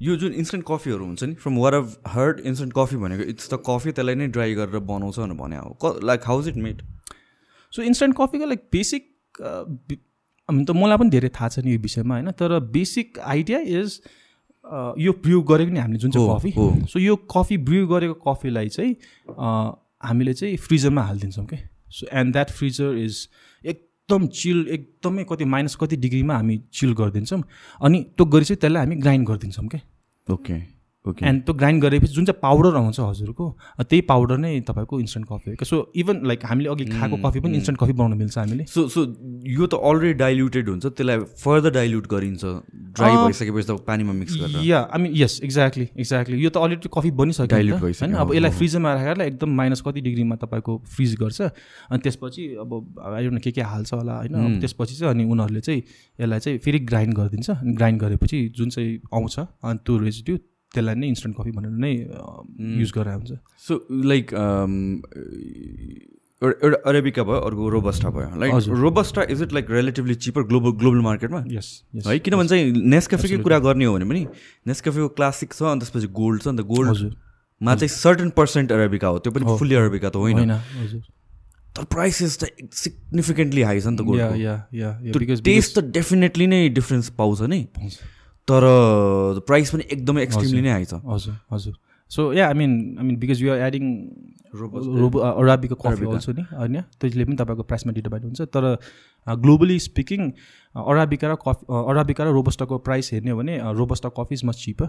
यो 0.00 0.16
जुन 0.16 0.32
इन्स्टेन्ट 0.34 0.64
कफीहरू 0.68 1.04
हुन्छ 1.04 1.24
नि 1.24 1.34
from 1.42 1.56
what 1.58 1.74
I've 1.74 1.96
heard 2.08 2.40
instant 2.40 2.72
coffee 2.76 2.96
भनेको 2.96 3.22
इट्स 3.30 3.50
द 3.50 3.58
कफी 3.66 3.92
त्यसलाई 3.92 4.14
नै 4.14 4.26
ड्राई 4.28 4.54
गरेर 4.54 4.78
बनाउँछ 4.88 5.18
भनेर 5.18 5.36
भने 5.38 5.56
हो। 5.58 5.98
Like 6.04 6.20
how's 6.26 6.48
it 6.48 6.56
made 6.64 6.82
so 7.72 7.82
instant 7.82 8.16
कफीको 8.18 8.46
लाइक 8.46 8.68
बेसिक 8.72 9.04
त 9.38 10.70
मलाई 10.72 10.98
पनि 10.98 11.10
धेरै 11.10 11.28
थाहा 11.30 11.48
छैन 11.48 11.68
यो 11.68 11.78
विषयमा 11.80 12.14
होइन? 12.14 12.30
तर 12.32 12.58
बेसिक 12.72 13.18
आइडिया 13.18 13.58
इज 13.78 14.00
यो 14.64 15.12
ब्रु 15.22 15.40
गरेको 15.42 15.72
नि 15.72 15.78
हामीले 15.78 15.98
जुन 15.98 16.10
चाहिँ 16.10 16.28
कफी। 16.28 16.50
सो 16.86 16.98
यो 16.98 17.16
कफी 17.30 17.56
ब्रु 17.60 17.86
गरेको 17.86 18.14
कफीलाई 18.26 18.68
चाहिँ 18.68 18.94
हामीले 20.04 20.34
चाहिँ 20.34 20.56
फ्रिजरमा 20.58 21.02
हालिदिन्छौँ 21.02 21.46
क्या 21.46 21.58
so 21.90 22.06
and 22.12 22.32
that 22.32 22.50
freezer 22.50 22.96
is 22.98 23.28
एकदम 23.64 24.26
चिल 24.34 24.66
एकदमै 24.70 25.24
कति 25.30 25.44
माइनस 25.44 25.74
कति 25.80 25.96
डिग्रीमा 25.96 26.34
हामी 26.34 26.60
चिल 26.72 26.92
गरिदिन्छौँ। 26.94 27.42
अनि 27.82 27.98
त्यो 28.16 28.26
गरी 28.26 28.44
चाहिँ 28.44 28.60
त्यसलाई 28.60 28.84
हामी 28.84 28.96
ग्राइन्ड 28.96 29.28
गरिदिन्छौँ 29.28 29.66
क्या 29.68 29.80
ओके 30.26 30.54
एन्ड 31.02 31.42
त्यो 31.42 31.54
ग्राइन्ड 31.54 31.82
गरेपछि 31.82 32.12
जुन 32.14 32.24
चाहिँ 32.24 32.38
पाउडर 32.42 32.76
आउँछ 32.76 33.00
हजुरको 33.00 33.46
त्यही 33.80 34.00
पाउडर 34.06 34.36
नै 34.38 34.60
तपाईँको 34.62 35.00
इन्स्टेन्ट 35.00 35.26
कफी 35.28 35.50
हो। 35.50 35.64
सो 35.64 35.92
इभन 35.96 36.20
लाइक 36.26 36.44
हामीले 36.46 36.68
अघि 36.70 36.84
खाएको 36.86 37.16
कफी 37.24 37.40
पनि 37.40 37.54
इन्स्टेन्ट 37.54 37.80
कफी 37.80 37.92
बनाउन 37.92 38.18
मिल्छ 38.18 38.38
हामीले। 38.38 38.64
सो 38.64 38.86
सो 38.88 39.00
यो 39.50 39.66
त 39.66 39.74
अलरेडी 39.74 40.14
डाइल्युटेड 40.18 40.68
हुन्छ 40.68 40.86
त्यसलाई 40.86 41.18
फर्दर 41.42 41.70
डाइल्युट 41.74 42.06
गरिन्छ। 42.06 42.44
ड्राई 42.94 43.16
भइसकेपछि 43.16 43.66
त 43.66 43.78
पानीमा 43.82 44.12
मिक्स 44.12 44.36
गरेर। 44.36 44.62
Yeah 44.62 44.78
I 44.78 45.02
mean 45.02 45.12
yes 45.16 45.40
exactly 45.42 45.88
exactly 45.98 46.38
यो 46.38 46.50
त 46.50 46.56
अलरेडी 46.62 46.88
कफी 46.94 47.10
बनिसक्यो 47.10 47.50
भइसक्यो, 47.50 48.06
होइन? 48.06 48.14
अब 48.14 48.34
यसलाई। 48.34 48.50
फ्रिजमा 48.52 48.94
राखेर 48.94 49.20
एकदम 49.26 49.50
माइनस 49.58 49.80
कति 49.82 50.00
डिग्रीमा 50.06 50.36
तपाईँको 50.38 50.78
फ्रिज 50.86 51.14
गर्छ। 51.18 51.40
अनि 51.90 51.98
त्यसपछि 51.98 52.42
अब 52.62 52.70
आइडोन 53.02 53.38
के 53.42 53.50
के 53.50 53.62
हाल्छ 53.62 53.92
होला 53.92 54.14
होइन? 54.22 54.34
अब 54.34 54.60
त्यसपछि 54.60 54.94
चाहिँ 54.94 55.14
अनि 55.14 55.24
उनीहरूले 55.24 55.60
चाहिँ 55.60 55.82
यसलाई 56.20 56.38
चाहिँ 56.38 56.58
फेरि 56.62 56.78
ग्राइन्ड 56.86 57.14
गरिदिन्छ। 57.18 57.50
अनि 57.50 57.72
ग्राइन्ड 57.74 58.00
गरेपछि 58.02 58.38
जुन 58.56 58.70
चाहिँ 58.70 58.98
आउँछ 59.14 59.38
अनि 59.38 59.78
त्यो 59.82 59.98
रेजिड्यू 59.98 60.36
त्यसलाई 60.74 60.94
नै 60.94 61.06
इन्स्टेन्ट 61.08 61.36
कफी 61.36 61.50
भनेर 61.52 61.70
नै 61.84 61.92
युज 62.80 62.90
गरेर 62.96 63.14
हुन्छ। 63.14 63.32
सो 63.66 63.72
लाइक 63.90 64.26
एउटा 66.42 66.78
अरेबिका 66.90 67.22
भयो 67.22 67.40
अर्को 67.46 67.68
रोबस्टा 67.70 68.08
भयो 68.10 68.28
like. 68.40 68.52
Robusta 68.82 69.22
is 69.30 69.42
it 69.42 69.52
like 69.52 69.70
relatively 69.70 70.14
cheaper 70.26 70.42
global 70.50 70.70
global 70.78 71.00
मार्केटमा 71.02 71.40
यस 71.48 71.68
है 72.06 72.18
किनभने 72.18 72.48
चाहिँ 72.48 72.64
नेस्काफेकै 72.94 73.38
कुरा 73.42 73.58
गर्ने 73.66 73.84
हो 73.84 73.92
भने 73.94 74.06
पनि 74.10 74.22
नेस्काफेको 74.66 75.08
क्लासिक 75.20 75.52
छ 75.52 75.62
अनि 75.72 75.80
त्यसपछि 75.80 76.08
गोल्ड 76.12 76.42
छ 76.42 76.46
अन्त 76.48 76.60
गोल्डमा 76.70 77.74
चाहिँ 77.74 77.92
सर्टन 77.96 78.30
पर्सेन्ट 78.36 78.72
अरेबिका 78.72 79.08
हो 79.08 79.18
त्यो 79.18 79.32
पनि। 79.32 79.44
फुल्ली 79.58 79.74
अरेबिका 79.76 80.08
त 80.08 80.16
होइन। 80.16 80.50
तर 81.72 81.84
प्राइसेस 81.88 82.32
त 82.38 82.42
सिग्निफिकेन्टली 82.80 83.62
हाई 83.62 83.80
छ 83.80 83.86
नि 83.86 83.96
त 83.96 84.02
बिकज 85.18 85.38
टेस्ट 85.44 85.78
त 85.78 85.84
डेफिनेटली 85.94 86.46
नै 86.46 86.60
डिफरेन्स 86.80 87.06
पाउँछ 87.16 87.40
नि। 87.54 87.60
तर 88.48 88.62
प्राइस 89.46 89.70
पनि 89.70 89.84
एकदमै 89.90 90.22
एक्सट्रिमली 90.22 90.62
नै 90.62 90.70
हाई 90.70 90.84
छ। 90.84 90.94
हजुर 91.06 91.34
हजुर। 91.52 91.74
So 92.10 92.32
yeah 92.32 92.46
I 92.48 92.54
mean 92.54 92.72
I 92.98 93.04
mean 93.06 93.16
because 93.18 93.42
you're 93.42 93.58
adding 93.66 93.84
robo 94.54 95.18
arabica 95.18 95.74
coffee. 95.74 96.06
Also 96.06 96.32
नि 96.32 96.42
होइन? 96.52 96.80
त्यसले 97.00 97.24
पनि 97.24 97.36
तपाईँको 97.36 97.62
प्राइसमा 97.64 97.92
डिटर्माइन 97.92 98.22
हुन्छ। 98.24 98.40
तर 98.52 98.64
ग्लोबली 99.26 99.78
स्पिकिङ 99.78 100.20
अराबिका 100.74 101.26
र 101.28 101.34
कफी 101.40 101.62
अराबिका 101.70 102.24
र 102.24 102.28
रोबस्टाको 102.36 102.78
प्राइस 102.86 103.12
हेर्ने 103.12 103.30
हो 103.30 103.36
भने 103.38 103.58
robusta 103.78 104.08
coffee 104.18 104.34
is 104.34 104.44
much 104.44 104.56
cheaper 104.64 104.88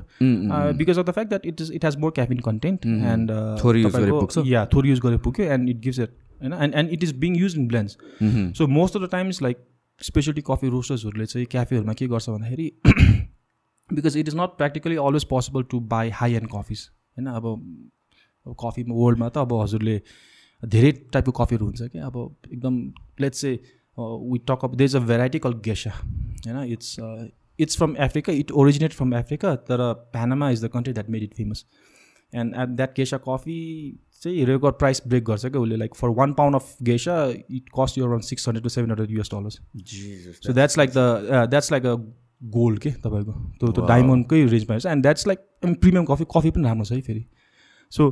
because 0.78 1.00
of 1.00 1.06
the 1.06 1.12
fact 1.12 1.30
that 1.30 1.46
it 1.46 1.62
is 1.62 1.72
it 1.72 1.86
has 1.86 1.98
more 2.00 2.12
caffeine 2.12 2.40
content 2.42 2.86
and. 2.86 3.32
Yeah 4.48 4.66
थोरै 4.74 4.90
युज 4.90 5.00
गरेर 5.00 5.18
पुग्यो 5.20 5.46
एन्ड 5.54 5.70
इट 5.70 5.80
गिभ्स 5.82 6.00
इट 6.00 6.10
होइन 6.42 6.54
and 6.54 6.76
and 6.76 6.90
it 6.92 7.04
is 7.04 7.14
being 7.20 7.38
used 7.40 7.58
in 7.58 7.68
blends 7.68 7.98
so 8.58 8.68
most 8.70 8.98
of 8.98 9.02
the 9.04 9.10
times 9.12 9.42
like 9.42 9.58
specially 10.02 10.44
coffee 10.48 10.70
रोस्टर्सहरूले 10.70 11.26
चाहिँ 11.26 11.46
क्याफेहरूमा 11.52 11.94
के 11.94 12.08
गर्छ 12.08 12.30
भन्दाखेरि 12.30 12.68
because 13.90 14.18
it 14.18 14.28
is 14.28 14.36
not 14.36 14.58
practically 14.58 14.96
always 14.98 15.24
possible 15.30 15.64
to 15.72 15.80
buy 15.96 16.10
high 16.22 16.34
end 16.36 16.48
coffees 16.54 16.90
होइन 17.18 17.28
अब 17.36 17.46
अब 18.46 18.56
coffee 18.62 18.84
वर्ल्डमा 18.90 19.30
त 19.30 19.38
अब 19.38 19.54
हजुरले 19.62 20.02
धेरै 20.64 20.92
टाइपको 21.14 21.32
कफीहरू 21.44 21.66
हुन्छ 21.66 21.82
क्या? 21.84 22.06
अब 22.06 22.36
एकदम 22.54 22.78
let's 23.22 23.42
say 23.42 23.52
we 23.98 24.40
talk 24.48 24.64
up 24.64 24.76
there 24.76 24.86
is 24.86 24.96
a 24.96 25.00
variety 25.08 25.40
call 25.40 25.54
Gesha 25.66 25.90
होइन 25.90 26.64
it's 26.74 26.96
it's 27.60 27.78
from 27.78 27.96
Africa 28.02 28.34
it 28.34 28.52
originate 28.64 28.94
from 28.94 29.14
Africa 29.16 29.56
तर 29.68 29.92
Panama 30.14 30.50
is 30.50 30.64
the 30.66 30.70
country 30.74 30.94
that 30.94 31.10
made 31.10 31.24
it 31.24 31.34
famous 31.34 31.66
and 32.34 32.56
at 32.62 32.70
that 32.78 32.96
Gesha 32.98 33.18
coffee 33.28 33.60
चाहिँ 34.22 34.46
record 34.46 34.76
price 34.76 35.02
break 35.08 35.24
गर्छ 35.26 35.46
क्या 35.46 35.62
उसले? 35.62 35.76
Like 35.76 35.96
for 35.96 36.10
one 36.18 36.34
pound 36.34 36.56
of 36.56 36.76
Gesha 36.84 37.16
it 37.30 37.70
cost 37.80 37.98
you 37.98 38.06
around 38.06 38.24
six 38.24 38.48
hundred 38.48 38.64
to 38.64 38.70
seven 38.70 38.92
hundred 38.92 39.12
US 39.12 39.30
dollars 39.34 39.60
so 40.46 40.54
that's 40.54 40.78
like 40.78 40.90
the 40.90 41.48
that's 41.50 41.72
like 41.72 41.86
a 41.86 41.96
gold 42.44 42.80
के 42.80 42.92
तपाईँको? 43.04 43.32
त्यो 43.60 43.72
त्यो 43.72 43.86
डायमन्डकै 43.88 44.44
रेन्जमा 44.46 44.74
हेर्छ 44.74 44.86
and 44.86 45.02
that's 45.04 45.28
like 45.28 45.40
premium 45.64 46.06
coffee 46.06 46.26
coffee 46.32 46.52
पनि 46.52 46.64
राम्रो 46.64 46.86
छ 46.86 46.92
है 46.92 47.02
फेरि। 47.02 47.26
सो 47.92 48.10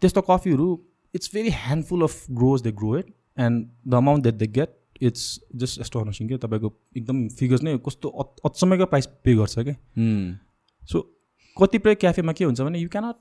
त्यस्तो 0.00 0.20
कफीहरू 0.28 0.68
it's 1.14 1.34
very 1.34 1.50
handful 1.56 2.02
of 2.02 2.30
grows 2.38 2.62
they 2.62 2.72
grow 2.80 2.96
it 2.98 3.12
and 3.38 3.66
the 3.88 3.94
amount 3.94 4.22
that 4.22 4.34
they 4.36 4.46
get 4.54 4.78
it's 5.02 5.28
just 5.56 5.80
astonishing 5.80 6.28
क्या 6.28 6.38
तपाईँको 6.38 6.72
एकदम 6.96 7.28
फिगर्स 7.40 7.62
नै 7.62 7.76
कस्तो 7.86 8.08
अचम्मैको 8.44 8.86
प्राइस 8.86 9.06
पे 9.24 9.34
गर्छ 9.36 9.58
क्या 9.60 9.76
सो 10.88 11.00
कतिपय 11.56 11.94
क्याफेमा 11.96 12.32
के 12.32 12.44
हुन्छ 12.44 12.60
भने 12.60 12.78
you 12.78 12.88
cannot 12.88 13.16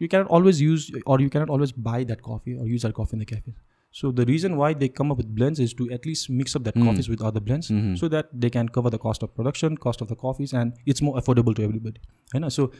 you 0.00 0.08
cannot 0.08 0.28
always 0.32 0.62
use 0.62 0.90
or 0.96 1.22
you 1.22 1.28
cannot 1.28 1.50
always 1.50 1.74
buy 1.86 2.04
that 2.04 2.20
coffee 2.26 2.56
or 2.56 2.66
use 2.68 2.86
our 2.86 2.92
coffee 2.98 3.16
in 3.16 3.22
the 3.22 3.26
cafe 3.28 3.54
so 4.00 4.12
the 4.12 4.26
reason 4.28 4.54
why 4.54 4.74
they 4.82 4.88
come 4.96 5.10
up 5.10 5.18
with 5.18 5.34
blends 5.34 5.60
is 5.60 5.76
to 5.76 5.88
at least 5.92 6.30
mix 6.32 6.56
up 6.56 6.62
that 6.62 6.78
coffees 6.78 7.10
with 7.10 7.22
other 7.26 7.40
blends 7.40 7.72
so 8.00 8.08
that 8.08 8.30
they 8.42 8.50
can 8.50 8.70
cover 8.76 8.90
the 8.90 9.00
cost 9.04 9.26
of 9.26 9.34
production 9.34 9.76
cost 9.86 10.04
of 10.06 10.08
the 10.08 10.18
coffees 10.20 10.54
and 10.60 10.92
it's 10.92 11.04
more 11.08 11.14
affordable 11.20 11.58
to 11.60 11.68
everybody. 11.68 12.00
होइन 12.34 12.48
so 12.48 12.70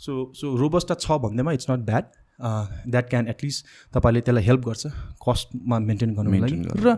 so 0.00 0.32
so 0.36 0.54
robusta 0.56 0.94
छ 0.96 1.18
भन्दैमा 1.20 1.52
it's 1.52 1.70
not 1.70 1.86
bad 1.86 2.04
that 2.40 3.08
can 3.10 3.28
at least 3.28 3.66
तपाईँले 3.94 4.20
त्यसलाई 4.20 4.44
help 4.44 4.66
गर्छ 4.66 4.92
कस्टमा 5.28 5.78
maintain 5.86 6.14
गर्नुको 6.14 6.40
लागि 6.46 6.84
र 6.84 6.96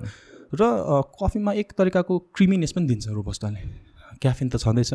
र 0.55 1.03
कफीमा 1.21 1.53
एक 1.63 1.73
तरिकाको 1.79 2.19
क्रिमिनेस 2.35 2.73
पनि 2.73 2.87
दिन्छ 2.87 3.09
रोबस्टाले 3.13 3.63
क्याफिन 4.23 4.49
त 4.49 4.57
छँदैछ। 4.59 4.93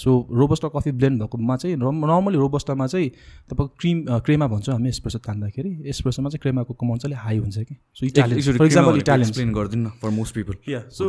सो 0.00 0.10
रोबस्टा 0.32 0.68
कफी 0.68 0.92
ब्लेन्ड 0.92 1.22
भएकोमा 1.22 1.56
चाहिँ 1.56 1.76
नर्मली 1.76 2.36
रोबस्टामा 2.38 2.86
चाहिँ 2.86 3.08
तपाईँको 3.48 3.74
क्रिम 3.80 3.96
क्रेमा 4.20 4.46
भन्छौँ 4.48 4.74
हामी 4.74 4.88
एस्प्रेसो 4.88 5.18
तान्दाखेरि। 5.20 5.70
एस्प्रेसोमा 5.88 6.28
चाहिँ 6.28 6.40
क्रेमाको 6.42 6.74
कमाउन्ट 6.74 7.02
चाहिँ 7.02 7.16
हाई 7.16 7.38
हुन्छ 7.38 7.58
कि। 7.58 7.74
So 7.96 8.06
Italian 8.06 8.58
for 8.58 8.66
example 8.66 8.98
Italian 8.98 9.28
explain 9.28 9.52
गरिदिनु 9.52 9.90
for 10.02 10.10
most 10.10 10.34
people 10.34 10.54
yeah 10.68 10.80
so 10.90 11.04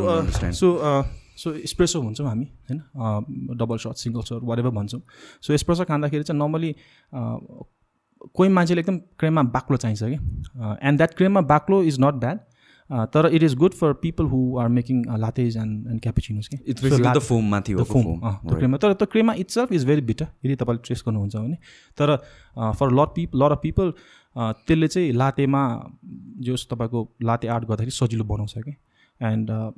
so 0.53 0.68
so 1.38 1.53
espresso 1.68 2.02
भन्छौँ 2.02 2.28
हामी 2.28 2.45
होइन? 2.70 2.80
Double 3.60 3.78
shot 3.78 3.98
single 3.98 4.22
shot 4.24 4.44
what 4.44 4.60
भन्छौँ। 4.60 5.02
सो 5.44 5.53
एस्प्रेसो 5.53 5.84
खाँदाखेरि 5.86 6.24
चाहिँ 6.24 6.40
नर्मली 6.40 6.76
कोही 8.36 8.49
मान्छेले 8.49 8.82
एकदम 8.82 8.98
क्रेममा 9.20 9.44
बाक्लो 9.53 9.78
चाहिन्छ 9.78 10.03
कि। 10.03 10.18
एन्ड 10.88 10.98
द्याट 10.98 11.14
क्रेममा 11.16 11.41
बाक्लो 11.45 11.82
इज 11.84 11.99
नट 11.99 12.14
ब्याड 12.22 12.40
तर 12.90 13.30
it 13.34 13.44
is 13.44 13.56
good 13.56 13.72
for 13.72 13.94
people 13.94 14.26
who 14.26 14.57
are 14.57 14.68
making 14.68 15.03
lattes 15.18 15.57
and 15.57 15.88
and 15.88 16.02
cappuccinos 16.02 16.48
कि 16.48 16.74
द 16.74 17.20
फोम 17.20 17.60
त्यो 17.60 17.84
क्रेममा 17.84 18.78
तर 18.78 18.94
त्यो 18.94 19.06
क्रेममा 19.06 19.34
it's 19.34 19.53
self 19.53 19.72
is 19.72 19.86
very 19.86 20.02
bitter 20.02 20.28
यदि 20.45 20.56
तपाईँले 20.56 20.82
ट्रेस 20.86 21.03
गर्नुहुन्छ 21.07 21.36
भने 21.36 21.56
तर 21.98 22.16
फर 22.57 22.91
लट 22.91 23.16
पिप 23.16 23.36
लट 23.36 23.52
अफ 23.52 23.60
पिपल 23.64 23.94
त्यसले 24.36 24.88
चाहिँ 24.88 25.12
लातेमा 25.12 25.64
जस 26.40 26.68
तपाईँको 26.72 27.07
लाते 27.24 27.48
आर्ट 27.48 27.64
गर्दाखेरि 27.64 27.91
सजिलो 27.91 28.24
बनाउँछ 28.24 28.53
कि 28.57 28.76
एन्ड 29.22 29.74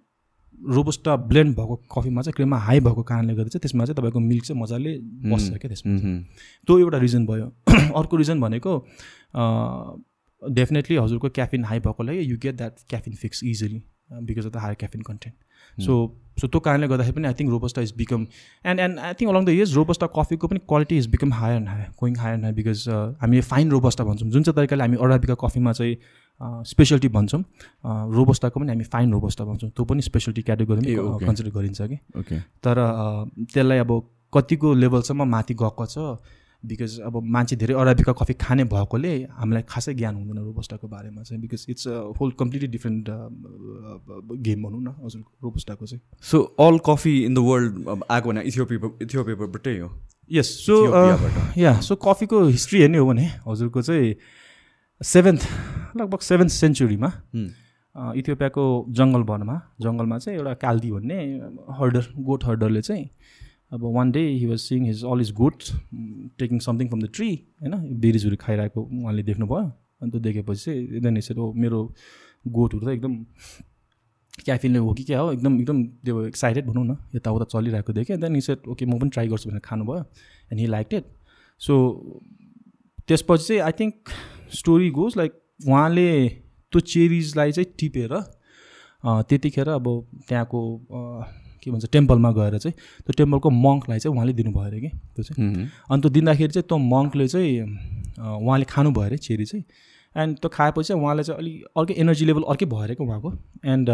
रोबस्टा 0.62 1.16
ब्लेन्ड 1.16 1.56
भएको 1.56 1.76
कफीमा 1.76 2.22
चाहिँ 2.22 2.34
क्रिममा 2.34 2.58
हाई 2.58 2.80
भएको 2.80 3.04
कारणले 3.04 3.34
गर्दा 3.34 3.48
चाहिँ 3.48 3.62
त्यसमा 3.62 3.86
चाहिँ 3.86 3.96
तपाईँको 3.96 4.20
मिल्क 4.20 4.44
चाहिँ 4.44 4.62
मजाले 4.62 4.98
बस्छ 5.32 5.50
क्या 5.50 5.68
त्यसमा 5.68 5.94
मह्म। 5.94 6.22
त्यो 6.68 6.80
एउटा 6.80 6.98
रिजन 6.98 7.26
भयो। 7.26 7.48
अर्को 8.00 8.18
रिजन 8.18 8.42
भनेको 8.42 8.74
डेफिनेटली 10.42 10.98
हजुरको 10.98 11.30
क्याफिन 11.40 11.64
हाई 11.66 11.80
भएकोलाई 11.88 12.20
you 12.20 12.38
get 12.44 12.56
that 12.58 12.88
caffeine 12.90 13.14
fix 13.26 13.44
easily 13.44 13.84
because 14.12 14.46
of 14.46 14.52
the 14.52 14.58
higher 14.58 14.76
caffeine 14.82 15.02
content 15.08 15.84
so 15.86 15.96
so 16.42 16.48
त्यो 16.48 16.60
कारणले 16.66 16.88
गर्दाखेरि 16.88 17.16
पनि 17.16 17.28
I 17.28 17.34
think 17.40 17.50
robusta 17.52 17.82
is 17.82 17.94
become 17.98 18.26
and 18.66 18.80
and 18.80 19.00
I 19.00 19.14
think 19.22 19.32
along 19.32 19.46
the 19.46 19.50
years 19.50 19.74
robusta 19.76 20.08
कफीको 20.16 20.48
पनि 20.48 20.60
quality 20.68 20.98
is 20.98 21.08
become 21.16 21.34
higher 21.34 21.56
and 21.58 21.68
higher 21.70 21.90
going 22.02 22.16
higher 22.18 22.34
and 22.36 22.44
higher 22.44 22.56
because 22.56 22.88
हामीले 23.22 23.42
fine 23.50 23.72
robusta 23.72 24.04
भन्छौँ। 24.04 24.30
जुन 24.30 24.44
चाहिँ 24.44 24.56
तरिकाले 24.56 24.84
हामी 24.84 24.98
अराबिका 25.08 25.36
कफीमा 25.44 25.74
चाहिँ 25.80 25.98
स्पेसलिटी 26.72 27.08
भन्छौँ 27.18 27.42
रोबस्टाको 28.18 28.60
पनि 28.60 28.70
हामी 28.70 28.84
फाइन 28.96 29.12
रोबस्टा 29.14 29.46
भन्छौँ। 29.46 29.70
त्यो 29.70 29.86
पनि 29.86 30.02
स्पेसलिटी 30.02 30.42
ए, 30.42 30.44
क्याटेगोरी 30.44 30.96
okay. 30.96 31.26
कन्सिडर 31.28 31.50
गरिन्छ 31.58 31.82
कि। 31.82 32.00
ओके 32.20 32.40
तर 32.64 32.78
अ, 32.78 33.26
त्यसलाई 33.54 33.78
अब 33.86 33.92
कतिको 34.34 34.74
लेभलसम्म 34.74 35.28
माथि 35.36 35.54
गएको 35.64 35.86
छ 35.86 35.98
बिकज 36.64 37.00
अब 37.06 37.22
मान्छे 37.24 37.56
धेरै 37.56 37.74
अराबिका 37.74 38.14
कफी 38.14 38.34
खाने 38.34 38.64
भएकोले 38.74 39.12
हामीलाई 39.32 39.64
खासै 39.70 39.94
ज्ञान 39.94 40.16
हुँदैन 40.16 40.38
रोबस्टाको 40.44 40.88
बारेमा 40.88 41.22
चाहिँ। 41.24 41.42
Because 41.42 41.66
it's 41.70 41.88
a 41.88 41.96
whole 42.20 42.32
completely 42.40 42.68
different 42.68 43.10
game 44.48 44.64
भनौँ 44.64 44.82
न 44.82 44.96
हजुर 45.04 45.22
रोबस्टाको 45.44 45.86
चाहिँ। 45.86 46.02
So 46.22 46.42
all 46.60 46.80
coffee 46.86 47.14
in 47.26 47.34
the 47.34 47.38
world 47.48 47.74
आएको 48.12 48.30
भने 48.30 48.42
इथियोपिया 48.42 48.90
इथियोपियाबाटै 49.04 49.78
हो? 49.80 49.90
Yes 50.32 50.50
so. 50.66 50.76
या 51.58 51.80
सो 51.82 51.96
कफीको 51.96 52.44
हिस्ट्री 52.48 52.82
हेर्ने 52.82 52.98
हो 52.98 53.06
भने 53.08 53.26
हजुरको 53.48 53.82
चाहिँ 53.82 54.16
सेभेन्थ 55.02 55.42
लगभग 55.98 56.20
सेभेन्थ 56.26 56.52
सेन्चुरीमा 56.52 57.12
इथियोपियाको 57.96 58.64
जङ्गल 58.98 59.22
वनमा 59.30 59.56
जङ्गलमा 59.82 60.18
चाहिँ 60.18 60.38
एउटा 60.40 60.54
काल्दी 60.62 60.92
भन्ने 60.92 61.18
हर्डर 61.80 62.14
गोट 62.28 62.46
हर्डरले 62.46 62.82
चाहिँ 62.82 63.06
अब 63.72 63.82
one 63.96 64.12
day 64.12 64.22
he 64.22 64.46
was 64.46 64.60
seeing 64.60 64.86
his 64.86 65.04
all 65.06 65.22
is 65.22 65.32
goat 65.40 65.64
taking 66.40 66.60
something 66.68 66.88
from 66.88 67.02
the 67.02 67.10
tree 67.16 67.30
होइन 67.62 68.00
बेरिजहरू 68.02 68.36
खाइरहेको 68.42 68.82
उहाँले 68.82 69.24
देख्नुभयो। 69.24 69.72
अनि 70.02 70.12
त्यो 70.12 70.20
देखेपछि 70.22 70.64
चाहिँ 70.64 71.02
देन 71.04 71.18
यसरी 71.18 71.52
मेरो 71.62 71.80
गोठहरू 72.46 72.86
त 72.86 72.90
एकदम 72.90 73.14
क्याफिनले 74.46 74.80
हो 74.80 74.94
कि 74.94 75.04
क्या 75.04 75.20
हो? 75.20 75.32
एकदम 75.32 75.60
एकदम 75.60 75.84
त्यो 76.06 76.26
एक्साइटेड 76.26 76.66
भनौँ 76.66 76.86
न 76.86 76.98
यताउता 77.16 77.46
चलिरहेको 77.52 77.94
देखेँ। 77.94 78.18
देन 78.18 78.40
सेट 78.40 78.68
ओके 78.68 78.86
म 78.86 79.00
पनि 79.00 79.10
ट्राई 79.10 79.28
गर्छु 79.28 79.50
भनेर 79.50 79.62
खानुभयो 79.66 80.00
and 80.52 80.60
he 80.60 80.68
like 80.68 80.94
it 80.94 81.06
so 81.62 81.74
त्यसपछि 83.08 83.48
चाहिँ 83.48 83.62
I 83.62 83.72
think 83.80 84.10
story 84.54 84.90
goes 84.92 85.18
like 85.18 85.34
उहाँले 85.68 86.08
त्यो 86.74 86.80
चेरिजलाई 86.94 87.52
चाहिँ 87.52 87.74
टिपेर 87.80 88.14
त्यतिखेर 89.04 89.70
अब 89.70 89.88
त्यहाँको 90.28 90.62
के 91.68 91.72
भन्छ 91.72 91.92
टेम्पलमा 91.92 92.32
गएर 92.40 92.58
चाहिँ 92.58 92.76
त्यो 93.04 93.14
टेम्पलको 93.18 93.50
मङ्कलाई 93.50 94.00
चाहिँ 94.00 94.16
उहाँले 94.16 94.34
दिनुभयो 94.40 94.64
अरे 94.64 94.80
कि 94.82 94.90
त्यो 95.16 95.24
चाहिँ। 95.24 95.68
अनि 95.92 96.02
त्यो 96.02 96.10
दिँदाखेरि 96.18 96.52
चाहिँ 96.56 96.68
त्यो 96.70 96.78
मङ्कले 96.94 97.28
चाहिँ 97.28 97.52
उहाँले 98.18 98.66
खानुभयो 98.74 99.06
अरे 99.06 99.18
चेरी 99.28 99.46
चाहिँ। 99.46 99.64
एन्ड 100.16 100.38
त्यो 100.42 100.50
खाएपछि 100.50 100.88
चाहिँ 100.88 101.02
उहाँलाई 101.04 101.24
चाहिँ 101.24 101.40
अलिक 101.40 101.78
अर्कै 101.78 101.94
एनर्जी 102.02 102.26
लेभल 102.26 102.44
अर्कै 102.50 102.66
भयो 102.66 102.84
अरे 102.84 102.96
क्या 102.96 103.08
उहाँको। 103.08 103.30
एन्ड 103.74 103.90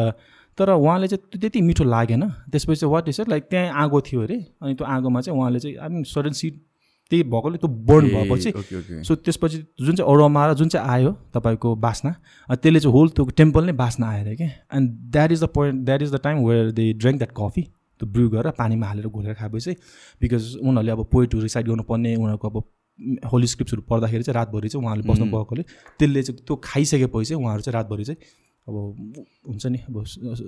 तर 0.57 0.69
उहाँले 0.69 1.07
चाहिँ 1.07 1.21
त्यो 1.31 1.39
त्यति 1.41 1.61
मिठो 1.61 1.83
लागेन। 1.83 2.23
त्यसपछि 2.51 2.79
चाहिँ 2.79 2.93
वाट 2.93 3.09
इज 3.09 3.19
लाइक 3.29 3.43
त्यहाँ 3.49 3.81
आगो 3.83 4.01
थियो 4.07 4.21
अरे। 4.23 4.37
अनि 4.61 4.73
त्यो 4.77 4.85
आगोमा 4.87 5.21
चाहिँ 5.21 5.39
उहाँले 5.39 5.59
चाहिँ 5.59 5.75
आई 5.77 5.89
मिन 5.89 6.03
सडन 6.13 6.31
सिड 6.39 6.59
त्यही 7.11 7.23
भएकोले 7.23 7.57
त्यो 7.57 7.69
बर्न 7.87 8.09
भएपछि 8.09 9.03
सो 9.03 9.15
त्यसपछि 9.15 9.57
जुन 9.57 9.95
चाहिँ 9.95 10.11
अरोमा 10.13 10.47
र 10.47 10.53
जुन 10.53 10.69
चाहिँ 10.69 10.87
आयो 10.89 11.11
तपाईँको 11.33 11.75
बास्ना 11.77 12.11
त्यसले 12.49 12.79
चाहिँ 12.79 12.93
होल 12.93 13.09
त्यो 13.09 13.25
टेम्पल 13.37 13.65
नै 13.65 13.71
बास्ना 13.73 14.09
आएर 14.09 14.35
क्या। 14.35 14.47
And 14.77 14.91
that 15.11 15.31
is 15.31 15.43
the 15.43 15.47
point 15.53 15.85
that 15.85 16.01
is 16.01 16.13
the 16.13 16.19
time 16.23 16.45
where 16.45 16.71
they 16.71 16.91
drink 16.93 17.17
that 17.17 17.31
coffee 17.37 17.61
त्यो 17.61 18.09
ब्रु 18.09 18.29
गरेर 18.29 18.51
पानीमा 18.57 18.87
हालेर 18.87 19.07
घोलेर 19.07 19.33
खाएपछि 19.33 19.75
बिकज 20.21 20.55
उनीहरूले 20.57 20.91
अब 20.91 21.07
पोइटहरू 21.11 21.41
रिसाइड 21.41 21.67
गर्नुपर्ने 21.67 22.15
उनीहरूको 22.15 22.49
अब 22.49 22.63
होली 23.31 23.47
स्क्रिप्ट्सहरू 23.47 23.81
पढ्दाखेरि 23.89 24.23
चाहिँ 24.23 24.35
रातभरि 24.35 24.69
चाहिँ 24.69 24.85
उहाँहरूले 24.85 25.09
बस्नु 25.09 25.25
भएकोले 25.31 25.63
त्यसले 25.99 26.23
चाहिँ 26.23 26.45
त्यो 26.47 26.55
खाइसकेपछि 26.63 27.25
चाहिँ 27.25 27.43
उहाँहरू 27.43 27.61
चाहिँ 27.61 27.73
रातभरि 27.73 28.03
चाहिँ 28.03 28.17
अब 28.67 28.75
हुन्छ 29.47 29.65
नि 29.65 29.79
अब 29.89 30.03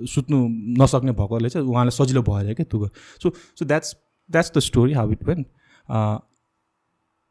सुत्नु 0.08 0.38
नसक्ने 0.82 1.12
भएकोले 1.12 1.48
चाहिँ 1.48 1.66
उहाँलाई 1.68 1.96
सजिलो 1.96 2.22
भएर 2.22 2.54
क्या 2.54 2.66
त्यो 2.70 2.88
so 3.22 3.32
so 3.58 3.64
that's 3.64 3.94
that's 4.30 4.52
the 4.56 4.58
story 4.60 4.92
how 4.92 5.10
it 5.12 5.24
went 5.24 5.44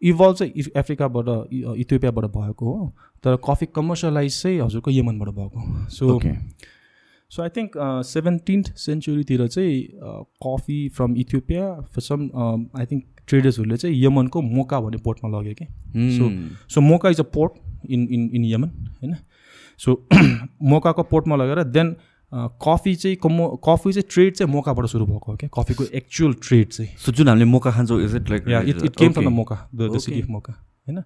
evolve 0.06 0.36
चाहिँ 0.36 0.52
इफ- 0.56 0.76
अफ्रिकाबाट 0.78 1.28
इथियोपियाबाट 1.54 2.26
भएको 2.26 2.74
हो 2.74 2.92
तर 3.24 3.38
कफी 3.50 3.66
कमर्सियलाइज 3.66 4.42
चाहिँ 4.42 4.60
हजुरको 4.62 4.92
यमनबाट 4.92 5.30
भएको 5.30 5.90
so 5.90 6.20
so 7.32 7.42
I 7.44 7.50
think 7.50 7.72
seventeenth 8.06 8.74
सेन्चुरीतिर 8.78 9.48
चाहिँ 9.48 9.82
coffee 10.44 10.78
from 10.90 11.16
Ethiopia 11.18 11.70
some 12.00 12.30
I 12.80 12.86
think 12.86 13.04
ट्रेडर्सहरूले 13.28 13.78
चाहिँ 13.78 14.04
यमनको 14.06 14.42
मोका 14.42 14.80
भन्ने 14.80 14.98
पोर्टमा 14.98 15.40
लग्यो 15.40 15.54
कि। 15.54 15.66
So 16.18 16.26
mhm. 16.30 16.50
So 16.70 16.82
Mocha 16.82 17.10
is 17.10 17.20
a 17.20 17.24
port 17.34 17.52
in 17.90 18.08
in 18.12 18.30
in 18.34 18.46
Yemen 18.46 18.70
होइन? 19.02 19.16
सो 19.80 20.08
मोकाको 20.64 21.04
पोर्टमा 21.04 21.36
लगेर 21.36 21.64
देन 21.64 21.96
कफी 22.36 22.96
चाहिँ 22.96 23.16
कमो 23.24 23.48
कफी 23.66 23.92
चाहिँ 23.94 24.08
ट्रेड 24.12 24.34
चाहिँ 24.36 24.52
मोकाबाट 24.52 24.86
सुरु 24.88 25.06
भएको 25.06 25.32
हो 25.32 25.38
क्या 25.38 25.50
कफीको 25.58 25.84
एक्चुअल 25.96 26.34
ट्रेड 26.44 26.68
चाहिँ। 26.70 26.90
सो 26.98 27.12
जुन 27.12 27.28
हामीले 27.28 27.46
मोका 27.46 27.72
खान्छौँ 27.72 28.02
is 28.04 28.16
it 28.16 28.30
like 28.30 28.44
it 28.70 28.84
it 28.86 28.96
came 28.96 29.12
from 29.12 29.26
the 29.26 29.28
Mocha 29.32 29.56
the 29.76 29.98
city. 30.00 30.22
Of 30.22 30.28
Mocha 30.30 30.54
होइन. 30.88 31.02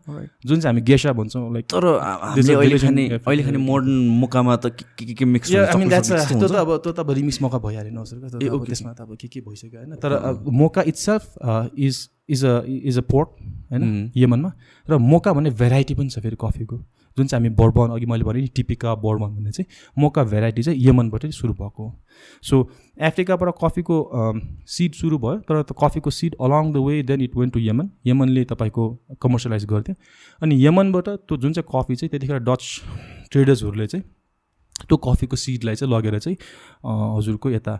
जुन 0.46 0.60
चाहिँ 0.60 0.74
हामी 0.74 0.82
गेसा 0.82 1.12
भन्छौँ 1.14 1.54
लाइक 1.54 1.66
तर 1.72 1.86
अहिले 1.86 2.78
खाने. 2.80 3.08
अहिले 3.28 3.44
खाने 3.44 3.58
मोडर्न 3.58 4.08
मोकामा 4.20 4.56
त 4.56 4.76
के 5.00 5.14
के- 5.14 5.28
मिक्स 5.28 5.52
त्यो 5.52 6.48
त 6.48 6.52
अब 6.52 6.76
त्यो 6.84 6.92
त 6.92 7.00
अब 7.00 7.12
रिमिक्स 7.12 7.42
मौका 7.42 7.58
भइहाल्यो 7.58 7.92
नि 7.94 8.00
हजुर 8.02 8.18
ए, 8.20 8.30
त्यो 8.40 8.50
अब 8.50 8.60
okay, 8.60 8.68
त्यसमा 8.68 8.94
त 8.94 9.02
अब 9.02 9.16
के 9.22 9.28
के 9.28 9.40
भइसक्यो 9.40 9.80
होइन? 9.80 9.96
तर 9.96 10.44
Mocha 10.52 10.82
itself 10.88 11.24
is 11.78 12.10
is 12.30 12.46
a 12.46 12.62
is 12.68 12.98
a 12.98 13.02
port 13.02 13.30
होइन? 13.72 13.82
Mhm. 13.84 14.12
यमनमा। 14.18 14.52
र 14.90 14.98
मोका 14.98 15.34
भन्ने 15.34 15.50
भेराइटी 15.56 15.94
पनि 15.96 16.10
छ 16.10 16.20
फेरि 16.20 16.38
कफीको। 16.42 16.76
जुन 17.20 17.28
चाहिँ 17.28 17.40
हामी 17.40 17.56
बर्बन 17.56 17.96
अघि 17.96 18.06
मैले 18.12 18.24
भने 18.24 18.42
नि 18.42 18.48
टिपिका 18.56 18.96
बर्बन 19.06 19.36
भन्ने 19.36 19.52
चाहिँ 19.52 19.68
मोका 19.98 20.24
भेराइटी 20.34 20.64
चाहिँ 20.64 20.88
यमनबाटै 20.88 21.32
सुरु 21.32 21.54
भएको 21.54 21.84
हो। 21.84 21.92
सो 22.44 22.62
अफ्रिकाबाट 23.08 23.50
कफीको 23.64 23.98
सिड 24.76 24.94
सुरु 24.96 25.18
भयो 25.20 25.38
तर 25.48 25.62
त्यो 25.64 25.76
कफीको 25.84 26.10
seed 26.12 26.36
along 26.42 26.72
the 26.74 26.86
way 26.88 27.02
then 27.10 27.22
it 27.22 27.36
went 27.38 27.54
to 27.54 27.60
Yemen 27.60 27.90
यमनले 28.08 28.44
तपाईँको 28.52 28.84
कमर्सियलाइज 29.22 29.66
गर्थ्यो। 29.74 29.96
अनि 30.42 30.66
यमनबाट 30.66 31.10
त्यो 31.10 31.38
जुन 31.38 31.54
चाहिँ 31.54 31.68
कफी 31.76 31.96
चाहिँ 31.96 32.10
त्यतिखेर 32.12 32.40
डच 32.50 32.64
ट्रेडर्सहरूले 33.32 33.88
चाहिँ 33.88 34.04
त्यो 34.88 34.98
कफीको 35.08 35.36
सिडलाई 35.36 35.76
चाहिँ 35.76 35.94
लगेर 35.94 36.20
चाहिँ 36.20 36.38
हजुरको 37.18 37.50
यता 37.52 37.74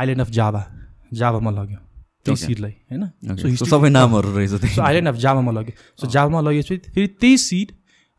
आइल्यान्ड 0.00 0.20
अफ 0.20 0.30
जाभा 0.38 0.64
जाभामा 1.12 1.50
लग्यो 1.60 1.86
Okay. 2.28 2.36
सिडलाई 2.36 2.70
होइन? 2.90 3.02
History- 3.24 3.68
सबै 3.68 3.88
नामहरू 3.88 4.30
रहेछ 4.36 4.50
सो 4.74 4.82
आइल्यान्ड 4.82 5.08
अफ 5.08 5.16
जाभामा 5.22 5.52
लग्यो। 5.52 5.72
सो 6.00 6.06
जाभामा 6.12 6.40
लगेपछि 6.40 6.76
फेरि 6.94 7.06
त्यही 7.20 7.36
सिड 7.38 7.68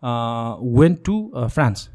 वेन्ट 0.04 1.04
टु 1.06 1.16
फ्रान्स 1.38 1.88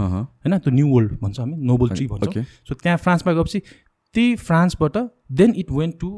होइन 0.00 0.58
त्यो 0.58 0.72
न्यू 0.72 0.88
वर्ल्ड 0.94 1.18
भन्छौँ 1.22 1.44
हामी 1.46 1.56
नोबल 1.66 1.88
ट्री 1.90 2.06
भन्छौँ. 2.06 2.42
सो 2.68 2.74
त्यहाँ 2.74 2.98
फ्रान्समा 2.98 3.32
गएपछि 3.32 3.62
त्यही 4.14 4.34
फ्रान्सबाट 4.36 4.96
then 5.38 5.52
it 5.56 5.70
went 5.70 5.94
to 6.00 6.08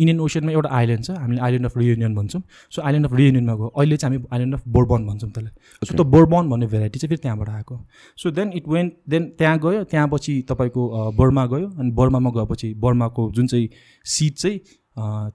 Indian 0.00 0.20
ओसनमा 0.20 0.52
एउटा 0.52 0.68
आइल्यान्ड 0.76 1.04
छ। 1.04 1.10
हामीले 1.10 1.40
आइल्यान्ड 1.40 1.66
अफ 1.66 1.76
रियुनियन 1.78 2.14
भन्छौँ। 2.14 2.42
सो 2.72 2.82
आइल्यान्ड 2.82 3.06
अफ 3.06 3.14
रियुनियनमा 3.16 3.54
गयो। 3.54 3.66
अहिले 3.68 3.96
चाहिँ 3.96 4.16
हामी 4.16 4.28
आइल्यान्ड 4.32 4.54
अफ 4.54 4.62
बोर्बन 4.76 5.06
भन्छौँ 5.06 5.30
त्यसलाई। 5.30 5.86
सो 5.86 5.94
त्यो 5.94 6.04
बोर्बन 6.14 6.48
भन्ने 6.50 6.66
भेराइटी 6.66 6.98
चाहिँ 6.98 7.08
फेरि 7.08 7.22
त्यहाँबाट 7.22 7.48
आएको। 7.48 7.80
So 8.18 8.30
then 8.30 8.52
it 8.56 8.68
went 8.68 8.92
then 9.08 9.28
त्यहाँ 9.38 9.58
गयो। 9.58 9.84
त्यहाँ 9.84 10.08
पछि 10.12 10.40
तपाईँको 10.48 10.82
बर्मा 11.18 11.46
गयो। 11.52 11.68
अनि 11.68 11.90
बर्मामा 12.00 12.30
गएपछि 12.36 12.74
बर्माको 12.80 13.30
जुन 13.36 13.46
चाहिँ 13.46 13.68
सिड 14.06 14.34
चाहिँ 14.34 14.58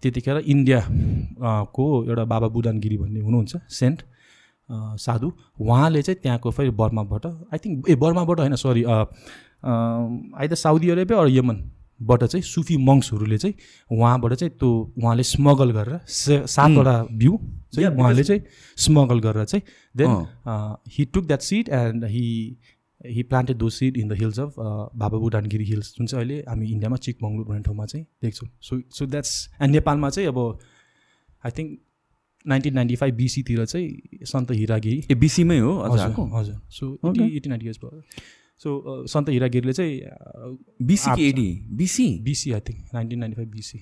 त्यतिखेर 0.02 0.38
इन्डिया 0.38 0.80
अ, 0.80 1.64
को 1.76 1.86
एउटा 2.06 2.26
बाबा 2.26 2.48
बुदानगिरी 2.48 2.98
भन्ने 2.98 3.20
हुनुहुन्छ 3.20 3.58
सेन्ट। 3.80 4.02
साधु 4.70 5.32
उहाँले 5.60 6.02
चाहिँ 6.02 6.20
त्यहाँको 6.22 6.52
फेरि 6.52 6.70
बर्माबाट 6.74 7.26
आई 7.26 7.58
थिङ्क 7.58 7.90
ए 7.90 7.96
बर्माबाट 7.96 8.40
होइन 8.40 8.56
sorry 8.58 8.84
either 8.84 10.56
Saudi 10.56 10.90
Arabia 10.90 11.20
or 11.20 11.28
यमनबाट 11.30 12.24
चाहिँ 12.24 12.44
सुफी 12.44 12.78
मङ्सहरूले 12.78 13.38
चाहिँ 13.38 13.56
उहाँबाट 13.92 14.34
चाहिँ 14.34 14.52
त्यो 14.54 14.72
उहाँले 14.98 15.24
स्मगल 15.24 15.72
गरेर 15.72 16.00
से 16.06 16.42
सातवटा 16.48 17.04
भ्यू 17.14 17.40
चाहिँ 17.74 17.90
उहाँले 17.90 18.24
चाहिँ 18.24 18.42
स्मगल 18.78 19.20
गरेर 19.20 19.46
चाहिँ 19.46 19.64
then. 19.96 20.26
He 20.90 21.06
took 21.06 21.26
that 21.26 21.42
seed 21.42 21.70
and 21.70 22.06
he 22.06 22.26
he 23.06 23.24
planted 23.24 23.58
the 23.58 23.70
seed 23.70 23.98
in 23.98 24.08
the 24.08 24.14
hills 24.14 24.40
of 24.40 24.54
Baba 24.60 25.18
Budangiri 25.18 25.66
hills 25.66 25.94
जुन 25.98 26.08
चाहिँ 26.08 26.26
अहिले 26.26 26.44
हामी 26.48 26.72
इन्डियामा 26.72 26.98
चिकमङ्गलुर 26.98 27.46
भन्ने 27.46 27.62
ठाउँमा 27.62 27.86
चाहिँ 27.86 28.06
देख्छौँ 28.24 28.50
सो 28.62 28.82
सो 28.90 29.06
द्याट्स 29.06 29.34
एन्ड 29.62 29.72
नेपालमा 29.72 30.10
चाहिँ 30.10 30.28
अब 30.28 30.40
I 31.46 31.52
think 31.52 31.80
nineteen 32.46 32.74
ninety 32.74 32.96
five 32.96 33.16
बिसीतिर 33.16 33.66
चाहिँ 33.66 34.26
सन्त 34.26 34.52
हिरागिरी। 34.52 35.04
ए 35.12 35.16
बिसीमै 35.16 35.60
हो? 35.60 35.72
हजुर 35.84 36.30
हजुर। 36.34 36.56
सो. 36.70 37.00
एटी 37.06 37.50
नाइन्टी 37.50 37.66
इयर्स 37.66 37.80
भयो। 37.84 38.02
सो 38.60 39.06
सन्त 39.08 39.30
हिरागिरीले 39.30 39.74
चाहिँ 39.74 40.56
बिसी 40.88 41.16
कि 41.16 41.28
AD 41.30 41.50
BC 41.78 42.08
BC 42.24 42.52
I 42.52 42.60
think 42.70 42.94
nineteen 42.94 43.20
ninety 43.20 43.36
five 43.36 43.50
BC. 43.52 43.80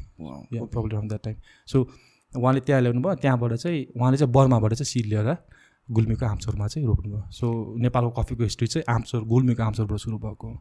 Problem 0.51 0.97
on 0.99 1.07
that 1.07 1.23
time 1.23 1.35
so 1.67 1.87
उहाँले 2.33 2.59
त्यहाँ 2.59 2.81
ल्याउनु 2.81 3.01
भयो 3.01 3.15
त्यहाँबाट 3.15 3.53
चाहिँ 3.53 3.85
उहाँले 3.95 4.17
चाहिँ 4.17 4.31
बर्माबाट 4.33 4.73
चाहिँ 4.73 4.85
सिड 4.85 5.05
लिएर 5.05 5.35
गुल्मीको 5.89 6.25
आम्चोरमा 6.25 6.67
चाहिँ 6.67 6.87
रोप्नुभयो। 6.87 7.21
सो 7.31 7.75
नेपालको 7.79 8.21
कफीको 8.21 8.43
हिस्ट्री 8.43 8.67
चाहिँ 8.67 8.85
आम्चोर 8.95 9.23
गुल्मीको 9.23 9.63
आम्चोरबाट 9.63 9.99
सुरु 9.99 10.17
भएको 10.17 10.47
हो। 10.47 10.57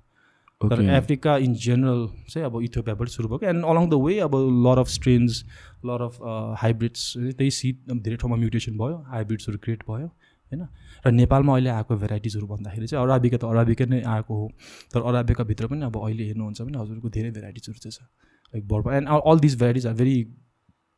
तर 0.61 0.81
अफ्रिका 0.97 1.37
इन 1.39 1.55
जेनरल 1.63 2.07
चाहिँ 2.29 2.47
अब 2.47 2.61
इथियोपियाबाट 2.63 3.09
सुरु 3.09 3.29
भएको। 3.29 3.47
एन्ड 3.47 3.65
अलङ 3.65 3.89
द 3.89 3.95
वे 4.05 4.19
अब 4.27 4.35
lot 4.67 4.79
of 4.79 4.89
strains 4.89 5.45
lot 5.87 6.03
of 6.03 6.19
hybrids 6.63 7.13
त्यही 7.19 7.51
सिड 7.51 7.93
धेरै 8.03 8.17
ठाउँमा 8.17 8.37
म्युटेसन 8.37 8.79
भयो 8.79 8.97
हाइब्रिड्सहरू 9.09 9.59
क्रिएट 9.65 9.83
भयो 9.89 10.07
होइन? 10.07 10.67
र 11.07 11.11
नेपालमा 11.11 11.53
अहिले 11.55 11.71
आएको 11.71 11.97
भेराइटिजहरू 11.97 12.47
भन्दाखेरि 12.47 12.87
चाहिँ 12.87 13.05
अराबिका 13.05 13.37
त 13.37 13.45
अराबिका 13.45 13.85
नै 13.87 14.01
आएको 14.15 14.35
हो। 14.35 14.49
तर 14.95 15.03
अराबिकाभित्र 15.03 15.67
पनि 15.67 15.85
अब 15.85 15.97
अहिले 16.01 16.25
हेर्नुहुन्छ 16.25 16.63
भने 16.63 16.79
हजुरको 16.79 17.09
धेरै 17.19 17.31
भेराइटिजहरू 17.31 17.79
चाहिँ 17.79 17.93
छ। 17.93 18.09
Like 18.55 18.69
bird 18.69 18.95
and 18.95 19.09
all 19.09 19.39
this 19.41 19.59
varieties 19.59 19.87
are 19.87 19.95
very 19.95 20.17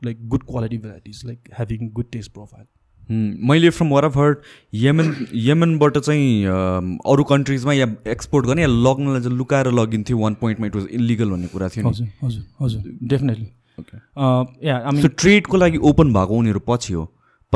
like 0.03 0.29
good 0.29 0.43
quality 0.47 0.79
varieties 0.79 1.23
like 1.27 1.49
having 1.57 1.91
good 1.93 2.11
taste 2.13 2.33
profile 2.33 2.67
मैले 3.09 3.71
from 3.71 3.89
what 3.91 4.05
I've 4.05 4.17
heard 4.17 4.37
Yemen 4.75 5.15
यमनबाट 5.35 5.99
चाहिँ 5.99 6.45
अरू 7.13 7.25
कन्ट्रिजमा 7.25 7.73
या 7.73 7.87
एक्सपोर्ट 8.09 8.47
गर्ने 8.47 8.63
या 8.63 8.69
लग्नलाई 8.69 9.21
चाहिँ 9.21 9.37
लुकाएर 9.39 9.71
लगिन्थ्यो 9.73 10.19
वान 10.19 10.35
पोइन्टमा 10.41 10.67
इट 10.67 10.77
वाज 10.77 10.87
इलिगल 10.93 11.31
भन्ने 11.31 11.47
कुरा 11.49 11.69
थियो 11.69 11.89
हजुर 11.89 12.09
हजुर 12.25 12.43
हजुर। 12.61 12.83
डेफिनेटली 13.09 13.47
या 14.69 14.91
ट्रेडको 15.07 15.57
लागि 15.57 15.79
ओपन 15.91 16.13
भएको 16.13 16.35
उनीहरू 16.35 16.61
पछि 16.69 16.93
हो। 16.93 17.05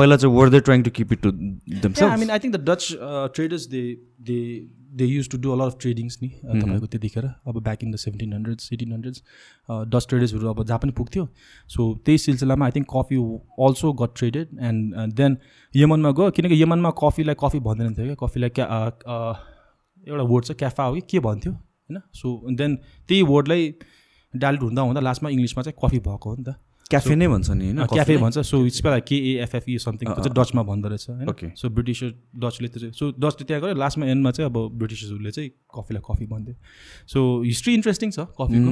पहिला 0.01 0.17
चाहिँ 0.17 0.35
were 0.35 0.49
they 0.49 0.59
trying 0.67 0.83
to 0.83 0.91
keep 0.99 1.13
it 1.13 1.21
to 1.23 1.31
I 2.09 2.17
mean 2.19 2.29
I 2.29 2.39
think 2.39 2.55
the 2.55 2.69
Dutch 2.69 2.87
traders 3.35 3.67
they 3.73 3.81
they 4.29 4.37
they 4.99 5.05
use 5.05 5.29
to 5.31 5.37
do 5.41 5.51
all 5.51 5.61
of 5.61 5.75
tradings 5.81 6.17
नि 6.21 6.29
तपाईँको 6.29 6.87
त्यतिखेर 6.93 7.25
अब 7.47 7.59
back 7.63 7.83
in 7.83 7.91
the 7.91 7.95
seventeen 7.99 8.33
hundreds 8.33 8.69
eighteen 8.73 8.91
hundreds 8.93 9.21
Dutch 9.93 10.07
ट्रेडर्सहरू 10.09 10.47
अब 10.49 10.63
जहाँ 10.63 10.79
पनि 10.79 10.91
पुग्थ्यो। 10.97 11.23
So 11.69 11.81
त्यही 12.05 12.17
सिलसिलामा 12.23 12.65
I 12.65 12.71
think 12.75 12.87
coffee 12.93 13.17
also 13.67 13.91
got 14.01 14.17
traded 14.17 14.47
and 14.69 15.13
then 15.19 15.37
यमनमा 15.73 16.11
गयो 16.17 16.31
किनकि 16.37 16.61
यमनमा 16.61 16.91
कफीलाई 17.03 17.35
कफी 17.43 17.59
भन्दैन 17.69 17.93
थियो 17.93 18.05
क्या? 18.05 18.15
कफीलाई 18.23 18.49
क्या 18.57 18.65
एउटा 20.07 20.23
वर्ड 20.23 20.45
छ 20.45 20.51
क्याफा 20.63 20.83
हो 20.83 20.93
कि 20.95 21.01
के 21.11 21.19
भन्थ्यो? 21.27 21.51
होइन? 21.51 22.01
सो 22.13 22.27
देन 22.57 22.75
त्यही 23.07 23.21
वर्डलाई 23.31 23.73
डाइलेट 24.33 24.61
हुँदा 24.63 24.81
हुँदा 24.81 25.01
लास्टमा 25.01 25.29
इङ्ग्लिसमा 25.29 25.63
चाहिँ 25.63 25.77
कफी 25.85 25.99
भएको 26.09 26.29
हो 26.29 26.35
नि 26.35 26.43
त। 26.43 26.55
क्याफे 26.91 27.15
नै 27.15 27.27
भन्छ 27.27 27.49
नि 27.51 27.65
होइन? 27.65 27.85
क्याफे 27.87 28.17
भन्छ। 28.17 28.37
सो 28.43 28.65
इट्स 28.65 28.81
बेला 28.83 28.99
केएफएफई 29.09 29.77
समथिङ 29.79 30.07
चाहिँ 30.11 30.33
डचमा 30.35 30.63
भन्दो 30.63 30.87
रहेछ 30.89 31.09
होइन 31.09 31.53
सो 31.55 31.69
ब्रिटिसर 31.69 32.09
डचले 32.37 32.67
चाहिँ 32.67 32.91
सो 32.93 33.11
डचले 33.17 33.43
त्यहाँ 33.47 33.61
गयो 33.61 33.75
लास्टमा 33.75 34.05
एन्डमा 34.07 34.31
चाहिँ 34.31 34.49
अब 34.51 34.57
ब्रिटिसर्सहरूले 34.79 35.31
चाहिँ 35.31 35.49
कफीलाई 35.75 36.01
कफी 36.07 36.25
भन्थ्यो। 36.33 36.55
सो 37.07 37.19
हिस्ट्री 37.43 37.73
इन्ट्रेस्टिङ 37.73 38.09
छ 38.11 38.27
कफीको। 38.39 38.71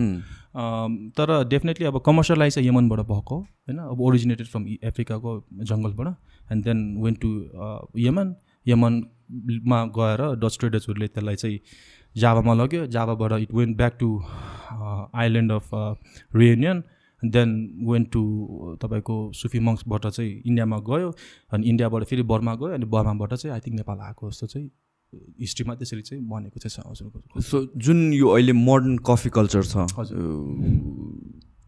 तर 1.17 1.27
डेफिनेटली 1.49 1.85
अब 1.87 2.01
कमर्सियलाइज 2.05 2.53
चाहिँ 2.55 2.67
यमनबाट 2.67 2.99
भएको 3.07 3.37
होइन? 3.37 3.77
अब 3.79 4.01
ओरिजिनेटेड 4.01 4.47
फ्रम 4.47 4.63
अफ्रिकाको 4.83 5.31
जङ्गलबाट। 5.63 6.07
And 6.51 6.63
then 6.65 6.79
went 7.03 7.13
to 7.23 7.29
Yemen. 8.07 8.35
यमनमा 8.65 9.79
गएर 9.95 10.21
डच 10.39 10.57
ट्रेडर्सहरूले 10.59 11.07
त्यसलाई 11.07 11.35
चाहिँ 11.35 11.59
जावामा 12.15 12.53
लग्यो। 12.53 12.85
जावाबाट 12.87 13.31
it 13.41 13.51
went 13.53 13.77
back 13.77 13.93
to 13.99 14.09
island 15.15 15.51
of 15.51 15.69
Reunion 16.35 16.83
then 17.23 17.55
went 17.83 18.03
to 18.03 18.21
तपाईँको 18.81 19.31
सुफी 19.33 19.59
मङ्सबाट 19.59 20.07
चाहिँ 20.07 20.41
इन्डियामा 20.45 20.77
गयो 20.79 21.13
अनि 21.53 21.69
इन्डियाबाट 21.69 22.03
फेरि 22.03 22.23
बर्मा 22.23 22.55
गयो 22.55 22.73
अनि 22.73 22.85
बर्माबाट 22.85 23.33
चाहिँ 23.33 23.53
आई 23.53 23.59
थिङ्क 23.59 23.75
नेपाल 23.75 23.99
आएको 23.99 24.29
जस्तो 24.31 24.47
चाहिँ 24.47 24.69
हिस्ट्रीमा 25.39 25.75
त्यसरी 25.75 26.01
चाहिँ 26.01 26.23
भनेको 26.23 26.59
चाहिँ 26.59 26.83
छ 26.83 26.89
हजुरको 26.89 27.41
सो 27.41 27.67
जुन 27.77 28.13
यो 28.13 28.27
अहिले 28.27 28.53
मोडर्न 28.53 28.97
कफी 28.97 29.29
कल्चर 29.29 29.63
छ 29.63 29.87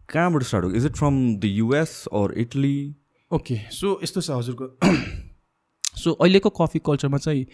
कहाँबाट 0.08 0.42
स्टार्ट 0.42 0.64
हो? 0.64 0.70
Is 0.70 0.86
it 0.86 0.96
from 0.96 1.36
the 1.36 1.44
US 1.44 2.04
or 2.12 2.34
Italy 2.38 2.94
okay 3.30 3.56
so 3.70 3.98
यस्तो 4.02 4.20
छ 4.20 4.30
हजुरको। 4.30 4.68
सो 5.96 6.12
अहिलेको 6.12 6.50
कफी 6.50 6.78
कल्चरमा 6.86 7.18
चाहिँ 7.18 7.46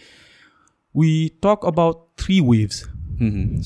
we 0.95 1.27
talk 1.43 1.65
about 1.65 2.07
three 2.19 2.39
waves 2.41 2.83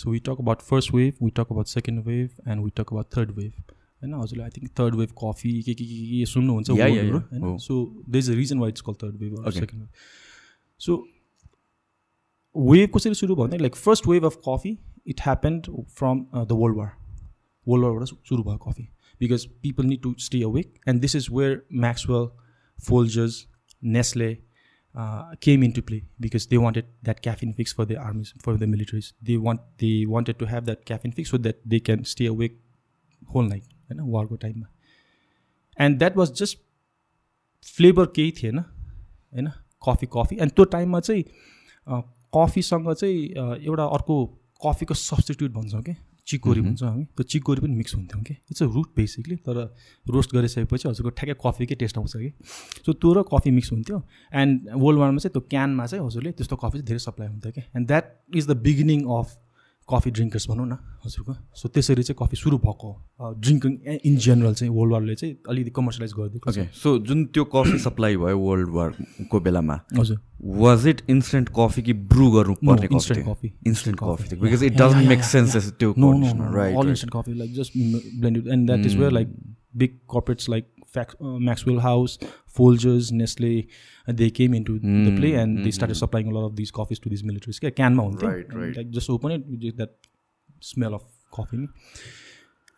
so 0.02 0.12
we 0.12 0.20
talk 0.20 0.38
about 0.40 0.62
first 0.62 0.94
wave 0.94 1.14
we 1.24 1.30
talk 1.30 1.52
about 1.52 1.68
second 1.68 2.06
wave 2.06 2.30
and 2.48 2.64
we 2.64 2.70
talk 2.70 2.92
about 2.92 3.06
third 3.18 3.32
wave 3.32 3.73
होइन 4.04 4.14
हजुरले 4.22 4.44
I 4.44 4.50
think 4.58 4.72
third 4.80 4.96
wave 4.96 5.12
coffee 5.24 5.52
के 5.64 5.74
के 5.74 5.86
के 5.86 5.98
के 6.08 6.26
सुन्नुहुन्छ 6.34 6.70
होइन 6.70 7.58
so 7.66 7.80
there 8.10 8.20
is 8.20 8.32
a 8.32 8.36
reason 8.36 8.60
why 8.60 8.76
it's 8.76 8.82
call 8.90 8.94
third 9.04 9.22
wave 9.24 9.50
second 9.50 9.82
wave 9.82 9.90
so 10.82 10.98
wave 12.56 12.90
कसरी 12.96 13.14
सुरु 13.22 13.36
भन्दा 13.36 13.58
like 13.62 13.76
first 13.86 14.08
wave 14.08 14.26
of 14.26 14.38
coffee 14.50 14.78
it 15.14 15.22
happened 15.22 15.72
from 16.00 16.26
the 16.36 16.62
world 16.64 16.78
war 16.78 16.92
world 17.68 17.86
वारबाट 17.86 18.28
सुरु 18.30 18.44
भयो 18.44 18.58
coffee 18.68 18.88
because 19.20 19.46
people 19.64 19.86
need 19.86 20.02
to 20.04 20.16
stay 20.28 20.44
awake 20.44 20.80
and 20.88 21.02
this 21.02 21.16
is 21.16 21.28
where 21.32 21.62
Maxwell 21.86 22.28
Folgers 22.80 23.46
Nestle 23.96 24.36
came 25.42 25.64
into 25.64 25.82
play 25.82 26.04
because 26.20 26.48
they 26.48 26.58
wanted 26.58 26.86
that 27.04 27.22
caffeine 27.22 27.54
fix 27.54 27.74
for 27.74 27.86
their 27.86 28.00
armies, 28.00 28.34
for 28.40 28.58
the 28.58 28.66
militaries. 28.66 29.14
They 29.22 29.38
want 29.38 29.62
they 29.80 30.06
wanted 30.06 30.38
to 30.40 30.46
have 30.46 30.66
that 30.66 30.86
caffeine 30.86 31.12
fix 31.12 31.32
so 31.32 31.38
that 31.40 31.62
they 31.66 31.80
can 31.80 32.06
stay 32.06 32.28
awake 32.28 32.60
whole 33.24 33.44
night. 33.44 33.64
होइन 33.90 34.12
वारको 34.12 34.36
टाइममा। 34.36 34.68
And 35.78 35.98
that 35.98 36.18
was 36.18 36.34
just 36.40 36.58
flavour 37.68 38.06
केही 38.16 38.32
थिएन 38.42 38.60
होइन 38.60 39.52
coffee 39.84 40.08
coffee 40.14 40.36
and 40.42 40.52
त्यो 40.52 40.66
टाइममा 40.74 41.00
चाहिँ 41.00 41.24
कफीसँग 42.34 42.94
चाहिँ 42.94 43.20
एउटा 43.62 43.86
अर्को 43.86 44.26
कफीको 44.66 44.94
सब्सटिट्युट 44.94 45.52
भन्छौँ 45.52 45.82
कि 45.84 45.96
चिकोरी 46.28 46.62
भन्छौँ 46.62 46.90
हामी। 46.90 47.04
त्यो 47.06 47.24
चिकोरी 47.24 47.62
पनि 47.62 47.76
मिक्स 47.76 47.96
हुन्थ्यौँ 47.96 48.24
कि। 48.24 48.34
इट्स 48.34 48.64
अ 48.64 48.66
रुट 48.66 48.90
बेसिकली 48.96 49.36
तर 49.44 49.58
रोस्ट 50.08 50.34
गरिसकेपछि 50.36 50.88
हजुरको 50.88 51.10
ठ्याक्कै 51.10 51.36
कफीकै 51.44 51.76
टेस्ट 51.76 51.98
आउँछ 51.98 52.14
कि। 52.16 52.32
सो 52.86 52.94
त्यो 52.94 53.14
र 53.14 53.24
कफी 53.28 53.52
मिक्स 53.52 53.72
हुन्थ्यो। 53.72 54.02
एन्ड 54.34 54.70
वर्ल्ड 54.74 55.00
वारमा 55.00 55.18
चाहिँ 55.18 55.34
त्यो 55.34 55.42
क्यानमा 55.50 55.86
चाहिँ 55.86 56.06
हजुरले 56.06 56.32
त्यस्तो 56.32 56.56
कफी 56.56 56.78
चाहिँ 56.78 56.86
धेरै 56.88 57.00
सप्लाई 57.00 57.28
हुन्थ्यो 57.28 57.52
कि। 57.52 57.62
And 57.76 57.88
that 57.88 58.16
is 58.36 58.48
the 58.48 58.58
beginning 58.64 59.04
of 59.18 59.36
coffee 59.90 60.12
drinkers 60.12 60.48
भनौँ 60.50 60.66
न 60.68 60.78
हजुरको। 61.06 61.34
सो 61.60 61.70
त्यसरी 61.70 62.04
चाहिँ 62.04 62.18
कफी 62.22 62.38
सुरु 62.38 62.58
भएको 62.66 62.90
ड्रिङ्किङ 63.40 63.72
इन 64.06 64.18
जेनरल 64.26 64.54
चाहिँ 64.54 64.74
वर्ल्ड 64.74 64.94
वारले 64.94 65.16
चाहिँ 65.16 65.36
अलिकति 65.50 65.72
कमर्सियलाइज 65.78 66.14
गरिदिएको 66.18 66.50
ओके 66.50 66.66
सो 66.82 66.98
जुन 67.08 67.26
त्यो 67.34 67.44
कफी 67.56 67.78
सप्लाई 67.86 68.18
भयो 68.18 68.38
वर्ल्ड 68.40 68.70
वारको 68.76 69.40
बेलामा 69.48 69.80
हजुर। 69.98 70.20
वाज 70.64 70.88
इट 70.88 71.02
इन्स्टेन्ट 71.10 71.50
कफी 71.58 71.82
कि 71.82 71.94
ब्रु 72.14 72.30
गर्नु 72.32 72.54
पर्ने 72.66 72.88
instant 72.92 73.26
coffee 73.28 73.54
instant 73.68 74.00
coffee 74.04 74.36
because 74.36 74.64
it 74.64 74.78
doesn't 74.82 75.10
make 75.10 75.24
sense 75.32 75.72
त्यो 75.80 75.94
right 75.96 76.78
all 76.78 76.90
instant 76.90 77.14
coffee 77.16 77.34
like 77.40 77.54
just 77.56 77.78
blended 78.20 78.48
and 78.54 78.68
that 78.68 78.86
is 78.86 78.98
where 78.98 79.12
like 79.12 79.36
big 79.84 80.00
corporates 80.14 80.50
like 80.50 80.66
Maxwell 81.21 81.81
House, 81.81 82.19
Folgers, 82.59 83.13
Nestle, 83.13 83.69
uh, 84.09 84.13
they 84.13 84.31
came 84.31 84.55
into 84.55 84.79
mm, 84.81 85.05
the 85.07 85.21
play 85.21 85.35
and 85.35 85.59
mm, 85.59 85.65
they 85.65 85.71
started 85.71 85.97
supplying 85.97 86.29
a 86.29 86.35
lot 86.35 86.47
of 86.47 86.57
these 86.57 86.71
coffees 86.71 86.99
to 87.01 87.09
these 87.09 87.23
militaries. 87.23 87.63
Yeah, 87.63 87.71
can 87.71 87.95
mount 87.95 88.23
right, 88.23 88.53
right. 88.55 88.77
Like 88.77 88.91
just 88.91 89.11
open 89.11 89.31
it, 89.33 89.45
you 89.47 89.59
get 89.59 89.77
that 89.77 89.97
smell 90.61 90.95
of 90.95 91.05
coffee. 91.31 91.69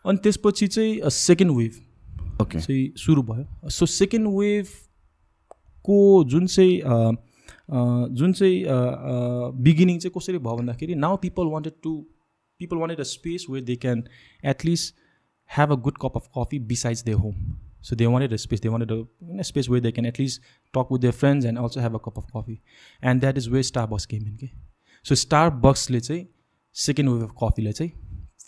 अनि 0.05 0.17
त्यसपछि 0.17 0.67
चाहिँ 0.67 1.09
second 1.09 1.51
wave 1.55 2.41
okay 2.41 2.59
चाहिँ 2.59 2.91
सुरु 2.97 3.21
भयो 3.23 3.69
so 3.69 3.85
second 3.85 4.27
वेभको 4.37 5.97
जुन 6.29 6.47
चाहिँ 6.47 6.81
जुन 8.19 8.33
चाहिँ 8.33 8.63
बिगिनिङ 9.67 9.99
चाहिँ 9.99 10.13
कसरी 10.17 10.37
भयो 10.37 10.55
भन्दाखेरि 10.57 10.95
now 10.95 11.17
people 11.25 11.51
wanted 11.51 11.73
to 11.83 11.93
people 12.59 12.77
wanted 12.77 12.99
a 12.99 13.03
space 13.09 13.45
where 13.49 13.65
they 13.65 13.75
can 13.83 14.03
at least 14.53 14.95
have 15.49 15.71
a 15.71 15.75
good 15.87 15.97
cup 16.01 16.17
of 16.17 16.29
coffee 16.37 16.59
besides 16.73 17.03
their 17.03 17.11
home 17.21 17.35
So 17.82 17.94
they 17.94 18.06
wanted 18.06 18.32
a 18.32 18.38
space. 18.38 18.60
They 18.60 18.68
wanted 18.68 18.90
a, 18.90 19.04
a, 19.38 19.44
space 19.44 19.68
where 19.68 19.80
they 19.80 19.92
can 19.92 20.06
at 20.06 20.18
least 20.18 20.40
talk 20.74 20.90
with 20.90 21.02
their 21.02 21.12
friends 21.12 21.44
and 21.44 21.58
also 21.58 21.80
have 21.80 21.94
a 21.94 21.98
cup 21.98 22.16
of 22.16 22.32
coffee. 22.32 22.62
And 23.02 23.20
that 23.20 23.38
is 23.38 23.48
where 23.48 23.62
Starbucks 23.62 24.08
came 24.08 24.22
in. 24.22 24.34
Okay? 24.34 24.52
So 25.04 25.14
Starbucksले 25.14 26.00
चाहिँ 26.00 26.26
second 26.76 27.10
wave 27.10 27.22
of 27.22 27.30
कफीलाई 27.42 27.72
चाहिँ 27.72 27.92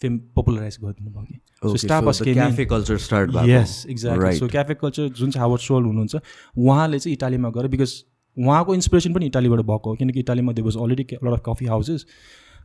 fame 0.00 0.18
popularize 0.36 0.76
गरिदिनु 0.82 1.10
भयो 1.10 1.24
कि 1.24 1.40
so 1.62 1.76
Starbucks 1.76 2.22
cafe 2.22 2.64
culture 2.72 2.96
start 3.04 3.30
भयो 3.30 3.54
yes 3.54 3.84
exactly 3.90 4.38
so 4.38 4.48
cafe 4.48 4.74
culture 4.82 5.08
जुन 5.20 5.30
चाहिँ 5.30 5.42
हावर्ड 5.42 5.62
सोल 5.62 5.84
हुनुहुन्छ 5.84 6.16
उहाँले 6.58 6.98
चाहिँ 6.98 7.14
इटालीमा 7.14 7.50
गएर 7.56 7.68
बिकज 7.74 7.94
उहाँको 8.36 8.74
इन्सपिरेसन 8.74 9.14
पनि 9.14 9.26
इटालीबाट 9.26 9.60
भएको 9.70 9.90
हो 9.90 9.96
किनकि 10.02 10.20
इटालीमा 10.20 10.52
they 10.52 10.62
was 10.62 10.76
already 10.84 11.06
lot 11.24 11.32
of 11.32 11.42
coffee 11.46 11.66
houses 11.72 12.06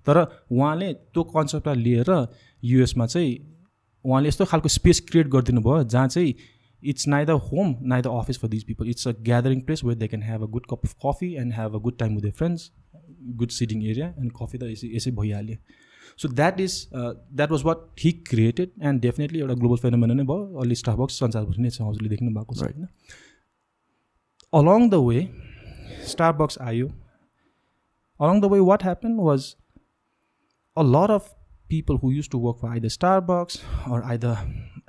तर 0.07 0.19
उहाँले 0.51 0.93
त्यो 0.93 1.23
कन्सेप्टलाई 1.33 1.83
लिएर 1.83 2.11
युएसमा 2.63 3.05
चाहिँ 3.05 3.33
उहाँले 4.05 4.27
यस्तो 4.27 4.45
खालको 4.51 4.69
स्पेस 4.77 4.99
क्रिएट 5.09 5.27
गरिदिनु 5.37 5.61
भयो 5.69 5.83
जहाँ 5.95 6.07
चाहिँ 6.07 6.35
it's 6.82 7.06
neither 7.14 7.36
home 7.50 7.76
neither 7.92 8.10
office 8.10 8.38
for 8.42 8.48
these 8.54 8.64
people 8.64 8.90
it's 8.92 9.06
a 9.06 9.14
gathering 9.30 9.62
place 9.68 9.82
where 9.88 9.98
they 10.02 10.08
can 10.08 10.22
have 10.22 10.42
a 10.42 10.50
good 10.56 10.68
cup 10.72 10.84
of 10.84 10.98
coffee 11.06 11.30
and 11.36 11.56
have 11.58 11.74
a 11.74 11.80
good 11.86 11.98
time 12.02 12.14
with 12.14 12.24
their 12.28 12.38
friends 12.40 12.70
good 13.36 13.56
sitting 13.58 13.82
area 13.92 14.12
and 14.16 14.34
coffee 14.40 14.58
त 14.58 14.70
यसै 14.74 14.92
यसै 14.96 15.14
भइहाल्यो 15.18 15.56
so 16.22 16.28
that 16.40 16.60
is 16.60 16.76
that 16.92 17.50
was 17.50 17.64
what 17.70 18.04
he 18.04 18.12
created 18.30 18.70
and 18.90 19.02
definitely 19.02 19.40
एउटा 19.40 19.54
global 19.64 19.82
फेनोमेन 19.86 20.16
नै 20.20 20.28
भयो 20.30 20.62
अलि 20.66 20.78
Starbucks 20.82 21.18
संसारभरि 21.24 21.66
नै 21.66 21.74
छ 21.76 21.90
हजुरले 21.90 22.14
देख्नु 22.14 22.30
भएको 22.38 22.60
छ 22.60 22.68
होइन 22.68 22.86
अलङ 24.60 24.88
द 24.94 25.04
वे 25.08 25.26
स्टारबक्स 26.14 26.58
आयो 26.70 26.88
along 28.20 28.40
the 28.40 28.48
way 28.48 28.60
what 28.60 28.82
happened 28.82 29.18
was 29.18 29.56
a 30.76 30.82
lot 30.82 31.10
of 31.10 31.34
people 31.68 31.98
who 31.98 32.10
used 32.10 32.30
to 32.30 32.38
work 32.38 32.60
for 32.60 32.70
either 32.70 32.88
starbucks 32.88 33.60
or 33.88 34.02
either 34.04 34.36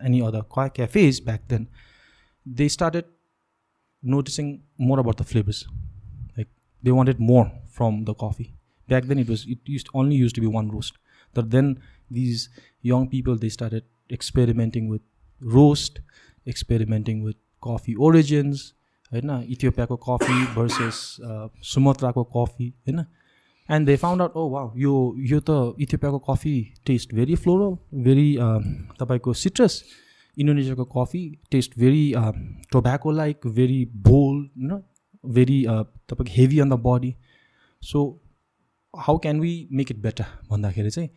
any 0.02 0.22
other 0.22 0.44
cafes 0.72 1.20
back 1.22 1.48
then 1.48 1.68
they 2.46 2.68
started 2.70 3.06
noticing 4.04 4.50
more 4.80 5.00
about 5.00 5.18
the 5.18 5.30
flavors 5.34 5.62
they 6.84 6.92
wanted 6.92 7.20
more 7.20 7.46
from 7.78 8.04
the 8.06 8.16
coffee 8.22 8.44
back 8.90 9.06
then 9.06 9.20
it 9.20 9.30
was 9.30 9.46
it 9.50 9.70
used 9.70 9.86
only 9.96 10.16
used 10.16 10.34
to 10.36 10.42
be 10.42 10.48
one 10.54 10.70
roast 10.72 10.98
तर 11.36 11.46
then 11.56 11.74
these 12.14 12.48
young 12.86 13.06
people 13.08 13.38
they 13.40 13.50
started 13.50 13.84
experimenting 14.14 14.90
with 14.92 15.02
roast 15.42 16.00
experimenting 16.48 17.24
with 17.26 17.40
coffee 17.64 17.96
origins 18.08 18.74
होइन 19.12 19.32
इथियोपियाको 19.50 19.98
coffee 20.08 20.46
versus 20.56 21.02
सुमत्राको 21.74 22.24
coffee 22.36 22.70
होइन 22.88 23.06
And 23.69 23.87
they 23.87 23.97
found 23.97 24.23
out 24.23 24.37
oh 24.37 24.49
वा 24.49 24.63
यो 24.77 24.95
यो 25.25 25.41
त 25.41 25.77
इथियोपियाको 25.81 26.19
coffee 26.27 26.55
taste 26.87 27.15
very 27.15 27.35
floral 27.37 28.03
very 28.05 28.29
तपाईँको 28.99 29.33
citrus 29.43 29.83
इन्डोनेसियाको 30.37 30.85
coffee 30.95 31.23
taste 31.51 31.79
very 31.79 32.05
tobacco 32.73 33.11
like 33.13 33.47
very 33.55 33.85
bold 34.09 34.49
होइन 34.63 34.83
very 35.25 35.63
तपाईँको 35.65 36.33
heavy 36.33 36.59
on 36.61 36.71
the 36.71 36.81
body 36.83 37.15
so 37.83 38.05
how 38.95 39.19
can 39.19 39.41
we 39.41 39.57
make 39.73 39.91
it 39.91 39.99
better 40.01 40.25
भन्दाखेरि 40.51 40.91
चाहिँ 40.91 41.09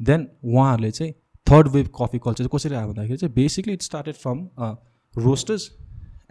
देन 0.00 0.28
उहाँहरूले 0.44 0.90
चाहिँ 0.92 1.12
थर्ड 1.46 1.68
वेभ 1.70 1.90
कफी 1.96 2.18
कल्चर 2.18 2.44
चाहिँ 2.44 2.50
कसरी 2.54 2.74
आयो 2.74 2.88
भन्दाखेरि 2.88 3.16
चाहिँ 3.16 3.34
basically 3.34 3.72
it 3.72 3.82
started 3.82 4.14
from 4.16 4.48
roasters 5.14 5.70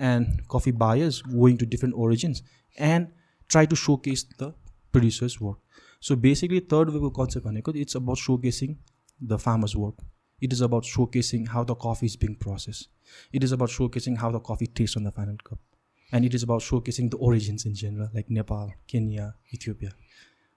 and 0.05 0.41
coffee 0.51 0.71
buyers 0.79 1.21
going 1.29 1.57
to 1.57 1.65
different 1.65 1.95
origins 1.97 2.43
and 2.77 3.07
try 3.49 3.65
to 3.65 3.75
showcase 4.05 4.27
the 4.33 4.53
producers 4.95 5.37
work 5.41 5.85
so 6.09 6.15
basically 6.25 6.59
third 6.73 6.89
वेभको 6.97 7.09
concept 7.21 7.47
भनेको 7.47 7.71
it's 7.85 7.95
about 8.01 8.17
showcasing 8.47 8.75
the 9.19 9.37
farmers 9.45 9.75
work 9.85 10.11
it 10.41 10.53
is 10.53 10.61
about 10.61 10.83
showcasing 10.83 11.43
how 11.47 11.61
the 11.63 11.75
coffee 11.83 12.07
is 12.11 12.15
being 12.21 12.33
processed 12.39 12.89
it 13.33 13.43
is 13.43 13.51
about 13.51 13.69
showcasing 13.69 14.17
how 14.23 14.31
the 14.31 14.39
coffee 14.39 14.67
tastes 14.79 14.97
on 14.99 15.05
the 15.07 15.11
final 15.19 15.37
cup 15.49 15.59
and 16.11 16.25
it 16.25 16.33
is 16.39 16.43
about 16.43 16.65
showcasing 16.65 17.11
the 17.13 17.17
origins 17.17 17.65
in 17.69 17.77
general 17.81 18.09
like 18.13 18.29
nepal 18.29 18.73
kenya 18.93 19.27
ethiopia 19.57 19.93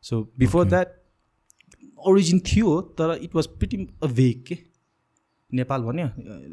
so 0.05 0.19
before 0.45 0.63
Okay. 0.63 0.71
that 0.71 0.97
origin 2.13 2.41
थियो 2.51 2.81
तर 2.99 3.15
it 3.23 3.35
was 3.35 3.47
pretty 3.63 3.87
a 4.03 4.07
vague 4.19 4.45
के 4.49 4.59
नेपाल 5.51 5.83
भन्यो 5.83 6.07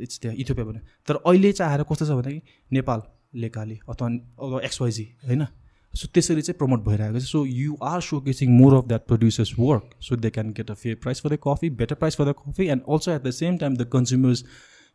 it's 0.04 0.20
त्यहाँ 0.20 0.36
Ethiopia 0.38 0.66
भन्यो 0.66 0.82
तर 1.08 1.16
अहिले 1.26 1.52
चाहिँ 1.52 1.72
आएर 1.72 1.84
कस्तो 1.92 2.06
छ 2.06 2.10
भन्दाखेरि 2.10 2.42
नेपाल 2.80 3.02
लेकाली 3.46 3.80
अथवा 3.90 4.62
एक्सवाइजी 4.70 5.08
होइन 5.28 5.46
सो 5.96 6.08
त्यसरी 6.14 6.42
चाहिँ 6.42 6.58
प्रमोट 6.60 6.86
भइरहेको 6.88 7.20
छ 7.20 7.32
so 7.32 7.46
you 7.48 7.78
are 7.90 8.02
showcasing 8.30 8.58
more 8.58 8.78
of 8.78 8.88
that 8.88 9.08
producers 9.08 9.54
work 9.60 9.92
so 10.08 10.16
they 10.24 10.30
can 10.38 10.50
get 10.54 10.72
a 10.72 10.80
fair 10.86 10.96
price 11.04 11.22
for 11.22 11.36
the 11.36 11.40
coffee 11.48 11.70
better 11.84 12.02
price 12.02 12.18
for 12.18 12.32
the 12.32 12.36
coffee 12.40 12.68
and 12.78 12.90
also 12.90 13.12
at 13.12 13.28
the 13.28 13.32
same 13.42 13.58
time 13.58 13.78
the 13.78 13.90
consumers 13.94 14.44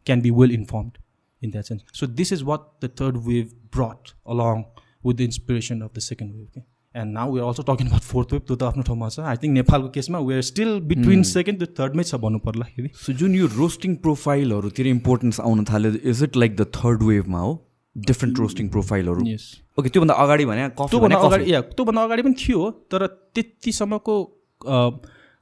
can 0.06 0.20
be 0.22 0.30
well 0.40 0.52
informed 0.52 0.98
in 1.42 1.50
that 1.50 1.66
sense. 1.66 1.84
So 1.92 2.06
this 2.06 2.32
is 2.32 2.44
what 2.44 2.80
the 2.80 2.88
third 2.90 3.24
wave 3.24 3.54
brought 3.70 4.14
along 4.26 4.66
with 5.02 5.16
the 5.16 5.24
inspiration 5.24 5.82
of 5.82 5.92
the 5.94 6.00
second 6.00 6.34
wave. 6.34 6.48
Okay? 6.48 6.66
And 6.94 7.14
now 7.14 7.28
we're 7.30 7.42
also 7.42 7.62
talking 7.62 7.86
about 7.86 8.02
fourth 8.02 8.32
wave. 8.32 8.44
त्यो 8.46 8.56
त 8.56 8.62
आफ्नो 8.64 8.82
ठाउँमा 8.82 9.08
छ 9.08 9.20
I 9.32 9.36
think 9.42 9.54
नेपालको 9.54 9.88
केसमा 9.90 10.18
we're 10.28 10.42
still 10.50 10.78
between 10.92 11.22
second 11.30 11.62
र 11.62 11.66
थर्डमै 11.80 12.04
छ 12.04 12.20
भन्नु 12.24 12.38
पर्ला 12.46 12.66
फेरि 12.76 12.90
सो 13.02 13.12
जुन 13.22 13.34
यो 13.34 13.46
रोस्टिङ 13.56 13.96
प्रोफाइलहरूतिर 14.06 14.86
इम्पोर्टेन्स 14.94 15.40
आउन 15.40 15.64
थाल्यो 15.70 15.92
is 16.12 16.22
it 16.28 16.36
like 16.44 16.56
the 16.56 16.66
third 16.78 17.02
वेभमा 17.10 17.40
हो 17.44 17.54
डिफ्रेन्ट 17.96 18.38
रोस्टिङ 18.38 18.68
प्रोफाइलहरू 18.68 19.36
ओके 19.78 19.88
त्योभन्दा 19.88 20.14
अगाडि 20.14 20.44
भने 20.44 20.68
कफी 20.70 20.90
त्योभन्दा 20.90 21.16
भने 21.16 21.26
अगाडि 21.26 21.52
या 21.52 21.60
त्योभन्दा 21.72 22.02
अगाडि 22.02 22.22
पनि 22.22 22.34
थियो 22.38 22.70
तर 22.90 23.06
त्यतिसम्मको 23.34 24.16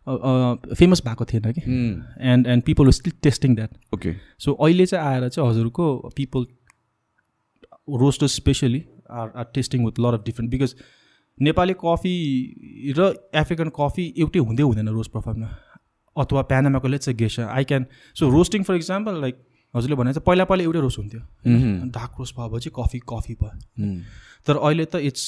फेमस 0.07 1.03
भएको 1.05 1.25
थिएन 1.25 1.53
कि। 1.53 1.63
And 2.33 2.47
and 2.47 2.63
people 2.65 2.91
still 2.91 3.13
testing 3.23 3.55
that 3.55 3.95
okay 3.95 4.15
so 4.39 4.53
अहिले 4.53 4.87
चाहिँ 4.87 5.07
आएर 5.07 5.29
चाहिँ 5.29 5.49
हजुरको 5.51 5.89
people 6.17 6.47
roasters 8.01 8.37
specially 8.37 8.85
are 9.11 9.33
are 9.37 9.45
testing 9.55 9.85
with 9.85 10.01
lot 10.01 10.15
of 10.15 10.25
different 10.25 10.51
because 10.51 10.75
Nepali 11.41 11.75
coffee 11.85 12.15
र 12.99 13.13
एफ्रिकन 13.35 13.71
कफी 13.77 14.13
एउटै 14.19 14.39
हुँदै 14.39 14.63
हुँदैन 14.63 14.89
रोस्ट 14.89 15.13
प्रोफाइलमा 15.13 15.49
अथवा 16.17 16.43
प्यानामाको 16.43 16.89
let's 16.89 17.09
guess 17.19 17.39
I 17.41 17.65
can 17.65 17.87
so 18.17 18.31
roasting 18.31 18.63
for 18.63 18.75
example 18.75 19.21
like 19.21 19.45
हजुरले 19.75 19.97
भने 19.97 20.13
चाहिँ 20.13 20.25
पहिला 20.27 20.45
पहिला 20.45 20.65
एउटै 20.65 20.81
रोस्ट 20.81 20.99
हुन्थ्यो। 20.99 21.21
डार्क 21.93 22.13
रोस्ट 22.19 22.35
भएपछि 22.37 22.71
कफी 22.77 22.99
कफी 23.09 23.35
भयो। 23.43 23.91
तर 24.47 24.57
अहिले 24.57 24.85
त 24.85 24.97
it's 25.09 25.25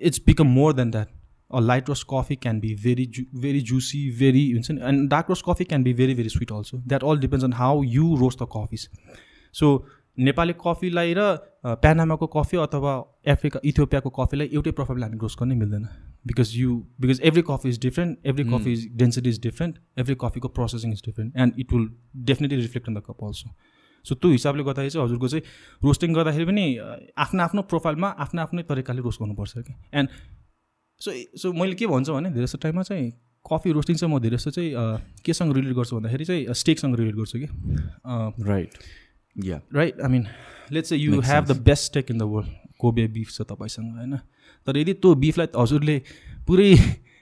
it's 0.00 0.22
become 0.26 0.46
more 0.54 0.72
then 0.74 0.90
that 0.90 1.08
a 1.50 1.60
light 1.60 1.88
roast 1.88 2.06
coffee 2.10 2.36
can 2.36 2.60
be 2.60 2.74
very 2.82 3.06
zoo 3.06 3.22
very 3.40 3.60
juicy 3.68 4.00
very 4.18 4.44
हुन्छ 4.52 4.70
नि 4.70 4.80
and 4.88 5.08
dark 5.10 5.26
roast 5.28 5.44
coffee 5.48 5.64
can 5.64 5.82
be 5.84 5.92
very 6.00 6.14
very 6.14 6.28
sweet 6.28 6.52
also 6.52 6.78
that 6.88 7.04
all 7.04 7.18
depends 7.20 7.44
on 7.44 7.52
how 7.60 7.82
you 7.84 8.14
roast 8.20 8.42
the 8.42 8.48
coffees 8.56 8.88
so 9.54 9.72
Nepali 10.18 10.54
कफीलाई 10.60 11.14
र 11.18 11.24
प्यानामाको 11.64 12.26
coffee 12.28 12.56
अथवा 12.58 12.92
Africa 13.28 13.60
इथियोपियाको 13.64 14.10
कफीलाई 14.18 14.48
एउटै 14.52 14.70
प्रोफाइलले 14.72 15.06
हामी 15.06 15.18
roast 15.22 15.38
गर्नै 15.40 15.54
मिल्दैन। 15.56 15.88
Because 16.26 16.52
you 16.56 16.76
because 17.00 17.20
every 17.24 17.42
coffee 17.48 17.68
is 17.68 17.80
different 17.80 18.26
every 18.26 18.44
coffee 18.44 18.72
is 18.72 18.86
density 18.96 19.30
is 19.30 19.40
different 19.40 19.78
every 19.98 20.14
कफीको 20.20 20.48
processing 20.48 20.92
is 20.92 21.02
different 21.06 21.36
and 21.36 21.60
it 21.60 21.72
will 21.72 21.88
definitely 22.30 22.60
reflect 22.60 22.88
on 22.88 22.94
the 22.94 23.02
cup 23.06 23.24
also 23.24 23.50
so 24.04 24.14
त्यो 24.14 24.30
हिसाबले 24.30 24.62
गर्दाखेरि 24.62 24.90
चाहिँ 24.90 25.06
हजुरको 25.06 25.28
चाहिँ 25.28 25.42
रोस्टिङ 25.84 26.14
गर्दाखेरि 26.14 26.44
पनि 26.44 26.66
आफ्नो 27.18 27.42
आफ्नो 27.42 27.62
प्रोफाइलमा 27.62 28.08
आफ्नो 28.26 28.42
आफ्नै 28.42 28.62
तरिकाले 28.62 29.00
रोस्ट 29.00 29.22
गर्नुपर्छ 29.22 29.58
कि 29.58 29.74
एन्ड 29.94 30.08
सो 31.00 31.12
सो 31.38 31.52
मैले 31.52 31.74
के 31.74 31.86
भन्छु 31.86 32.14
भने 32.14 32.30
धेरै 32.30 32.46
जस्तो 32.46 32.58
टाइममा 32.58 32.82
चाहिँ 32.82 33.10
कफी 33.44 33.72
रोस्टिङ 33.72 33.96
चाहिँ 33.96 34.14
म 34.14 34.20
धेरै 34.20 34.36
जस्तो 34.36 34.50
चाहिँ 34.50 34.70
केसँग 35.24 35.56
रिलेट 35.56 35.74
गर्छु 35.74 35.96
भन्दाखेरि 35.96 36.24
चाहिँ 36.24 36.54
स्टेकसँग 36.54 36.96
रिलेट 36.96 37.14
गर्छु 37.14 37.38
कि। 37.38 37.48
Right 38.48 38.78
yeah 39.36 39.60
right 39.74 40.00
I 40.00 40.10
mean 40.10 40.26
let's 40.72 40.92
you 40.92 41.20
have 41.20 41.44
the 41.44 41.56
best 41.62 41.84
steak 41.84 42.10
in 42.10 42.18
the 42.18 42.22
world 42.22 42.50
Kobe 42.80 43.06
beef 43.08 43.30
छ 43.30 43.42
तपाईँसँग 43.42 43.96
होइन? 43.96 44.18
तर 44.68 44.76
यदि 44.76 44.92
त्यो 45.02 45.14
बिफलाई 45.24 45.54
हजुरले 45.56 45.96
पुरै 46.48 46.70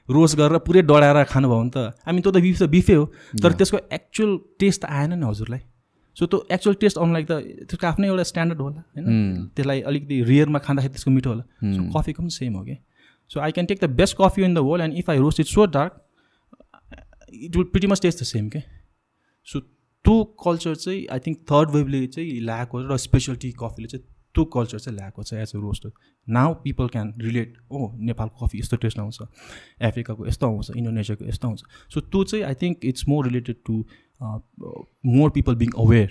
रोस्ट 0.09 0.36
गरेर 0.39 0.59
पुरै 0.66 0.82
डढाएर 0.89 1.23
खानुभयो 1.31 1.59
भने 1.60 1.70
त 1.77 2.12
मिन 2.14 2.23
त्यो 2.23 2.32
त 2.32 2.43
बिफ 2.43 2.59
त 2.59 2.66
बिफै 2.74 2.94
हो। 2.94 3.05
तर 3.43 3.52
त्यसको 3.60 3.78
एक्चुअल 3.98 4.36
टेस्ट 4.60 4.82
त 4.82 4.85
आएन 4.98 5.18
नि 5.18 5.27
हजुरलाई। 5.27 5.62
सो 6.16 6.27
त्यो 6.32 6.39
एक्चुअल 6.56 6.77
टेस्ट 6.82 6.98
आउनुलाई 6.98 7.24
त 7.31 7.32
त्यसको 7.70 7.86
आफ्नै 7.86 8.09
एउटा 8.09 8.24
स्ट्यान्डर्ड 8.31 8.60
होला 8.60 8.81
होइन? 8.81 9.06
त्यसलाई 9.56 9.81
अलिकति 9.90 10.23
रियरमा 10.31 10.59
खाँदाखेरि 10.66 10.93
त्यसको 10.94 11.10
मिठो 11.16 11.31
होला। 11.31 11.44
सो 11.77 11.82
कफीको 11.97 12.23
पनि 12.23 12.35
सेम 12.39 12.55
हो 12.56 12.62
कि 12.64 12.77
so 13.31 13.40
I 13.40 13.52
can 13.52 13.66
take 13.66 13.78
the 13.85 13.90
best 14.01 14.16
coffee 14.20 14.43
in 14.48 14.55
the 14.55 14.59
world 14.68 14.85
and 14.85 14.98
if 15.02 15.10
I 15.10 15.18
roast 15.18 15.40
it 15.40 15.47
so 15.47 15.66
dark 15.77 15.93
it 17.35 17.56
will 17.56 17.64
pretty 17.73 17.86
much 17.93 18.01
taste 18.02 18.20
the 18.20 18.27
same 18.32 18.48
के 18.48 18.60
सो 19.48 19.60
त्यो 19.60 20.14
कल्चर 20.44 20.74
चाहिँ 20.74 21.06
आई 21.12 21.18
थिङ्क 21.27 21.39
थर्ड 21.51 21.70
वेभले 21.77 22.06
चाहिँ 22.16 22.40
ल्याएको 22.48 22.82
र 22.90 22.97
स्पेसलिटी 23.05 23.51
कफीले 23.62 23.89
चाहिँ 23.89 24.05
त्यो 24.36 24.44
कल्चर 24.54 24.78
चाहिँ 24.78 24.96
ल्याएको 24.98 25.22
छ 25.22 25.34
as 25.34 25.52
a 25.56 25.58
roaster. 25.58 25.90
Now 26.28 26.54
people 26.64 26.88
can 26.88 27.12
relate 27.20 27.56
oh 27.70 27.90
नेपालको 28.08 28.46
कफी 28.46 28.58
यस्तो 28.58 28.76
टेस्ट 28.84 28.98
आउँछ। 28.98 29.22
अफ्रिकाको 29.82 30.26
यस्तो 30.26 30.46
आउँछ 30.46 30.70
इन्डोनेसियाको 30.76 31.24
यस्तो 31.24 31.48
आउँछ। 31.48 31.62
सो 31.94 32.00
त्यो 32.02 32.24
चाहिँ 32.24 32.44
I 32.44 32.54
think 32.62 32.84
it's 32.84 33.08
more 33.08 33.26
related 33.26 33.56
to 33.66 33.84
more 35.12 35.30
people 35.30 35.54
being 35.56 35.70
aware 35.78 36.08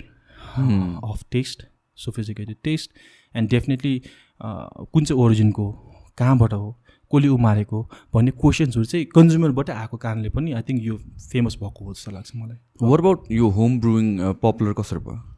of 1.04 1.24
taste 1.32 1.66
sophisticated 1.98 2.56
taste 2.64 2.90
and 3.34 3.50
definitely 3.50 3.94
कुन 4.40 5.04
चाहिँ 5.04 5.22
ओरिजिनको 5.22 5.70
कहाँबाट 6.18 6.52
हो 6.52 6.72
कसले 7.10 7.28
उमारेको 7.28 7.82
भन्ने 8.14 8.30
क्वेसन्सहरू 8.42 8.84
चाहिँ 8.84 9.06
कन्ज्युमरबाटै 9.14 9.72
आएको 9.72 9.96
कारणले 10.04 10.28
पनि 10.36 10.52
आई 10.52 10.62
थिङ्क 10.68 10.82
यो 10.84 10.96
फेमस 11.30 11.56
भएको 11.62 11.84
हो 11.84 11.92
जस्तो 11.94 12.10
लाग्छ 12.12 12.30
मलाई। 12.36 12.58
वर 12.82 13.00
अबाउट 13.00 13.30
यो 13.32 13.48
होम 13.58 13.78
ब्रुइङ 13.80 14.06
पपुलर 14.42 14.72
कसरी 14.78 14.98
भयो? 15.06 15.35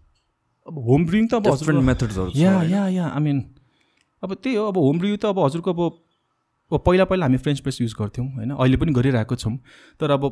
अब 0.68 0.78
होम 0.88 1.06
ब्रिङ 1.06 1.26
त 1.28 1.34
अब 1.34 1.48
हजुरको 1.48 1.80
मेथड्सहरू 1.82 2.30
yeah 2.36 2.62
yeah 2.72 2.88
yeah 2.88 3.06
I 3.06 3.22
mean 3.22 3.38
अब 4.22 4.34
त्यही 4.34 4.56
हो 4.56 4.66
अब 4.66 4.78
होम 4.78 4.98
ब्रिउ 4.98 5.16
त 5.16 5.24
अब 5.26 5.38
हजुरको 5.44 5.72
अब 5.72 5.80
अब 6.70 6.82
पहिला 6.86 7.04
पहिला 7.04 7.26
हामी 7.26 7.38
फ्रेन्च 7.38 7.60
प्रेस 7.60 7.80
युज 7.80 7.94
गर्थ्यौँ 7.98 8.26
होइन? 8.28 8.50
अहिले 8.50 8.76
पनि 8.76 8.92
गरिरहेको 8.92 9.36
छौँ। 9.36 9.56
तर 10.00 10.10
अब 10.10 10.24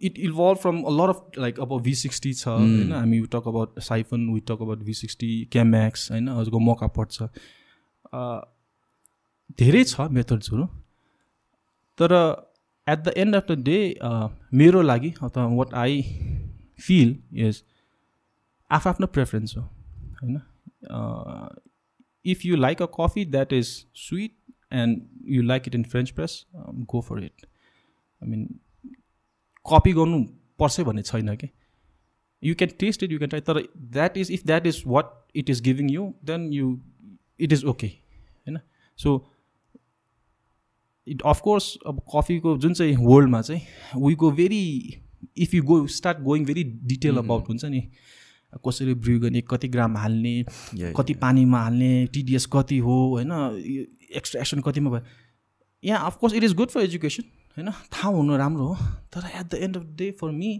it 0.00 0.18
evolve 0.18 0.56
from 0.58 0.82
a 0.82 0.90
lot 0.90 1.08
of 1.08 1.38
like 1.38 1.60
अब 1.60 1.80
भी 1.82 1.94
सिक्सटी 1.94 2.32
छ 2.34 2.48
होइन? 2.48 2.92
हामी 2.92 3.20
we 3.20 3.26
talk 3.32 3.48
about 3.48 3.80
siphon 3.80 4.28
we 4.30 4.40
talk 4.50 4.62
about 4.62 4.78
V 4.84 4.94
sixty 4.94 5.30
Chemex 5.52 6.10
होइन? 6.12 6.28
हजुरको 6.28 6.58
मौका 6.60 6.86
पर्छ। 6.98 7.22
धेरै 9.58 9.84
छ 9.84 10.08
मेथड्सहरू 10.12 10.66
तर 11.98 12.12
at 12.86 12.98
the 12.98 13.14
end 13.16 13.36
of 13.36 13.50
the 13.50 13.58
day 13.64 13.78
मेरो 14.54 14.82
लागि 14.82 15.14
अथवा 15.22 15.46
वाट 15.54 15.74
आई 15.84 16.02
फिल 16.80 17.16
इज 17.48 17.62
आफ्नो 18.72 19.06
प्रेफरेन्स 19.06 19.56
हो 19.56 19.62
होइन? 19.62 20.40
If 22.24 22.44
you 22.46 22.56
like 22.56 22.82
a 22.82 22.86
coffee 22.98 23.24
that 23.24 23.52
is 23.52 23.66
sweet 24.02 24.36
and 24.72 25.02
you 25.28 25.42
like 25.42 25.62
it 25.66 25.74
in 25.74 25.82
French 25.84 26.10
press 26.10 26.44
go 26.92 27.00
for 27.00 27.24
it 27.24 27.46
I 27.46 28.28
mean 28.28 28.46
copy 29.66 29.92
गर्नु 29.92 30.22
पर्छ 30.58 30.80
भन्ने 30.80 31.02
छैन 31.02 31.34
कि? 31.36 31.48
You 32.42 32.54
can 32.54 32.70
taste 32.80 33.02
it 33.02 33.12
you 33.12 33.18
can 33.18 33.28
try 33.28 33.40
तर 33.40 33.62
that 33.92 34.16
is 34.16 34.30
if 34.32 34.46
that 34.46 34.66
is 34.66 34.82
what 34.86 35.10
it 35.36 35.50
is 35.50 35.60
giving 35.62 35.90
you 35.90 36.12
then 36.24 36.52
you 36.52 36.78
it 37.40 37.52
is 37.52 37.64
okay 37.64 37.86
होइन? 37.86 38.58
So 38.98 39.16
it 41.06 41.22
of course 41.26 41.76
अब 41.86 42.00
कफीको 42.14 42.56
जुन 42.58 42.74
चाहिँ 42.74 42.96
वर्ल्डमा 42.96 43.40
चाहिँ 43.42 44.02
we 44.06 44.14
go 44.14 44.30
very 44.30 44.64
if 45.36 45.54
you 45.54 45.62
go 45.62 45.86
start 45.86 46.18
going 46.22 46.44
very 46.44 46.64
detail 46.64 47.16
about 47.18 47.48
हुन्छ 47.48 47.64
नि 47.64 47.88
कसरी 48.66 48.94
ब्रिउ 48.94 49.20
गर्ने 49.20 49.40
कति 49.50 49.68
ग्राम 49.68 49.96
हाल्ने 49.96 50.34
कति 50.96 51.14
पानीमा 51.20 51.62
हाल्ने 51.62 51.92
टिडिएस 52.14 52.46
कति 52.52 52.78
हो 52.78 52.96
होइन 53.08 53.32
एक्सट्राक्सन 54.16 54.60
कतिमा 54.60 54.90
भयो। 54.90 55.02
यहाँ 55.82 56.06
of course 56.06 56.34
it 56.34 56.44
is 56.44 56.54
good 56.54 56.68
for 56.68 56.80
education 56.80 57.22
होइन 57.56 57.70
थाहा 57.70 58.08
हुनु 58.10 58.36
राम्रो 58.36 58.66
हो 58.66 58.86
तर 59.14 59.28
at 59.38 59.46
the 59.50 59.62
end 59.62 59.76
of 59.76 59.82
the 59.82 59.96
day 59.98 60.10
for 60.20 60.30
me 60.32 60.50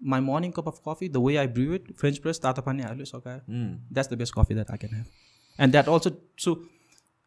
my 0.00 0.20
morning 0.22 0.50
cup 0.56 0.68
of 0.68 0.80
coffee 0.88 1.08
the 1.08 1.16
way 1.26 1.36
I 1.36 1.46
brew 1.54 1.74
it 1.74 1.92
French 2.00 2.18
press 2.18 2.40
तातो 2.42 2.62
पानी 2.62 2.82
हाल्यो 2.82 3.04
सकायो। 3.04 3.40
That's 3.92 4.10
the 4.10 4.18
best 4.18 4.34
coffee 4.34 4.54
that 4.54 4.70
I 4.70 4.78
can 4.78 4.94
have 4.94 5.06
and 5.58 5.72
that 5.72 5.88
also 5.88 6.10
so 6.38 6.54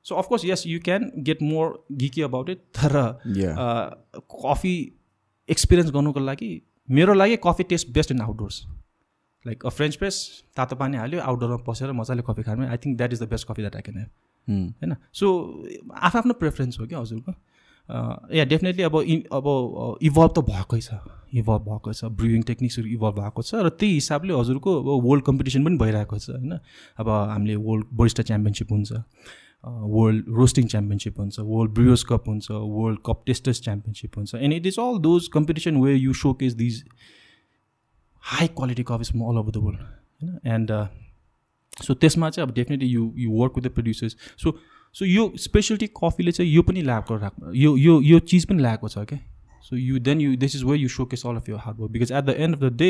so 0.06 0.16
of course 0.16 0.46
yes 0.46 0.64
you 0.68 0.80
can 0.86 1.12
get 1.24 1.42
more 1.44 1.86
geeky 2.04 2.22
about 2.22 2.50
it 2.50 2.60
तर 2.78 2.96
coffee 4.36 4.76
experience 5.50 5.92
गर्नुको 5.94 6.20
लागि 6.20 6.52
मेरो 6.90 7.14
लागि 7.14 7.38
coffee 7.44 7.64
taste 7.70 7.90
best 7.94 8.12
in 8.12 8.22
outdoors 8.22 8.62
like 9.46 9.66
a 9.66 9.70
French 9.70 9.96
press 9.96 10.18
तातो 10.58 10.76
पानी 10.76 10.98
हाल्यो 10.98 11.20
आउटडोरमा 11.22 11.58
पसेर 11.68 11.92
मजाले 12.00 12.24
कफी 12.28 12.44
खानु 12.44 12.68
I 12.68 12.78
think 12.78 12.98
that 12.98 13.14
is 13.14 13.24
the 13.24 13.30
best 13.30 13.48
coffee 13.48 13.62
that 13.62 13.76
I 13.76 13.82
can 13.82 13.98
have 13.98 14.10
होइन? 14.48 14.96
सो 15.14 15.26
आफ्नो 16.10 16.34
प्रेफरेन्स 16.40 16.80
हो 16.80 16.88
क्या 16.88 17.00
हजुरको? 17.00 17.34
या 18.36 18.46
डेफिनेटली 18.46 18.84
अब 18.84 18.96
अब 18.96 19.48
इभल्भ 20.02 20.32
त 20.38 20.40
भएकै 20.50 20.80
छ। 20.82 21.00
इभल्भ 21.34 21.62
भएको 21.68 21.94
छ। 21.94 22.06
ब्रुइङ 22.20 22.42
टेक्निक्सहरू 22.44 22.88
इभल्भ 22.90 23.16
भएको 23.20 23.42
छ। 23.42 23.56
र 23.56 23.70
त्यही 23.70 23.94
हिसाबले 23.94 24.34
हजुरको 24.34 24.76
अब 24.80 25.06
वर्ल्ड 25.06 25.26
कम्पिटिसन 25.26 25.66
पनि 25.66 25.78
भइरहेको 25.78 26.18
छ 26.20 26.30
होइन? 26.30 26.60
अब 27.00 27.10
हामीले 27.10 27.56
वर्ल्ड 27.56 27.86
बरिस्टा 27.94 28.24
च्याम्पियनसिप 28.24 28.72
हुन्छ 28.72 28.92
वर्ल्ड 29.64 30.30
रोस्टिङ 30.38 30.68
च्याम्पियनसिप 30.68 31.20
हुन्छ 31.20 31.40
वर्ल्ड 31.40 31.72
ब्रियर्स 31.74 32.04
कप 32.10 32.30
हुन्छ 32.30 32.52
वर्ल्ड 32.52 33.00
कप 33.06 33.24
टेस्टर्स 33.26 33.62
च्याम्पियनसिप 33.64 34.18
हुन्छ। 34.18 34.36
And 34.36 34.54
it 34.54 34.66
is 34.66 34.80
all 34.80 34.98
those 35.08 35.28
competition 35.34 35.78
where 35.82 35.96
you 35.96 36.14
showcase 36.40 36.54
these 36.62 36.84
high 38.24 38.48
quality 38.58 38.84
coffees 38.88 39.12
all 39.16 39.38
over 39.38 39.52
the 39.52 39.64
world 39.64 39.80
होइन 39.80 40.54
एन्ड 40.54 40.72
सो 41.84 41.94
त्यसमा 41.94 42.30
चाहिँ 42.30 42.48
अब 42.48 42.54
definitely 42.56 42.90
you 42.90 43.12
you 43.18 43.32
work 43.32 43.58
with 43.58 43.64
the 43.64 43.74
producers 43.74 44.16
so 44.44 44.58
so 44.96 45.06
यो 45.06 45.32
speciality 45.40 45.88
कफीले 46.04 46.32
चाहिँ 46.32 46.52
यो 46.52 46.62
पनि 46.62 46.82
ल्याएको 46.82 47.18
राख्नु 47.18 47.54
यो 47.56 47.76
यो 47.78 48.00
यो 48.02 48.20
चिज 48.32 48.46
पनि 48.46 48.62
ल्याएको 48.62 48.88
छ 48.90 49.06
क्या 49.10 49.20
so 49.64 49.76
you 49.78 50.00
then 50.00 50.22
you 50.22 50.36
this 50.38 50.56
is 50.56 50.64
way 50.64 50.78
you 50.78 50.88
showcase 51.06 51.26
all 51.26 51.36
of 51.36 51.50
your 51.50 51.60
hard 51.66 51.80
work 51.80 51.92
because 51.92 52.12
at 52.12 52.24
the 52.24 52.36
end 52.38 52.56
of 52.56 52.62
the 52.62 52.74
day 52.78 52.90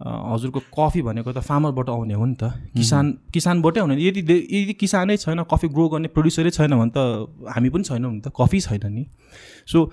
हजुरको 0.00 0.60
कफी 0.74 1.02
भनेको 1.02 1.32
त 1.32 1.38
फार्मरबाट 1.46 1.88
आउने 1.88 2.14
हो 2.14 2.24
नि 2.26 2.34
त। 2.34 2.50
किसान 2.76 3.10
किसानबाटै 3.34 3.80
आउने 3.80 3.96
यदि 4.02 4.20
यदि 4.20 4.72
किसानै 4.74 5.16
छैन 5.16 5.42
कफी 5.52 5.68
ग्रो 5.68 5.88
गर्ने 5.88 6.08
प्रड्युसरै 6.08 6.50
छैन 6.50 6.74
भने 6.76 6.90
त 6.96 7.52
हामी 7.54 7.70
पनि 7.70 7.84
छैनौँ 7.84 8.12
नि 8.12 8.20
त। 8.20 8.32
कफी 8.38 8.60
छैन 8.60 8.86
नि। 8.92 9.04
सो 9.66 9.84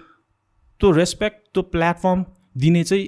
त्यो 0.82 0.92
रेस्पेक्ट 0.92 1.38
त्यो 1.54 1.64
प्लेटफर्म 1.76 2.26
दिने 2.58 2.84
चाहिँ 2.84 3.06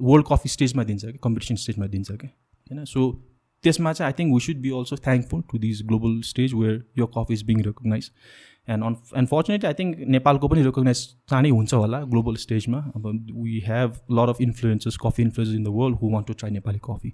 वर्ल्ड 0.00 0.26
कफी 0.26 0.48
स्टेजमा 0.48 0.84
दिन्छ 0.84 1.04
कि 1.06 1.18
कम्पिटिसन 1.22 1.54
स्टेजमा 1.56 1.86
दिन्छ 1.86 2.10
क्या 2.12 2.30
होइन? 2.30 2.84
सो 2.86 3.10
त्यसमा 3.64 3.92
चाहिँ 3.92 4.06
I 4.06 4.18
think 4.18 4.34
we 4.34 4.40
should 4.40 4.60
be 4.62 4.70
also 4.78 4.96
thankful 4.98 5.42
to 5.52 5.58
this 5.58 5.82
global 5.84 6.20
stage 6.24 6.54
where 6.54 6.84
यो 6.98 7.06
coffee 7.16 7.34
is 7.34 7.42
being 7.44 7.62
recognise 7.62 8.10
and 8.68 8.84
on 8.84 8.96
unfortunately 9.16 9.66
I 9.66 9.74
think 9.74 10.08
नेपालको 10.14 10.48
पनि 10.48 10.62
रिकगनाइज 10.62 11.00
चाँडै 11.30 11.50
हुन्छ 11.50 11.74
होला 11.74 12.00
ग्लोबल 12.06 12.36
स्टेजमा 12.42 12.78
अब 12.96 13.06
we 13.36 13.60
have 13.66 13.94
lot 14.12 14.28
of 14.28 14.40
influences 14.42 14.98
coffee 15.02 15.22
influences 15.22 15.56
in 15.56 15.64
the 15.64 15.74
world 15.76 15.98
who 16.02 16.10
want 16.12 16.26
to 16.26 16.34
try 16.34 16.52
Nepali 16.52 16.80
coffee 16.84 17.12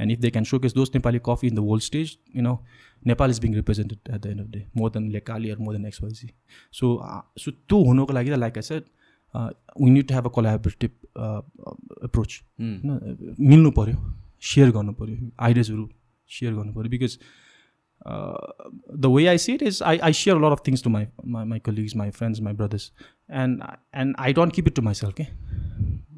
and 0.00 0.12
if 0.12 0.18
they 0.20 0.30
can 0.30 0.44
showcase 0.58 0.74
those 0.74 0.90
Nepali 0.94 1.18
coffee 1.26 1.46
in 1.46 1.54
the 1.54 1.66
world 1.68 1.82
stage 1.82 2.16
you 2.36 2.42
know 2.42 2.58
Nepal 3.02 3.30
is 3.30 3.40
being 3.40 3.54
represented 3.54 4.14
at 4.14 4.20
the 4.20 4.26
end 4.26 4.40
of 4.40 4.48
day 4.48 4.64
more 4.76 4.90
than 4.90 5.10
लेकाली 5.12 5.50
or 5.50 5.58
more 5.58 5.76
than 5.76 5.86
XYZ 5.86 6.30
so 6.72 6.98
so 7.38 7.50
त्यो 7.50 7.82
हुनुको 7.84 8.12
लागि 8.12 8.30
त 8.30 8.38
like 8.38 8.58
I 8.58 8.62
said 8.62 8.90
we 9.34 9.90
need 9.90 10.08
to 10.08 10.14
have 10.14 10.26
a 10.26 10.30
collaborative 10.30 10.90
approach 12.04 12.40
होइन 12.60 13.34
मिल्नु 13.42 13.70
पऱ्यो 13.72 13.96
share 14.42 14.70
गर्नु 14.70 14.92
पऱ्यो 14.94 15.30
आइडियाजहरू 15.40 15.88
share 16.30 16.54
गर्नु 16.54 16.72
पऱ्यो 16.72 16.90
because 16.90 17.18
the 18.96 19.06
way 19.06 19.26
I 19.26 19.38
see 19.38 19.52
it 19.54 19.62
is 19.62 19.82
I 19.84 19.98
I 20.00 20.12
share 20.14 20.36
lot 20.38 20.52
of 20.52 20.62
things 20.66 20.82
to 20.84 20.90
my 20.90 21.06
my 21.26 21.44
my 21.44 21.58
colleagues 21.66 21.96
my 21.96 22.10
friends 22.12 22.40
my 22.40 22.54
brothers 22.54 22.90
and 23.34 23.62
and 23.94 24.16
I 24.18 24.32
don't 24.32 24.54
keep 24.54 24.68
it 24.68 24.74
to 24.76 24.82
myself 24.94 25.14
के 25.20 25.26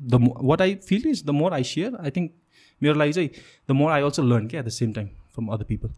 the 0.08 0.20
what 0.42 0.62
I 0.62 0.74
feel 0.84 1.08
is 1.08 1.24
the 1.24 1.30
more 1.32 1.52
I 1.52 1.64
share 1.66 1.96
I 1.96 2.10
think 2.10 2.32
मेरो 2.80 2.94
लागि 2.94 3.12
चाहिँ 3.12 3.30
the 3.68 3.72
more 3.72 3.92
I 3.92 4.02
also 4.02 4.22
learn 4.24 4.46
के 4.48 4.56
at 4.56 4.64
the 4.64 4.68
same 4.70 4.92
time 4.92 5.08
from 5.34 5.46
other 5.48 5.64
people 5.64 5.90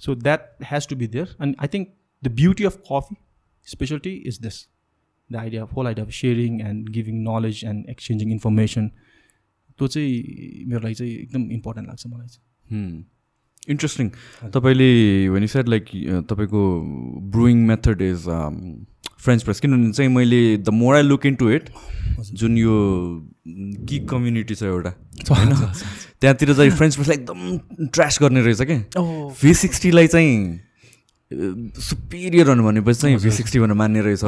so 0.00 0.14
that 0.22 0.48
has 0.70 0.88
to 0.88 0.96
be 0.96 1.06
there 1.08 1.36
and 1.42 1.56
I 1.58 1.68
think 1.68 1.88
the 2.22 2.34
beauty 2.34 2.64
of 2.64 2.80
coffee 2.84 3.16
speciality 3.66 4.14
is 4.26 4.40
this 4.40 4.66
the 5.30 5.36
idea 5.36 5.62
of 5.62 5.74
whole 5.76 5.86
idea 5.86 6.06
of 6.06 6.12
sharing 6.12 6.60
and 6.60 6.88
giving 6.88 7.22
knowledge 7.28 7.64
and 7.64 7.88
exchanging 7.90 8.32
information 8.32 8.88
त्यो 9.78 9.86
चाहिँ 9.86 10.64
मेरो 10.68 10.80
लागि 10.80 10.94
चाहिँ 10.94 11.12
एकदम 11.12 11.50
important 11.52 11.88
लाग्छ 11.88 12.06
मलाई 12.06 12.26
चाहिँ। 12.26 13.04
Interesting 13.68 14.10
तपाईँले 14.52 14.90
भने 15.30 15.46
साइड 15.46 15.68
लाइक 15.68 15.84
तपाईँको 16.28 16.62
brewing 17.30 17.66
method 17.66 18.02
is 18.02 18.24
French 19.24 19.42
press 19.42 19.60
किनभने 19.60 19.92
चाहिँ 19.92 20.10
मैले 20.10 20.56
the 20.56 20.68
more 20.68 20.94
I 20.96 21.02
look 21.02 21.26
into 21.34 21.50
it 21.50 21.70
जुन 22.32 22.58
यो 22.58 22.74
गिग 23.84 24.08
कम्युनिटी 24.08 24.54
छ 24.54 24.62
एउटा 24.62 24.90
होइन? 25.30 25.54
त्यहाँतिर 26.20 26.54
चाहिँ 26.54 26.70
फ्रेन्च 26.70 26.96
प्रेसलाई 26.96 27.16
एकदम 27.16 27.86
ट्रास 27.86 28.18
गर्ने 28.22 28.40
रहेछ 28.40 28.62
क्या 28.62 29.02
भी 29.42 29.54
सिक्सटीलाई 29.54 30.06
चाहिँ 30.06 30.60
सुपिरियर 31.32 32.48
हुनु 32.48 32.62
भनेपछि 32.64 33.00
चाहिँ 33.00 33.16
भी 33.16 33.30
सिक्सटी 33.30 33.58
भनेर 33.58 33.74
मान्ने 33.74 34.00
रहेछ। 34.00 34.20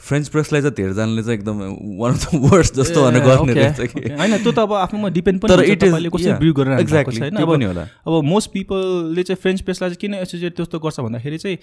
फ्रेन्च 0.00 0.28
प्रेसलाई 0.28 0.60
चाहिँ 0.62 0.74
धेरैजनाले 0.74 1.22
चाहिँ 1.22 1.38
एकदम 1.38 1.56
वान 2.00 2.12
अफ 2.12 2.24
द 2.24 2.40
वर्स्ट 2.44 2.74
जस्तो 2.74 3.04
भनेर 3.04 3.22
गर्ने 3.22 3.52
रहेछ 3.52 3.80
कि। 3.92 4.00
होइन 4.16 4.36
त्यो 4.40 4.52
त 4.52 4.58
अब 4.58 4.72
आफ्नोमा 4.72 5.08
डिपेन्ड 5.12 5.40
पनि 5.40 5.48
तर 5.52 5.60
कसरी 5.60 6.24
yeah, 6.24 6.38
ब्रिउ 6.40 6.52
गरेर 6.54 6.84
छैन 7.12 7.36
त्यो 7.36 7.46
पनि 7.46 7.64
होला। 7.64 7.82
अब 7.82 8.24
मोस्ट 8.24 8.50
पिपलले 8.52 9.22
चाहिँ 9.22 9.40
फ्रेन्च 9.42 9.60
प्रेसलाई 9.68 9.90
चाहिँ 9.90 10.00
किन 10.00 10.14
एसोसिएट 10.14 10.56
त्यस्तो 10.56 10.78
गर्छ 10.80 11.00
भन्दाखेरि 11.00 11.38
चाहिँ 11.38 11.56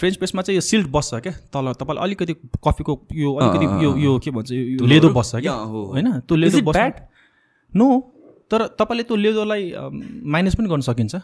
फ्रेन्च 0.00 0.16
प्रेसमा 0.16 0.42
चाहिँ 0.42 0.56
यो 0.56 0.64
सिल्ड 0.64 0.86
बस्छ 0.88 1.14
क्या 1.28 1.32
तल 1.52 1.72
तपाईँले 1.76 2.00
अलिकति 2.02 2.34
कफीको 2.64 2.92
यो 3.12 3.34
अलिकति 3.34 3.84
यो 3.84 3.90
यो 4.08 4.18
के 4.24 4.30
भन्छ 4.32 4.50
लेदो 4.88 5.08
बस्छ 5.12 5.36
क्या। 5.36 5.52
होइन? 5.52 6.08
त्यो 6.24 6.36
लेदो 6.36 6.58
bad? 6.72 7.04
नो 7.72 7.86
तर 8.50 8.66
तपाईँले 8.78 9.02
त्यो 9.02 9.16
लेदोलाई 9.16 9.72
माइनस 10.24 10.54
पनि 10.54 10.68
गर्न 10.68 10.80
सकिन्छ। 10.80 11.14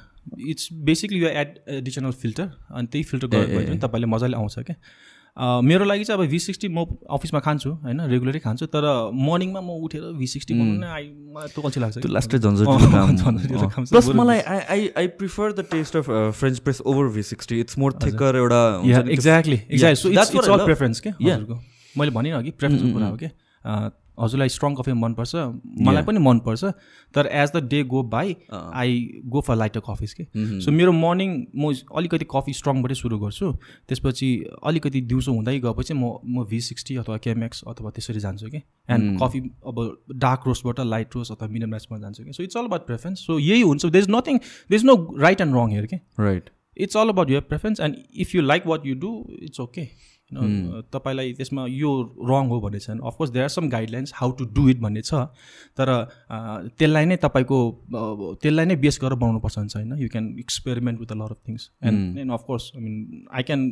इट्स 0.48 0.68
बेसिकली 0.72 1.18
यो 1.18 1.28
एड 1.28 1.59
एडिसनल 1.68 2.10
फिल्टर 2.12 2.51
अनि 2.70 2.86
त्यही 2.86 3.05
फिल्टर 3.05 3.26
गर्नु 3.26 3.46
भयो 3.46 3.66
भने 3.66 3.78
तपाईँले 3.78 4.06
मजाले 4.06 4.36
आउँछ 4.36 4.59
क्या? 4.59 4.76
अ, 5.36 5.60
मेरो 5.60 5.84
लागि 5.84 6.05
चाहिँ 6.05 6.22
अब 6.22 6.28
भी 6.30 6.38
सिक्सटी 6.38 6.68
म 6.68 6.84
अफिसमा 7.10 7.40
खान्छु 7.40 7.70
होइन 7.70 8.01
रेगुलरै 8.01 8.38
खान्छु 8.38 8.66
तर 8.66 8.84
मर्निङमा 9.14 9.60
म 9.60 9.70
उठेर 9.82 10.02
भी 10.14 10.26
सिक्सटी 10.26 10.55
आई 10.55 11.05
मलाई 11.34 11.48
त्यो 11.48 11.62
अल्छी 11.62 11.80
लाग्छ 11.80 11.98
कि। 11.98 12.09
लास्टै। 12.09 12.38
प्लस 13.90 14.09
मलाई 14.09 14.40
I 14.40 14.59
I 14.59 14.88
I 14.98 15.06
prefer 15.18 15.52
the 15.52 15.60
taste 15.70 15.96
of 15.96 16.10
French 16.38 16.59
press 16.59 16.80
over 16.80 17.09
V 17.09 17.22
sixty 17.22 17.60
it's 17.60 17.78
more 17.78 17.92
thicker 17.92 18.36
एउटा 18.36 18.60
हुन्छ 18.76 18.94
Yeah, 18.94 19.05
नि 19.05 19.14
त्यो- 19.14 19.18
exactly, 19.18 19.59
exactly. 19.74 20.01
So 20.02 20.09
That's 20.09 20.20
it's, 20.20 20.34
what 20.34 20.36
it's 20.36 20.48
I 20.48 20.52
all 20.52 20.60
love. 20.60 20.70
preference 20.70 21.01
के 21.01 21.10
Yeah. 21.10 21.32
हजुरको। 21.32 21.60
मैले 21.98 22.10
भने 22.10 22.30
अघि 22.30 22.51
प्रेफरेन्सको 22.51 22.92
कुरा 22.92 23.06
हो 23.06 23.16
कि 23.16 23.26
अँ, 23.26 23.90
हजुरलाई 24.19 24.49
स्ट्रङ 24.49 24.74
कफी 24.74 24.93
मनपर्छ 24.99 25.35
मलाई 25.86 26.03
पनि 26.05 26.19
मनपर्छ 26.27 26.65
तर 27.15 27.27
as 27.43 27.51
the 27.55 27.62
day 27.70 27.82
go 27.93 28.03
by 28.15 28.36
I 28.53 29.23
go 29.35 29.41
for 29.49 29.57
lighter 29.57 29.81
coffees 29.89 30.12
के 30.20 30.27
सो 30.61 30.73
मेरो 30.73 30.93
मर्निङ 30.93 31.35
म 31.57 31.73
अलिकति 31.97 32.27
कफी 32.31 32.53
स्ट्रङबाटै 32.61 32.95
सुरु 32.95 33.19
गर्छु 33.19 33.53
त्यसपछि 33.89 34.28
अलिकति 34.73 35.01
दिउँसो 35.12 35.32
हुँदै 35.32 35.59
गएपछि 35.61 35.95
म 35.95 36.12
म 36.27 36.45
भी 36.51 36.61
सिक्सटी 36.69 36.97
अथवा 37.05 37.16
केमेक्स 37.27 37.62
अथवा 37.69 37.91
त्यसरी 37.99 38.20
जान्छु 38.20 38.51
कि 38.51 38.62
एन्ड 38.89 39.19
कफी 39.23 39.41
अब 39.66 39.85
डार्क 40.27 40.47
रोस्टबाट 40.47 40.81
लाइट 40.86 41.16
रोस्ट 41.16 41.32
अथवा 41.32 41.49
मिडियम 41.49 41.73
राइसमा 41.73 41.99
जान्छु 41.99 42.24
कि 42.24 42.32
so 42.32 42.43
it's 42.43 42.57
all 42.57 42.65
about 42.65 42.86
preference 42.86 43.27
so 43.27 43.39
यही 43.39 43.61
हुन्छ। 43.61 43.86
There 43.86 44.03
is 44.05 44.11
nothing 44.11 44.39
is 44.74 44.85
no 44.85 44.97
right 45.20 45.41
and 45.41 45.57
wrong 45.57 45.70
here 45.73 45.86
के 45.86 45.97
right 46.20 46.51
it's 46.77 46.97
all 46.97 47.09
about 47.09 47.31
your 47.31 47.41
preference 47.49 47.81
and 47.81 47.97
if 48.20 48.35
you 48.35 48.43
like 48.43 48.66
what 48.66 48.86
you 48.86 48.95
do 49.01 49.12
it's 49.43 49.61
okay 49.61 49.89
तपाईँलाई 50.93 51.32
त्यसमा 51.32 51.66
यो 51.69 51.90
wrong 52.23 52.48
हो 52.48 52.61
भन्ने 52.61 52.81
छैन 52.81 52.98
of course 53.02 53.31
there 53.31 53.43
are 53.43 53.48
some 53.48 53.69
guidelines 53.69 54.12
how 54.15 54.31
to 54.31 54.44
do 54.55 54.69
it 54.69 54.81
भन्ने 54.81 55.02
छ 55.02 55.15
तर 55.78 55.93
त्यसलाई 56.78 57.05
नै 57.05 57.16
तपाईँको 57.16 57.59
त्यसलाई 58.43 58.66
नै 58.66 58.77
बेस 58.77 58.98
गरेर 59.02 59.19
बनाउनुपर्छ 59.19 59.59
भने 59.59 59.69
छैन 59.69 59.97
you 59.98 60.09
can 60.09 60.28
experiment 60.39 61.01
with 61.01 61.12
a 61.12 61.15
lot 61.15 61.31
of 61.31 61.48
things 61.48 61.70
and 61.85 62.19
and 62.19 62.32
of course 62.32 62.70
I 62.77 62.82
mean 62.82 63.27
I 63.32 63.43
can 63.43 63.69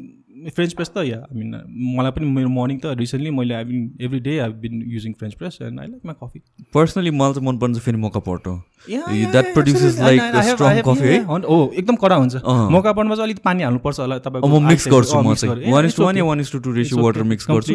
French 0.57 0.73
press 0.73 0.91
त 0.91 1.05
या 1.07 1.19
आई 1.19 1.39
मिन 1.39 1.49
मलाई 1.97 2.11
पनि 2.11 2.27
मेरो 2.35 2.49
मर्निङ 2.49 2.79
त 2.79 2.99
रिसेन्टली 2.99 3.31
मैले 3.39 3.55
I 3.55 3.65
been 3.65 3.81
every 4.01 4.21
day 4.21 4.39
I 4.39 4.53
been 4.63 4.83
using 4.95 5.13
French 5.19 5.35
press 5.39 5.59
and 5.63 5.81
I 5.81 5.87
like 5.87 6.03
my 6.07 6.15
coffee 6.23 6.43
personally 6.75 7.11
मलाई 7.23 7.33
चाहिँ 7.33 7.47
मनपर्ने 7.49 7.75
चाहिँ 7.75 7.85
फेरि 7.85 7.99
moka 8.05 8.21
pot 8.29 8.61
that 8.89 9.53
produces 9.55 9.99
like 10.01 10.21
strong 10.47 10.81
coffee 10.87 11.09
है 11.09 11.19
हो 11.25 11.59
एकदम 11.79 11.97
कडा 11.97 12.17
हुन्छ। 12.17 12.35
मौका 12.73 12.93
पर्नुमा 12.93 13.15
चाहिँ 13.15 13.27
अलिक 13.27 13.43
पानी 13.45 13.63
हाल्नुपर्छ 13.63 13.99
होला 14.01 14.15
अब 14.15 14.23
तपाईँको 14.23 14.49
म 14.49 14.63
मिक्स 14.69 14.89
गर्छु 14.89 15.21
म 15.21 15.29
mix 15.29 15.41
चाहिँ। 15.41 15.73
One 15.73 15.87
is 15.87 15.97
two 15.97 16.03
it's 16.03 16.07
one 16.07 16.17
yeah. 16.17 16.25
One 16.25 16.41
is 16.41 16.53
to 16.53 16.59
two 16.59 16.71
It's 16.71 16.79
ratio. 16.79 17.03
Water 17.05 17.23
mix 17.33 17.47
गर्छु. 17.51 17.75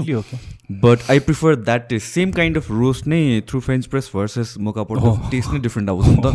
But 0.84 1.10
I 1.12 1.20
prefer 1.28 1.56
that 1.56 1.88
taste 1.90 2.08
same 2.08 2.32
kind 2.32 2.58
of 2.58 2.72
roast 2.72 3.08
नै 3.08 3.20
through 3.50 3.60
French 3.60 3.86
press 3.94 4.12
versus 4.16 4.54
moka 4.68 4.84
pot 4.90 5.16
taste 5.32 5.54
नै 5.54 5.60
different 5.60 5.90
आउँछ 5.90 6.08
नि 6.08 6.18
त 6.18 6.26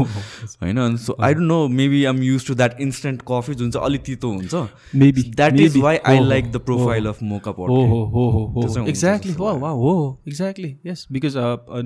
होइन 0.63 0.97
so 0.97 1.17
I 1.21 1.35
don't 1.35 1.49
know 1.49 1.59
maybe 1.81 2.05
um 2.13 2.23
used 2.23 2.47
to 2.47 2.55
that 2.55 2.81
instant 2.81 3.23
coffee 3.31 3.55
जुन 3.55 3.71
चाहिँ 3.71 3.87
अलिक 3.87 4.03
तितो 4.03 4.31
हुन्छ। 4.31 4.55
Maybe, 5.03 5.25
that 5.37 5.61
is. 5.61 5.77
Why 5.79 5.97
I 6.13 6.25
like 6.29 6.51
the 6.53 6.57
profile 6.71 7.07
of 7.09 7.23
moka 7.33 7.51
हो 7.51 7.57
पोर्टो 7.59 7.81
हो 7.93 8.01
हो 8.15 8.25
हो 8.55 8.87
एक्ज्याक्टली 8.89 9.33
हो। 9.41 9.53
वा 9.61 9.71
हो 9.83 9.93
एक्ज्याक्टली 10.29 10.71
यस 10.87 11.07
बिकज 11.13 11.37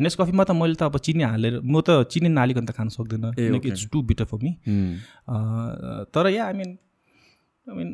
नेक्स्ट 0.05 0.21
कफीमा 0.21 0.45
त 0.45 0.51
मैले 0.63 0.75
त 0.75 0.83
अब 0.91 0.99
चिनी 1.09 1.23
हालेर 1.33 1.61
म 1.65 1.81
त 1.81 2.03
चिनी 2.15 2.29
नहालिकन 2.29 2.65
त 2.67 2.71
खान 2.81 2.89
सक्दिनँ 2.97 3.35
किनकि 3.37 3.69
it's 3.69 3.87
too 3.93 4.03
bitter 4.11 4.25
for 4.33 4.39
me 4.43 4.53
तर 6.17 6.29
या 6.35 6.47
आई 6.47 6.53
मिन 6.63 6.77
मिन 7.67 7.89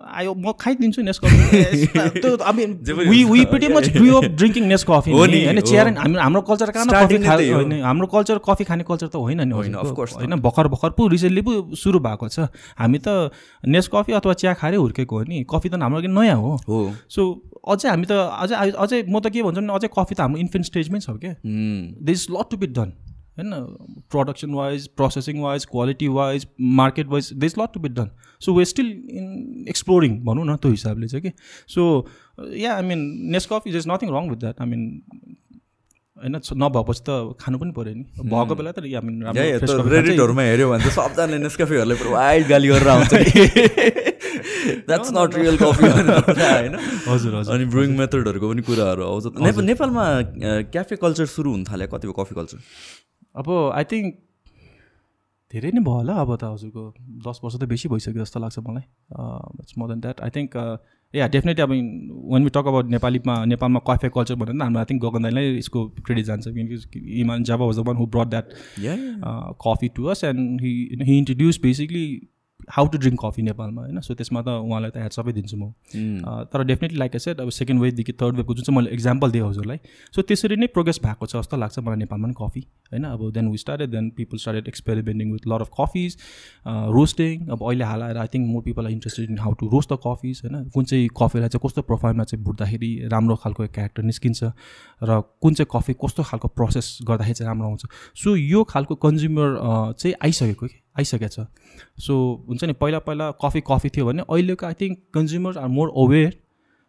आयो 0.00 0.32
म 0.34 0.52
खाइदिन्छु 0.56 1.02
नेस 1.02 1.18
कफी 1.24 1.86
त्यो 2.24 2.36
आई 2.40 2.52
मिन 2.56 2.70
जे 2.80 2.92
पनि 2.94 3.08
वी 3.08 3.22
हुन्छ, 3.22 3.32
we 3.32 3.44
pretty 3.52 3.68
much 3.68 3.88
grew 3.92 4.14
up 4.16 4.24
drinking 4.40 4.64
Nescafe 4.88 5.10
नि, 5.12 5.16
होइन। 5.44 5.60
चिया 5.60 5.82
हामी 5.84 6.16
हाम्रो 6.16 6.40
कल्चर 6.40 6.70
कहाँ 6.70 6.86
न 6.86 6.90
कफी 6.90 7.18
नै 7.18 7.26
खा। 7.26 7.34
होइन 7.36 7.72
हाम्रो 7.84 8.06
कल्चर 8.06 8.38
कफी 8.40 8.64
खाने 8.64 8.84
कल्चर 8.88 9.06
त 9.06 9.16
होइन 9.16 9.44
नि 9.44 9.54
होइन, 9.54 9.76
not. 9.76 10.16
होइन 10.16 10.40
भर्खर 10.40 10.68
भर्खर 10.72 10.90
पो 10.96 11.08
रिसेन्टली 11.12 11.42
पो 11.42 11.52
सुरु 11.76 12.00
भएको 12.00 12.28
छ। 12.28 12.48
हामी 12.80 12.98
त 13.04 13.28
नेस 13.68 13.88
कफी 13.92 14.12
अथवा 14.16 14.34
चिया 14.40 14.54
खाएरै 14.56 14.80
हुर्केको 14.80 15.18
हो 15.18 15.24
नि। 15.28 15.44
कफी 15.44 15.68
त 15.68 15.74
हाम्रो 15.76 16.00
लागि 16.00 16.08
नयाँ 16.08 16.40
हो। 16.40 16.56
सो 17.12 17.20
अझै 17.60 17.88
हामी 17.92 18.06
त 18.08 18.12
अझै 18.16 18.56
अझै 18.56 19.04
म 19.04 19.20
त 19.20 19.28
के 19.28 19.44
भन्छु 19.44 19.60
भने 19.60 19.72
अझै 19.76 19.88
कफी 19.92 20.14
त 20.16 20.20
हाम्रो 20.24 20.40
इन्फेन्ट 20.40 20.64
स्टेजमै 20.64 21.00
छ 21.04 21.12
क्या 21.20 21.36
उम्, 21.44 22.00
there 22.00 22.12
is 22.12 22.26
lot 22.32 22.50
to 22.50 22.56
be 22.56 22.66
done 22.72 22.92
होइन 23.40 24.04
production 24.10 24.54
wise 24.54 24.86
processing 24.96 25.40
wise 25.42 25.64
quality 25.72 26.08
wise 26.18 26.46
market 26.80 27.06
wise 27.08 27.32
there 27.34 27.46
is 27.46 27.54
lot 27.58 27.74
to 27.74 27.80
be 27.80 27.88
done 27.98 28.08
so 28.42 28.54
we 28.54 28.64
still 28.74 28.88
in 29.10 29.26
exploring 29.68 30.18
भनौँ 30.24 30.46
न 30.46 30.56
त्यो 30.56 30.70
हिसाबले 30.70 31.08
चाहिँ 31.08 31.22
कि 31.22 31.32
so 31.74 31.82
yeah 32.58 32.70
I 32.76 32.82
mean 32.92 33.00
Nescafe 33.32 33.62
is 33.66 33.76
is 33.76 33.84
nothing 33.88 34.08
wrong 34.16 34.30
with 34.30 34.38
that 34.38 34.60
I 34.60 34.66
mean 34.68 34.82
होइन 36.16 36.34
नभएपछि 36.36 37.02
त 37.04 37.10
खानु 37.40 37.58
पनि 37.58 37.72
पऱ्यो 37.72 37.94
नि। 37.94 38.04
भएको 38.28 38.54
बेला 38.54 38.70
त 38.72 38.78
आई 38.84 39.00
मिन। 39.00 39.16
रेडिटहरूमा 39.92 40.42
हेऱ्यो 40.42 40.66
भने 40.70 40.84
त 40.84 40.92
सबजनाले 40.92 41.38
नेस्काफेहरूले 41.44 41.94
वाइल्ड 42.12 42.46
गाली 42.48 42.68
गरेर 42.68 42.88
आउँछ 42.88 43.12
द्याट्स 44.88 45.10
नट 45.16 45.34
रियल 45.36 45.56
कफी 45.56 45.86
होइन। 45.88 46.76
हजुर 47.08 47.34
हजुर। 47.34 47.54
अनि 47.54 47.64
ब्रुइङ 47.72 47.96
मेथडहरूको 47.98 48.46
पनि 48.52 48.62
कुराहरू 48.68 49.02
आउँछ। 49.04 49.24
नेपाल 49.40 49.64
नेपालमा 49.64 50.04
क्याफे 50.76 50.96
कल्चर 51.00 51.26
सुरु 51.34 51.50
हुन 51.50 51.64
थाल्यो। 51.64 51.88
कति 51.88 52.12
कफी 52.18 52.34
कल्चर 52.34 52.58
अब 53.34 53.50
आई 53.74 53.84
थिङ्क 53.90 54.14
धेरै 55.52 55.70
नै 55.70 55.80
भयो 55.82 55.94
होला 55.94 56.14
अब 56.22 56.30
त 56.36 56.44
हजुरको 56.46 56.82
दस 57.26 57.40
वर्ष 57.44 57.54
त 57.56 57.68
बेसी 57.70 57.88
भइसक्यो 57.88 58.22
जस्तो 58.22 58.40
लाग्छ 58.40 58.58
मलाई 58.66 58.84
it's 59.60 59.78
more 59.78 59.88
than 59.88 60.00
that 60.00 60.20
I 60.20 60.30
think 60.36 60.56
yeah 61.14 61.26
definitely 61.28 61.62
अब 61.62 61.70
वान 62.32 62.44
वी 62.44 62.50
टक 62.50 62.66
अबाउट 62.66 62.90
नेपालीमा 62.90 63.34
नेपालमा 63.46 63.80
कफे 63.86 64.08
कल्चर 64.16 64.34
भनेर 64.42 64.62
हाम्रो 64.62 64.80
आई 64.80 64.90
थिङ्क 64.90 65.02
गगन 65.04 65.22
दाईलाई 65.22 65.56
यसको 65.56 65.86
क्रेडिट 66.00 66.26
जान्छ 66.26 66.48
किनकि 66.50 67.00
Iman 67.20 67.44
Java 67.44 67.64
was 67.64 67.78
the 67.78 67.86
one 67.86 67.96
who 67.96 68.06
brought 68.08 68.28
that 68.28 68.52
yeah 68.80 68.96
coffee 69.64 69.88
to 69.96 70.04
us 70.14 70.24
and 70.24 70.60
he 70.62 70.74
he 71.02 71.18
introduce 71.18 71.60
basically 71.62 72.04
how 72.68 72.86
to 72.86 72.98
drink 72.98 73.20
coffee 73.24 73.42
नेपालमा 73.42 73.82
होइन? 73.82 74.00
सो 74.00 74.14
त्यसमा 74.14 74.42
त 74.42 74.48
उहाँलाई 74.48 74.90
त 74.90 74.96
ह्याड 74.96 75.12
सबै 75.12 75.32
दिन्छु 75.32 75.56
म। 75.56 75.72
तर 76.52 76.64
डेफिनेटली 76.64 76.98
लाइक 76.98 77.16
सेड 77.18 77.40
अब 77.40 77.50
सेकेन्ड 77.50 77.82
वेभदेखि 77.82 78.12
थर्ड 78.22 78.36
वेभको 78.36 78.54
जुन 78.54 78.64
चाहिँ 78.64 78.76
मैले 78.76 78.90
इक्जाम्पल 78.94 79.30
दिएँ 79.30 79.44
हजुरलाई 79.44 79.78
सो 80.14 80.22
त्यसरी 80.22 80.56
नै 80.56 80.66
प्रोग्रेस 80.74 81.00
भएको 81.04 81.26
छ 81.26 81.36
जस्तो 81.36 81.56
लाग्छ 81.56 81.78
मलाई 81.78 81.98
नेपालमा 81.98 82.26
पनि 82.26 82.34
कफी 82.38 82.60
होइन? 82.92 83.04
अब 83.04 83.30
then 83.32 83.48
we 83.50 83.58
started 83.58 83.90
then 83.90 84.10
people 84.16 84.38
started 84.38 84.68
experimenting 84.68 85.32
with 85.32 85.48
lot 85.48 85.60
of 85.60 85.70
coffees 85.80 86.16
roasting 86.96 87.46
अब 87.48 87.62
अहिले 87.62 87.84
हाल 87.84 88.02
आएर 88.02 88.16
I 88.18 88.34
think 88.34 88.50
more 88.50 88.62
people 88.62 88.86
are 88.86 88.92
interested 88.92 89.30
in 89.30 89.38
how 89.38 89.52
to 89.60 89.68
roast 89.72 89.92
the 89.92 89.98
coffees 90.06 90.42
होइन? 90.44 90.68
कुन 90.74 90.84
चाहिँ 90.84 91.08
कफीलाई 91.20 91.48
चाहिँ 91.48 91.66
कस्तो 91.66 91.82
प्रोफाइलमा 91.90 92.24
चाहिँ 92.24 92.44
भुट्दाखेरि 92.44 92.92
राम्रो 93.12 93.36
खालको 93.44 93.66
क्यारेक्टर 93.66 94.02
निस्किन्छ 94.02 94.52
र 95.02 95.20
कुन 95.40 95.54
चाहिँ 95.54 95.68
कफी 95.72 95.92
कस्तो 96.04 96.22
खालको 96.30 96.48
प्रोसेस 96.58 96.98
गर्दाखेरि 97.08 97.34
चाहिँ 97.34 97.48
राम्रो 97.48 97.68
आउँछ 97.68 97.86
सो 98.22 98.36
यो 98.36 98.64
खालको 98.70 98.94
कन्ज्युमर 99.04 99.48
चाहिँ 99.98 100.14
आइसकेको 100.24 100.66
कि 100.66 100.78
आइसकेको 100.96 101.28
छ। 101.28 101.46
सो 101.98 102.14
हुन्छ 102.48 102.64
नि 102.64 102.72
पहिला 102.80 102.98
पहिला 103.08 103.30
कफी 103.42 103.60
कफी 103.66 103.88
थियो 103.96 104.06
भने 104.06 104.22
अहिलेको 104.28 104.66
I 104.66 104.74
think 104.80 104.98
consumers 105.14 105.56
are 105.56 105.68
more 105.68 105.92
aware 105.98 106.38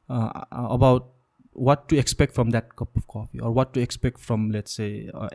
about 0.10 1.10
what 1.56 1.88
to 1.90 1.95
expect 1.95 2.34
from 2.36 2.52
that 2.52 2.69
cup 2.80 2.98
of 2.98 3.03
coffee 3.15 3.40
or 3.40 3.49
what 3.56 3.73
to 3.73 3.80
expect 3.80 4.19
from 4.19 4.49
let's 4.52 4.76
say 4.78 4.88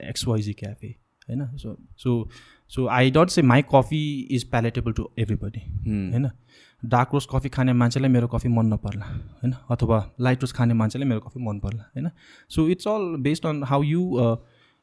XYZ 0.09 0.53
cafe 0.53 0.95
होइन? 1.29 1.47
So 1.57 1.77
so 1.99 2.29
so 2.71 2.87
I 2.89 3.11
don't 3.11 3.31
say 3.31 3.43
my 3.43 3.63
coffee 3.75 4.03
is 4.31 4.51
palatable 4.51 4.93
to 4.93 5.09
everybody 5.19 5.61
होइन? 5.61 6.31
Dark 6.83 7.15
roast 7.15 7.29
coffee 7.33 7.49
खाने 7.49 7.73
मान्छेलाई 7.73 8.11
मेरो 8.11 8.29
coffee 8.29 8.49
मन 8.49 8.67
नपर्ला 8.67 9.07
होइन? 9.07 9.55
अथवा 9.71 9.99
light 10.21 10.43
roast 10.43 10.57
खाने 10.57 10.75
मान्छेलाई 10.75 11.09
मेरो 11.09 11.21
कफी 11.21 11.41
मन 11.41 11.59
पर्ला 11.59 11.83
होइन? 11.97 12.11
So 12.51 12.69
it's 12.69 12.89
all 12.89 13.17
based 13.23 13.47
on 13.47 13.63
how 13.65 13.83
you 13.83 14.03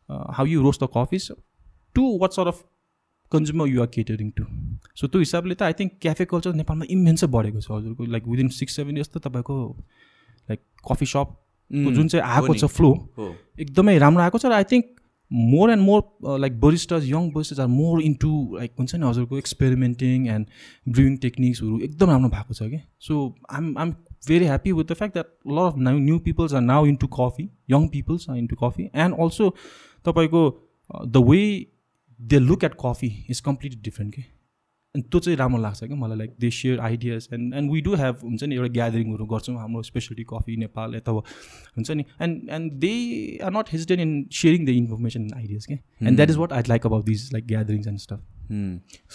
how 0.10 0.46
you 0.46 0.62
roast 0.62 0.84
the 0.84 0.88
coffees 0.98 1.32
to 1.96 2.18
what 2.22 2.32
sort 2.32 2.48
of 2.48 2.64
consumer 3.34 3.68
you're 3.68 3.88
catering 3.94 4.32
to 4.40 4.46
so 4.96 5.08
त्यो 5.08 5.20
हिसाबले 5.20 5.56
त 5.56 5.70
आई 5.70 5.78
थिङ्क 5.80 6.00
क्याफे 6.02 6.26
कल्चर 6.32 6.58
नेपालमा 6.62 6.90
इमेन्सै 6.98 7.28
बढेको 7.36 7.62
छ 7.62 7.72
हजुरको। 7.72 8.10
Like 8.16 8.28
within 8.34 8.50
six 8.58 8.76
seven 8.76 8.98
years 8.98 9.10
त 9.10 9.24
तपाईँको 9.28 9.60
लाइक 10.50 10.60
कफी 10.90 11.06
सपको 11.14 11.94
जुन 11.94 12.08
चाहिँ 12.08 12.26
आएको 12.26 12.56
छ 12.56 12.74
फ्लो 12.80 12.92
एकदमै 13.60 13.98
राम्रो 14.06 14.24
आएको 14.24 14.38
छ 14.38 14.54
र 14.54 14.60
I 14.60 14.70
think 14.74 14.92
more 15.32 15.72
and 15.72 15.82
more 15.82 16.40
like 16.40 16.60
baristas 16.62 17.06
young 17.06 17.30
baristas 17.36 17.60
are 17.60 17.68
more 17.76 18.02
into 18.04 18.32
like 18.56 18.72
हुन्छ 18.80 18.96
नि 18.96 19.06
हजुरको 19.08 19.38
एक्सपेरिमेन्टिङ 19.38 20.28
एन्ड 20.34 20.92
ब्रुइङ 20.98 21.16
टेक्निक्सहरू 21.24 21.80
एकदम 21.88 22.10
राम्रो 22.10 22.30
भएको 22.34 22.54
छ 22.54 22.68
कि। 22.74 22.80
So 23.08 23.22
I'm 23.52 23.78
I'm 23.78 23.94
very 24.28 24.46
happy 24.46 24.72
with 24.72 24.92
the 24.92 25.00
fact 25.00 25.14
that 25.14 25.32
lot 25.52 25.72
of 25.72 25.80
now 25.88 25.98
new 26.00 26.20
peoples 26.28 26.54
are 26.54 26.62
now 26.64 26.86
into 26.88 27.08
coffee 27.16 27.50
young 27.72 27.88
peoples 27.96 28.30
are 28.30 28.38
into 28.38 28.56
coffee 28.62 28.90
and 28.96 29.20
also 29.26 29.50
तपाईँको 30.06 30.44
the 31.08 31.24
way 31.30 31.42
they 32.20 32.40
look 32.40 32.64
at 32.64 32.74
coffee 32.86 33.12
is 33.30 33.40
completely 33.42 33.82
different 33.84 34.16
कि 34.16 34.24
अनि 34.96 35.04
त्यो 35.04 35.20
चाहिँ 35.20 35.38
राम्रो 35.38 35.62
लाग्छ 35.62 35.84
क्या 35.84 35.96
मलाई 35.98 36.18
like 36.18 36.36
they 36.40 36.50
share 36.52 36.80
ideas 36.88 37.28
and 37.34 37.54
and 37.54 37.72
we 37.72 37.82
do 37.82 37.94
have 37.96 38.20
हुन्छ 38.24 38.44
नि 38.44 38.56
एउटा 38.56 38.74
ग्यादरिङहरू 38.74 39.26
गर्छौँ 39.32 39.56
हाम्रो 39.58 39.82
स्पेसलिटी 39.84 40.24
कफी 40.30 40.58
नेपाल 40.58 40.94
अथवा 40.96 41.22
हुन्छ 41.78 41.92
नि 41.92 42.06
and 42.22 42.50
and 42.58 42.72
they 42.82 42.92
are 43.44 43.52
not 43.54 43.72
hesitated 43.74 44.00
in 44.00 44.12
sharing 44.42 44.66
the 44.66 44.70
information 44.82 45.28
ideas 45.36 45.66
के 45.66 45.74
and 45.74 46.16
that 46.16 46.30
is 46.30 46.38
what 46.38 46.54
I'd 46.54 46.68
like 46.70 46.86
about 46.86 47.06
this 47.06 47.32
like 47.34 47.48
gatherings 47.48 47.88
and 47.88 48.00
stuff 48.00 48.22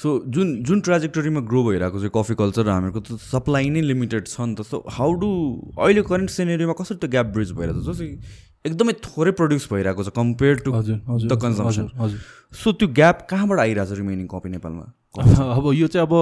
so 0.02 0.18
जुन 0.34 0.52
जुन 0.64 0.80
ट्राजेक्टरीमा 0.80 1.40
ग्रो 1.48 1.62
भइरहेको 1.64 2.00
छ 2.00 2.10
कफी 2.14 2.34
कल्चर 2.34 2.68
हामीहरूको 2.68 3.00
त 3.00 3.20
सप्लाई 3.28 3.70
नै 3.70 3.80
लिमिटेड 3.82 4.26
छ 4.26 4.40
नि 4.40 4.54
त। 4.54 4.62
सो 4.62 4.84
हाउ 4.98 5.12
डु 5.22 5.30
अहिले 5.78 6.02
करेन्ट 6.10 6.30
सिनेरीमा 6.32 6.78
कसरी 6.80 6.96
त्यो 6.98 7.10
ग्याप 7.10 7.34
ब्रिज 7.38 7.52
भइरहेको 7.58 7.80
छ 7.82 7.86
जस्तो 7.90 8.47
एकदमै 8.64 8.92
थोरै 9.04 9.32
प्रड्युस 9.38 9.68
भइरहेको 9.72 10.02
छ 10.04 10.10
compare 10.16 10.54
to 10.64 10.70
the 10.72 11.38
consumption 11.42 11.86
so 12.62 12.72
त्यो 12.72 12.88
ग्याप 12.98 13.26
कहाँबाट 13.30 13.58
आइरहेको 13.60 13.94
छ 13.94 13.98
रिमेनिङ 13.98 14.26
कफी 14.34 14.48
नेपालमा? 14.48 14.86
अब 15.58 15.72
यो 15.74 15.86
चाहिँ 15.86 16.06
अब 16.06 16.14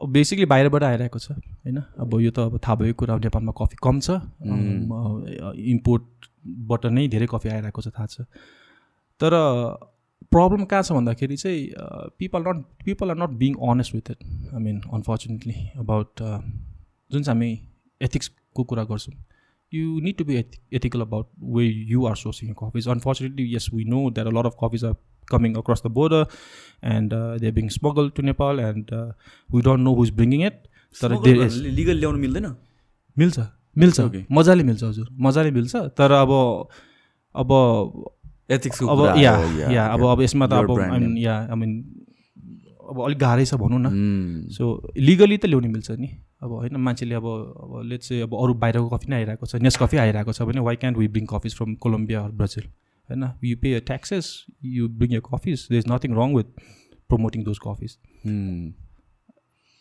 बेसिकली 0.00 0.46
बाहिरबाट 0.46 0.82
आइरहेको 0.82 1.18
छ 1.18 1.30
होइन? 1.30 1.78
अब 2.00 2.20
यो 2.20 2.30
त 2.30 2.38
अब 2.48 2.58
थाहा 2.64 2.74
भएको 2.82 2.98
कुरा 3.04 3.16
नेपालमा 3.28 3.52
कफी 3.60 3.76
कम 3.84 4.00
छ। 4.00 4.10
इम्पोर्टबाट 5.74 6.86
नै 6.96 7.06
धेरै 7.14 7.26
कफी 7.30 7.48
आइरहेको 7.48 7.80
छ 7.82 7.88
थाहा 7.98 8.06
छ। 8.06 8.24
तर 9.20 9.32
प्रब्लम 10.32 10.64
कहाँ 10.64 10.82
छ 10.82 10.92
भन्दाखेरि 10.92 11.36
चाहिँ 11.36 11.60
people 12.18 12.40
not 12.48 12.64
people 12.84 13.10
are 13.10 13.16
not 13.22 13.32
being 13.42 13.52
honest 13.70 13.94
with 13.94 14.10
it 14.10 14.20
I 14.54 14.60
mean 14.62 14.80
unfortunately 14.88 15.56
about 15.84 16.12
जुन 16.20 17.22
चाहिँ 17.22 17.36
हामी 17.36 17.50
एथिक्सको 18.00 18.64
कुरा 18.64 18.84
गर्छौँ। 18.84 19.14
You 19.72 20.00
need 20.00 20.16
to 20.16 20.24
be 20.24 20.36
ethical 20.72 21.00
about 21.00 21.28
way 21.56 21.64
you 21.66 22.06
are 22.06 22.16
sourcing 22.16 22.52
coffees 22.62 22.88
unfortunately 22.96 23.54
yes 23.54 23.70
we 23.74 23.84
know 23.94 24.10
that 24.10 24.26
a 24.26 24.36
lot 24.38 24.46
of 24.46 24.56
coffees 24.64 24.84
are 24.84 24.94
coming 25.32 25.56
across 25.58 25.80
the 25.82 25.90
border 25.96 26.20
and 26.92 27.12
uh, 27.12 27.38
they're 27.38 27.56
being 27.58 27.68
smuggled 27.70 28.14
to 28.14 28.22
Nepal 28.28 28.60
and 28.68 28.88
uh, 28.92 29.12
we 29.48 29.60
don't 29.66 29.84
know 29.88 29.92
who's 29.98 30.10
bringing 30.10 30.40
it. 30.46 30.56
तर 30.96 31.12
there 31.24 31.42
is 31.46 31.58
legal 31.76 31.98
ल्याउनु 31.98 32.18
मिल्दैन 32.18 32.46
मिल्छ 33.16 33.38
मिल्छ. 33.76 34.00
मजाले 34.32 34.62
मिल्छ 34.70 34.82
हजुर 34.84 35.08
मजाले 35.26 35.50
मिल्छ 35.50 35.76
तर 35.98 36.12
अब 36.12 36.32
अब 37.34 37.52
एथिक्सको 38.50 38.86
अब 38.86 39.18
या 39.18 39.36
या 39.70 39.86
अब 39.86 40.00
yeah. 40.00 40.12
अब 40.12 40.22
यसमा 40.22 40.46
त 40.46 40.52
Your 40.52 40.80
अब. 40.80 41.16
या 41.18 41.36
आई 41.40 41.56
मिन 41.56 41.99
अब 42.90 43.00
अलिक 43.04 43.18
गाह्रै 43.18 43.44
छ 43.44 43.54
भनौँ 43.62 43.80
न. 43.80 43.88
सो 44.50 44.64
लिगली 44.98 45.36
त 45.38 45.46
ल्याउनु 45.46 45.68
मिल्छ 45.70 45.90
नि। 45.94 46.08
अब 46.42 46.50
होइन 46.50 46.76
मान्छेले 46.80 47.14
अब 47.14 47.26
अब 47.26 47.80
लेट्स 47.86 48.08
चाहिँ 48.08 48.22
अब 48.22 48.34
अरू 48.34 48.54
बाहिरको 48.60 48.88
कफी 48.90 49.10
नै 49.10 49.16
आइरहेको 49.16 49.46
छ 49.46 49.62
नेस 49.62 49.76
कफी 49.78 49.96
आइरहेको 50.04 50.32
छ 50.32 50.42
भने 50.50 50.60
why 50.68 50.76
can't 50.76 50.98
we 50.98 51.08
bring 51.16 51.26
coffees 51.32 51.54
from 51.56 51.74
Colombia 51.86 52.20
or 52.24 52.30
Brazil 52.42 52.64
होइन 53.08 53.24
you 53.44 53.56
pay 53.62 53.78
taxes 53.90 54.30
you 54.76 54.88
bring 55.00 55.12
your 55.12 55.22
coffees 55.26 55.66
there 55.70 55.78
is 55.78 55.90
nothing 55.90 56.10
wrong 56.16 56.36
with 56.36 56.48
promoting 57.10 57.44
those 57.44 57.58
coffees. 57.64 57.96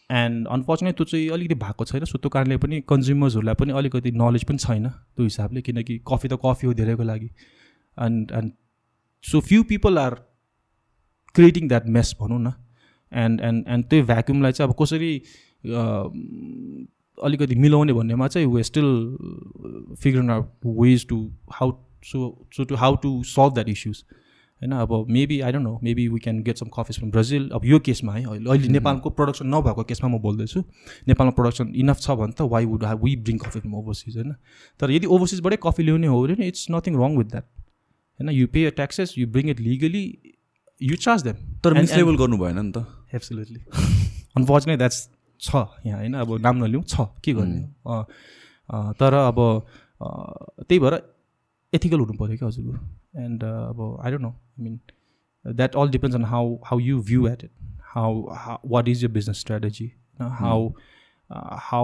And 0.09 0.47
unfortunate 0.49 0.95
त्यो 0.97 1.05
चाहिँ 1.05 1.29
अलिकति 1.31 1.55
भएको 1.55 1.85
छैन। 1.85 2.05
सो 2.05 2.17
त्यो 2.17 2.29
कारणले 2.29 2.57
पनि 2.57 2.81
कन्ज्युमर्सहरूलाई 2.89 3.55
पनि 3.55 3.71
अलिकति 3.79 4.11
नलेज 4.21 4.43
पनि 4.43 4.57
छैन 4.59 4.87
त्यो 4.89 5.23
हिसाबले 5.23 5.61
किनकि 5.61 5.97
कफी 6.07 6.27
त 6.27 6.39
कफी 6.45 6.67
हो 6.67 6.73
धेरैको 6.79 7.03
लागि। 7.03 7.29
And 7.97 8.31
and 8.31 8.51
so 9.23 9.39
few 9.41 9.63
people 9.69 9.97
are 9.99 10.13
creating 11.35 11.67
that 11.67 11.85
mess 11.97 12.15
भनौँ 12.21 12.39
न। 12.39 12.53
एन्ड 13.11 13.41
एन्ड 13.41 13.65
एन्ड 13.67 13.85
त्यो 13.85 14.03
भ्याक्युमलाई 14.05 14.51
चाहिँ 14.51 14.69
अब 14.69 14.75
कसरी 14.83 15.15
अ, 15.17 15.83
अलिकति 17.17 17.55
मिलाउने 17.55 17.93
भन्नेमा 17.93 18.27
चाहिँ 18.27 18.47
we 18.47 18.63
still 18.63 18.89
figure 20.01 20.29
out 20.31 20.49
ways 20.65 21.07
to 21.07 21.17
how 21.51 21.71
so 22.05 22.47
so 22.55 22.63
to 22.63 22.75
how 22.75 22.95
to 23.03 23.21
solve 23.27 23.53
that 23.53 23.69
issues 23.69 24.03
होइन 24.61 24.71
अब 24.75 25.05
maybe 25.09 25.39
I 25.41 25.51
don't 25.51 25.63
know 25.63 25.79
maybe 25.83 26.07
we 26.07 26.19
can 26.19 26.41
get 26.43 26.57
some 26.57 26.69
coffees 26.75 26.97
from 26.99 27.11
Brazil 27.11 27.49
अब 27.53 27.65
यो 27.65 27.79
केसमा 27.79 28.13
है 28.13 28.23
अहिले 28.25 28.49
अहिले 28.49 28.67
नेपालको 28.67 29.09
प्रडक्सन 29.19 29.47
नभएको 29.47 29.83
केसमा 29.83 30.09
म 30.09 30.19
बोल्दैछु। 30.21 30.63
नेपालमा 31.07 31.31
प्रडक्सन 31.37 31.71
इनफ 31.75 31.99
छ 31.99 32.11
भने 32.21 32.33
त 32.33 32.47
why 32.53 32.65
would 32.65 32.83
have 32.85 33.03
we 33.03 33.15
bring 33.27 33.37
coffee 33.37 33.59
from 33.59 33.73
overseas 33.75 34.17
होइन? 34.17 34.33
तर 34.79 34.91
यदि 34.91 35.07
ओभरसिजबाटै 35.07 35.57
कफी 35.63 35.83
ल्याउने 35.83 36.07
हो 36.07 36.21
भने 36.27 36.47
it's 36.47 36.65
nothing 36.71 36.99
wrong 37.03 37.17
with 37.17 37.31
that 37.31 37.45
होइन 38.19 38.29
you 38.35 38.47
pay 38.53 38.69
taxes 38.79 39.13
you 39.17 39.27
bring 39.27 39.49
it 39.49 39.59
legally 39.59 40.03
you 40.81 40.95
charge 41.07 41.23
them 41.23 41.35
तर 41.63 41.73
मिसलेबल 41.79 42.17
गर्नु 42.17 42.37
भएन 42.37 42.59
नि 42.59 42.71
त। 42.71 42.85
एब्सोल्युटली 43.15 43.59
अनफर्चुनेट 44.37 44.77
द्याट्स 44.77 45.07
छ 45.41 45.55
यहाँ 45.85 45.99
होइन 45.99 46.13
अब 46.23 46.37
नाम 46.41 46.63
नलिउँ 46.63 46.83
छ 46.93 47.07
के 47.23 47.33
गर्ने 47.33 47.61
अँ, 47.87 48.03
अँ, 48.69 48.93
तर 48.99 49.13
अब 49.13 49.39
अँ, 49.39 50.63
त्यही 50.67 50.79
भएर 50.79 51.01
एथिकल 51.73 51.99
हुनु 51.99 52.13
पऱ्यो 52.19 52.37
क्या 52.37 52.47
हजुरको 52.47 53.21
एन्ड 53.25 53.43
अब 53.43 53.81
I 54.05 54.11
don't 54.11 54.21
know 54.23 54.29
I 54.29 54.63
mean 54.63 54.79
that 55.45 55.75
all 55.81 55.89
depends 55.89 56.15
on 56.15 56.25
how 56.35 56.55
how 56.69 56.79
you 56.79 57.01
view 57.09 57.27
at 57.27 57.43
it 57.43 57.51
how 57.95 58.21
what 58.75 58.87
is 58.87 59.03
your 59.03 59.11
business 59.19 59.39
strategy 59.39 59.91
how 60.41 60.71
how 61.63 61.81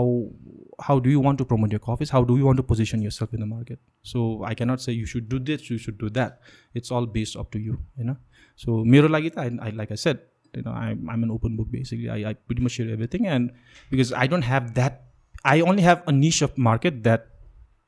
how 0.85 0.93
do 1.06 1.10
you 1.14 1.19
want 1.23 1.39
to 1.39 1.45
promote 1.49 1.73
your 1.76 1.80
coffees 1.88 2.11
how 2.14 2.22
do 2.30 2.35
you 2.38 2.45
want 2.47 2.60
to 2.60 2.64
position 2.69 3.02
yourself 3.07 3.34
in 3.38 3.43
the 3.43 3.47
market 3.49 3.80
so 4.11 4.22
i 4.52 4.53
cannot 4.61 4.84
say 4.85 4.95
you 4.95 5.10
should 5.11 5.27
do 5.34 5.39
this 5.49 5.68
you 5.72 5.77
should 5.84 5.97
do 6.03 6.10
that 6.15 6.39
it's 6.80 6.93
all 6.99 7.07
based 7.18 7.38
up 7.41 7.52
to 7.56 7.61
you 7.65 7.76
you 8.02 8.07
know 8.07 8.15
so 8.60 8.77
मेरो 8.93 9.11
लागि 9.15 9.30
त 9.35 9.43
I, 9.43 9.45
I 9.68 9.69
like 9.81 9.91
I 9.91 9.99
said 10.06 10.23
you 10.56 10.64
know 10.64 10.72
I, 10.72 10.95
i'm 11.11 11.23
an 11.23 11.32
open 11.32 11.56
book 11.57 11.68
basically 11.72 12.10
I, 12.10 12.30
I 12.30 12.34
pretty 12.34 12.61
much 12.61 12.73
share 12.73 12.90
everything 12.90 13.27
and 13.27 13.52
because 13.90 14.14
i 14.14 14.27
don't 14.27 14.44
have 14.44 14.73
that 14.76 15.03
i 15.44 15.61
only 15.61 15.84
have 15.84 16.03
a 16.07 16.11
niche 16.11 16.41
of 16.41 16.57
market 16.57 17.03
that 17.03 17.27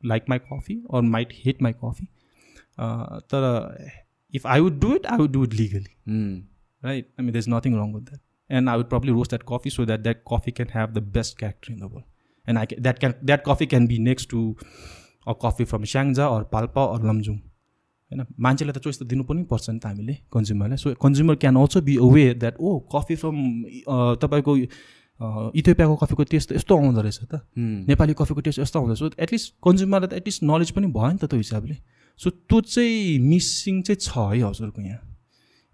like 0.03 0.27
my 0.27 0.39
coffee 0.39 0.83
or 0.89 1.01
might 1.01 1.31
hate 1.31 1.61
my 1.61 1.73
coffee 1.73 2.09
uh, 2.77 3.19
uh 3.31 3.71
if 4.31 4.45
I 4.45 4.59
would 4.61 4.79
do 4.79 4.95
it, 4.95 5.05
I 5.05 5.17
would 5.17 5.31
do 5.31 5.43
it 5.43 5.53
legally. 5.53 5.95
Mm. 6.07 6.43
Right? 6.83 7.05
I 7.17 7.21
mean, 7.21 7.33
there's 7.33 7.47
nothing 7.47 7.75
wrong 7.75 7.93
with 7.93 8.05
that. 8.07 8.19
And 8.49 8.69
I 8.69 8.77
would 8.77 8.89
probably 8.89 9.11
roast 9.11 9.31
that 9.31 9.45
coffee 9.45 9.69
so 9.69 9.85
that 9.85 10.03
that 10.03 10.23
coffee 10.25 10.51
can 10.51 10.69
have 10.69 10.93
the 10.93 11.01
best 11.01 11.37
character 11.37 11.71
in 11.71 11.79
the 11.79 11.87
world. 11.87 12.05
And 12.45 12.57
I 12.57 12.65
can, 12.65 12.81
that 12.81 12.99
can 12.99 13.15
that 13.21 13.43
coffee 13.43 13.65
can 13.65 13.87
be 13.87 13.99
next 13.99 14.29
to 14.29 14.55
a 15.25 15.35
coffee 15.35 15.65
from 15.65 15.83
Shangza 15.83 16.31
or 16.31 16.45
Palpa 16.45 16.93
or 16.93 16.99
Lamjung. 16.99 17.41
होइन? 18.11 18.25
मान्छेलाई 18.39 18.73
त 18.73 18.79
choice 18.83 18.99
त 18.99 19.03
दिनु 19.07 19.23
पनि 19.23 19.43
पर्छ 19.51 19.69
नि 19.69 19.79
त 19.79 19.85
हामीले 19.85 20.15
कन्ज्युमरलाई 20.31 20.77
so 20.77 20.93
consumer 20.95 21.35
can 21.43 21.55
also 21.57 21.81
be 21.81 21.95
aware 22.03 22.37
that 22.37 22.55
oh 22.59 22.69
coffee 22.93 23.15
from 23.15 23.35
तपाईँको 24.23 24.53
इथियोपियाको 25.59 25.95
कफीको 25.97 26.23
टेस्ट 26.29 26.51
यस्तो 26.53 26.77
आउँदो 26.77 27.01
रहेछ 27.01 27.19
त। 27.25 27.41
नेपाली 27.57 28.13
कफीको 28.13 28.41
टेस्ट 28.47 28.59
यस्तो 28.59 28.79
आउँदो 28.79 28.93
रहेछ। 28.93 29.13
एटलिस्ट 29.17 29.53
कन्ज्युमरलाई 29.65 30.07
त 30.07 30.13
एटलिस्ट 30.21 30.43
नलेज 30.45 30.71
पनि 30.77 30.87
भयो 30.93 31.11
नि 31.11 31.17
त 31.17 31.25
त्यो 31.25 31.37
हिसाबले। 31.41 31.75
सो 32.19 32.29
त्यो 32.29 32.57
चाहिँ 32.61 33.17
मिसिङ 33.25 33.81
चाहिँ 33.81 33.97
छ 33.97 34.13
है 34.13 34.45
हजुरको 34.45 34.81
यहाँ। 34.81 35.01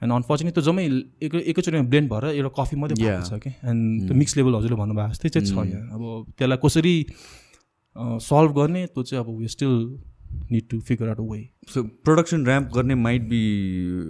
एन्ड 0.02 0.12
अनफर्चुनेट 0.14 0.54
त्यो 0.54 0.64
जम्मै 0.64 0.84
एक 1.28 1.34
एकैचोटिमा 1.52 1.84
ब्लेन्ड 1.92 2.08
भएर 2.12 2.26
एउटा 2.40 2.52
कफी 2.56 2.76
मात्रै. 2.76 2.96
भएको 3.04 3.24
छ 3.28 3.40
कि 3.44 3.52
एन्ड 3.68 4.08
त्यो 4.08 4.16
मिक्स 4.16 4.34
लेभल 4.38 4.56
हजुरले 4.56 4.78
भन्नुभएको 4.80 5.12
जस्तै 5.12 5.30
चाहिँ 5.30 5.48
छ 5.48 5.56
यहाँ। 5.70 5.84
अब 5.92 6.02
त्यसलाई 6.40 6.60
कसरी 6.64 6.96
सल्भ 8.24 8.52
गर्ने 8.58 8.82
त्यो 8.96 9.04
चाहिँ 9.04 9.24
अब 9.24 9.30
we 9.40 9.48
still 9.48 9.76
need 10.52 10.68
to 10.70 10.80
figure 10.88 11.10
out 11.10 11.20
a 11.20 11.28
way 11.32 11.40
so 11.74 11.84
production 12.08 12.46
ramp 12.48 12.72
गर्ने 12.76 12.96
might 13.04 13.22
be 13.30 13.42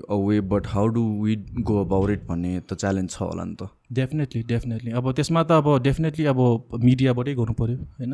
a 0.10 0.16
way 0.28 0.40
but 0.54 0.68
how 0.68 0.88
do 0.96 1.04
we 1.24 1.36
go 1.70 1.80
about 1.84 2.10
it 2.10 2.26
भन्ने 2.28 2.60
त 2.60 2.74
च्यालेन्ज 2.74 3.12
छ 3.12 3.22
होला 3.22 3.44
नि 3.44 3.56
त. 3.62 3.70
डेफिनेटली 3.94 4.44
डेफिनेटली 4.52 4.92
अब 4.92 5.12
त्यसमा 5.12 5.44
त 5.44 5.52
अब 5.62 5.78
डेफिनेटली 5.84 6.26
अब 6.34 6.40
मिडियाबाटै 6.84 7.34
गर्नु 7.36 7.54
पऱ्यो 7.62 7.78
होइन? 7.78 8.14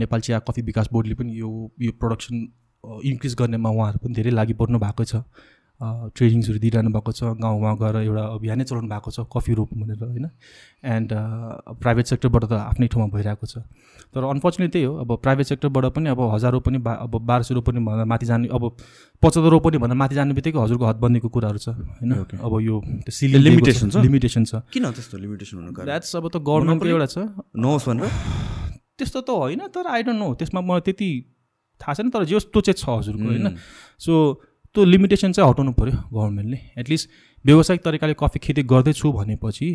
नेपाल 0.00 0.20
चिया 0.20 0.38
कफी 0.48 0.62
विकास 0.62 0.88
बोर्डले 0.92 1.14
पनि 1.14 1.38
यो 1.38 1.50
यो 1.80 1.92
प्रडक्सन 2.00 2.36
इन्क्रिज 3.04 3.34
गर्नेमा 3.38 3.70
उहाँहरू 3.70 3.98
पनि 4.04 4.14
धेरै 4.14 4.30
लागि 4.30 4.54
पर्नु 4.60 4.78
भएको 4.78 5.04
छ। 5.04 5.24
ट्रेनिङ्सहरू 5.80 6.58
दिइरहनु 6.60 6.90
भएको 6.92 7.12
छ 7.12 7.20
गाउँ 7.40 7.60
गाउँ 7.60 7.76
गएर 7.80 7.96
एउटा 8.04 8.24
अभियानै 8.36 8.64
चलाउनु 8.68 8.88
भएको 8.88 9.10
छ 9.10 9.24
कफी 9.32 9.52
रोप 9.56 9.70
भनेर 9.74 10.04
होइन? 10.04 10.26
एन्ड 10.84 11.08
प्राइभेट 11.80 12.06
सेक्टरबाट 12.06 12.44
त 12.44 12.52
आफ्नै 12.52 12.86
ठाउँमा 12.92 13.08
भइरहेको 13.16 13.46
छ। 13.46 13.64
तर 14.12 14.24
अनफर्चुनेट 14.28 14.70
त्यही 14.72 14.84
हो 14.84 14.92
अब 15.00 15.10
प्राइभेट 15.24 15.46
सेक्टरबाट 15.46 15.84
पनि 15.96 16.08
अब 16.12 16.20
हजार 16.34 16.52
रोप 16.52 16.64
पनि 16.68 16.78
बा 16.84 16.92
अब 17.06 17.12
बाह्र 17.24 17.42
सय 17.48 17.54
रोप 17.54 17.64
पनि 17.70 17.80
भन्दा 17.80 18.04
माथि 18.04 18.26
जाने 18.26 18.48
अब 18.52 18.62
पचहत्तर 19.22 19.50
रोप 19.50 19.64
पनि 19.64 19.78
भन्दा 19.80 19.96
माथि 19.96 20.14
जाने 20.14 20.34
बित्तिकै 20.36 20.58
हजुरको 20.60 20.84
हदबन्दीको 20.84 21.28
कुराहरू 21.32 21.58
छ 21.58 21.68
होइन? 21.72 22.12
अब 22.44 22.52
यो 22.60 22.76
Limitation 23.40 23.88
छ? 23.88 23.96
लिमिटेसन 24.04 24.44
छ। 24.44 24.54
किन 24.68 24.84
त्यस्तो 24.90 25.16
लिमिटेसन 25.16 25.56
हुनु 25.56 25.72
कारण? 25.72 25.86
द्याट्स 25.88 26.16
अब 26.16 26.28
त 26.28 26.36
गभर्मेन्टको 26.44 26.88
एउटा 26.92 27.08
छ। 27.08 27.16
नहोस् 27.56 27.88
भनेर? 27.88 28.10
त्यस्तो 29.00 29.20
त 29.24 29.30
होइन 29.30 29.62
तर 29.72 29.86
आई 29.86 30.02
डोन्ट 30.04 30.20
नो 30.20 30.28
त्यसमा 30.36 30.60
मलाई 30.60 30.84
त्यति 30.84 31.10
थाहा 31.80 31.92
छैन 31.96 32.10
तर 32.12 32.24
जस 32.28 32.52
त्यो 32.52 32.60
चाहिँ 32.60 32.76
छ 32.76 32.84
हजुरको 32.84 33.24
होइन? 33.24 33.56
सो 33.96 34.14
त्यो 34.74 34.84
लिमिटेसन 34.84 35.32
चाहिँ 35.32 35.50
हटाउनु 35.50 35.72
पऱ्यो 35.74 35.96
गभर्मेन्टले 36.14 36.58
एटलिस्ट 36.78 37.08
व्यावसायिक 37.44 37.82
तरिकाले 37.84 38.14
कफी 38.20 38.38
खेती 38.38 38.62
गर्दैछु 38.72 39.12
भनेपछि 39.12 39.68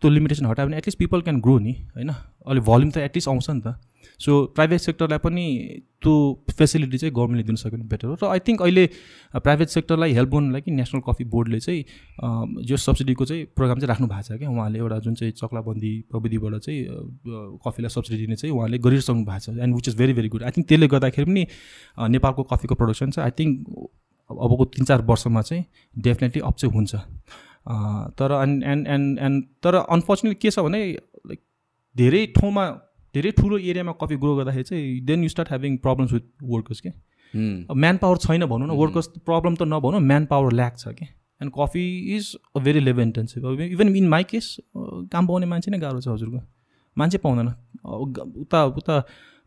त्यो 0.00 0.10
लिमिटेसन 0.10 0.46
हटायो 0.46 0.66
भने 0.68 0.76
एटलिस्ट 0.76 0.98
पिपल 0.98 1.20
क्यान 1.22 1.40
ग्रो 1.40 1.58
नि 1.58 1.72
होइन? 1.94 2.10
अलिक 2.50 2.64
भल्युम 2.64 2.90
त 2.90 2.96
एटलिस्ट 2.98 3.28
आउँछ 3.28 3.50
नि 3.50 3.60
त। 3.60 3.74
सो 4.20 4.32
प्राइभेट 4.56 4.80
सेक्टरलाई 4.80 5.18
पनि 5.22 5.44
त्यो 6.02 6.12
फेसिलिटी 6.50 6.98
चाहिँ 6.98 7.12
गभर्मेन्टले 7.14 7.46
दिन 7.46 7.56
सक्यो 7.62 7.78
भने 7.78 7.86
बेटर 7.86 8.06
हो। 8.08 8.14
र 8.16 8.26
आई 8.26 8.38
थिङ्क 8.42 8.62
अहिले 8.62 8.84
प्राइभेट 9.38 9.68
सेक्टरलाई 9.68 10.12
हेल्प 10.18 10.30
गर्नु 10.34 10.50
लागि 10.50 10.70
नेसनल 10.72 11.00
कफी 11.06 11.24
बोर्डले 11.30 11.60
चाहिँ 11.60 11.84
जो 12.66 12.76
सब्सिडीको 12.76 13.24
चाहिँ 13.30 13.44
प्रोग्राम 13.54 13.78
चाहिँ 13.78 13.90
राख्नु 13.92 14.06
भएको 14.08 14.34
छ 14.34 14.38
क्या। 14.40 14.50
उहाँले 14.50 14.78
एउटा 14.78 14.98
जुन 15.06 15.14
चाहिँ 15.14 15.32
चक्लाबन्दी 15.38 15.92
प्रविधिबाट 16.10 16.54
चाहिँ 16.58 16.80
कफीलाई 17.62 17.90
सब्सिडी 17.96 18.18
दिने 18.24 18.36
चाहिँ 18.40 18.54
उहाँले 18.56 18.78
गरिसक्नु 18.82 19.24
भएको 19.30 19.52
छ। 19.52 19.62
And 19.62 19.74
which 19.74 19.88
is 19.88 19.96
very 20.00 20.12
very 20.18 20.28
good 20.34 20.42
I 20.42 20.50
think 20.56 20.68
त्यसले 20.68 20.88
गर्दाखेरि 20.90 21.26
पनि 21.30 21.46
नेपालको 22.18 22.42
कफीको 22.50 22.74
प्रडक्सन 22.74 23.10
चाहिँ 23.14 23.30
आई 23.30 23.36
थिङ्क 23.38 23.54
अबको 24.30 24.64
तिन 24.76 24.84
चार 24.84 25.02
वर्षमा 25.06 25.42
चाहिँ 25.42 25.64
डेफिनेटली 25.96 26.40
अप 26.42 26.56
चाहिँ 26.56 26.74
हुन्छ। 26.74 26.94
तर 28.16 28.32
एन्ड 28.42 28.64
एन्ड 28.64 28.88
एन्ड 28.88 29.18
एन्ड 29.20 29.44
तर 29.62 29.74
अनफर्चुनेटली 29.76 30.38
के 30.42 30.50
छ 30.50 30.58
भने 30.60 30.80
लाइक 31.28 31.40
धेरै 31.96 32.24
ठाउँमा 32.38 32.66
धेरै 33.14 33.30
ठुलो 33.38 33.58
एरियामा 33.60 33.92
कफी 34.00 34.16
ग्रो 34.16 34.34
गर्दाखेरि 34.36 34.64
चाहिँ 34.64 35.00
then 35.06 35.22
you 35.22 35.28
start 35.28 35.48
having 35.48 35.76
problems 35.84 36.12
with 36.12 36.26
workers 36.50 36.80
के। 36.80 36.90
म्यान 37.34 37.96
पावर 37.96 38.16
छैन 38.18 38.46
भनौँ 38.46 38.68
न 38.68 38.76
वर्कर्स 38.78 39.08
प्रब्लम 39.26 39.54
त 39.54 39.62
नभनौँ 39.68 40.00
म्यान 40.02 40.26
पावर 40.26 40.52
ल्याक 40.52 40.78
छ 40.78 40.94
कि। 40.94 41.06
And 41.40 41.52
coffee 41.56 41.84
is 42.16 42.34
a 42.56 42.60
very 42.60 42.80
level 42.80 43.02
intensive 43.02 43.60
even 43.62 43.96
in 43.96 44.08
my 44.08 44.24
case 44.30 44.56
काम 44.76 45.26
पाउने 45.26 45.46
मान्छे 45.46 45.70
नै 45.70 45.78
गाह्रो 45.78 46.00
छ 46.00 46.08
हजुरको। 46.08 46.40
मान्छे 46.96 47.18
पाउँदैन। 47.18 47.48
उता 48.44 48.64
उता 48.78 48.96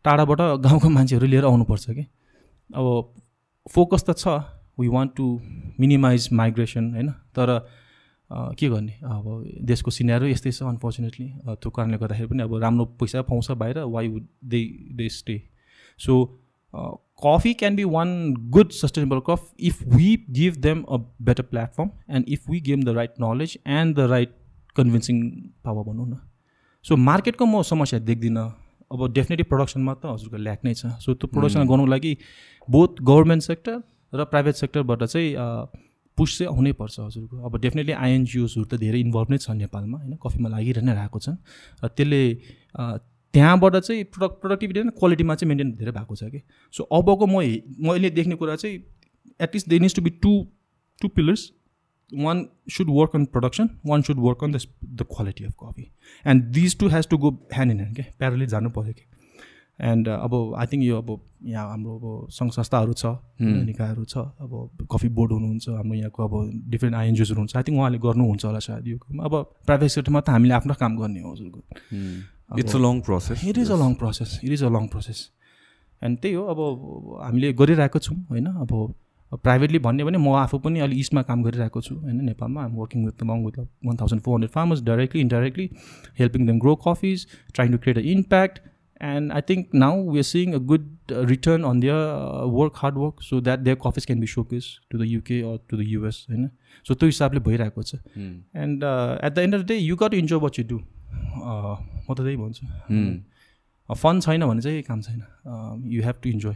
टाढाबाट 0.06 0.42
गाउँको 0.62 0.90
मान्छेहरू 0.90 1.28
लिएर 1.28 1.46
आउनुपर्छ 1.46 1.86
कि। 1.90 2.06
अब 2.70 2.86
फोकस 3.68 4.04
त 4.10 4.18
छ। 4.18 4.28
We 4.78 4.88
want 4.90 5.16
to 5.16 5.26
minimise 5.80 6.30
migration 6.34 6.92
होइन? 6.94 7.10
तर 7.36 7.60
के 8.30 8.70
गर्ने? 8.70 8.94
अब 9.06 9.26
देशको 9.70 9.92
सिनेरो 9.92 10.28
यस्तै 10.28 10.52
छ 10.52 10.64
अनफर्चुनेटली 10.66 11.28
त्यो 11.48 11.70
कारणले 11.72 11.98
गर्दाखेरि 11.98 12.28
पनि 12.30 12.44
अब 12.44 12.56
राम्रो 12.62 12.86
पैसा 13.02 13.22
पाउँछ 13.24 13.52
बाहिर 13.54 13.80
why 13.96 14.08
would 14.08 14.28
they 14.46 14.62
they 14.98 15.10
stay 15.18 15.42
so 16.00 16.24
coffee 17.24 17.54
can 17.54 17.76
be 17.76 17.84
one 17.96 18.34
good 18.52 18.72
sustainable 18.74 19.20
crop 19.28 19.42
if 19.62 19.84
we 19.88 20.08
give 20.32 20.56
them 20.62 20.82
a 20.84 20.98
better 21.22 21.44
platform 21.52 21.90
and 22.10 22.30
if 22.30 22.50
we 22.50 22.60
give 22.62 22.84
the 22.84 22.96
right 22.98 23.22
knowledge 23.22 23.58
and 23.68 23.96
the 23.96 24.10
right 24.12 24.36
convincing 24.76 25.22
power 25.64 25.84
भनौँ 25.84 26.08
न। 26.08 26.20
So 26.86 26.96
मार्केटको 26.98 27.46
म 27.46 27.62
समस्या 27.64 28.00
देख्दिनँ। 28.02 28.50
अब 28.92 29.12
definitely 29.14 29.44
प्रडक्सनमा 29.50 29.94
त 29.94 30.06
हजुरको 30.06 30.38
lack 30.38 30.66
नै 30.66 30.74
छ। 30.74 30.86
सो 31.00 31.14
त्यो 31.14 31.28
प्रडक्सन 31.28 31.68
गर्नुको 31.68 31.90
लागि 31.92 32.18
बोथ 32.68 33.02
गभर्मेन्ट 33.02 33.44
सेक्टर 33.44 33.82
र 34.14 34.26
प्राइभेट 34.26 34.56
सेक्टरबाट 34.56 35.04
चाहिँ 35.04 35.30
पुस 36.18 36.38
चाहिँ 36.38 36.54
आउनै 36.54 36.72
पर्छ 36.78 37.00
हजुरको। 37.00 37.42
अब 37.46 37.58
डेफिनेटली 37.62 37.94
आइएनजिओसहरू 37.94 38.66
त 38.66 38.78
धेरै 38.80 39.00
इन्भल्भ 39.00 39.30
नै 39.32 39.38
छ 39.38 39.50
नेपालमा 39.58 39.98
होइन? 39.98 40.14
कफीमा 40.24 40.50
लागिरहनै 40.50 40.94
रहेको 40.94 41.20
छन्। 41.20 41.38
र 41.84 41.88
त्यसले 41.90 42.22
त्यहाँबाट 43.34 43.76
चाहिँ 43.78 44.04
प्रडक्ट 44.14 44.36
प्रोडक्टिभिटी 44.42 44.80
र 44.80 44.90
क्वालिटीमा 44.94 45.36
चाहिँ 45.36 45.50
मेन्टेन 45.50 45.72
धेरै 45.78 45.92
भएको 45.92 46.16
छ 46.16 46.30
कि। 46.30 46.42
सो 46.74 46.84
अबको 46.94 47.26
म 47.26 47.42
मैले 47.90 48.10
देख्ने 48.14 48.36
कुरा 48.38 48.56
चाहिँ 48.56 48.78
at least 49.42 49.70
they 49.70 49.80
needs 49.80 49.96
to 49.96 50.02
be 50.02 50.10
two 50.22 50.34
two 51.02 51.08
pillars 51.10 51.50
one 52.12 52.46
should 52.70 52.90
work 52.92 53.16
on 53.16 53.26
production 53.34 53.70
one 53.86 54.02
should 54.06 54.20
work 54.20 54.44
on 54.44 54.52
the 54.52 54.60
the 54.86 55.10
quality 55.10 55.46
of 55.46 55.54
coffee 55.60 55.90
and 56.26 56.44
these 56.54 56.78
two 56.80 56.88
has 56.94 57.08
to 57.10 57.18
go 57.18 57.30
hand 57.54 57.72
in 57.72 57.80
hand 57.80 57.96
के 57.98 58.04
parallelly 58.20 58.46
जानु 58.54 58.70
पऱ्यो 58.70 58.94
कि। 58.94 59.06
And 59.80 60.08
अब 60.08 60.34
I 60.58 60.66
think 60.72 60.84
यो 60.84 60.98
अब 61.02 61.20
यहाँ 61.46 61.70
हाम्रो 61.70 61.96
अब 61.98 62.30
सङ्घ 62.32 62.52
संस्थाहरू 62.54 62.94
छ 62.94 63.06
निकायहरू 63.42 64.04
छ 64.06 64.18
अब 64.18 64.86
कफी 64.92 65.10
बोर्ड 65.18 65.32
हुनुहुन्छ 65.32 65.70
हाम्रो 65.70 65.96
यहाँको 65.96 66.28
अब 66.28 66.34
डिफ्रेन्ट 66.72 66.96
आइएनजिओसहरू 66.96 67.40
हुन्छ 67.40 67.56
आई 67.58 67.64
थिङ्क 67.64 67.80
उहाँले 67.80 67.98
गर्नुहुन्छ 68.06 68.46
होला 68.46 68.60
सायद 68.60 68.88
यो 68.88 68.98
काम। 68.98 69.18
अब 69.20 69.34
प्राइभेट 69.66 69.90
सेक्टरमा 69.90 70.22
त 70.22 70.30
हामीले 70.30 70.54
आफ्नो 70.54 70.74
काम 70.80 70.98
गर्ने 70.98 71.22
हो 71.22 71.32
हजुरको। 71.32 71.60
It's 72.60 72.76
a 72.76 72.80
long 72.80 73.00
process 73.02 73.46
it 73.46 73.58
is 73.58 73.72
a 73.72 73.78
long 73.84 73.94
process 74.02 74.40
it 74.44 74.52
is 74.52 74.64
a 74.64 74.70
long 74.70 74.88
process 74.88 75.30
and 76.02 76.20
त्यही 76.20 76.36
हो 76.36 76.44
अब 76.54 76.60
हामीले 77.24 77.54
गरिरहेको 77.54 78.00
छौँ 78.00 78.18
होइन? 78.30 78.46
अब 78.46 78.94
प्राइभेटली 79.44 79.80
भन्यो 79.80 80.06
भने 80.06 80.18
म 80.18 80.34
आफू 80.38 80.58
पनि 80.60 80.80
अलि 80.80 81.00
इस्टमा 81.00 81.22
काम 81.30 81.44
गरिरहेको 81.44 81.82
छु 81.82 81.96
होइन? 81.96 82.24
नेपालमा 82.26 82.64
आम 82.64 82.76
working 82.78 83.06
with 83.06 83.24
मङ 83.24 83.46
with 83.46 83.58
one 83.60 83.98
thousand 84.02 84.22
four 84.22 84.34
hundred 84.36 84.52
farmers 84.52 84.82
directly 84.90 85.22
indirectly 85.22 85.70
helping 86.20 86.46
them 86.48 86.60
grow 86.60 86.76
coffees 86.86 87.26
trying 87.54 87.72
to 87.72 87.78
create 87.78 87.98
a 87.98 88.02
impact 88.14 88.60
and 89.04 89.32
I 89.32 89.42
think 89.50 89.76
now 89.76 90.10
we 90.12 90.18
are 90.20 90.24
seeing 90.24 90.54
a 90.54 90.58
good 90.72 91.14
return 91.30 91.64
on 91.70 91.80
their 91.80 91.96
work 92.58 92.74
hard 92.78 92.98
work 92.98 93.22
so 93.22 93.42
that 93.42 93.60
their 93.60 93.78
coffees 93.84 94.06
can 94.06 94.20
be 94.20 94.28
showcase 94.34 94.66
to 94.92 94.98
the 94.98 95.08
UK 95.08 95.42
or 95.52 95.58
to 95.70 95.78
the 95.78 95.88
US 95.88 96.26
होइन 96.30 96.50
so 96.86 96.94
त्यो 96.94 97.08
हिसाबले 97.08 97.40
भइरहेको 97.48 97.84
छ। 97.84 97.96
And 98.16 98.84
at 98.84 99.34
the 99.34 99.40
end 99.40 99.56
of 99.56 99.62
the 99.62 99.68
day 99.68 99.78
you 99.78 99.96
got 100.04 100.14
enjoy 100.14 100.40
what 100.40 100.60
you 100.60 100.66
do 100.68 100.78
म 100.78 102.14
त 102.14 102.20
त्यही 102.20 102.36
भन्छु। 102.38 102.66
Fun 103.90 104.20
छैन 104.20 104.46
भने 104.46 104.62
चाहिँ 104.62 104.82
काम 104.84 105.02
छैन। 105.02 105.22
You 105.94 106.04
have 106.04 106.16
to 106.24 106.30
enjoy 106.30 106.56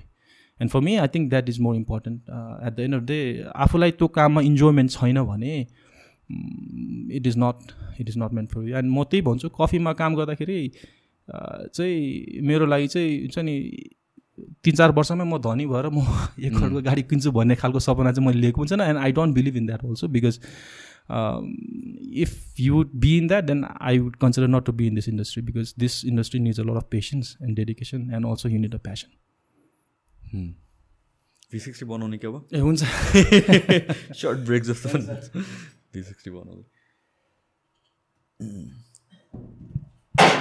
and 0.59 0.71
for 0.71 0.79
me 0.81 0.95
I 0.97 1.07
think 1.15 1.29
that 1.29 1.49
is 1.49 1.59
more 1.61 1.75
important 1.75 2.21
at 2.67 2.73
the 2.75 2.79
end 2.79 2.95
of 2.95 3.01
day 3.11 3.19
आफूलाई 3.65 3.91
त्यो 3.91 4.07
काममा 4.15 4.41
इन्जोयमेन्ट 4.43 4.91
छैन 4.91 5.21
भने 5.23 5.55
it 7.17 7.27
is 7.27 7.37
not 7.37 7.71
it 7.99 8.09
is 8.09 8.17
not 8.17 8.33
meant 8.33 8.49
for 8.53 8.67
you 8.69 8.77
and 8.77 8.91
म 8.91 9.03
त्यही 9.03 9.21
भन्छु 9.27 9.49
कफीमा 9.59 9.93
काम 9.99 10.15
गर्दाखेरि 10.15 10.59
चाहिँ 11.29 12.41
मेरो 12.41 12.65
लागि 12.65 12.87
चाहिँ 12.87 13.19
हुन्छ 13.19 13.39
नि 13.39 13.55
तिन 14.63 14.75
चार 14.75 14.91
वर्षमै 14.91 15.23
म 15.23 15.37
धनी 15.37 15.65
भएर 15.65 15.89
म 15.89 15.99
एक 16.39 16.53
करोडको 16.53 16.81
गाडी 16.81 17.01
किन्छु 17.03 17.31
भन्ने 17.31 17.55
खालको 17.55 17.79
सपना 17.79 18.11
चाहिँ 18.11 18.27
मैले 18.27 18.39
लिएको 18.39 18.61
हुन्छ 18.61 18.73
न 18.73 18.81
and 18.81 18.99
I 18.99 19.11
don't 19.11 19.35
believe 19.35 19.57
in 19.57 19.65
that 19.65 19.85
also 19.85 20.07
because 20.07 20.39
if 22.21 22.59
you 22.59 22.73
would 22.73 22.91
be 22.95 23.17
in 23.17 23.27
that 23.27 23.43
then 23.43 23.65
I 23.81 23.99
would 23.99 24.15
consider 24.15 24.47
not 24.47 24.65
to 24.65 24.71
be 24.73 24.87
in 24.87 24.95
this 24.95 25.09
industry 25.09 25.43
because 25.43 25.73
this 25.79 26.05
industry 26.05 26.39
needs 26.39 26.59
a 26.59 26.63
lot 26.63 26.77
of 26.77 26.87
patience 26.91 27.37
and 27.43 27.55
dedication 27.55 28.11
and 28.13 28.27
also 28.27 28.49
you 28.49 28.59
need 28.59 28.75
a 28.75 28.77
passion 28.77 30.55
V 31.51 31.59
sixty 31.59 31.85
बनाउने 31.85 32.17
के 32.17 32.27
अब 32.27 32.47
ए 32.53 32.59
हुन्छ। 32.59 32.83
Short 34.21 34.39
break 34.39 34.63
जस्तो। 34.63 34.89
भी 35.93 36.03
sixty 36.03 36.31
बनाउँदै 36.31 36.63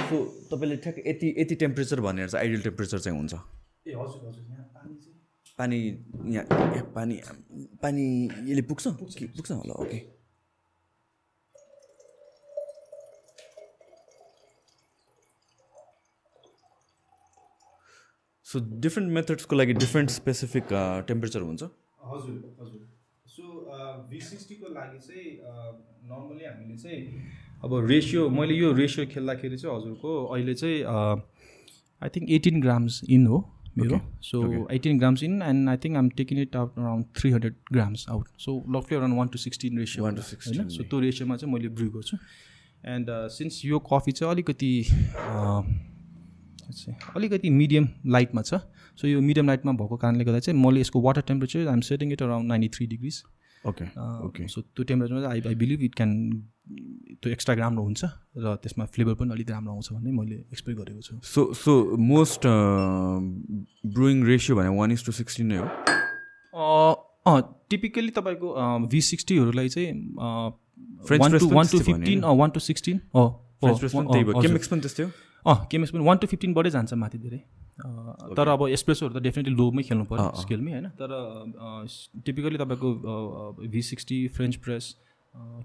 so 0.09 0.17
तपाईँले 0.51 0.75
ठ्याक्क 0.83 0.99
यति 1.07 1.27
यति 1.37 1.55
टेम्परेचर 1.61 1.99
भनेर 2.01 2.27
चाहिँ 2.29 2.41
आइडियल 2.43 2.61
टेम्परेचर 2.63 2.99
चाहिँ 2.99 3.17
हुन्छ। 3.19 3.33
ए 3.33 3.93
हजुर 3.93 4.27
हजुर 4.27 4.43
यहाँ 4.51 4.65
पानी 4.75 4.95
चाहिँ। 5.03 5.15
पानी 5.57 5.77
यहाँ 6.35 6.75
ए 6.77 6.81
पानी 6.95 7.15
पानी 7.83 8.05
यसले 8.49 8.61
पुग्छ? 8.69 8.87
पुग्छ 8.87 9.51
होला? 9.51 9.73
ओके 9.83 9.99
सो 18.45 18.59
डिफ्रेन्ट 18.79 19.11
मेथड्सको 19.13 19.55
लागि 19.55 19.73
डिफ्रेन्ट 19.73 20.09
स्पेसिफिक 20.09 20.67
टेम्परेचर 21.07 21.41
हुन्छ? 21.41 21.63
हजुर 21.63 22.35
हजुर। 22.61 22.87
सो 23.25 23.43
भी 24.09 24.19
सिक्सटीको 24.21 24.73
लागि 24.73 24.99
चाहिँ 25.07 25.27
नर्मली 26.11 26.45
हामीले 26.45 26.77
चाहिँ 26.77 27.01
अब 27.63 27.71
रेसियो 27.89 28.29
मैले 28.29 28.53
यो 28.55 28.71
रेसियो 28.73 29.05
खेल्दाखेरि 29.13 29.57
चाहिँ 29.57 29.75
हजुरको 29.75 30.09
अहिले 30.25 30.53
चाहिँ 30.53 30.79
I 32.01 32.09
think 32.15 32.29
eighteen 32.37 32.61
grams 32.61 33.01
in 33.09 33.25
हो 33.27 33.37
मेरो। 33.77 33.99
So 34.23 34.67
eighteen 34.73 34.97
grams 34.99 35.23
in 35.23 35.41
and 35.41 35.69
I 35.69 35.77
think 35.83 35.97
um 35.97 36.09
taking 36.19 36.39
it 36.41 36.55
out 36.55 36.77
around 36.77 37.05
three 37.17 37.31
hundred 37.31 37.55
grams 37.71 38.05
out 38.09 38.27
so 38.45 38.53
लफली 38.75 38.97
around 38.97 39.17
one 39.17 39.27
to 39.27 39.37
sixteen 39.39 39.79
ratio 39.79 40.05
1 40.05 40.15
to 40.19 40.23
16 40.29 40.57
होइन? 40.57 40.69
सो 40.69 40.83
त्यो 40.83 40.99
रेसियोमा 40.99 41.35
चाहिँ 41.37 41.53
मैले 41.53 41.69
ब्रु 41.79 41.89
गर्छु। 41.91 42.17
एन्ड 42.95 43.09
सिन्स 43.31 43.61
यो 43.65 43.79
कफी 43.91 44.11
चाहिँ 44.11 44.31
अलिकति 44.33 44.71
अलिकति 47.15 47.49
मिडियम 47.49 47.87
लाइटमा 48.07 48.41
छ। 48.41 48.61
सो 48.97 49.07
यो 49.07 49.21
मिडियम 49.21 49.47
लाइटमा 49.47 49.71
भएको 49.81 49.97
कारणले 49.97 50.23
गर्दा 50.25 50.39
चाहिँ 50.39 50.59
मैले 50.61 50.81
यसको 50.81 51.01
water 51.01 51.21
temperature 51.27 51.67
I'm 51.67 51.81
setting 51.89 52.11
it 52.13 52.21
around 52.21 52.47
ninety 52.47 52.69
three 52.77 52.87
degrees 52.87 53.21
okay 53.69 53.85
okay 54.27 54.47
so 54.47 54.61
त्यो 54.61 54.83
टेम्परेचरमा 54.83 55.21
चाहिँ 55.21 55.33
I 55.33 55.41
I 55.47 55.55
believe 55.55 55.81
it 55.83 55.95
can 55.95 56.11
त्यो 57.21 57.31
एक्स्ट्रा 57.31 57.55
राम्रो 57.55 57.83
हुन्छ 57.83 58.01
र 58.37 58.55
त्यसमा 58.63 58.85
फ्लेभर 58.95 59.13
पनि 59.19 59.31
अलिक 59.33 59.49
राम्रो 59.51 59.71
आउँछ 59.73 59.87
भन्ने 59.93 60.11
मैले 60.11 60.35
एक्सपेक्ट 60.35 60.79
गरेको 60.79 61.01
छु। 61.01 61.13
So 61.23 61.41
so 61.55 61.71
most 61.97 62.41
brewing 63.95 64.23
ratio 64.27 64.57
भने 64.57 64.69
वान 64.77 64.91
इज 64.91 65.05
टू 65.05 65.11
सिक्सटिन 65.19 65.45
नै 65.47 65.57
हो? 65.57 65.67
अँ 67.27 67.41
टिपिकली 67.69 68.11
तपाईँको 68.17 68.47
भी 68.87 69.01
सिक्सटीहरूलाई 69.11 69.69
चाहिँ 69.69 69.91
one 71.11 71.37
to 71.37 71.47
to 71.71 71.79
fifteen 71.79 72.23
one 72.23 72.49
to 72.49 72.59
sixteen 72.59 72.97
Chemex 73.61 74.67
पनि 74.67 74.81
त्यस्तै 74.81 75.03
हो? 75.03 75.09
अँ 75.45 75.57
केमिक्स 75.71 75.91
पनि 75.93 76.03
वान 76.05 76.17
टू 76.17 76.27
फिफ्टिनबाटै 76.27 76.69
जान्छ 76.69 76.93
माथि 77.03 77.17
धेरै। 77.17 77.39
तर 78.37 78.47
अब 78.47 78.67
एस्प्रेसोहरू 78.67 79.19
त 79.19 79.23
डेफिनेटली 79.23 79.55
लोमै 79.55 79.83
खेल्नु 79.83 80.05
पऱ्यो 80.05 80.31
स्केलमै 80.41 80.71
होइन? 80.71 80.87
तर 81.01 81.09
टिपिकली 82.25 82.57
तपाईँको 82.57 82.89
V 83.67 83.81
sixty 83.81 84.27
French 84.27 84.55
press 84.55 84.95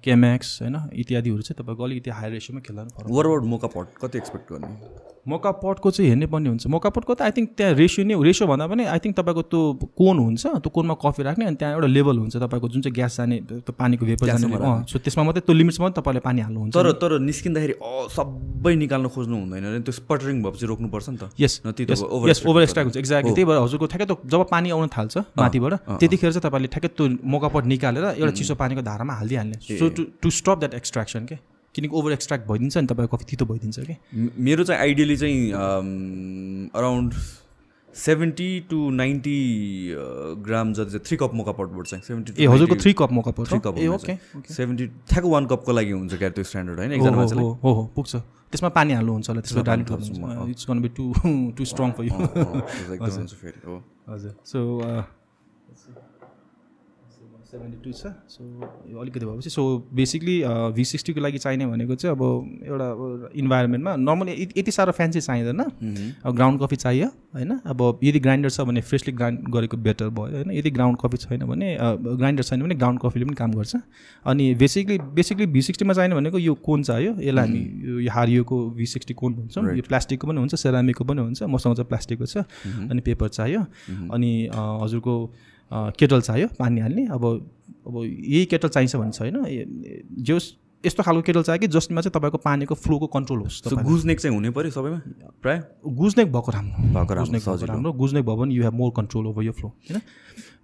Chemex 0.05 0.49
होइन 0.63 0.77
इत्यादिहरू 0.93 1.43
चाहिँ 1.43 1.57
तपाईँको 1.63 1.83
अलिकति 1.85 2.11
हायर 2.11 2.33
रेसियोमा 2.33 2.61
खेल्दा 2.67 2.83
पनि 2.83 3.07
अबाउट 3.07 3.43
मोका 3.53 3.69
पट 3.77 3.87
कति 4.03 4.19
एक्सपेक्ट 4.19 4.53
गर्ने? 4.53 4.75
मोका 5.23 5.51
पटको 5.63 5.91
चाहिँ 5.91 6.09
हेर्नै 6.11 6.27
पर्ने 6.27 6.49
हुन्छ। 6.49 6.67
मोका 6.67 6.91
पटको 6.91 7.15
त 7.15 7.23
आई 7.23 7.31
थिङ्क 7.31 7.51
त्यहाँ 7.55 7.75
रेसियो 7.79 8.03
नै 8.07 8.15
रेसियो 8.19 8.47
भन्दा 8.51 8.67
पनि 8.67 8.85
आई 8.91 8.99
थिङ्क 8.99 9.15
तपाईँको 9.15 9.43
त्यो 9.55 9.61
कोन 9.95 10.19
हुन्छ 10.19 10.43
त्यो 10.67 10.71
कोनमा 10.75 10.95
कफी 10.99 11.23
राख्ने 11.23 11.47
अनि 11.47 11.57
त्यहाँ 11.63 11.75
एउटा 11.79 11.87
लेभल 11.87 12.19
हुन्छ 12.19 12.37
तपाईँको 12.43 12.69
जुन 12.69 12.83
चाहिँ 12.83 12.95
ग्यास 12.95 13.17
जाने 13.17 13.37
त्यो 13.47 13.73
पानीको 13.79 14.03
भेपर 14.07 14.27
जाने 14.27 14.51
सो 14.91 14.99
त्यसमा 14.99 15.23
मात्रै 15.23 15.47
त्यो 15.47 15.55
लिमिट्समा 15.55 15.89
तपाईँले 15.95 16.21
पानी 16.27 16.41
हाल्नुहुन्छ 16.43 16.75
तर 16.75 16.91
तर 16.99 17.19
निस्किँदाखेरि 17.23 17.75
सबै 18.19 18.75
निकाल्न 18.83 19.07
खोज्नु 19.15 19.37
हुँदैन 19.39 19.63
अरे। 19.63 19.79
त्यो 19.87 19.95
स्पटरिङ 20.03 20.43
भएपछि 20.43 20.67
रोक्नुपर्छ 20.67 21.09
नि 21.09 21.19
त। 21.23 21.31
यस 21.39 21.55
यस 21.71 22.03
ओभर 22.43 22.63
एक्सट्राक्ट 22.67 22.87
हुन्छ। 22.91 22.99
एक्ज्याक्टली 22.99 23.35
त्यही 23.39 23.47
भएर 23.47 23.63
हजुरको 23.63 23.87
ठ्याक्कै 23.95 24.07
त्यो 24.11 24.19
जब 24.27 24.43
पानी 24.51 24.75
आउन 24.75 24.91
थाल्छ 24.91 25.15
माथिबाट 25.39 25.73
त्यतिखेर 26.03 26.31
चाहिँ 26.35 26.45
तपाईँले 26.51 26.69
ठ्याक्कै 26.75 26.91
त्यो 26.99 27.05
मोकापट 27.23 27.63
निकालेर 27.71 28.05
एउटा 28.19 28.33
चिसो 28.43 28.55
पानीको 28.59 28.83
धारामा 28.83 29.15
हालिदिइहाल्ने। 29.23 29.62
So 29.63 29.89
to 29.91 30.05
to 30.23 30.31
stop 30.33 30.59
that 30.59 30.75
extraction 30.75 31.27
के 31.27 31.37
किनकि 31.75 31.97
ओभर 31.97 32.13
एक्सट्र्याक्ट 32.13 32.49
भइदिन्छ 32.49 32.77
नि 32.77 32.87
तपाईँको 32.87 33.17
कफी 33.17 33.31
तितो 33.31 33.45
भइदिन्छ 33.45 33.81
कि 33.81 34.31
मेरो 34.41 34.65
चाहिँ 34.65 34.81
आइडियली 34.81 35.17
चाहिँ 35.17 35.53
around 36.75 37.15
seventy 37.95 38.49
to 38.71 38.91
ninety 38.91 39.39
gram 40.45 40.73
जति 40.73 40.91
चाहिँ 40.91 41.05
थ्री 41.07 41.17
कप 41.17 41.35
मोका 41.35 41.53
पटबाट 41.53 41.87
चाहिँ 41.87 42.05
सेभेन्टी 42.05 42.43
ए 42.43 42.47
हजुरको 42.47 42.77
three 42.77 42.93
cup 42.93 43.13
moka pot 43.13 43.49
three 43.49 43.59
cup 43.59 43.79
okay 43.95 44.17
seventy 44.53 44.87
ठ्याक्क 45.09 45.27
वान 45.27 45.47
कपको 45.47 45.73
लागि 45.73 45.91
हुन्छ 45.91 46.15
क्या 46.15 46.31
त्यो 46.31 46.45
स्ट्यान्डर्ड 46.45 46.79
होइन 46.79 46.93
एकजना 46.93 47.17
मान्छेलाई 47.17 47.45
हो 47.45 47.73
हो 47.73 47.85
पुग्छ 47.97 48.17
त्यसमा 48.17 48.69
पानी 48.69 48.93
हाल्नुहुन्छ 48.93 49.29
होला 49.29 49.41
त्यसमा 49.41 49.63
डाइल्युट 49.63 49.91
गर्नुहुन्छ 49.91 50.51
it's 50.51 50.67
be 50.71 50.89
too 50.97 51.13
too 51.57 51.65
strong 51.65 51.93
for 51.93 52.05
you 52.05 52.13
हजुर 54.09 54.35
सो 54.45 54.61
सेभेन्टी 57.53 57.79
टू 57.85 57.93
छ। 57.93 58.03
सो 58.29 58.45
यो 58.89 58.99
अलिकति 58.99 59.27
भएपछि। 59.27 59.51
सो 59.51 59.63
बेसिकली 59.95 60.43
भी 60.47 60.85
सिक्सटीको 60.85 61.21
लागि 61.21 61.39
चाहिने 61.39 61.67
भनेको 61.67 61.95
चाहिँ 61.95 62.17
अब 62.17 62.23
एउटा 62.65 63.31
इन्भाइरोमेन्टमा 63.37 63.97
नर्मली 63.97 64.49
यति 64.57 64.71
साह्रो 64.71 64.93
फ्यान्सी 64.93 65.21
चाहिँदैन। 65.21 65.61
अब 66.25 66.35
ग्राउन्ड 66.35 66.61
कफी 66.61 66.77
चाहियो 66.77 67.09
होइन? 67.35 67.51
अब 67.67 68.01
यदि 68.05 68.21
ग्राइन्डर 68.21 68.51
छ 68.51 68.61
भने 68.61 68.81
फ्रेसली 68.81 69.13
ग्राइन्ड 69.13 69.41
गरेको 69.49 69.77
बेटर 69.77 70.09
भयो 70.09 70.35
होइन? 70.35 70.51
यदि 70.51 70.71
ग्राउन्ड 70.71 70.99
कफी 71.05 71.17
छैन 71.17 71.45
भने 71.45 71.79
ग्राइन्डर 72.03 72.43
छैन 72.43 72.63
भने 72.63 72.75
ग्राउन्ड 72.75 73.01
कफीले 73.01 73.25
पनि 73.25 73.35
काम 73.35 73.53
गर्छ। 73.53 73.77
अनि 74.27 74.55
बेसिकली 74.55 74.99
बेसिकली 74.99 75.47
भी 75.47 75.63
सिक्सटीमा 75.63 75.93
चाहिने 75.93 76.15
भनेको 76.15 76.39
यो 76.39 76.55
कोन 76.55 76.83
चाहियो? 76.83 77.17
यसलाई 77.21 77.47
हामी 77.47 78.03
यो- 78.03 78.11
हारियोको 78.11 78.71
भी 78.71 78.87
सिक्सटी 78.87 79.15
कोन 79.15 79.35
भन्छौँ। 79.35 79.77
यो 79.77 79.83
प्लास्टिकको 79.89 80.27
पनि 80.27 80.39
हुन्छ 80.39 80.55
सेरामिकको 80.55 81.05
पनि 81.05 81.23
हुन्छ 81.23 81.43
मसँग 81.43 81.77
चाहिँ 81.77 81.89
प्लास्टिकको 81.89 82.27
छ। 82.27 82.37
अनि 82.91 83.01
पेपर 83.01 83.29
चाहियो। 83.29 83.61
अनि 84.13 84.51
हजुरको 84.57 85.35
केटल 85.99 86.21
चाहियो 86.21 86.49
पानी 86.59 86.81
हाल्ने 86.81 87.07
अब 87.09 87.25
अब 87.87 88.03
यही 88.05 88.45
केटल 88.47 88.69
चाहिन्छ 88.69 88.97
भने 88.97 89.13
छैन 89.13 89.35
जो 90.23 90.39
यस्तो 90.85 91.03
खालको 91.03 91.23
केटल 91.23 91.43
चाहियो 91.43 91.61
कि 91.61 91.67
जसमा 91.69 92.01
चाहिँ 92.01 92.13
तपाईँको 92.13 92.39
पानीको 92.39 92.75
फ्लोको 92.75 93.07
कन्ट्रोल 93.07 93.39
होस्। 93.41 93.75
गुजनेक 93.87 94.21
चाहिँ 94.21 94.37
हुनै 94.37 94.51
पऱ्यो 94.51 94.71
सबैमा 94.71 95.01
प्रायः? 95.43 95.63
गुज्नेक 95.87 96.33
भएको 96.33 96.51
राम्रो। 96.53 96.77
भएको 96.95 97.15
राम्रो, 97.15 97.67
राम्रो। 97.67 97.93
गुज्नेक 97.93 98.25
भयो 98.27 98.37
भने 98.37 98.55
you 98.55 98.63
have 98.63 98.75
more 98.75 98.91
control 98.97 99.27
over 99.27 99.43
यो 99.43 99.53
फ्लो 99.53 99.69
होइन? 99.69 100.01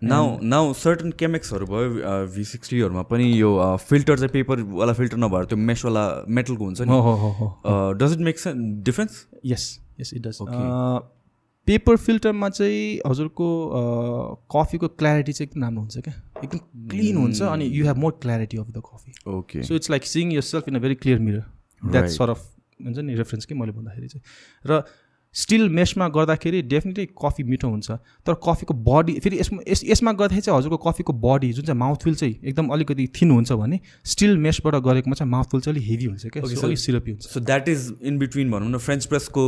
नाउ 0.03 0.39
नाउ 0.43 0.73
सर्टन 0.73 1.11
केमेक्सहरू 1.19 1.67
भयो 1.67 2.27
भी 2.35 2.45
सिक्सटीहरूमा 2.45 3.03
पनि 3.03 3.31
यो 3.41 3.77
फिल्टर 3.79 4.19
चाहिँ 4.19 4.33
पेपरवाला 4.33 4.93
फिल्टर 4.93 5.17
नभएर 5.17 5.45
त्यो 5.45 5.59
मेसवाला 5.59 6.05
मेटलको 6.29 6.65
हुन्छ 6.65 6.81
नि। 6.83 6.91
Does 7.99 8.13
it 8.13 8.21
make 8.27 8.37
difference 8.83 9.27
yes 9.47 9.65
yes 10.01 10.15
it 10.15 10.23
does 10.27 10.39
paper 11.69 11.97
फिल्टरमा 12.05 12.49
चाहिँ 12.51 12.85
हजुरको 13.07 13.49
कफीको 14.55 14.89
क्ल्यारिटी 15.01 15.33
चाहिँ 15.33 15.49
एकदम 15.49 15.63
राम्रो 15.63 15.81
हुन्छ 15.81 15.99
क्या? 15.99 16.15
एकदम 16.45 16.89
क्लिन 16.91 17.17
हुन्छ 17.17 17.43
अनि 17.43 17.67
you 17.79 17.87
have 17.87 17.97
more 18.05 18.13
clarity 18.23 18.57
of 18.59 18.71
the 18.71 18.83
coffee 18.87 19.13
okay 19.39 19.63
so 19.63 19.75
it's 19.75 19.91
like 19.91 20.07
seeing 20.13 20.33
yourself 20.53 20.69
in 20.69 20.75
a 20.75 20.81
very 20.87 20.95
clear 21.03 21.19
mirror 21.27 21.91
that 21.91 22.09
sort 22.17 22.31
of 22.31 22.49
हुन्छ 22.85 22.99
नि 22.99 23.15
रेफरेन्स 23.15 23.45
के 23.45 23.55
मैले 23.55 23.73
भन्दाखेरि 23.73 24.09
चाहिँ। 24.09 24.25
र 24.67 24.83
स्टिल 25.35 25.69
मेसमा 25.69 26.09
गर्दाखेरि 26.09 26.61
डेफिनेटली 26.65 27.07
कफी 27.23 27.43
मिठो 27.45 27.69
हुन्छ। 27.69 27.91
तर 28.27 28.35
कफीको 28.45 28.75
बडी 28.75 29.19
फेरि 29.21 29.39
यसमा 29.39 29.63
यस 29.69 29.83
यसमा 29.87 30.13
गर्दाखेरि 30.13 30.41
चाहिँ 30.41 30.59
हजुरको 30.59 30.77
कफीको 30.85 31.13
बडी 31.25 31.53
जुन 31.53 31.65
चाहिँ 31.65 31.79
माउथफिल 31.79 32.15
चाहिँ 32.15 32.35
एकदम 32.45 32.69
अलिकति 32.69 33.07
थिन 33.21 33.31
हुन्छ 33.31 33.53
भने 33.53 33.81
स्टिल 34.05 34.37
मेसबाट 34.39 34.75
गरेकोमा 34.85 35.15
चाहिँ 35.15 35.31
माउथफिल 35.31 35.61
चाहिँ 35.61 35.77
अलिक 35.77 35.89
हेभी 35.91 36.05
हुन्छ 36.05 36.27
क्या 36.27 36.75
सिरपी 36.77 37.11
हुन्छ। 37.11 37.25
So 37.25 37.41
that 37.41 37.69
is 37.69 37.93
in 38.03 38.19
between 38.19 38.51
भनौँ 38.51 38.71
न 38.71 38.79
फ्रेन्च 38.79 39.07
प्रेसको 39.07 39.43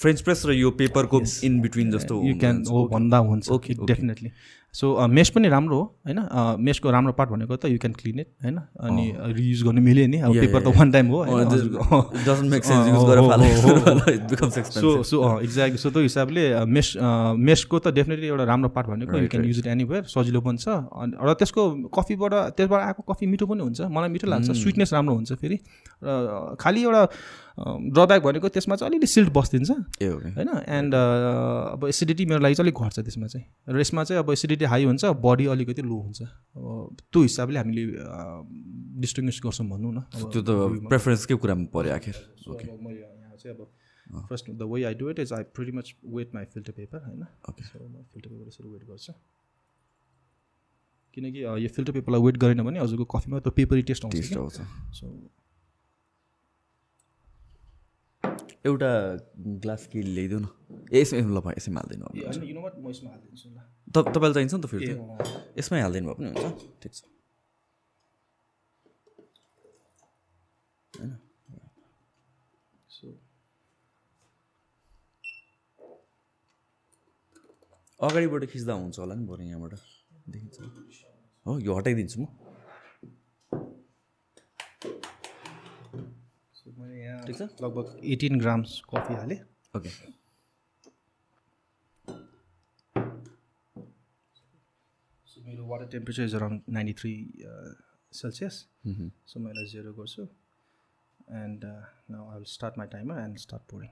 फ्रेन्च 0.00 0.20
प्रेस 0.20 0.46
र 0.46 0.52
यो 0.52 0.70
पेपरको 0.80 1.20
इन 1.44 1.60
बिट्विन 1.60 1.90
जस्तो 1.90 2.22
यु 2.24 2.38
क्यान 2.40 2.64
हो 2.70 2.86
भन्दा 2.92 3.18
हुन्छ 3.30 3.48
okay. 3.50 3.76
डेफिनेटली 3.86 4.30
सो 4.74 4.86
मेस 5.10 5.30
पनि 5.34 5.48
राम्रो 5.48 5.76
हो 5.76 5.84
होइन? 6.06 6.18
मेसको 6.62 6.90
राम्रो 6.90 7.12
पार्ट 7.12 7.30
भनेको 7.30 7.56
त 7.56 7.64
यु 7.66 7.78
क्यान 7.78 7.92
क्लिन 7.92 8.18
इट 8.20 8.28
होइन? 8.42 8.58
अनि 8.86 9.04
रियुज 9.34 9.62
गर्नु 9.66 9.80
मिल्यो 9.82 10.06
नि। 10.06 10.18
अब 10.22 10.30
पेपर 10.40 10.60
त 10.62 10.66
वान 10.78 10.90
टाइम 10.92 11.06
हो 11.10 11.18
सो 14.70 15.02
सो 15.02 15.16
एक्ज्याक्टली 15.42 15.78
सो 15.78 15.90
त्यो 15.90 16.02
हिसाबले 16.02 16.42
मेस 16.70 16.96
अ, 16.96 17.34
मेसको 17.34 17.78
त 17.78 17.90
डेफिनेटली 17.98 18.26
एउटा 18.30 18.44
राम्रो 18.46 18.68
पार्ट 18.70 18.86
भनेको 18.94 19.18
you 19.18 19.28
can 19.28 19.44
use 19.44 19.58
it 19.58 19.66
anywhere 19.66 20.02
सजिलो 20.06 20.40
पनि 20.40 20.58
छ। 20.62 20.68
अनि 20.70 21.18
र 21.18 21.34
त्यसको 21.34 21.90
कफीबाट 21.90 22.32
त्यसबाट 22.54 22.80
आएको 22.80 23.02
कफी 23.10 23.26
मिठो 23.26 23.46
पनि 23.50 23.62
हुन्छ 23.66 23.90
मलाई 23.90 24.08
मिठो 24.08 24.26
लाग्छ 24.30 24.50
स्विटनेस 24.54 24.92
राम्रो 24.94 25.14
हुन्छ 25.14 25.32
फेरि। 25.34 25.58
र 26.04 26.56
खालि 26.60 26.80
एउटा 26.86 27.02
ड्रब्याक 27.60 28.22
भनेको 28.22 28.48
त्यसमा 28.48 28.76
चाहिँ 28.76 28.88
अलिअलि 28.88 29.06
सिल्ट 29.06 29.30
बस्दिन्छ। 29.36 29.70
होइन 30.00 30.48
एन्ड 30.68 30.94
अब 30.94 31.84
एसिडिटी 31.88 32.24
मेरो 32.26 32.40
लागि 32.40 32.54
चाहिँ 32.54 32.64
अलिक 32.64 32.76
घट्छ 32.80 32.98
त्यसमा 33.00 33.26
चाहिँ। 33.26 33.46
र 33.68 33.80
यसमा 33.80 34.04
चाहिँ 34.04 34.22
अब 34.22 34.30
एसिडिटी 34.32 34.64
हाई 34.64 34.84
हुन्छ 34.84 35.04
बडी 35.20 35.46
अलिकति 35.52 35.82
लो 35.82 35.98
हुन्छ। 36.00 36.22
अब 36.56 36.96
त्यो 37.12 37.20
हिसाबले 37.22 37.58
हामीले 37.60 37.84
डिस्टिङ्विस 39.00 39.40
गर्छौँ 39.44 39.66
भनौँ 39.68 39.92
न। 39.92 40.00
त्यो 40.32 40.40
त 40.40 40.50
प्रेफरेन्सकै 40.88 41.34
कुरामा 41.36 41.68
पऱ्यो 41.68 41.92
आखिर? 41.94 42.16
मैले 42.48 43.00
यहाँ 43.00 43.36
चाहिँ 43.36 43.56
अब 43.56 43.68
first 44.28 44.50
the 44.50 44.62
way 44.66 44.82
I 44.84 44.94
do 44.94 45.10
it 45.10 45.18
is 45.20 45.32
I 45.32 45.42
pretty 45.54 45.72
much 45.76 45.94
wet 46.02 46.34
my 46.34 46.44
filter 46.54 46.72
paper 46.72 46.98
होइन। 47.04 47.22
फिल्टर 47.44 48.28
पेपर 48.30 48.46
यसरी 48.48 48.68
वेट 48.68 48.84
गर्छु। 48.88 49.12
किनकि 51.14 51.44
यो 51.44 51.68
फिल्टर 51.68 51.92
पेपरलाई 51.92 52.20
वेट 52.22 52.36
गरेन 52.38 52.62
भने 52.62 52.78
हजुरको 52.80 53.04
कफीमा 53.12 53.38
त्यो 53.44 53.52
पेपरी 53.52 53.82
टेस्ट। 53.82 54.04
आउँछ 54.04 54.16
सो 54.96 55.06
एउटा 58.64 58.90
ग्लास 59.62 59.86
के 59.92 59.98
ल्याइदेऊ 60.02 60.38
न। 60.38 60.46
यसमा 60.92 61.20
ल 61.36 61.40
भाइ 61.44 61.54
यसैमा 61.58 61.80
हालिदिनु 61.80 62.04
होइन 62.06 62.20
त 63.90 63.96
तपाईँलाई 64.14 64.34
चाहिन्छ 64.36 64.54
नि 64.54 64.60
त 64.60 64.66
फेरि। 64.72 64.86
यसमै 65.58 65.80
हालिदिनु 65.80 66.06
भए 66.08 66.14
पनि 66.18 66.26
हुन्छ। 66.30 66.44
ठिक 66.82 66.92
छ। 66.94 67.00
सो 72.96 73.06
अगाडिबाट 78.00 78.42
खिच्दा 78.52 78.72
हुन्छ 78.72 78.96
होला 78.98 79.14
नि 79.14 79.24
बरु 79.30 79.42
यहाँबाट। 79.42 79.74
देखिन्छ। 80.30 80.56
हो 81.46 81.58
यो 81.58 81.72
हटाइदिन्छु 81.78 82.16
म। 82.20 82.24
मैले 86.80 87.02
यहाँ 87.02 87.22
ठिक 87.26 87.36
छ? 87.36 87.42
लगभग 87.62 88.00
एटिन 88.12 88.38
ग्राम्स 88.40 88.80
कफी 88.90 89.14
हालेँ। 89.14 89.38
ओके। 89.76 89.90
सो 95.26 95.40
मेरो 95.46 95.66
water 95.66 95.86
temperature 95.92 96.22
is 96.24 96.34
around 96.34 96.60
ninety 96.68 96.94
three 97.00 97.12
Celsius 98.12 98.54
so 98.84 99.40
म 99.40 99.48
यसलाई 99.48 99.66
जेरो 99.72 99.92
गर्छु। 99.94 100.22
And 101.42 101.64
now 102.10 102.30
I 102.30 102.36
will 102.36 102.44
start 102.52 102.78
my 102.78 102.86
timer 102.92 103.20
and 103.24 103.38
start 103.38 103.62
pouring 103.70 103.90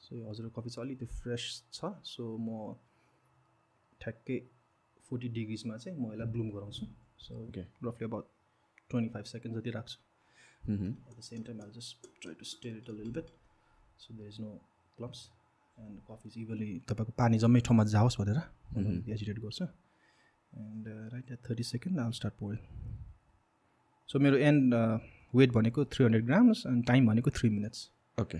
so 0.00 0.16
यो 0.16 0.28
हजुरको 0.28 0.60
कफी 0.60 0.70
चाहिँ 0.70 0.86
अलिकति 0.86 1.06
फ्रेस 1.14 1.44
छ। 1.72 1.94
सो 2.04 2.36
म 2.38 2.74
ठ्याक्कै 4.00 4.38
फोर्टी 5.06 5.28
डिग्रिजमा 5.38 5.76
चाहिँ 5.76 5.98
म 5.98 6.12
यसलाई 6.12 6.32
ब्लुम 6.32 6.50
गराउँछु। 6.50 6.86
सो. 7.24 7.34
रफली 7.84 8.04
अबाउट 8.04 8.26
ट्वेन्टी 8.92 9.12
फाइभ 9.12 9.34
सेकेन्ड 9.34 9.58
जति 9.58 9.70
राख्छु 9.78 10.00
At 10.64 11.16
the 11.16 11.22
same 11.22 11.42
time, 11.42 11.60
I'll 11.60 11.70
just 11.70 11.96
try 12.20 12.34
to 12.34 12.44
stir 12.44 12.70
it 12.70 12.88
a 12.88 12.92
little 12.92 13.12
bit. 13.12 13.30
So 13.98 14.14
there 14.16 14.28
is 14.28 14.38
no 14.38 14.60
clumps. 14.98 15.30
And 15.78 16.04
coffee 16.06 16.28
is 16.28 16.36
evenly 16.36 16.80
तपाईँको 16.88 17.12
पानी 17.18 17.38
जम्मै 17.38 17.60
ठाउँमा 17.66 17.84
जाओस् 17.90 18.16
भनेर 18.20 18.38
एजिटेट 19.12 19.38
गर्छु 19.40 19.64
and 20.52 20.88
right 21.12 21.30
at 21.32 21.38
thirty 21.48 21.62
second 21.64 22.00
I'll 22.00 22.10
start 22.18 22.34
pouring 22.40 22.58
so 24.08 24.18
मेरो 24.18 24.36
and 24.48 24.74
weight 25.34 25.52
भनेको 25.52 25.84
three 25.94 26.04
hundred 26.04 26.26
grams 26.26 26.64
and 26.66 26.86
time 26.86 27.06
भनेको 27.06 27.30
three 27.38 27.50
minutes 27.50 27.88
okay 28.18 28.38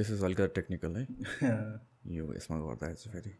this 0.00 0.10
is 0.10 0.22
हल्का 0.24 0.46
टेक्निकल 0.58 0.96
है 0.96 1.06
यो 2.16 2.32
यसमा 2.34 2.58
गर्दा 2.60 2.92
चाहिँ 2.94 3.12
फेरि 3.12 3.34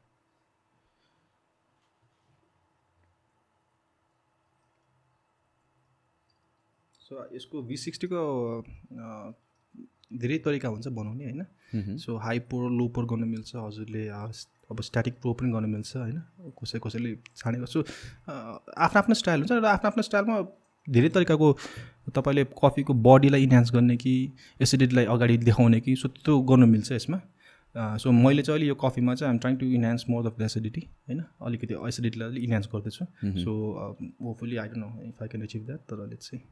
सो 7.13 7.29
यसको 7.37 7.63
भी 7.63 7.77
सिक्सटीको 7.79 8.21
धेरै 10.21 10.39
तरिका 10.45 10.69
हुन्छ 10.69 10.89
बनाउने 10.97 11.25
होइन? 11.25 11.45
So 11.99 12.17
high 12.25 12.39
pour 12.49 12.71
low 12.73 12.87
pour 12.97 13.05
गर्न 13.13 13.29
मिल्छ 13.29 13.57
हजुरले 13.57 14.07
अब 14.09 14.81
स्ट्याटिक 14.83 15.15
प्रो 15.21 15.33
पनि 15.35 15.53
गर्न 15.53 15.71
मिल्छ 15.71 15.97
होइन? 15.97 16.19
कसै 16.63 16.79
कसैले 16.85 17.17
छानेको 17.37 17.67
सो 17.67 17.81
आफ्नो 17.81 18.99
आफ्नो 19.01 19.15
स्टाइल 19.15 19.41
हुन्छ 19.41 19.53
र 19.53 19.65
आफ्नो 19.67 19.89
आफ्नो 19.91 20.03
स्टाइलमा 20.03 20.37
धेरै 20.87 21.09
तरिकाको 21.17 21.49
तपाईँले 22.15 22.45
कफीको 22.63 22.95
बडीलाई 23.07 23.43
इन्हान्स 23.43 23.73
गर्ने 23.75 23.97
कि 23.97 24.15
एसिडिटीलाई 24.61 25.05
अगाडि 25.17 25.37
देखाउने 25.45 25.81
कि 25.81 25.97
सो 25.97 26.09
त्यो 26.17 26.41
गर्नु 26.51 26.67
मिल्छ 26.67 26.93
यसमा। 26.93 27.21
सो 27.75 28.13
मैले 28.13 28.43
चाहिँ 28.43 28.55
अहिले 28.55 28.69
यो 28.69 28.75
कफीमा 28.81 29.15
चाहिँ 29.15 29.31
I'm 29.31 29.39
trying 29.39 29.57
to 29.57 29.67
enhance 29.77 30.05
more 30.11 30.27
of 30.27 30.39
the 30.39 30.43
acidity 30.43 30.81
होइन? 31.09 31.23
अलिकति 31.43 31.75
एसिडिटीलाई 31.89 32.29
अलिक 32.29 32.45
इन्हान्स 32.45 32.69
गर्दैछु। 32.75 33.05
So 33.45 33.53
hopefully 34.23 34.57
I 34.57 34.69
don't 34.69 34.85
know 34.85 35.09
if 35.09 35.23
I 35.23 35.29
can 35.29 35.43
achieve 35.45 35.63
that 35.67 35.81
तर 35.93 36.07
लेट्स 36.09 36.31
चाहिँ 36.31 36.43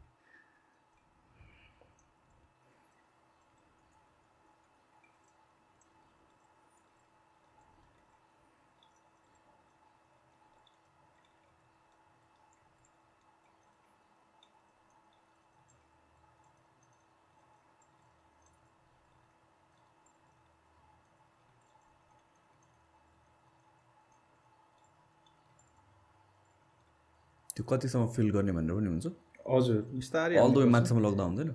कतिसम्म 27.72 28.06
फिल 28.16 28.30
गर्ने 28.36 28.52
भनेर 28.58 28.74
पनि 28.76 28.88
हुन्छ। 28.92 29.06
हजुर 29.54 29.76
बिस्तारै 30.00 30.36
अल 30.44 30.52
द 30.54 30.56
वे 30.62 30.66
माथिसम्म 30.76 31.00
लग्दा 31.06 31.24
हुँदैन। 31.30 31.48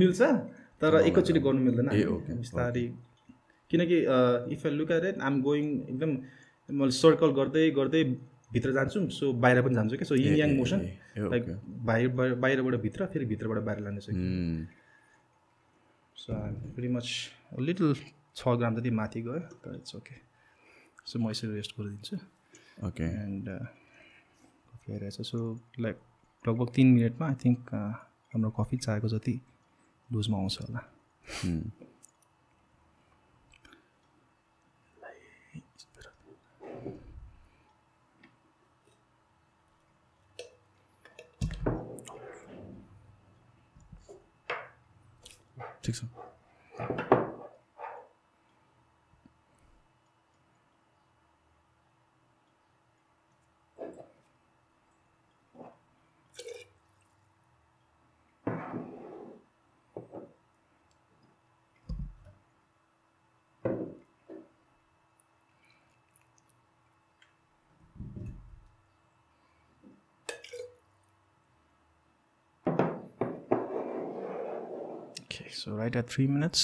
मिल्छ 0.00 0.20
तर 0.82 0.92
एकैचोटि 1.08 1.40
गर्नु 1.46 1.60
मिल्दैन। 1.68 1.88
बिस्तारै। 2.42 2.84
किनकि 3.70 3.98
if 4.54 4.66
I 4.66 4.72
look 4.78 4.90
at 4.98 5.04
it 5.10 5.20
um 5.28 5.40
going 5.42 5.66
एकदम 5.92 6.10
मैले 6.68 6.92
सर्कल 7.00 7.30
गर्दै 7.40 7.64
गर्दै 7.78 8.02
भित्र 8.52 8.72
जान्छु 8.76 9.00
सो 9.18 9.32
बाहिर 9.42 9.62
पनि 9.66 9.74
जान्छु 9.74 9.96
कि 10.00 10.04
so 10.04 10.14
yin 10.20 10.34
yang 10.38 10.50
motion 10.56 10.80
like 11.32 11.44
बाहिर 11.88 12.08
बाहिर- 12.18 12.36
बाहिरबाट 12.44 12.74
भित्र 12.82 13.06
फेरि 13.12 13.24
भित्रबाट 13.32 13.58
बाहिर 13.68 13.80
लाने 13.84 14.00
चाहिँ 14.06 14.16
Hmm. 14.22 14.66
So 16.16 16.32
very 16.76 16.88
much 16.96 17.06
little 17.68 17.94
छ 18.36 18.56
ग्राम 18.58 18.74
जति 18.76 18.90
माथि 18.98 19.22
गयो 19.28 19.38
तर 19.64 19.74
इट्स 19.76 19.94
ओके 19.96 20.14
सो 21.12 21.18
म 21.18 21.30
यसरी 21.30 21.54
रेस्ट 21.54 21.72
गरिदिन्छु 21.78 22.16
okay 22.88 23.04
and 23.24 23.48
coffee 24.86 25.22
so 25.22 25.38
like 25.80 26.00
लगभग 26.44 26.72
तिन 26.74 26.86
मिनटमा 26.94 27.26
आई 27.28 27.34
थिङ्क 27.44 27.74
हाम्रो 27.74 28.50
कफी 28.58 28.76
चाहेको 28.78 29.08
जति 29.08 29.40
लुजमा 30.08 30.38
आउँछ 30.38 30.60
होला. 30.60 30.80
ठिक 45.84 45.94
छ 45.94 46.04
okay 75.22 75.51
so 75.62 75.76
right 75.78 75.96
at 75.96 76.06
three 76.10 76.26
minutes 76.26 76.62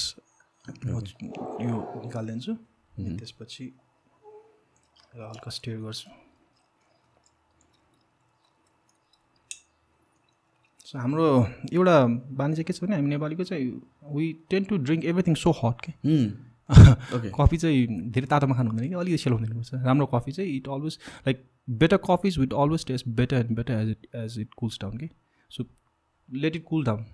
म 0.86 0.88
यो 0.90 1.74
निकालिदिन्छु। 2.04 2.52
अनि 2.52 3.16
त्यसपछि 3.18 3.64
हल्का 5.16 5.50
स्टेयर 5.50 5.78
गर्छु। 5.80 6.10
सो 10.86 10.98
हाम्रो 10.98 11.26
एउटा 11.72 11.96
बानी 12.40 12.54
चाहिँ 12.54 12.64
के 12.64 12.72
छ 12.72 12.84
भने 12.84 12.96
हामी 12.96 13.08
नेपालीको 13.08 13.44
चाहिँ 13.44 13.70
we 14.16 14.26
tend 14.50 14.64
to 14.64 14.76
drink 14.88 15.04
everything 15.04 15.34
so 15.44 15.50
hot 15.62 15.80
के? 15.84 15.92
कफी 17.38 17.56
चाहिँ 17.62 18.10
धेरै 18.12 18.26
तातोमा 18.26 18.54
खानु 18.56 18.70
हुँदैन 18.70 18.88
कि 18.88 18.94
अलिकति 19.04 19.18
सेलाउनु 19.24 19.46
दिनुपर्छ 19.46 19.86
राम्रो 19.86 20.06
कफी 20.14 20.32
चाहिँ 20.32 20.56
it 20.56 20.68
always 20.68 20.98
like 21.26 21.44
better 21.68 21.96
coffees 22.10 22.38
with 22.38 22.52
always 22.64 22.86
taste 22.86 23.08
better 23.22 23.36
and 23.36 23.56
better 23.56 23.74
as 23.74 23.88
it 23.90 24.14
as 24.16 24.38
it 24.40 24.54
cools 24.58 24.78
down 24.82 24.98
कि? 24.98 25.08
So 25.50 25.64
let 26.28 26.56
it 26.56 26.64
cool 26.68 26.84
down 26.84 27.04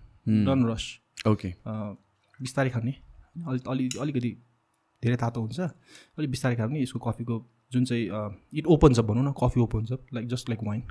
don't 0.47 0.67
rush 0.73 0.87
okay. 1.25 1.49
बिस्तारै 2.41 2.71
खाने 2.71 2.93
अलि 3.49 3.59
अलि 3.69 3.89
अलिकति 4.01 4.31
धेरै 5.03 5.17
तातो 5.17 5.41
हुन्छ। 5.41 5.61
अलिक 5.61 6.31
बिस्तारै 6.31 6.57
खायो 6.57 6.69
भने 6.69 6.81
यसको 6.83 6.99
कफीको 7.07 7.37
जुन 7.73 7.85
चाहिँ 7.85 8.05
इट 8.59 8.67
ओपन 8.75 8.95
अप 8.95 9.05
भनौँ 9.07 9.25
न 9.25 9.33
coffee 9.41 9.61
open 9.61 9.87
up 9.93 10.03
like 10.15 10.27
just 10.29 10.49
like 10.51 10.63
wine. 10.65 10.83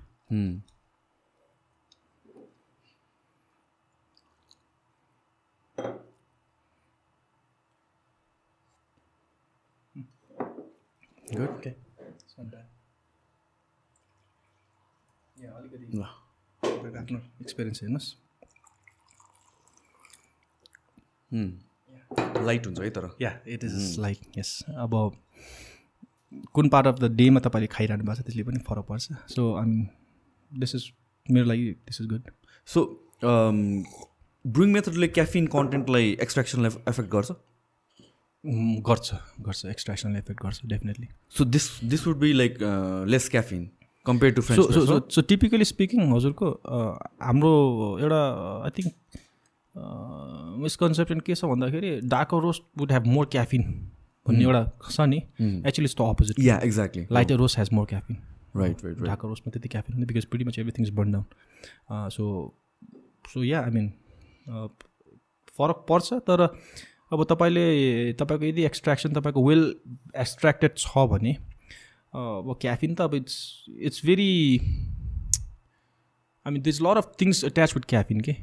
Good 11.33 11.49
okay 11.49 11.69
आफ्नो 16.97 17.19
एक्सपिरियन्स 17.41 17.81
हेर्नुहोस्। 17.81 18.07
लाइट 21.33 22.65
हुन्छ 22.67 22.79
है 22.79 22.89
तर? 22.89 23.09
Yeah 23.21 23.31
it 23.47 23.63
is 23.63 23.95
like 23.99 24.37
yes 24.37 24.57
अब 24.77 24.95
कुन 26.53 26.69
पार्ट 26.69 26.87
अफ 26.87 26.99
द 26.99 27.11
डेमा 27.15 27.39
तपाईँले 27.39 27.67
खाइरहनु 27.71 28.03
भएको 28.03 28.21
छ 28.21 28.25
त्यसले 28.25 28.43
पनि 28.43 28.59
फरक 28.67 28.85
पर्छ। 28.85 29.07
So 29.35 29.53
I 29.55 29.65
mean 29.65 29.87
this 30.51 30.75
is 30.75 30.91
मेरो 31.27 31.45
लागि 31.45 31.71
this 31.87 32.01
is 32.01 32.07
good 32.09 32.29
so 32.67 32.85
brewing 34.45 34.71
मेथडले 34.73 35.07
caffeine 35.07 35.47
कन्टेन्टलाई 35.55 36.11
एक्सट्र्याक्सनलाई 36.21 36.71
एफेक्ट 36.89 37.09
गर्छ? 37.11 37.31
गर्छ 38.87 39.13
गर्छ. 39.41 39.65
एक्सट्राक्सनले 39.65 40.19
इफेक्ट 40.19 40.41
गर्छ 40.43 40.65
definitely 40.65 41.07
so 41.37 41.45
this 41.45 41.69
this 41.83 42.07
would 42.07 42.17
be 42.19 42.33
like 42.33 42.57
less 43.09 43.29
caffeine 43.29 43.69
compare 44.05 44.33
to 44.33 44.41
so 44.41 45.21
typically 45.21 45.65
speaking 45.65 46.13
हजुरको 46.13 46.49
अ, 46.51 46.79
हाम्रो 47.21 47.51
एउटा 48.01 48.21
आई 48.65 48.69
थिङ्क 48.77 48.93
मिसकन्सेप्सन 49.75 51.19
के 51.19 51.35
छ 51.35 51.45
भन्दाखेरि 51.45 51.99
dark 52.07 52.33
roast 52.43 52.63
would 52.77 52.91
have 52.91 53.05
more 53.07 53.25
caffeine 53.25 53.63
भन्ने 54.25 54.43
एउटा 54.43 54.89
छ 54.91 55.01
नि। 55.01 55.17
Actually 55.67 55.85
it's 55.85 55.95
the 55.95 56.01
opposite 56.01 56.39
yeah 56.39 56.59
exactly 56.59 57.07
lighter 57.11 57.35
roast 57.35 57.59
has 57.59 57.69
more 57.73 57.85
caffeine 57.85 58.17
right 58.55 58.83
right 58.85 58.97
dark 58.97 59.27
रोस्टमा 59.27 59.51
त्यति 59.51 59.69
क्याफिन 59.69 59.93
हुँदैन 59.93 60.07
because 60.07 60.25
pretty 60.25 60.45
much 60.45 60.59
everything 60.59 60.85
is 60.85 60.93
burn 60.93 61.11
down 61.11 62.09
so 62.09 62.25
so 63.33 63.43
yeah 63.43 63.61
I 63.61 63.71
mean 63.71 63.91
फरक 65.57 65.85
पर्छ 65.89 66.13
तर 66.13 66.41
अब 67.13 67.23
तपाईँले 67.23 67.65
तपाईँको 68.13 68.45
यदि 68.45 68.63
एक्सट्र्याक्सन 68.63 69.13
तपाईँको 69.13 69.47
वेल 69.47 69.65
एक्सट्र्याक्टेड 70.17 70.77
छ 70.77 71.07
भने 71.07 71.33
अब 72.13 72.57
क्याफिन 72.61 72.95
त 72.95 73.01
अब 73.01 73.13
it's 73.15 73.65
it's 73.79 74.05
very 74.05 74.29
I 76.45 76.51
mean 76.51 76.61
these 76.61 76.81
lot 76.81 76.97
of 76.97 77.11
things 77.21 77.43
attach 77.43 77.75
with 77.75 77.89
caffeine 77.89 78.21
के? 78.21 78.35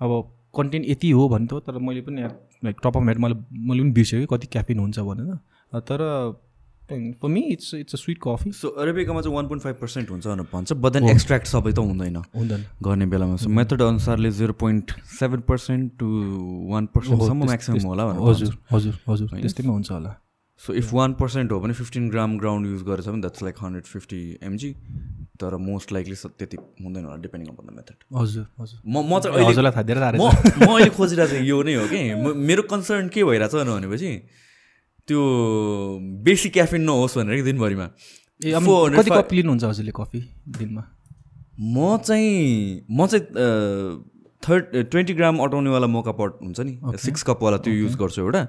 अब 0.00 0.10
कन्टेन्ट 0.56 0.86
यति 0.88 1.10
हो 1.10 1.28
भने 1.28 1.46
त 1.46 1.52
हो, 1.52 1.60
तर 1.60 1.78
मैले 1.78 2.00
पनि 2.00 2.22
लाइक 2.64 2.76
टप 2.84 2.96
अफ 2.96 3.08
हेड 3.08 3.18
मैले 3.18 3.34
मैले 3.52 3.82
पनि 3.82 3.90
बिर्सेँ 3.92 4.20
कि 4.20 4.26
कति 4.32 4.46
क्याफिन 4.52 4.78
हुन्छ 4.78 4.98
भनेर। 5.00 5.36
तर 5.90 6.00
for 6.90 7.28
me 7.28 7.40
it's 7.52 7.74
it's 7.74 7.94
a 7.94 7.98
sweet 7.98 8.18
coffee 8.22 8.50
so 8.52 8.68
अरेबिकामा 8.68 9.20
चाहिँ 9.20 9.34
वान 9.36 9.46
पोइन्ट 9.48 9.62
फाइभ 9.62 9.76
पर्सेन्ट 9.80 10.10
हुन्छ 10.10 10.26
भनेर 10.26 10.46
भन्छ 10.52 10.72
बट 10.72 10.92
देन 10.92 11.08
एक्सट्र्याक्ट 11.08 11.46
सबै 11.46 11.72
त 11.72 11.78
हुँदैन। 11.78 12.16
हुँदैन। 12.36 12.64
गर्ने 12.84 13.06
बेलामा। 13.06 13.36
सो 13.36 13.48
मेथड 13.50 13.82
अनुसारले 13.82 14.30
zero 14.30 14.52
point 14.60 14.92
seven 15.12 15.40
percent 15.48 15.92
to 15.98 16.08
one 16.72 16.86
पर्सेन्टसम्म 16.94 17.44
maximum 17.46 17.86
होला 17.88 18.06
भनेर 18.06 18.28
हजुर 18.28 18.58
हजुर 18.72 19.00
हजुर 19.08 19.28
त्यस्तैमा 19.40 19.72
हुन्छ 19.72 19.90
होला। 19.90 20.14
सो 20.60 20.72
इफ 20.74 20.92
वान 20.94 21.12
पर्सेन्ट 21.20 21.52
हो 21.52 21.60
भने 21.60 21.72
फिफ्टिन 21.74 22.08
ग्राम 22.10 22.36
ग्राउन्ड 22.38 22.66
युज 22.66 22.82
गरेछ 22.88 23.08
भने 23.08 23.20
that's 23.20 23.42
like 23.42 23.56
hundred 23.62 23.84
fifty 23.84 24.20
mg 24.42 24.74
तर 25.40 25.56
मोस्ट 25.58 25.92
लाइकली 25.92 26.16
त्यति 26.38 26.56
हुँदैन 26.56 27.04
होला 27.04 27.16
डिपेन्डिङ 27.22 27.48
अपन 27.52 27.66
द 27.66 27.70
मेथड 27.76 27.96
हजुर 28.16 28.46
हजुर। 28.60 28.78
म 28.86 29.02
म 29.02 29.18
चाहिँ 29.20 29.34
अहिले 29.34 29.50
हजुरलाई 29.50 29.72
थाहा 29.72 29.82
दिएर 29.82 29.98
म। 29.98 30.22
म 30.22 30.70
अहिले 30.78 30.90
खोजिरहेको 30.94 31.30
चाहिँ 31.30 31.46
यो 31.48 31.62
नै 31.62 31.74
हो 31.74 31.86
कि। 31.90 32.00
मेरो 32.48 32.62
कन्सर्न 32.70 33.08
के 33.10 33.24
भइरहेछ 33.24 33.54
भनेपछि 33.54 34.10
त्यो 35.08 35.20
बेसी 36.24 36.48
क्याफिन 36.54 36.82
नहोस् 36.82 37.18
भनेर 37.18 37.34
कि 37.36 37.42
दिनभरिमा। 37.50 37.86
ए 38.46 38.52
अब 38.52 38.62
400 38.62 38.98
कति 38.98 39.10
कप 39.10 39.32
लिनुहुन्छ 39.32 39.64
हजुरले 39.64 39.92
कफी 39.96 40.20
दिनमा? 40.58 40.82
म 41.60 41.98
चाहिँ 41.98 42.86
म 42.90 43.06
चाहिँ 43.06 43.24
थर्ड 44.48 44.76
ट्वेन्टी 44.90 45.14
ग्राम 45.14 45.38
अटाउनेवाला 45.44 45.86
मोका 45.86 46.12
पट 46.12 46.42
हुन्छ 46.42 46.60
नि? 46.60 46.78
सिक्स 46.98 47.22
कपवाला 47.22 47.56
त्यो 47.64 47.74
युज 47.74 47.96
गर्छु 47.96 48.22
एउटा। 48.22 48.42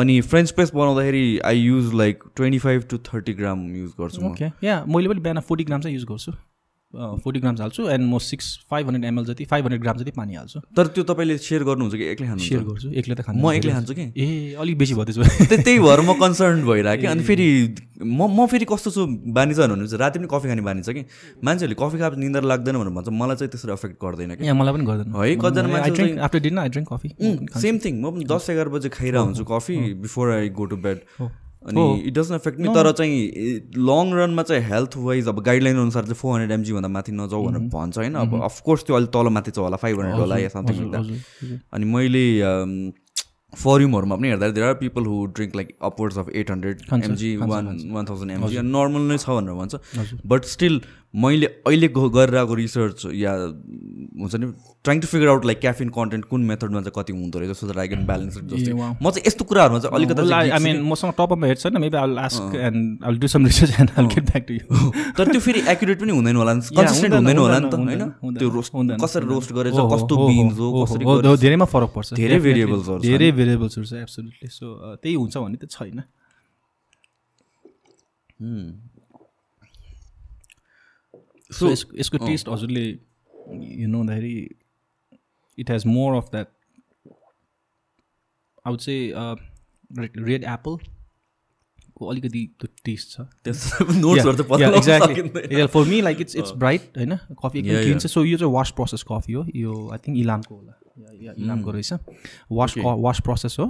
अनि 0.00 0.20
फ्रेन्च 0.32 0.50
प्रेस 0.50 0.70
बनाउँदाखेरि 0.74 1.38
I 1.44 1.58
use 1.60 1.94
like 1.94 2.24
twenty 2.36 2.58
five 2.58 2.84
to 2.90 2.98
thirty 3.08 3.32
gram 3.34 3.66
use 3.76 3.92
गर्छु 4.00 4.34
या 4.64 4.84
मैले 4.88 5.08
पनि 5.08 5.20
बिहान 5.20 5.40
फोर्टी 5.40 5.64
ग्राम 5.64 5.80
चाहिँ 5.80 5.96
युज 5.96 6.04
गर्छु। 6.10 6.32
फोर्टी 6.96 7.40
ग्राम्स 7.40 7.60
हाल्छु 7.60 7.88
एन्ड 7.88 8.04
म 8.12 8.18
सिक्स 8.18 8.46
फाइभ 8.70 8.86
हन्ड्रेड 8.86 9.04
एमएल 9.04 9.24
जति 9.26 9.44
फाइभ 9.52 9.64
हन्ड्रेड 9.64 9.82
ग्राम 9.82 9.96
जति 9.96 10.10
पानी 10.16 10.34
हाल्छु। 10.34 10.60
तर 10.76 10.86
त्यो 10.96 11.04
तपाईँले 11.04 11.36
सेयर 11.38 11.62
गर्नुहुन्छ 11.68 11.94
कि 11.96 12.04
एक्लै 12.12 12.26
सेयर 12.26 12.60
खानुहुन्छ 12.60 12.68
गर्छु 12.68 12.88
एक्लै 13.00 13.14
त 13.14 13.20
खानु 13.26 13.42
म 13.42 13.52
एक्लै 13.52 13.72
खान्छु 13.72 13.94
कि? 13.94 14.04
ए 14.16 14.54
अलिक 14.60 14.78
बेसी 14.78 14.94
त्यसो 14.96 15.22
त्यही 15.22 15.78
भएर 15.78 16.00
म 16.00 16.12
कन्सर्न 16.20 16.62
भइरहेको 16.66 17.00
कि। 17.02 17.06
अनि 17.06 17.22
फेरि 17.28 17.48
म 17.96 18.20
म 18.28 18.46
फेरि 18.46 18.64
कस्तो 18.68 18.90
छु 18.90 19.06
बानी 19.36 19.54
छ 19.54 19.68
भने 19.68 19.86
चाहिँ 19.86 20.00
राति 20.00 20.18
पनि 20.18 20.28
कफी 20.32 20.46
खाने 20.48 20.62
बानी 20.68 20.82
छ 20.82 20.90
कि? 20.96 21.02
मान्छेहरूले 21.44 21.76
कफी 21.80 21.96
खाएर 21.98 22.16
निन्द्रा 22.20 22.44
लाग्दैन 22.52 22.76
भनेर 22.76 22.92
भन्छ। 22.96 23.08
मलाई 23.12 23.36
चाहिँ 23.40 23.50
त्यसरी 23.52 23.72
एफेक्ट 23.72 23.96
गर्दैन 24.04 24.34
कि? 24.36 24.52
मलाई 24.52 24.72
पनि 24.76 24.84
गर्दैन। 24.84 25.08
है, 25.16 25.34
कतिजना 25.36 25.68
मान्छे 25.72 26.04
after 26.26 26.38
dinner 26.46 26.60
I 26.60 26.68
drink 26.76 26.88
coffee 26.92 27.08
same 27.60 27.78
thing 27.84 27.94
म 28.00 28.10
पनि 28.12 28.24
दस 28.28 28.50
एघार 28.50 28.68
बजे 28.76 28.88
खाइरहेको 28.92 29.24
हुन्छु 29.24 29.44
coffee 29.44 29.76
before 30.04 30.26
I 30.32 30.48
go 30.60 30.64
to 30.72 30.76
bed 30.76 30.98
अनि। 31.68 31.84
इट 32.00 32.14
डजन 32.18 32.34
एफेक्ट 32.34 32.60
मी 32.60 32.68
तर 32.74 32.90
चाहिँ 32.92 33.14
लङ 33.88 34.12
रनमा 34.18 34.42
चाहिँ 34.42 34.62
हेल्थ 34.64 34.96
वाइज 35.06 35.28
अब 35.28 35.40
गाइडलाइन 35.44 35.76
अनुसार 35.78 36.02
चाहिँ 36.04 36.20
फोर 36.20 36.32
हन्ड्रेड 36.32 36.58
एमजीभन्दा 36.58 36.88
माथि 36.98 37.12
नजाऊ 37.12 37.46
भनेर 37.46 37.68
भन्छ 37.70 37.98
होइन। 37.98 38.14
अब 38.26 38.40
अफकोर्स 38.42 38.84
त्यो 38.84 38.96
अलिक 38.96 39.10
तल 39.16 39.28
माथि 39.38 39.50
छ 39.50 39.58
होला 39.58 39.76
फाइभ 39.86 40.00
हन्ड्रेड 40.00 40.20
होला 40.20 40.36
या 40.38 40.48
समथिङ 40.54 40.78
अनि 41.72 41.84
मैले 41.96 42.24
फरिमहरूमा 43.52 44.16
पनि 44.16 44.28
हेर्दा 44.28 44.48
धेरै 44.52 44.66
are 44.68 44.74
people 44.76 45.04
who 45.08 45.16
drink 45.36 45.54
like 45.56 45.68
upwards 45.88 46.18
of 46.18 46.28
eight 46.40 46.50
hundred 46.50 46.80
mg 46.94 47.30
one 47.42 47.68
one 47.92 48.04
thousand 48.06 48.30
mg 48.30 48.56
normal 48.68 49.02
नै 49.10 49.16
छ 49.18 49.36
भनेर 49.38 49.54
भन्छ। 49.60 49.74
बट 50.32 50.44
स्टिल 50.50 50.80
मैले 51.14 51.46
अहिले 51.66 51.88
गरिरहेको 51.88 52.54
रिसर्च 52.54 53.06
या 53.14 53.32
हुन्छ 54.20 54.34
नि 54.36 54.46
trying 54.84 55.00
to 55.00 55.06
figure 55.08 55.28
out 55.28 55.44
like 55.44 55.60
caffeine 55.60 55.88
content 55.96 56.24
कुन 56.30 56.40
मेथडमा 56.44 56.80
चाहिँ 56.80 56.92
कति 56.96 57.12
हुँदो 57.12 57.38
रहेछ 57.38 57.56
so 57.56 57.66
that 57.66 57.78
I 57.78 57.88
can 57.88 58.04
balance 58.06 58.34
जस्तै. 58.36 58.72
म 58.72 59.10
चाहिँ 59.10 59.24
यस्तो 59.26 59.44
कुराहरूमा 59.44 59.78
चाहिँ 59.80 59.96
अलिकति 59.96 60.32
आई 60.32 60.58
मिन 60.64 60.82
मसँग 60.88 61.12
टपमा 61.18 61.46
हेड 61.46 61.58
छैन 61.58 61.80
maybe 61.80 61.96
I 61.96 62.16
ask 62.24 62.54
and 62.68 63.04
I 63.04 63.16
do 63.16 63.28
some 63.34 63.46
research 63.46 63.80
and 63.80 63.90
I 63.96 64.06
get 64.14 64.24
back 64.30 64.44
to 64.48 64.54
you 64.54 64.64
तर 65.16 65.24
त्यो 65.32 65.40
फेरि 65.46 65.60
एक्युरेट 65.72 66.00
पनि 66.00 66.12
हुँदैन 66.18 66.36
होला 66.36 66.52
कन्सिस्टेन्ट 66.54 67.14
हुँदैन, 67.14 67.38
होला 67.38 67.58
नि 67.58 67.70
त 67.70 67.74
होइन? 67.74 68.02
त्यो 68.36 68.48
रोस्ट 68.56 68.72
कसरी 69.04 69.26
रोस्ट 69.26 69.50
गरेछ 69.58 69.78
कस्तो 69.94 70.14
बिन्स 70.26 70.58
हो 70.58 70.66
कसरी 70.84 71.04
धेरैमा 71.44 71.66
फरक 71.74 71.90
पर्छ। 71.96 72.08
धेरै 72.20 72.36
छ 72.36 72.42
धेरै 73.06 73.28
भेरिएबल्सहरू 73.38 73.84
छ 73.86 73.92
एब्सोल्युटली 74.04 74.48
सो 74.52 74.66
त्यही 75.00 75.14
हुन्छ 75.16 75.34
भन्ने 75.36 75.58
त 75.64 75.66
छैन। 75.70 75.98
सो 81.50 81.70
यस- 81.70 81.94
यसको 81.98 82.18
टेस्ट 82.26 82.48
हजुरले 82.48 82.84
हेर्नु 82.84 83.98
हुँदाखेरि 83.98 84.34
it 85.58 85.70
has 85.70 85.86
more 85.86 86.16
of 86.16 86.30
that 86.30 86.48
out 88.64 88.80
चाहिँ 88.80 90.16
रेड 90.20 90.44
एप्पलको 90.44 92.06
अलिकति 92.06 92.40
त्यो 92.60 92.68
टेस्ट 92.84 93.10
छ 93.12 93.20
त्यस्तो 93.44 93.84
नोट्सहरू 93.94 94.36
त 94.36 94.46
पत्ता 94.48 94.68
लगाउन 94.68 94.82
सकिँदैन। 94.82 95.66
For 95.66 95.84
me 95.88 96.00
like 96.00 96.20
it's 96.20 96.36
it's 96.36 96.52
bright 96.56 96.98
होइन 96.98 97.16
कफी 97.16 97.58
Yeah, 97.58 97.66
एकदम 97.66 97.82
क्लिन 97.82 97.98
yeah. 97.98 98.02
छ 98.02 98.10
सो 98.10 98.24
यो 98.24 98.38
चाहिँ 98.38 98.52
वास 98.52 98.70
प्रोसेस 98.76 99.04
कफी 99.12 99.32
हो 99.32 99.44
यो 99.56 99.76
आई 99.92 99.98
थिङ्क 99.98 100.18
इलामको 100.18 100.54
होला 100.56 100.74
या- 100.98 101.22
या 101.22 101.32
इलामको 101.38 101.70
रहेछ 101.70 101.92
वास 102.52 102.74
वास 102.78 103.20
प्रोसेस 103.20 103.56
हो 103.60 103.66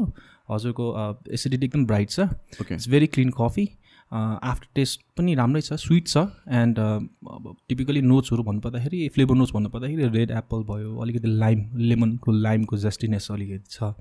हजुरको 0.50 0.84
एसिडिटी 1.32 1.66
एकदम 1.66 1.86
ब्राइट 1.86 2.10
छ 2.10 2.20
Okay. 2.60 2.72
It's 2.72 2.88
very 2.88 3.06
clean 3.14 3.30
coffee 3.38 3.68
after 4.12 4.66
taste 4.74 5.00
पनि 5.18 5.34
राम्रै 5.34 5.60
छ 5.60 5.72
स्विट 5.72 6.08
छ 6.08 6.16
एन्ड 6.58 6.78
अब 6.78 7.54
टिपिकली 7.68 8.02
नोट्सहरू 8.02 8.42
भन्नुपर्दाखेरि 8.42 9.08
फ्लेभर 9.14 9.34
नोट्स 9.34 9.52
भन्नुपर्दाखेरि 9.54 10.08
रेड 10.18 10.30
एप्पल 10.30 10.62
भयो 10.62 10.96
अलिकति 11.02 11.28
लाइम 11.28 11.66
लेमनको 11.76 12.32
लाइमको 12.32 12.76
जस्टिनेस 12.76 13.28
अलिकति 13.30 13.70
छ। 13.70 13.92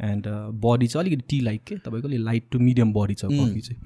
एन्ड 0.00 0.26
बडी 0.64 0.86
चाहिँ 0.86 1.04
अलिकति 1.04 1.24
टी 1.30 1.40
लाइक 1.40 1.62
के? 1.68 1.74
तपाईँको 1.84 2.08
अलिक 2.08 2.20
लाइट 2.20 2.44
टु 2.52 2.58
मिडियम 2.58 2.92
बडी 2.92 3.14
छ 3.14 3.24
कफी 3.24 3.60
चाहिँ। 3.60 3.78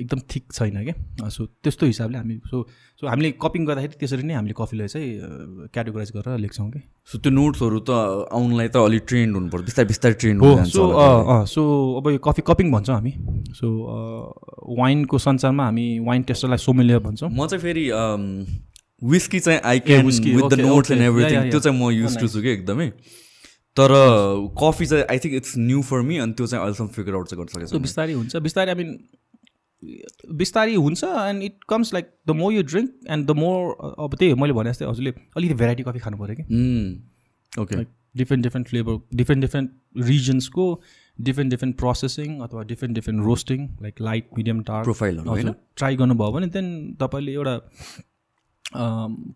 एकदम 0.00 0.20
थिक 0.34 0.44
छैन 0.52 0.84
क्या 0.84 1.28
सो 1.28 1.46
त्यस्तो 1.62 1.86
हिसाबले 1.86 2.18
हामी 2.18 2.36
सो 2.50 2.62
सो 3.00 3.06
हामीले 3.06 3.30
कपिङ 3.42 3.66
गर्दाखेरि 3.66 3.98
त्यसरी 4.00 4.22
नै 4.28 4.34
हामीले 4.34 4.54
कफीलाई 4.58 4.88
चाहिँ 4.88 5.68
क्याटेगोराइज 5.72 6.10
गरेर 6.16 6.38
लेख्छौँ 6.38 6.70
कि? 6.70 6.80
सो 7.12 7.18
त्यो 7.18 7.32
नोट्सहरू 7.32 7.78
त 7.80 7.90
आउनलाई 8.32 8.68
त 8.68 8.76
अलिक 8.88 9.02
ट्रेन्ड 9.08 9.34
हुनुपर्छ 9.36 9.64
बिस्तारै 9.64 9.88
बिस्तारै 9.88 10.14
ट्रेन्ड 10.22 10.38
हो 10.42 10.54
हुन 10.54 10.64
सो 10.72 10.82
सो 11.54 11.62
अब 12.00 12.10
यो 12.10 12.18
कफी 12.24 12.42
कपिङ 12.48 12.72
भन्छौँ 12.72 12.96
हामी। 12.96 13.12
सो 13.60 13.66
वाइनको 14.80 15.18
संसारमा 15.18 15.64
हामी 15.64 15.86
वाइन 16.08 16.22
टेस्टरलाई 16.32 16.58
सोमेलियर 16.64 16.98
भन्छौँ। 17.06 17.30
म 17.30 17.46
चाहिँ 17.46 17.62
फेरि 17.62 17.84
विस्की 19.02 19.40
चाहिँ 19.40 19.60
I 19.60 19.78
can 19.86 20.06
with 20.06 20.50
the 20.50 20.60
notes 20.60 20.90
and. 20.90 21.02
Everything 21.02 21.50
त्यो 21.50 21.60
चाहिँ 21.60 21.78
म 21.78 21.90
युज 21.92 22.18
टु 22.20 22.28
छु 22.28 22.40
कि 22.42 22.48
एकदमै? 22.50 22.90
तर 23.78 23.94
कफी 24.60 24.86
चाहिँ 24.86 25.04
I 25.10 25.18
think 25.24 25.34
it's 25.36 25.56
new 25.58 25.82
for 25.90 26.00
me 26.10 26.18
अनि 26.18 26.32
त्यो 26.32 26.46
चाहिँ 26.46 26.62
अहिलेसम्म 26.62 26.88
फिगर 26.96 27.14
आउट 27.14 27.28
चाहिँ 27.28 27.44
गर्न 27.44 27.50
सकेको 27.54 27.80
बिस्तारै 27.86 28.12
हुन्छ। 28.12 28.36
बिस्तारै 28.46 28.70
आई 28.72 28.78
मिन 28.82 28.98
बिस्तारै 30.38 30.74
हुन्छ 30.76 31.04
and 31.04 31.42
it 31.42 31.64
comes 31.68 31.94
like 31.94 32.06
the 32.26 32.30
more 32.38 32.52
you 32.52 32.62
drink 32.70 32.90
and 33.10 33.26
the 33.26 33.36
more 33.38 33.94
अब 34.06 34.16
त्यही 34.16 34.34
मैले 34.42 34.52
भने 34.58 34.70
जस्तै 34.70 34.86
हजुरले 34.86 35.12
अलिकति 35.36 35.54
भेराइटी 35.60 35.82
कफी 35.88 36.00
खानु 36.06 36.16
पऱ्यो 36.18 36.36
कि। 36.40 36.44
Okay 37.52 37.84
different 38.18 38.42
different 38.44 38.68
flavour 38.68 38.94
different 39.16 39.42
different 39.42 39.70
रिजन्सको 40.06 40.64
different 41.18 41.50
different 41.50 41.76
processing 41.78 42.38
अथवा 42.42 42.62
different 42.64 42.94
different 42.94 43.24
roasting 43.24 43.68
like 43.82 44.00
light 44.00 44.26
medium 44.38 44.60
dark 44.70 44.84
प्रोफाइलहरू 44.84 45.30
होइन। 45.30 45.54
ट्राई 45.76 45.96
गर्नुभयो 45.96 46.32
भने 46.32 46.46
देन 46.56 46.68
तपाईँले 47.00 47.32
एउटा 47.32 47.54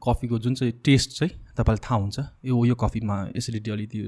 कफीको 0.07 0.39
जुन 0.39 0.55
चाहिँ 0.55 0.73
टेस्ट 0.85 1.19
चाहिँ 1.19 1.33
तपाईँलाई 1.57 1.83
थाहा 1.89 1.99
हुन्छ। 2.01 2.19
यो 2.45 2.65
यो 2.67 2.75
कफीमा 2.83 3.17
एसिडिटी 3.37 3.71
अलिकति 3.71 3.99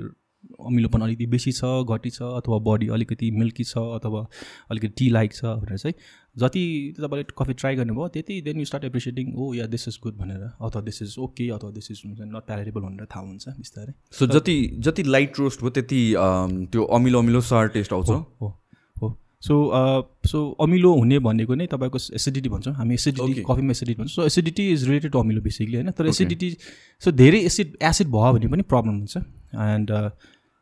अमिलोपन 0.66 1.00
अलिकति 1.00 1.26
बेसी 1.26 1.52
छ 1.52 1.64
घटी 1.84 2.10
छ 2.10 2.22
अथवा 2.34 2.58
बडी 2.66 2.88
अलिकति 2.96 3.30
मिल्की 3.30 3.64
छ 3.64 3.78
अथवा 3.96 4.26
अलिकति 4.70 4.92
टी 4.98 5.08
लाइक 5.10 5.34
छ 5.34 5.44
भनेर 5.44 5.78
चाहिँ 5.78 5.94
जति 6.36 6.62
तपाईँले 6.98 7.24
कफी 7.38 7.54
ट्राई 7.54 7.76
गर्नुभयो 7.76 8.08
त्यति 8.14 8.40
then 8.42 8.58
you 8.58 8.64
start 8.64 8.84
appreciating 8.84 9.32
oh 9.36 9.52
yeah 9.54 9.66
this 9.66 9.88
is 9.88 9.98
good 10.02 10.16
भनेर। 10.18 10.40
अथवा 10.60 10.82
दिस 10.82 11.02
इज 11.02 11.14
ओके 11.18 11.48
अथवा 11.50 11.70
दिस 11.70 11.90
इज 11.90 12.02
हुन्छ 12.06 12.20
नट 12.22 12.46
प्यालेटेबल 12.46 12.80
भनेर 12.80 13.06
थाहा 13.14 13.26
हुन्छ 13.26 13.48
बिस्तारै। 13.48 13.92
सो 14.12 14.26
जति 14.28 14.56
जति 14.80 15.02
लाइट 15.04 15.38
रोस्ट 15.38 15.60
भयो 15.60 15.70
त्यति 15.70 16.02
त्यो 16.72 16.84
अमिलो 16.98 17.18
अमिलो 17.18 17.40
सार 17.42 17.68
टेस्ट 17.76 17.92
आउँछ। 17.92 18.08
हो। 18.08 18.52
सो 19.44 19.54
सो 20.26 20.38
अमिलो 20.60 20.92
हुने 20.94 21.18
भनेको 21.18 21.54
नै 21.54 21.66
तपाईँको 21.66 21.98
एसिडिटी 22.16 22.48
भन्छौँ। 22.48 22.74
हामी 22.74 22.94
एसिडिटी. 22.94 23.42
कफीमा 23.48 23.70
एसिडिटी 23.70 24.00
भन्छौँ। 24.00 24.14
So 24.14 24.26
acidity 24.26 24.68
is 24.72 24.84
related 24.88 25.12
to 25.12 25.18
अमिलो 25.18 25.40
बेसिकली 25.42 25.76
होइन? 25.76 25.90
तर 25.90 26.06
एसिडिटी 26.06 26.50
सो 27.02 27.12
धेरै 27.12 27.40
एसिड 27.46 27.76
एसिड 27.82 28.08
भयो 28.08 28.32
भने 28.32 28.48
पनि 28.48 28.62
प्रब्लम 28.74 28.98
हुन्छ। 28.98 29.16
And 29.68 29.90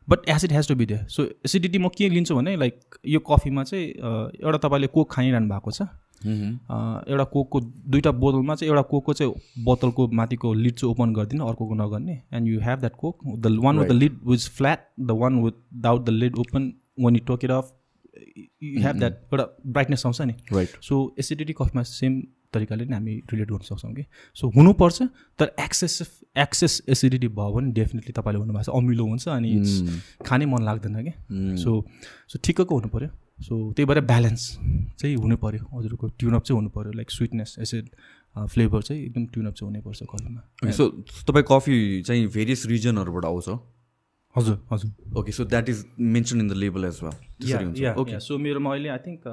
but 0.07 0.29
acid 0.29 0.51
has 0.51 0.67
to 0.67 0.75
be 0.75 0.85
there 0.85 1.05
so 1.09 1.23
acidity 1.45 1.77
म 1.79 1.89
के 1.97 2.09
लिन्छु 2.09 2.35
भने 2.35 2.55
लाइक 2.55 2.79
यो 3.07 3.19
कफीमा 3.27 3.63
चाहिँ 3.63 3.85
uh, 3.93 4.25
एउटा 4.43 4.57
तपाईँले 4.57 4.87
कोक 4.87 5.11
खाइरहनु 5.11 5.49
भएको 5.49 5.71
छ। 5.71 5.81
अँ, 6.23 7.03
एउटा 7.07 7.23
कोकको 7.31 7.59
दुइटा 7.93 8.11
बोतलमा 8.23 8.55
चाहिँ 8.55 8.69
एउटा 8.69 8.81
कोकको 8.89 9.13
चाहिँ 9.13 9.63
बोतलको 9.63 10.07
माथिको 10.19 10.53
लिड 10.53 10.75
चाहिँ 10.75 10.91
ओपन 10.91 11.13
गरिदिनु 11.13 11.45
अर्कोको 11.45 11.75
नगर्ने। 11.75 12.13
And 12.33 12.47
you 12.47 12.59
have 12.61 12.79
that 12.79 12.95
coke 12.97 13.15
the 13.37 13.51
one 13.63 13.79
with 13.79 13.87
the 13.87 13.91
lid 13.91 14.19
is 14.27 14.49
flat 14.57 14.85
the 14.99 15.17
one 15.21 15.41
without 15.43 16.05
the 16.05 16.09
lid 16.09 16.37
open 16.39 16.71
one 16.99 17.15
you 17.15 17.21
took 17.27 17.43
it 17.45 17.51
off 17.51 17.71
you 18.63 18.81
have 18.81 18.95
that 18.97 19.13
एउटा 19.23 19.45
ब्राइटनेस 19.67 20.05
आउँछ 20.05 20.21
नि। 20.21 20.33
राइट 20.53 20.81
सो 20.83 20.95
एसिडिटी 21.19 21.53
कफमा 21.59 21.83
same 21.89 22.21
तरिकाले 22.53 22.85
नै 22.85 22.93
हामी 22.93 23.13
relate 23.31 23.49
गर्न 23.49 23.65
सक्छौँ 23.65 23.93
कि। 23.93 24.05
सो 24.35 24.49
हुनुपर्छ 24.55 25.01
तर 25.39 25.51
एक्सेसिभ 25.59 26.39
एक्सेस 26.41 26.81
एसिडिटी 26.89 27.27
भयो 27.29 27.51
भने 27.53 27.71
डेफिनेटली 27.73 28.13
तपाईँले 28.13 28.39
भन्नुभएको 28.39 28.71
छ 28.71 28.75
अमिलो 28.77 29.05
हुन्छ 29.05 29.27
अनि 29.29 29.49
it's 29.57 29.73
खानै 30.25 30.45
मन 30.45 30.63
लाग्दैन 30.63 31.01
क्या 31.03 31.55
सो 31.63 31.71
सो 32.29 32.39
ठिक्कको 32.43 32.75
हुनु 32.75 32.89
पऱ्यो 32.95 33.09
सो 33.43 33.53
त्यही 33.73 33.85
भएर 33.87 34.01
ब्यालेन्स 34.05 34.49
चाहिँ 34.99 35.15
हुनु 35.15 35.37
पऱ्यो 35.37 35.65
हजुरको 35.73 36.07
ट्युनअप 36.19 36.43
चाहिँ 36.43 36.57
हुनु 36.57 36.69
पऱ्यो 36.69 36.91
लाइक 36.93 37.11
स्विटनेस 37.11 37.55
एसिड 37.59 37.89
फ्लेभर 38.53 38.81
चाहिँ 38.81 39.01
एकदम 39.03 39.25
ट्युनअप 39.33 39.53
चाहिँ 39.53 39.67
हुनैपर्छ 39.69 40.03
कफीमा। 40.11 40.71
सो 40.71 40.89
तपाईँ 41.27 41.45
कफी 41.49 42.01
चाहिँ 42.01 42.27
भेरियस 42.27 42.65
रिजनहरूबाट 42.65 43.25
आउँछ। 43.25 43.49
हजुर 44.35 44.57
हजुर। 44.71 45.19
Okay 45.19 45.31
so 45.31 45.45
that 45.45 45.69
is 45.69 45.85
mention 45.99 46.39
in 46.39 46.47
the 46.49 46.53
label 46.63 46.85
as 46.85 46.99
well 47.03 47.95
okay 47.99 48.19
so 48.21 48.37
मेरोमा 48.39 48.69
अहिले 48.73 48.89
आई 48.89 48.97
थिङ्क 49.05 49.27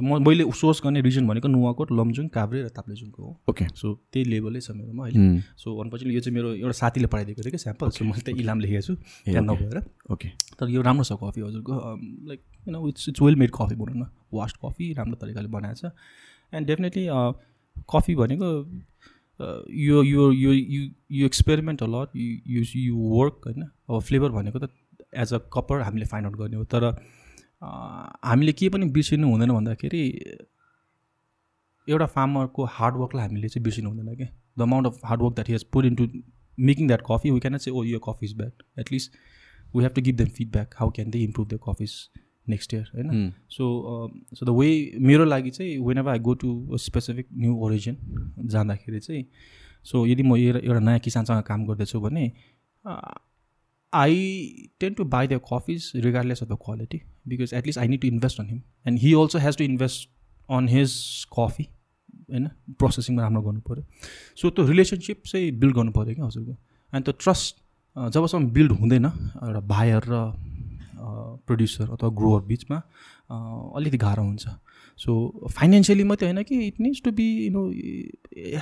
म 0.00 0.18
मैले 0.20 0.44
सोर्स 0.52 0.80
गर्ने 0.84 1.00
रिजन 1.00 1.26
भनेको 1.26 1.48
नुवाकोट 1.48 1.92
लमजुङ 1.92 2.26
काभ्रे 2.28 2.62
र 2.62 2.68
ताप्लेजुङको 2.68 3.22
हो। 3.22 3.30
ओके 3.48 3.64
सो 3.74 3.92
त्यही 4.12 4.24
लेभलै 4.30 4.60
छ 4.60 4.70
मेरोमा 4.76 5.04
अहिले। 5.06 5.40
सो 5.56 5.68
अनफर्चुनेटली 5.80 6.14
यो 6.14 6.20
चाहिँ 6.20 6.34
मेरो 6.36 6.48
एउटा 6.54 6.76
साथीले 6.78 7.08
पठाइदिएको 7.08 7.42
थियो 7.42 7.52
कि 7.52 7.58
स्याम्पल 7.58 7.90
सो 7.96 8.04
मैले 8.04 8.20
त्यही 8.20 8.40
इलाम 8.40 8.60
लेखेको 8.60 8.82
छु। 8.86 8.94
त्यहाँ 9.24 9.44
नभएर 9.44 9.78
ओके 10.12 10.28
तर 10.60 10.68
यो 10.68 10.82
राम्रो 10.84 11.04
छ 11.08 11.16
कफी 11.22 11.40
हजुरको 11.40 11.72
like 12.28 12.40
you 12.66 12.72
know 12.72 12.88
it's 12.88 13.08
it's 13.08 13.22
well 13.22 13.36
made 13.40 13.50
coffee 13.56 13.74
भनौँ 13.80 13.96
न। 13.96 14.06
वास्ट 14.32 14.56
कफी 14.64 14.92
राम्रो 15.00 15.16
तरिकाले 15.16 15.48
बनाएको 15.48 15.80
छ। 15.80 15.92
एन्ड 16.52 16.66
डेफिनेटली 16.66 17.04
कफी 17.88 18.14
भनेको 18.20 18.48
यो 19.40 20.02
यो 20.02 20.30
यो 20.32 20.52
you 20.52 20.82
you 21.10 21.26
experiment 21.26 21.82
a lot 21.82 22.16
you 22.16 22.62
you 22.76 22.96
work 23.16 23.40
होइन? 23.46 23.62
अब 23.62 24.00
फ्लेभर 24.08 24.30
भनेको 24.30 24.58
त 24.58 24.70
एज 25.16 25.32
अ 25.34 25.38
कपर 25.54 25.80
हामीले 25.82 26.06
फाइन्ड 26.06 26.26
आउट 26.26 26.36
गर्ने 26.38 26.56
हो. 26.56 26.64
तर 26.64 26.90
uh, 26.90 26.96
हामीले 28.24 28.52
के 28.52 28.68
पनि 28.68 28.86
बिर्सिनु 28.96 29.30
हुँदैन 29.30 29.50
भन्दाखेरि 29.52 30.02
एउटा 31.88 32.06
फार्मरको 32.06 32.64
हार्डवर्कलाई 32.78 33.26
हामीले 33.26 33.48
चाहिँ 33.48 33.64
बिर्सिनु 33.64 33.90
हुँदैन 33.90 34.14
क्या 34.16 34.28
the 34.58 34.62
amount 34.62 34.86
of 34.86 35.00
hard work 35.04 35.34
that 35.34 35.50
has 35.50 35.64
put 35.72 35.84
in 35.84 35.94
to 35.94 36.08
making 36.58 36.86
that 36.88 37.02
coffee 37.10 37.30
we 37.30 37.40
can 37.40 37.58
say 37.58 37.70
oh 37.70 37.84
यो 37.84 37.98
coffee 38.08 38.26
is 38.26 38.36
bad 38.36 38.62
at least 38.80 39.12
we 39.76 39.82
have 39.82 39.92
to 39.94 40.02
give 40.02 40.16
them 40.16 40.28
feedback 40.38 40.74
how 40.78 40.90
can 40.96 41.10
they 41.10 41.22
improve 41.24 41.48
the 41.48 41.58
coffees 41.68 41.94
next 42.50 42.74
year 42.74 42.90
होइन? 42.94 43.32
So 43.50 43.64
so 44.34 44.46
the 44.46 44.56
way 44.58 44.68
मेरो 45.00 45.24
लागि 45.24 45.50
चाहिँ 45.50 45.78
when 45.78 45.98
ever 45.98 46.10
I 46.10 46.18
go 46.20 46.34
to 46.34 46.78
specific 46.80 47.26
new 47.34 47.56
origin 47.64 47.96
जाँदाखेरि 48.46 49.00
चाहिँ 49.00 49.24
so 49.84 50.06
यदि 50.06 50.22
म 50.22 50.36
एउटा 50.36 50.80
नयाँ 50.80 50.98
किसानसँग 51.00 51.42
काम 51.42 51.66
गर्दैछु 51.66 52.00
भने 52.00 52.30
I 53.92 54.16
tend 54.80 54.94
to 54.94 55.04
buy 55.12 55.26
the 55.26 55.40
coffees 55.52 55.90
regardless 55.96 56.42
of 56.42 56.48
the 56.48 56.58
quality 56.64 57.00
because 57.28 57.54
at least 57.54 57.78
I 57.78 57.88
need 57.88 58.00
to 58.00 58.08
invest 58.08 58.40
on 58.40 58.48
him 58.48 58.60
and 58.86 58.98
he 59.00 59.12
also 59.14 59.38
has 59.38 59.56
to 59.56 59.64
invest 59.64 60.08
on 60.48 60.68
his 60.68 60.92
coffee 61.38 61.62
होइन? 61.62 62.46
प्रोसेसिङमा 62.78 63.22
राम्रो 63.22 63.42
गर्नु 63.42 63.60
पऱ्यो। 63.60 63.84
सो 64.38 64.50
त्यो 64.50 64.66
रिलेसनसिप 64.66 65.22
चाहिँ 65.26 65.50
बिल्ड 65.60 65.74
गर्नु 65.74 65.92
पऱ्यो 65.92 66.14
क्या 66.14 66.24
हजुरको। 66.24 66.52
अनि 66.92 67.02
त्यो 67.02 67.14
ट्रस्ट 67.20 67.56
जबसम्म 67.96 68.50
बिल्ड 68.50 68.72
हुँदैन 68.72 69.04
एउटा 69.04 69.60
बायर 69.66 70.02
र 70.08 70.22
प्रड्युसर 71.46 71.90
अथवा 71.92 72.08
ग्रोवर 72.18 72.42
बिचमा 72.46 72.76
अलिकति 73.76 73.98
गाह्रो 73.98 74.22
हुन्छ। 74.22 74.48
सो 74.98 75.12
फाइनेन्सियली 75.50 76.04
मात्रै 76.04 76.28
होइन 76.28 76.42
कि 76.42 76.58
it 76.66 76.80
needs 76.80 77.02
to 77.04 77.10
be 77.12 77.26
you 77.46 77.50
know 77.52 77.62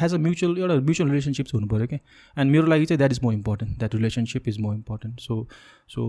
has 0.00 0.14
a 0.14 0.18
mutual 0.18 0.58
एउटा 0.58 0.74
म्युचुअल 0.74 1.10
रिलेसनसिप 1.10 1.46
चाहिँ 1.46 1.60
हुनु 1.60 1.70
पऱ्यो 1.74 1.86
क्या। 1.86 1.98
एन्ड 2.36 2.52
मेरो 2.52 2.66
लागि 2.66 2.86
चाहिँ 2.86 2.98
that 2.98 3.12
is 3.12 3.20
more 3.22 3.34
important 3.34 3.78
that 3.78 3.94
relationship 3.94 4.48
is 4.48 4.60
more 4.60 4.74
important 4.74 5.20
so 5.20 5.46
so 5.90 6.06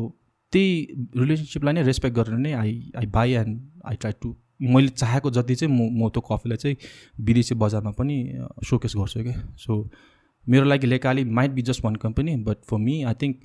त्यही 0.53 1.07
रिलेसनसिपलाई 1.17 1.73
नै 1.73 1.83
रेस्पेक्ट 1.83 2.15
गरेर 2.15 2.37
नै 2.37 2.53
I 2.53 2.91
I 2.97 3.05
buy 3.15 3.33
and 3.41 3.59
I 3.85 3.95
try 3.95 4.13
to 4.21 4.35
मैले 4.61 4.87
चाहेको 4.87 5.31
जति 5.31 5.55
चाहिँ 5.55 5.73
म 5.73 5.89
म 5.97 6.09
त्यो 6.09 6.21
कफीलाई 6.29 6.57
चाहिँ 6.57 6.77
विदेशी 7.25 7.55
बजारमा 7.55 7.91
पनि 7.97 8.17
सोकेस 8.69 8.93
गर्छु 8.97 9.23
क्या। 9.23 9.37
सो 9.57 9.83
मेरो 10.47 10.65
लागि 10.65 10.87
Lekali 10.87 11.23
might 11.37 11.51
be 11.51 11.61
just 11.61 11.85
one 11.85 11.95
company 12.03 12.35
but 12.43 12.57
for 12.69 12.77
me 12.79 13.01
I 13.03 13.13
think 13.21 13.39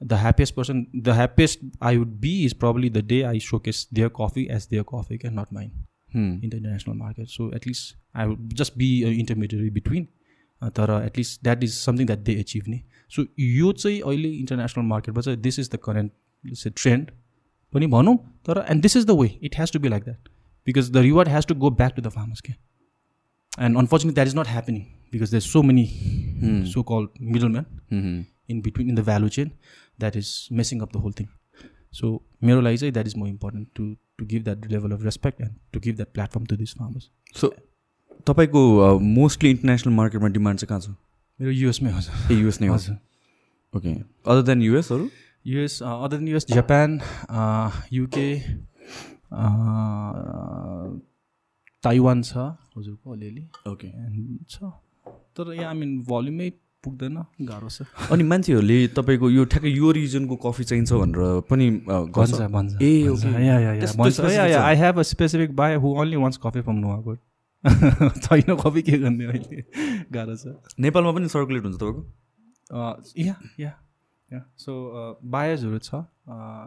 the 0.00 0.12
happiest 0.12 0.54
person 0.54 0.86
the 0.96 1.08
happiest 1.08 1.60
I 1.82 1.96
would 1.96 2.08
be 2.20 2.32
is 2.44 2.52
probably 2.54 2.90
the 2.90 3.04
day 3.06 3.20
I 3.22 3.40
showcase 3.40 3.86
their 3.94 4.08
coffee 4.16 4.46
as 4.50 4.66
their 4.70 4.84
coffee 4.88 5.18
क्या 5.18 5.30
not 5.30 5.52
mind 5.52 5.72
in 6.16 6.48
the 6.50 6.54
international 6.54 6.94
market 6.94 7.28
so 7.28 7.50
at least 7.56 7.96
I 8.14 8.26
would 8.26 8.52
just 8.54 8.76
be 8.78 8.90
intermediate 9.10 9.72
between 9.72 10.04
तर 10.76 11.00
at least 11.06 11.42
that 11.44 11.64
is 11.64 11.72
something 11.74 12.06
that 12.06 12.18
they 12.18 12.32
achieve 12.40 12.68
नि 12.68 12.80
so 13.12 13.24
यो 13.38 13.72
चाहिँ 13.72 14.00
अहिले 14.00 14.30
international 14.34 14.84
मार्केटमा 14.84 15.20
चाहिँ 15.20 15.40
this 15.40 15.58
is 15.58 15.70
the 15.72 15.78
current 15.84 16.54
say 16.56 16.70
trend 16.72 17.10
पनि 17.72 17.86
भनौँ 17.96 18.16
तर 18.46 18.64
and 18.70 18.82
this 18.82 18.96
is 18.96 19.06
the 19.06 19.18
way 19.20 19.28
it 19.42 19.58
has 19.58 19.72
to 19.72 19.80
be 19.80 19.88
like 19.88 20.04
that 20.04 20.28
because 20.66 20.90
the 20.90 21.06
reward 21.08 21.28
has 21.28 21.46
to 21.46 21.54
go 21.54 21.70
back 21.72 21.96
to 21.96 22.02
the 22.02 22.08
farmers 22.10 22.40
के 22.40 22.52
and 23.64 23.78
unfortunately 23.78 24.14
that 24.14 24.28
is 24.28 24.36
not 24.38 24.48
happening 24.48 24.82
because 25.12 25.30
there 25.30 25.42
so 25.42 25.62
many 25.62 25.86
so 26.72 26.82
call 26.92 27.08
middle 27.32 27.48
man 27.48 28.24
in 28.48 28.60
between 28.60 28.88
in 28.88 28.94
the 28.94 29.02
value 29.02 29.28
chain. 29.28 29.50
That 29.98 30.16
is 30.20 30.30
messing 30.50 30.82
up 30.82 30.92
the 30.92 31.00
whole 31.04 31.16
thing. 31.20 31.30
So 31.92 32.06
मेरो 32.44 32.60
लागि 32.60 32.76
चाहिँ 32.76 32.92
that 32.92 33.06
is 33.06 33.16
more 33.18 33.28
important 33.28 33.68
to 33.76 33.84
to 34.18 34.26
give 34.26 34.42
that 34.44 34.66
level 34.72 34.92
of 34.92 35.04
respect 35.04 35.40
and 35.40 35.54
to 35.72 35.80
give 35.80 35.96
that 35.96 36.12
platform 36.14 36.44
to 36.46 36.56
this 36.56 36.74
farmers 36.78 37.10
so 37.40 37.54
तपाईँको 38.26 38.98
mostly 39.00 39.50
international 39.50 39.94
मार्केटमा 39.94 40.28
demand 40.36 40.60
चाहिँ 40.60 40.68
कहाँ 40.68 40.80
छ? 40.80 40.96
मेरो 41.40 41.52
युएसमै 41.52 41.90
हजुर 41.92 42.32
ए 42.32 42.34
युएस 42.40 42.60
नै 42.60 42.66
हो? 42.68 42.74
हजुर 42.74 42.96
okay 43.74 43.92
other 44.32 44.42
than 44.42 44.62
युएसहरू 44.62 45.08
US 45.46 45.82
other 45.82 46.16
than 46.16 46.28
US 46.28 46.46
Japan 46.50 47.00
UK 47.92 48.28
Taiwan 51.82 52.22
छ। 52.22 52.36
हजुरको 52.76 53.12
अलिअलि। 53.12 53.44
ओके 53.68 53.88
छ। 54.48 54.72
तर 55.36 55.52
यहाँ 55.54 55.68
आई 55.68 55.78
मिन 55.78 55.98
भल्युमै 56.04 56.50
पुग्दैन 56.86 57.16
गाह्रो 57.42 57.68
छ। 57.68 57.86
अनि 58.12 58.22
मान्छेहरूले 58.32 58.78
तपाईँको 58.96 59.26
यो 59.30 59.44
ठ्याक्कै 59.52 59.70
यो 59.72 59.90
रिजनको 59.92 60.36
कफी 60.42 60.64
चाहिन्छ 60.64 60.92
भनेर 60.94 61.20
पनि 61.50 61.66
भन्छ 62.16 62.40
भन्छ 62.56 62.72
ए? 62.82 62.90
I 64.56 64.74
have 64.76 64.98
a 64.98 65.02
specific 65.12 65.56
buyer 65.56 65.74
who 65.76 65.88
only 66.00 66.16
wants 66.16 66.38
coffee 66.44 66.60
from 66.62 66.78
Nuwakot 66.78 67.18
छैन 68.22 68.54
कफी 68.56 68.82
के 68.82 68.98
गर्ने 68.98 69.24
अहिले? 69.26 69.62
गाह्रो 70.12 70.34
छ। 70.36 70.54
नेपालमा 70.78 71.12
पनि 71.12 71.28
सर्कुलेट 71.28 71.62
हुन्छ 71.64 71.76
तपाईँको? 71.76 72.02
या 73.18 73.34
या 73.60 73.72
या। 74.30 74.42
सो 74.58 74.72
बायर्सहरू 75.24 75.78
छ। 75.78 75.90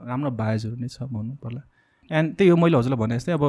राम्रो 0.10 0.32
बायर्सहरू 0.36 0.76
नै 0.76 0.88
छ 0.88 1.08
भन्नु 1.08 1.36
पर्ला। 1.44 1.62
एन्ड 2.12 2.36
त्यही 2.36 2.50
हो 2.50 2.56
मैले 2.58 2.78
हजुरलाई 2.78 3.00
भने 3.00 3.16
जस्तै 3.18 3.32
अब 3.32 3.44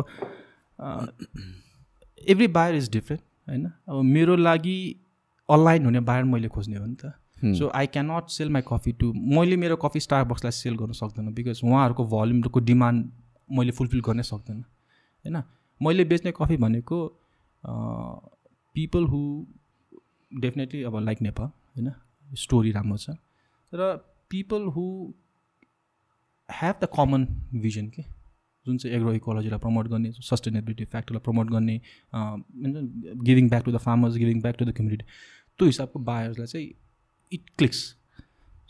एभ्री 2.28 2.46
बायर 2.48 2.74
इज 2.76 2.90
डिफ्रेन्ट 2.92 3.22
होइन? 3.48 3.64
अब 3.88 4.02
मेरो 4.04 4.36
लागि 4.36 4.78
अनलाइन 5.50 5.84
हुने 5.84 6.00
बायर 6.08 6.24
मैले 6.26 6.48
खोज्ने 6.48 6.76
हो 6.76 6.86
नि 6.86 6.96
त। 6.96 7.12
So 7.58 7.68
I 7.74 7.86
can 7.86 8.10
not 8.10 8.28
sell 8.30 8.50
my 8.52 8.62
coffee 8.68 8.92
to 9.00 9.12
मैले 9.36 9.56
मेरो 9.56 9.76
कफी 9.84 10.00
स्टार 10.00 10.24
बक्सलाई 10.26 10.52
सेल 10.52 10.76
गर्न 10.76 10.92
सक्दैन 10.94 11.32
बिकज 11.34 11.60
उहाँहरूको 11.64 12.04
भल्युमको 12.08 12.60
डिमान्ड 12.62 13.10
मैले 13.48 13.72
फुलफिल 13.72 14.00
गर्नै 14.06 14.22
सक्दैन। 14.24 14.60
होइन? 15.24 15.42
मैले 15.80 16.04
बेच्ने 16.04 16.32
कफी 16.36 16.56
भनेको 16.66 16.98
पिपल 18.74 19.04
हु 19.06 19.20
डेफिनेटली 20.32 20.82
अब 20.82 20.98
लाइक 21.00 21.22
नेपाल 21.22 21.46
होइन? 21.46 21.92
स्टोरी 22.36 22.70
राम्रो 22.72 22.96
छ। 22.98 23.10
र 23.72 23.96
people 24.30 24.62
who 24.76 24.86
have 26.48 26.74
the 26.82 26.88
common 26.94 27.26
vision 27.56 27.88
के? 27.88 28.02
जुन 28.66 28.76
चाहिँ 28.78 28.96
एग्रो 28.96 29.12
इकोलोजीलाई 29.14 29.58
प्रमोट 29.58 29.86
गर्ने 29.88 30.10
सस्टेनेबिलिटी 30.12 30.84
फ्याक्टरलाई 30.84 31.20
प्रमोट 31.24 31.50
गर्ने 31.50 31.80
giving 33.24 33.48
back 33.48 33.64
to 33.64 33.72
the 33.72 33.76
farmers 33.80 34.16
giving 34.16 34.40
back 34.42 34.56
to 34.56 34.64
the 34.64 34.72
community 34.76 35.04
त्यो 35.60 35.66
हिसाबको 35.66 35.98
बायर्सलाई 36.10 36.46
चाहिँ 36.46 36.68
it 37.32 37.50
clicks 37.58 37.88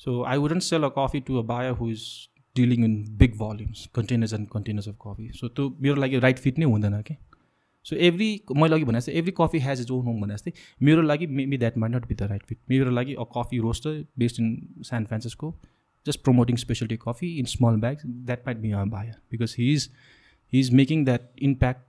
So 0.00 0.24
I 0.24 0.38
wouldn't 0.38 0.62
sell 0.62 0.84
a 0.84 0.90
coffee 0.90 1.20
to 1.22 1.38
a 1.38 1.42
buyer 1.42 1.74
who 1.74 1.90
is 1.90 2.28
dealing 2.56 2.84
in 2.84 2.92
big 3.18 3.34
volumes, 3.36 3.86
containers 3.92 4.32
and 4.32 4.50
containers 4.50 4.86
of 4.86 4.98
coffee. 4.98 5.30
So 5.40 5.48
त्यो 5.48 5.68
मेरो 5.82 5.94
लागि 6.00 6.18
right 6.18 6.38
fit 6.38 6.58
नै 6.58 6.64
हुँदैन 6.64 7.00
कि 7.08 7.16
सो 7.86 7.96
एभ्री 8.08 8.28
मैले 8.56 8.74
अघि 8.74 8.84
भने 8.84 8.98
जस्तै 9.00 9.12
every 9.18 9.32
coffee 9.40 9.58
has 9.66 9.80
is 9.80 9.90
own 9.90 10.06
home 10.06 10.20
भने 10.22 10.34
जस्तै 10.34 10.52
मेरो 10.88 11.02
लागि 11.02 11.26
maybe 11.40 11.58
that 11.58 11.76
might 11.78 11.94
not 11.94 12.06
be 12.08 12.14
the 12.14 12.30
right 12.32 12.46
fit 12.48 12.58
मेरो 12.70 12.90
लागि 12.90 13.14
a 13.14 13.24
coffee 13.36 13.58
roaster 13.66 14.04
based 14.18 14.40
in 14.40 14.56
San 14.90 15.06
Francisco 15.12 15.54
just 16.06 16.20
promoting 16.26 16.58
specialty 16.60 16.96
coffee 17.00 17.28
in 17.40 17.48
small 17.52 17.78
bags 17.80 18.04
that 18.28 18.46
might 18.46 18.60
be 18.60 18.68
a 18.76 18.84
buyer 18.92 19.16
because 19.32 19.54
he's 19.56 19.82
he's 20.52 20.70
making 20.78 21.02
that 21.08 21.26
impact 21.48 21.82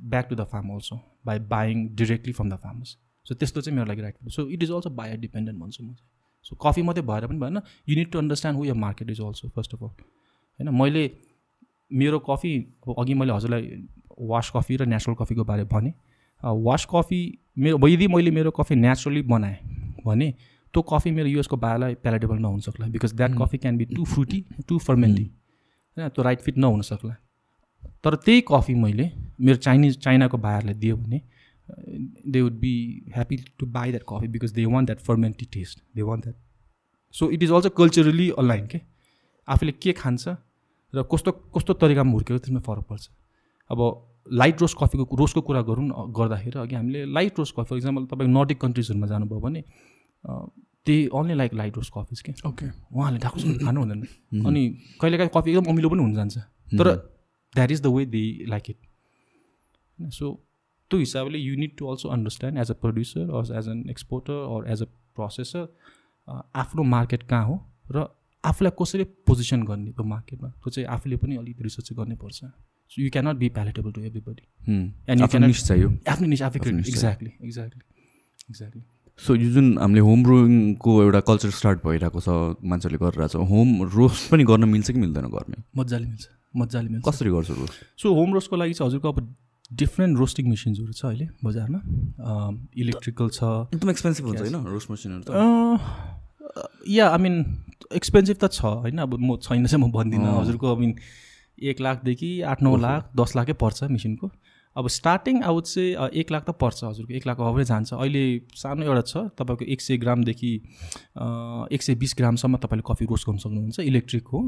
back 0.00 0.28
to 0.32 0.38
the 0.40 0.46
farm 0.52 0.68
also 0.74 0.98
by 1.30 1.34
buying 1.54 1.80
directly 2.02 2.34
from 2.36 2.52
the 2.52 2.58
farmers 2.66 2.92
so 3.26 3.34
त्यस्तो 3.34 3.60
चाहिँ 3.60 3.76
मेरो 3.76 3.88
लागि 3.88 4.02
right 4.02 4.28
so 4.30 4.46
it 4.48 4.62
is 4.62 4.70
also 4.72 4.90
buyer 4.92 5.16
dependent 5.20 5.60
भन्छु 5.60 5.84
म 5.84 5.86
चाहिँ। 5.88 6.08
So 6.46 6.56
coffee 6.62 6.82
मात्रै 6.82 7.02
भएर 7.04 7.26
पनि 7.26 7.38
भएन। 7.38 7.60
You 7.88 7.96
need 7.96 8.10
to 8.12 8.18
understand 8.18 8.58
who 8.58 8.64
your 8.64 8.74
market 8.84 9.10
is 9.10 9.20
also 9.22 9.48
first 9.56 9.74
of 9.74 9.82
all 9.82 9.88
होइन 9.88 10.74
मैले 10.76 11.10
मेरो 11.90 12.18
कफी 12.28 12.56
अब 12.88 12.94
अघि 12.98 13.14
मैले 13.14 13.32
हजुरलाई 13.32 13.82
वास 14.30 14.50
कफी 14.56 14.76
र 14.76 14.86
नेचुरल 14.86 15.16
कफीको 15.16 15.44
बारे 15.44 15.64
भने 15.72 15.92
वास 16.40 16.86
कफी 16.90 17.20
मेरो 17.58 17.88
यदि 17.88 18.06
मैले 18.08 18.30
मेरो 18.30 18.50
कफी 18.50 18.74
नेचुरली 18.76 19.22
बनाएँ 19.28 19.56
भने 20.06 20.30
त्यो 20.74 20.82
कफी 20.82 21.10
मेरो 21.10 21.28
युएसको 21.28 21.56
बायालाई 21.56 21.94
प्यालेटेबल 22.02 22.38
नहुन 22.38 22.60
सक्ला। 22.60 22.86
Because 22.88 23.12
that 23.14 23.32
coffee 23.38 23.58
can 23.58 23.76
be 23.78 23.84
too 23.86 24.04
fruity 24.04 24.44
too 24.68 24.78
fermenty 24.80 25.24
होइन 25.96 26.08
त्यो 26.08 26.22
राइट 26.24 26.40
फिट 26.40 26.58
नहुन 26.58 26.80
सक्ला। 26.82 27.14
तर 28.04 28.14
त्यही 28.16 28.40
कफी 28.48 28.74
मैले 28.74 29.10
मेरो 29.40 29.56
चाइनिज 29.58 29.98
चाइनाको 29.98 30.38
बायरलाई 30.38 30.74
दियो 30.74 30.96
भने 30.96 31.20
they 31.68 32.40
would 32.42 32.58
be 32.60 32.74
happy 33.14 33.36
to 33.58 33.66
buy 33.74 33.90
that 33.90 34.04
coffee 34.08 34.28
because 34.28 34.52
they 34.52 34.64
want 34.66 34.86
that 34.88 35.00
fermenty 35.08 35.46
taste 35.52 35.82
they 35.96 36.02
want 36.02 36.24
that 36.24 36.36
so 37.14 37.30
it 37.30 37.42
is 37.42 37.50
also 37.52 37.70
culturally 37.78 38.30
align 38.38 38.66
के 38.66 38.80
आफूले 39.48 39.72
के 39.82 39.92
खान्छ 40.00 40.28
र 40.92 41.02
कस्तो 41.12 41.32
कस्तो 41.56 41.72
तरिकामा 41.82 42.12
हुर्केको 42.12 42.38
त्यसमा 42.38 42.60
फरक 42.60 42.84
पर्छ। 42.88 43.08
अब 43.70 43.78
लाइट 44.40 44.60
रोस्ट 44.60 44.76
कफीको 44.80 45.16
रोस्टको 45.16 45.40
कुरा 45.42 45.60
गरौँ 45.68 45.84
न 45.84 46.12
गर्दाखेरि 46.16 46.58
अघि 46.60 46.74
हामीले 46.74 47.04
light 47.12 47.38
roast 47.38 47.54
coffee 47.56 47.68
for 47.68 47.76
example 47.76 48.04
तपाईँको 48.06 48.32
नर्डिक 48.32 48.60
कन्ट्रिजहरूमा 48.60 49.06
जानुभयो 49.06 49.40
भने 49.40 49.62
त्यही 50.86 51.08
only 51.18 51.34
like 51.34 51.54
light 51.54 51.76
roast 51.76 51.92
coffees 51.96 52.20
के 52.20 52.32
ओके 52.48 52.66
उहाँहरूले 52.68 53.20
ठाकुर 53.24 53.40
खानु 53.64 53.80
हुँदैन। 53.80 54.00
अनि 54.46 54.62
कहिलेकाहीँ 55.00 55.30
कफी 55.36 55.50
एकदम 55.50 55.70
अमिलो 55.72 55.88
पनि 55.90 56.02
हुन 56.02 56.14
जान्छ। 56.14 56.38
तर 56.78 56.88
that 57.54 57.70
is 57.70 57.80
the 57.82 57.86
way 57.96 58.06
they 58.06 58.24
like 58.48 58.70
it 58.70 60.10
so 60.18 60.26
त्यो 60.92 61.00
हिसाबले 61.00 61.38
you 61.40 61.56
need 61.58 61.76
to 61.78 61.92
also 61.92 62.08
understand 62.16 62.64
as 62.64 62.70
a 62.70 62.80
producer 62.86 63.36
or 63.40 63.54
as 63.58 63.68
an 63.74 63.84
exporter 63.90 64.40
or 64.56 64.72
as 64.72 64.82
a 64.82 64.90
processor 65.18 65.68
आफ्नो 66.64 66.82
मार्केट 66.96 67.22
कहाँ 67.30 67.46
हो 67.46 67.56
र 67.96 68.08
आफूलाई 68.44 68.72
कसरी 68.78 69.04
पोजिसन 69.28 69.62
गर्ने 69.66 69.90
त्यो 69.96 70.04
मार्केटमा 70.12 70.48
त्यो 70.48 70.70
चाहिँ 70.70 70.86
आफूले 70.94 71.16
पनि 71.24 71.36
अलिक 71.40 71.62
रिसर्च 71.62 71.92
गर्नैपर्छ 71.98 72.38
so 72.90 73.02
you 73.02 73.10
cannot 73.12 73.36
be 73.42 73.48
palatable 73.58 73.92
to 73.92 74.00
everybody 74.08 74.44
and 75.10 75.20
you 75.20 75.26
can 75.34 75.44
niche 75.46 75.62
चाहियो। 75.66 75.90
आफ्नो 76.14 76.26
निस 76.32 76.42
आफै 76.48 76.58
एक्ज्याक्टली 76.60 77.30
एक्ज्याक्टली 77.44 77.78
एक्ज्याक्टली 78.50 78.82
सो 79.26 79.34
यो 79.34 79.50
जुन 79.52 79.66
हामीले 79.78 80.02
होम 80.08 80.22
ब्रुइङको 80.24 80.96
एउटा 81.02 81.20
कल्चर 81.28 81.50
स्टार्ट 81.58 81.84
भइरहेको 81.86 82.20
छ 82.26 82.66
मान्छेले 82.72 82.98
गरिरहेको 83.04 83.32
छ 83.34 83.48
होम 83.52 83.68
रोस्ट 83.94 84.30
पनि 84.32 84.44
गर्न 84.50 84.68
मिल्छ 84.74 84.90
कि 84.90 84.98
मिल्दैन 85.04 85.26
घरमै? 85.30 85.62
मजाले 85.76 86.06
मिल्छ 86.06 86.24
मजाले 86.62 86.88
मिल्छ। 86.88 87.04
कसरी 87.08 87.30
गर्छ 87.36 87.50
रोस्ट 87.60 88.02
सो 88.02 88.14
होम 88.20 88.34
रोस्टको 88.34 88.56
लागि 88.64 88.74
चाहिँ 88.74 88.88
हजुरको 88.88 89.12
अब 89.12 89.18
डिफ्रेन्ट 89.80 90.18
रोस्टिङ 90.18 90.48
मेसिन्सहरू 90.48 90.92
छ 90.92 91.04
अहिले 91.06 91.26
बजारमा। 91.44 91.80
इलेक्ट्रिकल 92.76 93.28
छ। 93.28 93.40
एकदम 93.74 93.90
एक्सपेन्सिभ 93.90 94.26
हुन्छ 94.26 94.40
होइन 94.40 94.56
रोस्ट 94.66 94.90
मसिनहरू 94.90 95.22
त? 95.22 95.30
या 96.88 97.08
आई 97.08 97.18
मिन 97.18 97.34
एक्सपेन्सिभ 97.94 98.36
त 98.36 98.50
छ 98.52 98.60
होइन? 98.64 98.98
अब 98.98 99.10
म 99.20 99.36
छैन 99.38 99.66
चाहिँ 99.66 99.84
म 99.84 99.90
भन्दिनँ। 99.92 100.30
हजुरको 100.40 100.66
आई 100.74 100.80
मिन 100.80 100.92
एक 101.70 101.80
लाखदेखि 101.80 102.30
आठ 102.50 102.62
नौ 102.62 102.76
लाख 102.76 103.10
दस 103.16 103.36
लाखै 103.36 103.54
पर्छ 103.60 103.78
मेसिनको 103.92 104.26
अब 104.76 104.88
स्टार्टिङ 104.88 105.42
आउट 105.42 105.64
चाहिँ 105.64 106.08
एक 106.16 106.30
लाख 106.32 106.44
त 106.44 106.50
पर्छ 106.56 106.84
हजुरको 106.84 107.12
एक 107.14 107.26
लाख 107.26 107.40
अभरै 107.42 107.64
जान्छ। 107.64 107.92
अहिले 107.94 108.22
सानो 108.56 108.82
एउटा 108.84 109.02
छ 109.02 109.16
तपाईँको 109.38 109.64
एक 109.68 109.80
सय 109.80 109.96
ग्रामदेखि 110.04 110.52
एक 111.76 111.82
सय 111.82 111.94
बिस 111.94 112.14
ग्रामसम्म 112.18 112.56
तपाईँले 112.56 112.84
कफी 112.88 113.04
रोस्ट 113.04 113.26
गर्नु 113.26 113.40
सक्नुहुन्छ 113.44 113.80
इलेक्ट्रिक 113.82 114.24
हो 114.32 114.40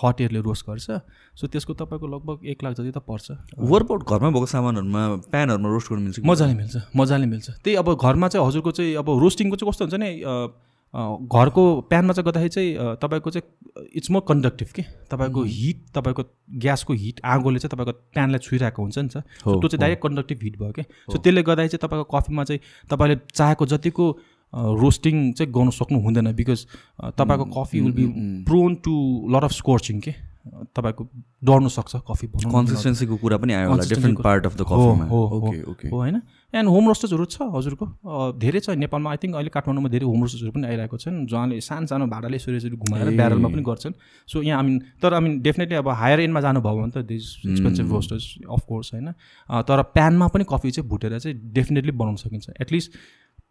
हट 0.00 0.20
एयरले 0.20 0.40
रोस्ट 0.48 0.66
गर्छ। 0.68 0.88
सो 1.36 1.46
त्यसको 1.46 1.74
तपाईँको 1.74 2.06
लगभग 2.08 2.46
एक 2.48 2.64
लाख 2.64 2.72
जति 2.80 2.92
त 2.96 3.04
पर्छ। 3.04 3.26
वर्कआउट 3.58 4.08
घरमै 4.08 4.30
भएको 4.30 4.46
सामानहरूमा 4.48 5.02
प्यानहरूमा 5.28 5.68
रोस्ट 5.68 5.88
गर्नु 5.90 6.02
मिल्छ 6.04 6.24
मजाले 6.24 6.54
मिल्छ 6.54 6.76
मजाले 6.96 7.26
मिल्छ। 7.26 7.46
त्यही 7.60 7.76
अब 7.76 7.94
घरमा 7.94 8.28
चाहिँ 8.28 8.46
हजुरको 8.46 8.70
चाहिँ 8.72 8.96
अब 8.96 9.08
रोस्टिङको 9.20 9.56
चाहिँ 9.56 9.70
कस्तो 9.70 9.84
हुन्छ 9.84 10.00
नि 10.00 10.10
घरको 10.94 11.62
प्यानमा 11.88 12.12
चाहिँ 12.12 12.24
गर्दाखेरि 12.24 12.48
चाहिँ 12.48 12.96
तपाईँको 13.02 13.30
चाहिँ 13.30 13.88
इट्स 13.96 14.10
मोर 14.10 14.22
कन्डक्टिभ 14.28 14.68
के? 14.74 14.82
तपाईँको 15.10 15.42
हिट 15.42 15.84
तपाईँको 15.94 16.22
ग्यासको 16.64 16.92
हिट 16.92 17.20
आगोले 17.24 17.58
चाहिँ 17.58 17.70
तपाईँको 17.74 17.92
प्यानलाई 18.14 18.38
छुइरहेको 18.38 18.82
हुन्छ 18.82 18.98
नि 18.98 19.08
त। 19.08 19.22
त्यो 19.44 19.68
चाहिँ 19.68 19.80
डाइरेक्ट 19.80 20.02
कन्डक्टिभ 20.02 20.38
हिट 20.42 20.58
भयो 20.58 20.72
क्या 20.72 20.84
सो 21.12 21.18
त्यसले 21.18 21.42
गर्दाखेरि 21.42 21.76
चाहिँ 21.76 21.82
तपाईँको 21.84 22.16
कफीमा 22.16 22.44
चाहिँ 22.44 22.60
तपाईँले 22.90 23.16
चाहेको 23.34 23.66
जतिको 23.66 24.06
रोस्टिङ 24.80 25.32
चाहिँ 25.32 25.52
गर्नु 25.52 25.70
सक्नु 25.76 25.98
हुँदैन 26.00 26.32
बिकज 26.32 26.66
तपाईँको 27.20 27.44
coffee 27.52 27.80
will 27.80 27.92
be 27.92 28.06
prone 28.48 28.74
to 28.84 28.94
lot 29.28 29.44
of 29.44 29.52
scorching 29.52 30.00
के? 30.00 30.14
तपाईँको 30.76 31.04
डढ्नु 31.44 31.68
सक्छ 31.68 31.92
कफी 32.08 32.26
कन्सिस्टेन्सीको 32.44 33.16
कुरा 33.22 33.36
पनि 33.42 33.52
आयो 33.54 33.68
होला 33.70 33.84
डिफ्रेन्ट 33.88 34.18
पार्ट 34.22 34.46
अफ 34.46 34.54
द 34.56 34.62
कफीमा 34.70 35.04
हो 35.12 35.20
हो 35.26 35.36
ओके 35.48 35.62
ओके 35.72 35.88
हो 35.88 35.96
होइन? 35.96 36.20
एन्ड 36.54 36.68
होम 36.68 36.88
रोस्टर्सहरू 36.88 37.24
छ 37.24 37.36
हजुरको। 37.54 37.84
धेरै 38.40 38.60
छ 38.60 38.76
नेपालमा। 38.82 39.10
आई 39.10 39.16
थिङ्क 39.22 39.34
अहिले 39.34 39.50
काठमाडौँमा 39.52 39.88
धेरै 39.94 40.06
होम 40.06 40.20
रोस्टर्सहरू 40.22 40.52
पनि 40.52 40.66
आइरहेको 40.66 40.96
छन् 41.04 41.16
जहाँले 41.28 41.60
सानो 41.60 41.86
सानो 41.92 42.06
भाडाले 42.08 42.36
यसरी 42.36 42.56
यसरी 42.56 42.76
घुमाएर। 42.78 43.14
ब्यारलमा 43.20 43.48
पनि 43.48 43.62
गर्छन्। 43.68 43.94
सो 44.28 44.42
यहाँ 44.42 44.58
आई 44.58 44.66
मिन 44.66 44.76
तर 45.02 45.14
आई 45.14 45.20
मिन 45.20 45.38
डेफिनेटली 45.42 45.76
अब 45.76 45.88
हायर 46.02 46.20
एन्डमा 46.20 46.40
जानुभयो 46.40 46.82
भने 46.82 46.92
त 46.96 47.04
दिस 47.04 47.24
एक्सपेन्सिभ 47.46 47.92
रोस्टर्स 47.92 48.26
अफकोर्स 48.48 48.92
होइन? 48.94 49.08
तर 49.68 49.82
प्यानमा 49.94 50.26
पनि 50.34 50.44
कफी 50.48 50.70
चाहिँ 50.70 50.88
भुटेर 50.88 51.18
चाहिँ 51.18 51.36
डेफिनेटली 51.52 51.92
बनाउन 51.92 52.16
सकिन्छ। 52.24 52.60
एटलिस्ट 52.60 53.00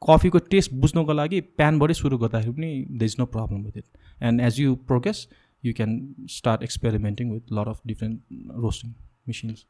कफीको 0.01 0.39
टेस्ट 0.49 0.73
बुझ्नको 0.81 1.13
लागि 1.13 1.39
प्यानबाटै 1.57 1.93
सुरु 1.93 2.17
गर्दाखेरि 2.17 2.53
पनि 2.53 2.69
the 2.97 3.03
is 3.03 3.15
no 3.19 3.25
problem 3.27 3.61
with 3.65 3.77
it 3.77 3.85
and 4.23 4.41
as 4.41 4.59
you 4.59 4.75
progress 4.89 5.27
you 5.61 5.73
can 5.73 6.15
start 6.27 6.61
experimenting 6.61 7.29
with 7.29 7.43
a 7.51 7.53
lot 7.53 7.67
of 7.67 7.81
different 7.85 8.21
roasting 8.49 8.95
machines. 9.25 9.65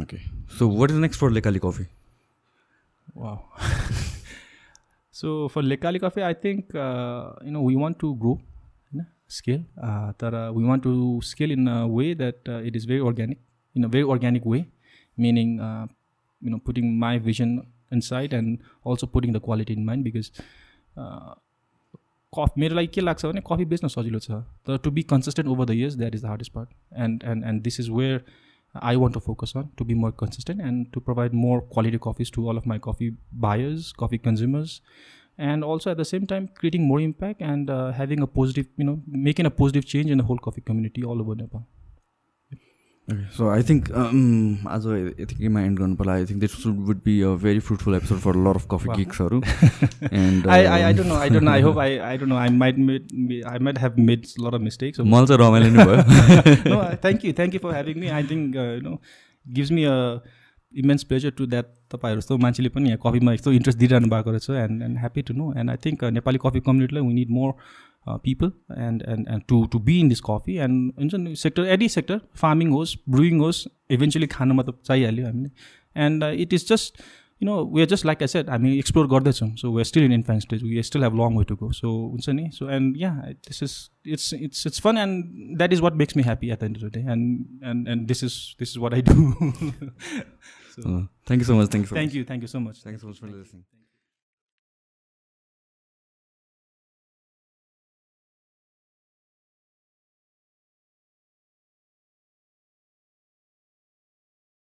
Okay. 0.00 0.20
So 0.58 0.66
what 0.66 0.90
is 0.90 0.96
next 0.96 1.16
for 1.16 1.30
Lekali 1.30 1.60
Coffee? 1.60 1.86
Wow. 3.14 3.44
so 5.10 5.48
for 5.48 5.62
Lekali 5.62 6.00
Coffee, 6.00 6.24
I 6.24 6.34
think 6.34 6.74
uh, 6.74 7.32
you 7.44 7.50
know 7.50 7.60
we 7.62 7.76
want 7.76 7.98
to 7.98 8.14
grow, 8.16 8.40
you 8.92 9.00
know, 9.00 9.06
scale. 9.28 9.64
Uh, 9.82 10.12
that 10.18 10.34
uh, 10.34 10.50
we 10.54 10.64
want 10.64 10.82
to 10.84 11.20
scale 11.22 11.50
in 11.50 11.68
a 11.68 11.86
way 11.86 12.14
that 12.14 12.38
uh, 12.48 12.62
it 12.70 12.74
is 12.74 12.84
very 12.84 13.00
organic, 13.00 13.38
in 13.74 13.84
a 13.84 13.88
very 13.88 14.04
organic 14.04 14.44
way, 14.46 14.66
meaning 15.16 15.60
uh, 15.60 15.86
you 16.40 16.50
know 16.50 16.58
putting 16.58 16.98
my 16.98 17.18
vision 17.18 17.66
inside 17.90 18.32
and 18.32 18.60
also 18.84 19.06
putting 19.06 19.32
the 19.32 19.40
quality 19.40 19.72
in 19.72 19.84
mind 19.84 20.04
because. 20.04 20.30
Uh, 20.96 21.34
coffee 22.38 22.58
मेरो 22.58 22.74
लागि 22.74 22.86
के 22.94 23.00
लाग्छ 23.00 23.24
भने 23.26 23.42
coffee 23.50 23.64
बेच्न 23.72 23.88
सजिलो 23.96 24.18
छ 24.26 24.42
तर 24.66 24.78
to 24.84 24.90
be 24.98 25.02
consistent 25.14 25.50
over 25.50 25.64
the 25.66 25.76
years 25.80 25.96
that 25.96 26.14
is 26.14 26.22
the 26.22 26.26
hardest 26.26 26.52
part 26.52 26.70
and 27.06 27.24
and 27.32 27.44
and 27.44 27.62
this 27.62 27.80
is 27.80 27.90
where 27.90 28.24
I 28.74 28.96
want 28.96 29.12
to 29.14 29.20
focus 29.20 29.54
on 29.54 29.70
to 29.76 29.84
be 29.84 29.94
more 29.94 30.12
consistent 30.12 30.60
and 30.60 30.90
to 30.92 31.00
provide 31.00 31.34
more 31.34 31.60
quality 31.60 31.98
coffees 31.98 32.30
to 32.30 32.48
all 32.48 32.56
of 32.56 32.64
my 32.64 32.78
coffee 32.78 33.14
buyers, 33.32 33.92
coffee 33.92 34.18
consumers, 34.18 34.80
and 35.38 35.62
also 35.62 35.90
at 35.90 35.96
the 35.96 36.04
same 36.04 36.26
time 36.26 36.48
creating 36.54 36.84
more 36.84 37.00
impact 37.00 37.42
and 37.42 37.68
uh, 37.68 37.92
having 37.92 38.20
a 38.20 38.26
positive, 38.26 38.66
you 38.76 38.84
know, 38.84 39.02
making 39.06 39.46
a 39.46 39.50
positive 39.50 39.84
change 39.84 40.10
in 40.10 40.18
the 40.18 40.24
whole 40.24 40.38
coffee 40.38 40.62
community 40.62 41.04
all 41.04 41.20
over 41.20 41.34
I 43.10 43.62
think 43.62 43.88
um, 43.90 44.66
आज 44.74 44.84
यतिकैमा 45.20 45.60
end 45.60 45.78
गर्नु 45.78 45.94
पर्ला 45.96 46.12
I 46.12 46.26
think 46.26 46.40
this 46.40 46.66
would 46.66 47.00
be 47.04 47.20
a 47.20 47.28
very 47.44 47.60
fruitful 47.68 47.94
episode 47.94 48.18
for 48.18 48.36
lot 48.46 48.56
of 48.56 48.66
coffee. 48.72 48.88
किक्सहरू 48.96 49.40
and 50.12 50.46
I, 50.46 50.58
I 50.74 50.78
I 50.88 50.92
don't 50.98 51.10
know. 51.12 51.18
I 51.24 51.28
don't 51.34 51.46
know. 51.48 51.54
I 51.54 51.64
hope 51.66 51.80
I 51.84 51.88
I 52.10 52.12
don't 52.20 52.32
know. 52.32 52.38
I 52.42 52.48
might 52.60 52.78
made, 52.90 53.10
I 53.54 53.58
might 53.68 53.80
have 53.84 53.98
made 54.10 54.28
a 54.38 54.44
lot 54.46 54.58
of 54.58 54.64
mistakes. 54.68 55.02
So 55.02 55.08
मलाई 55.14 55.26
चाहिँ 55.32 55.40
रमाइलो 55.42 55.70
नै 55.76 55.86
भयो 55.90 56.74
no, 56.74 56.80
I- 56.84 57.00
thank 57.06 57.26
you, 57.28 57.34
thank 57.42 57.58
you 57.58 57.64
for 57.66 57.74
having 57.80 58.00
me. 58.04 58.14
I 58.20 58.22
think 58.32 58.56
uh, 58.64 58.70
you 58.78 58.86
know 58.88 58.96
gives 59.58 59.74
me 59.80 59.88
a 59.96 59.98
immense 60.72 61.08
pleasure 61.12 61.36
to 61.42 61.50
that 61.54 61.74
तपाईँहरू 61.94 62.20
जस्तो 62.20 62.38
मान्छेले 62.42 62.68
पनि 62.76 62.88
यहाँ 62.88 63.00
कफीमा 63.06 63.32
यस्तो 63.32 63.52
इन्ट्रेस्ट 63.60 63.78
दिइरहनु 63.78 64.08
भएको 64.16 64.30
रहेछ 64.36 64.50
and 64.66 64.82
and 64.82 64.98
happy 64.98 65.22
to 65.30 65.34
know 65.40 65.52
and 65.62 65.70
I 65.70 65.86
think 65.86 66.04
Nepali 66.18 66.38
coffee 66.46 66.60
कम्युनिटीलाई 66.68 67.08
we 67.08 67.14
need 67.14 67.30
more 67.40 67.50
people 68.06 68.52
and 68.78 69.02
and 69.08 69.28
and 69.28 69.42
to 69.48 69.64
to 69.72 69.78
be 69.80 69.98
in 70.00 70.08
this 70.08 70.20
coffee 70.20 70.56
and 70.58 70.92
हुन्छ 70.98 71.14
नि 71.14 71.34
सेक्टर 71.36 71.66
एनी 71.68 71.88
सेक्टर 71.88 72.20
फार्मिङ 72.36 72.70
होस् 72.70 72.96
ब्रुइङ 73.08 73.40
होस् 73.40 73.66
इभेन्चुली 73.90 74.26
खानुमा 74.28 74.62
त 74.62 74.74
चाहिहाल्यो 74.84 75.26
हामीले 75.26 75.50
and 75.96 76.24
it 76.24 76.52
is 76.52 76.68
just 76.68 77.02
you 77.42 77.46
know 77.46 77.54
we 77.74 77.80
are 77.80 77.86
just 77.88 78.06
like 78.06 78.22
I 78.22 78.28
said 78.28 78.50
हामी 78.50 78.76
explore 78.78 79.06
गर्दैछौँ 79.08 79.48
so 79.56 79.72
we 79.76 79.84
still 79.84 80.04
in 80.04 80.12
infant 80.12 80.42
stage 80.42 80.62
we 80.62 80.82
still 80.82 81.04
have 81.04 81.16
long 81.16 81.36
way 81.38 81.44
to 81.44 81.56
go 81.56 81.70
so 81.72 81.90
हुन्छ 81.90 82.28
नि 82.30 82.48
so 82.52 82.68
and 82.70 82.96
yeah 82.96 83.10
this 83.48 83.62
is 83.62 83.74
it's 84.08 84.32
it's 84.34 84.66
it's 84.66 84.80
fun 84.80 84.98
and 84.98 85.56
that 85.58 85.72
is 85.72 85.80
what 85.80 85.94
makes 86.02 86.16
me 86.16 86.22
happy 86.22 86.50
at 86.50 86.60
the 86.60 86.64
end 86.64 86.76
of 86.76 86.84
the 86.84 86.92
day 86.94 87.00
and 87.12 87.64
and 87.64 87.88
and 87.88 88.06
this 88.08 88.24
is 88.24 88.38
this 88.58 88.76
is 88.76 88.82
what 88.82 88.94
I 88.94 89.02
do 89.02 89.14
thank 90.78 91.38
you 91.38 91.44
so 91.44 91.60
much 91.60 91.72
thank 91.72 91.86
you 91.86 91.96
thank 91.96 92.14
you 92.14 92.24
thank 92.24 92.42
you 92.42 92.48
so 92.48 92.60
much 92.60 92.82
thank 92.82 92.94
you 92.94 92.98
so 92.98 93.08
much 93.08 93.20
for 93.20 93.28
listening 93.28 93.62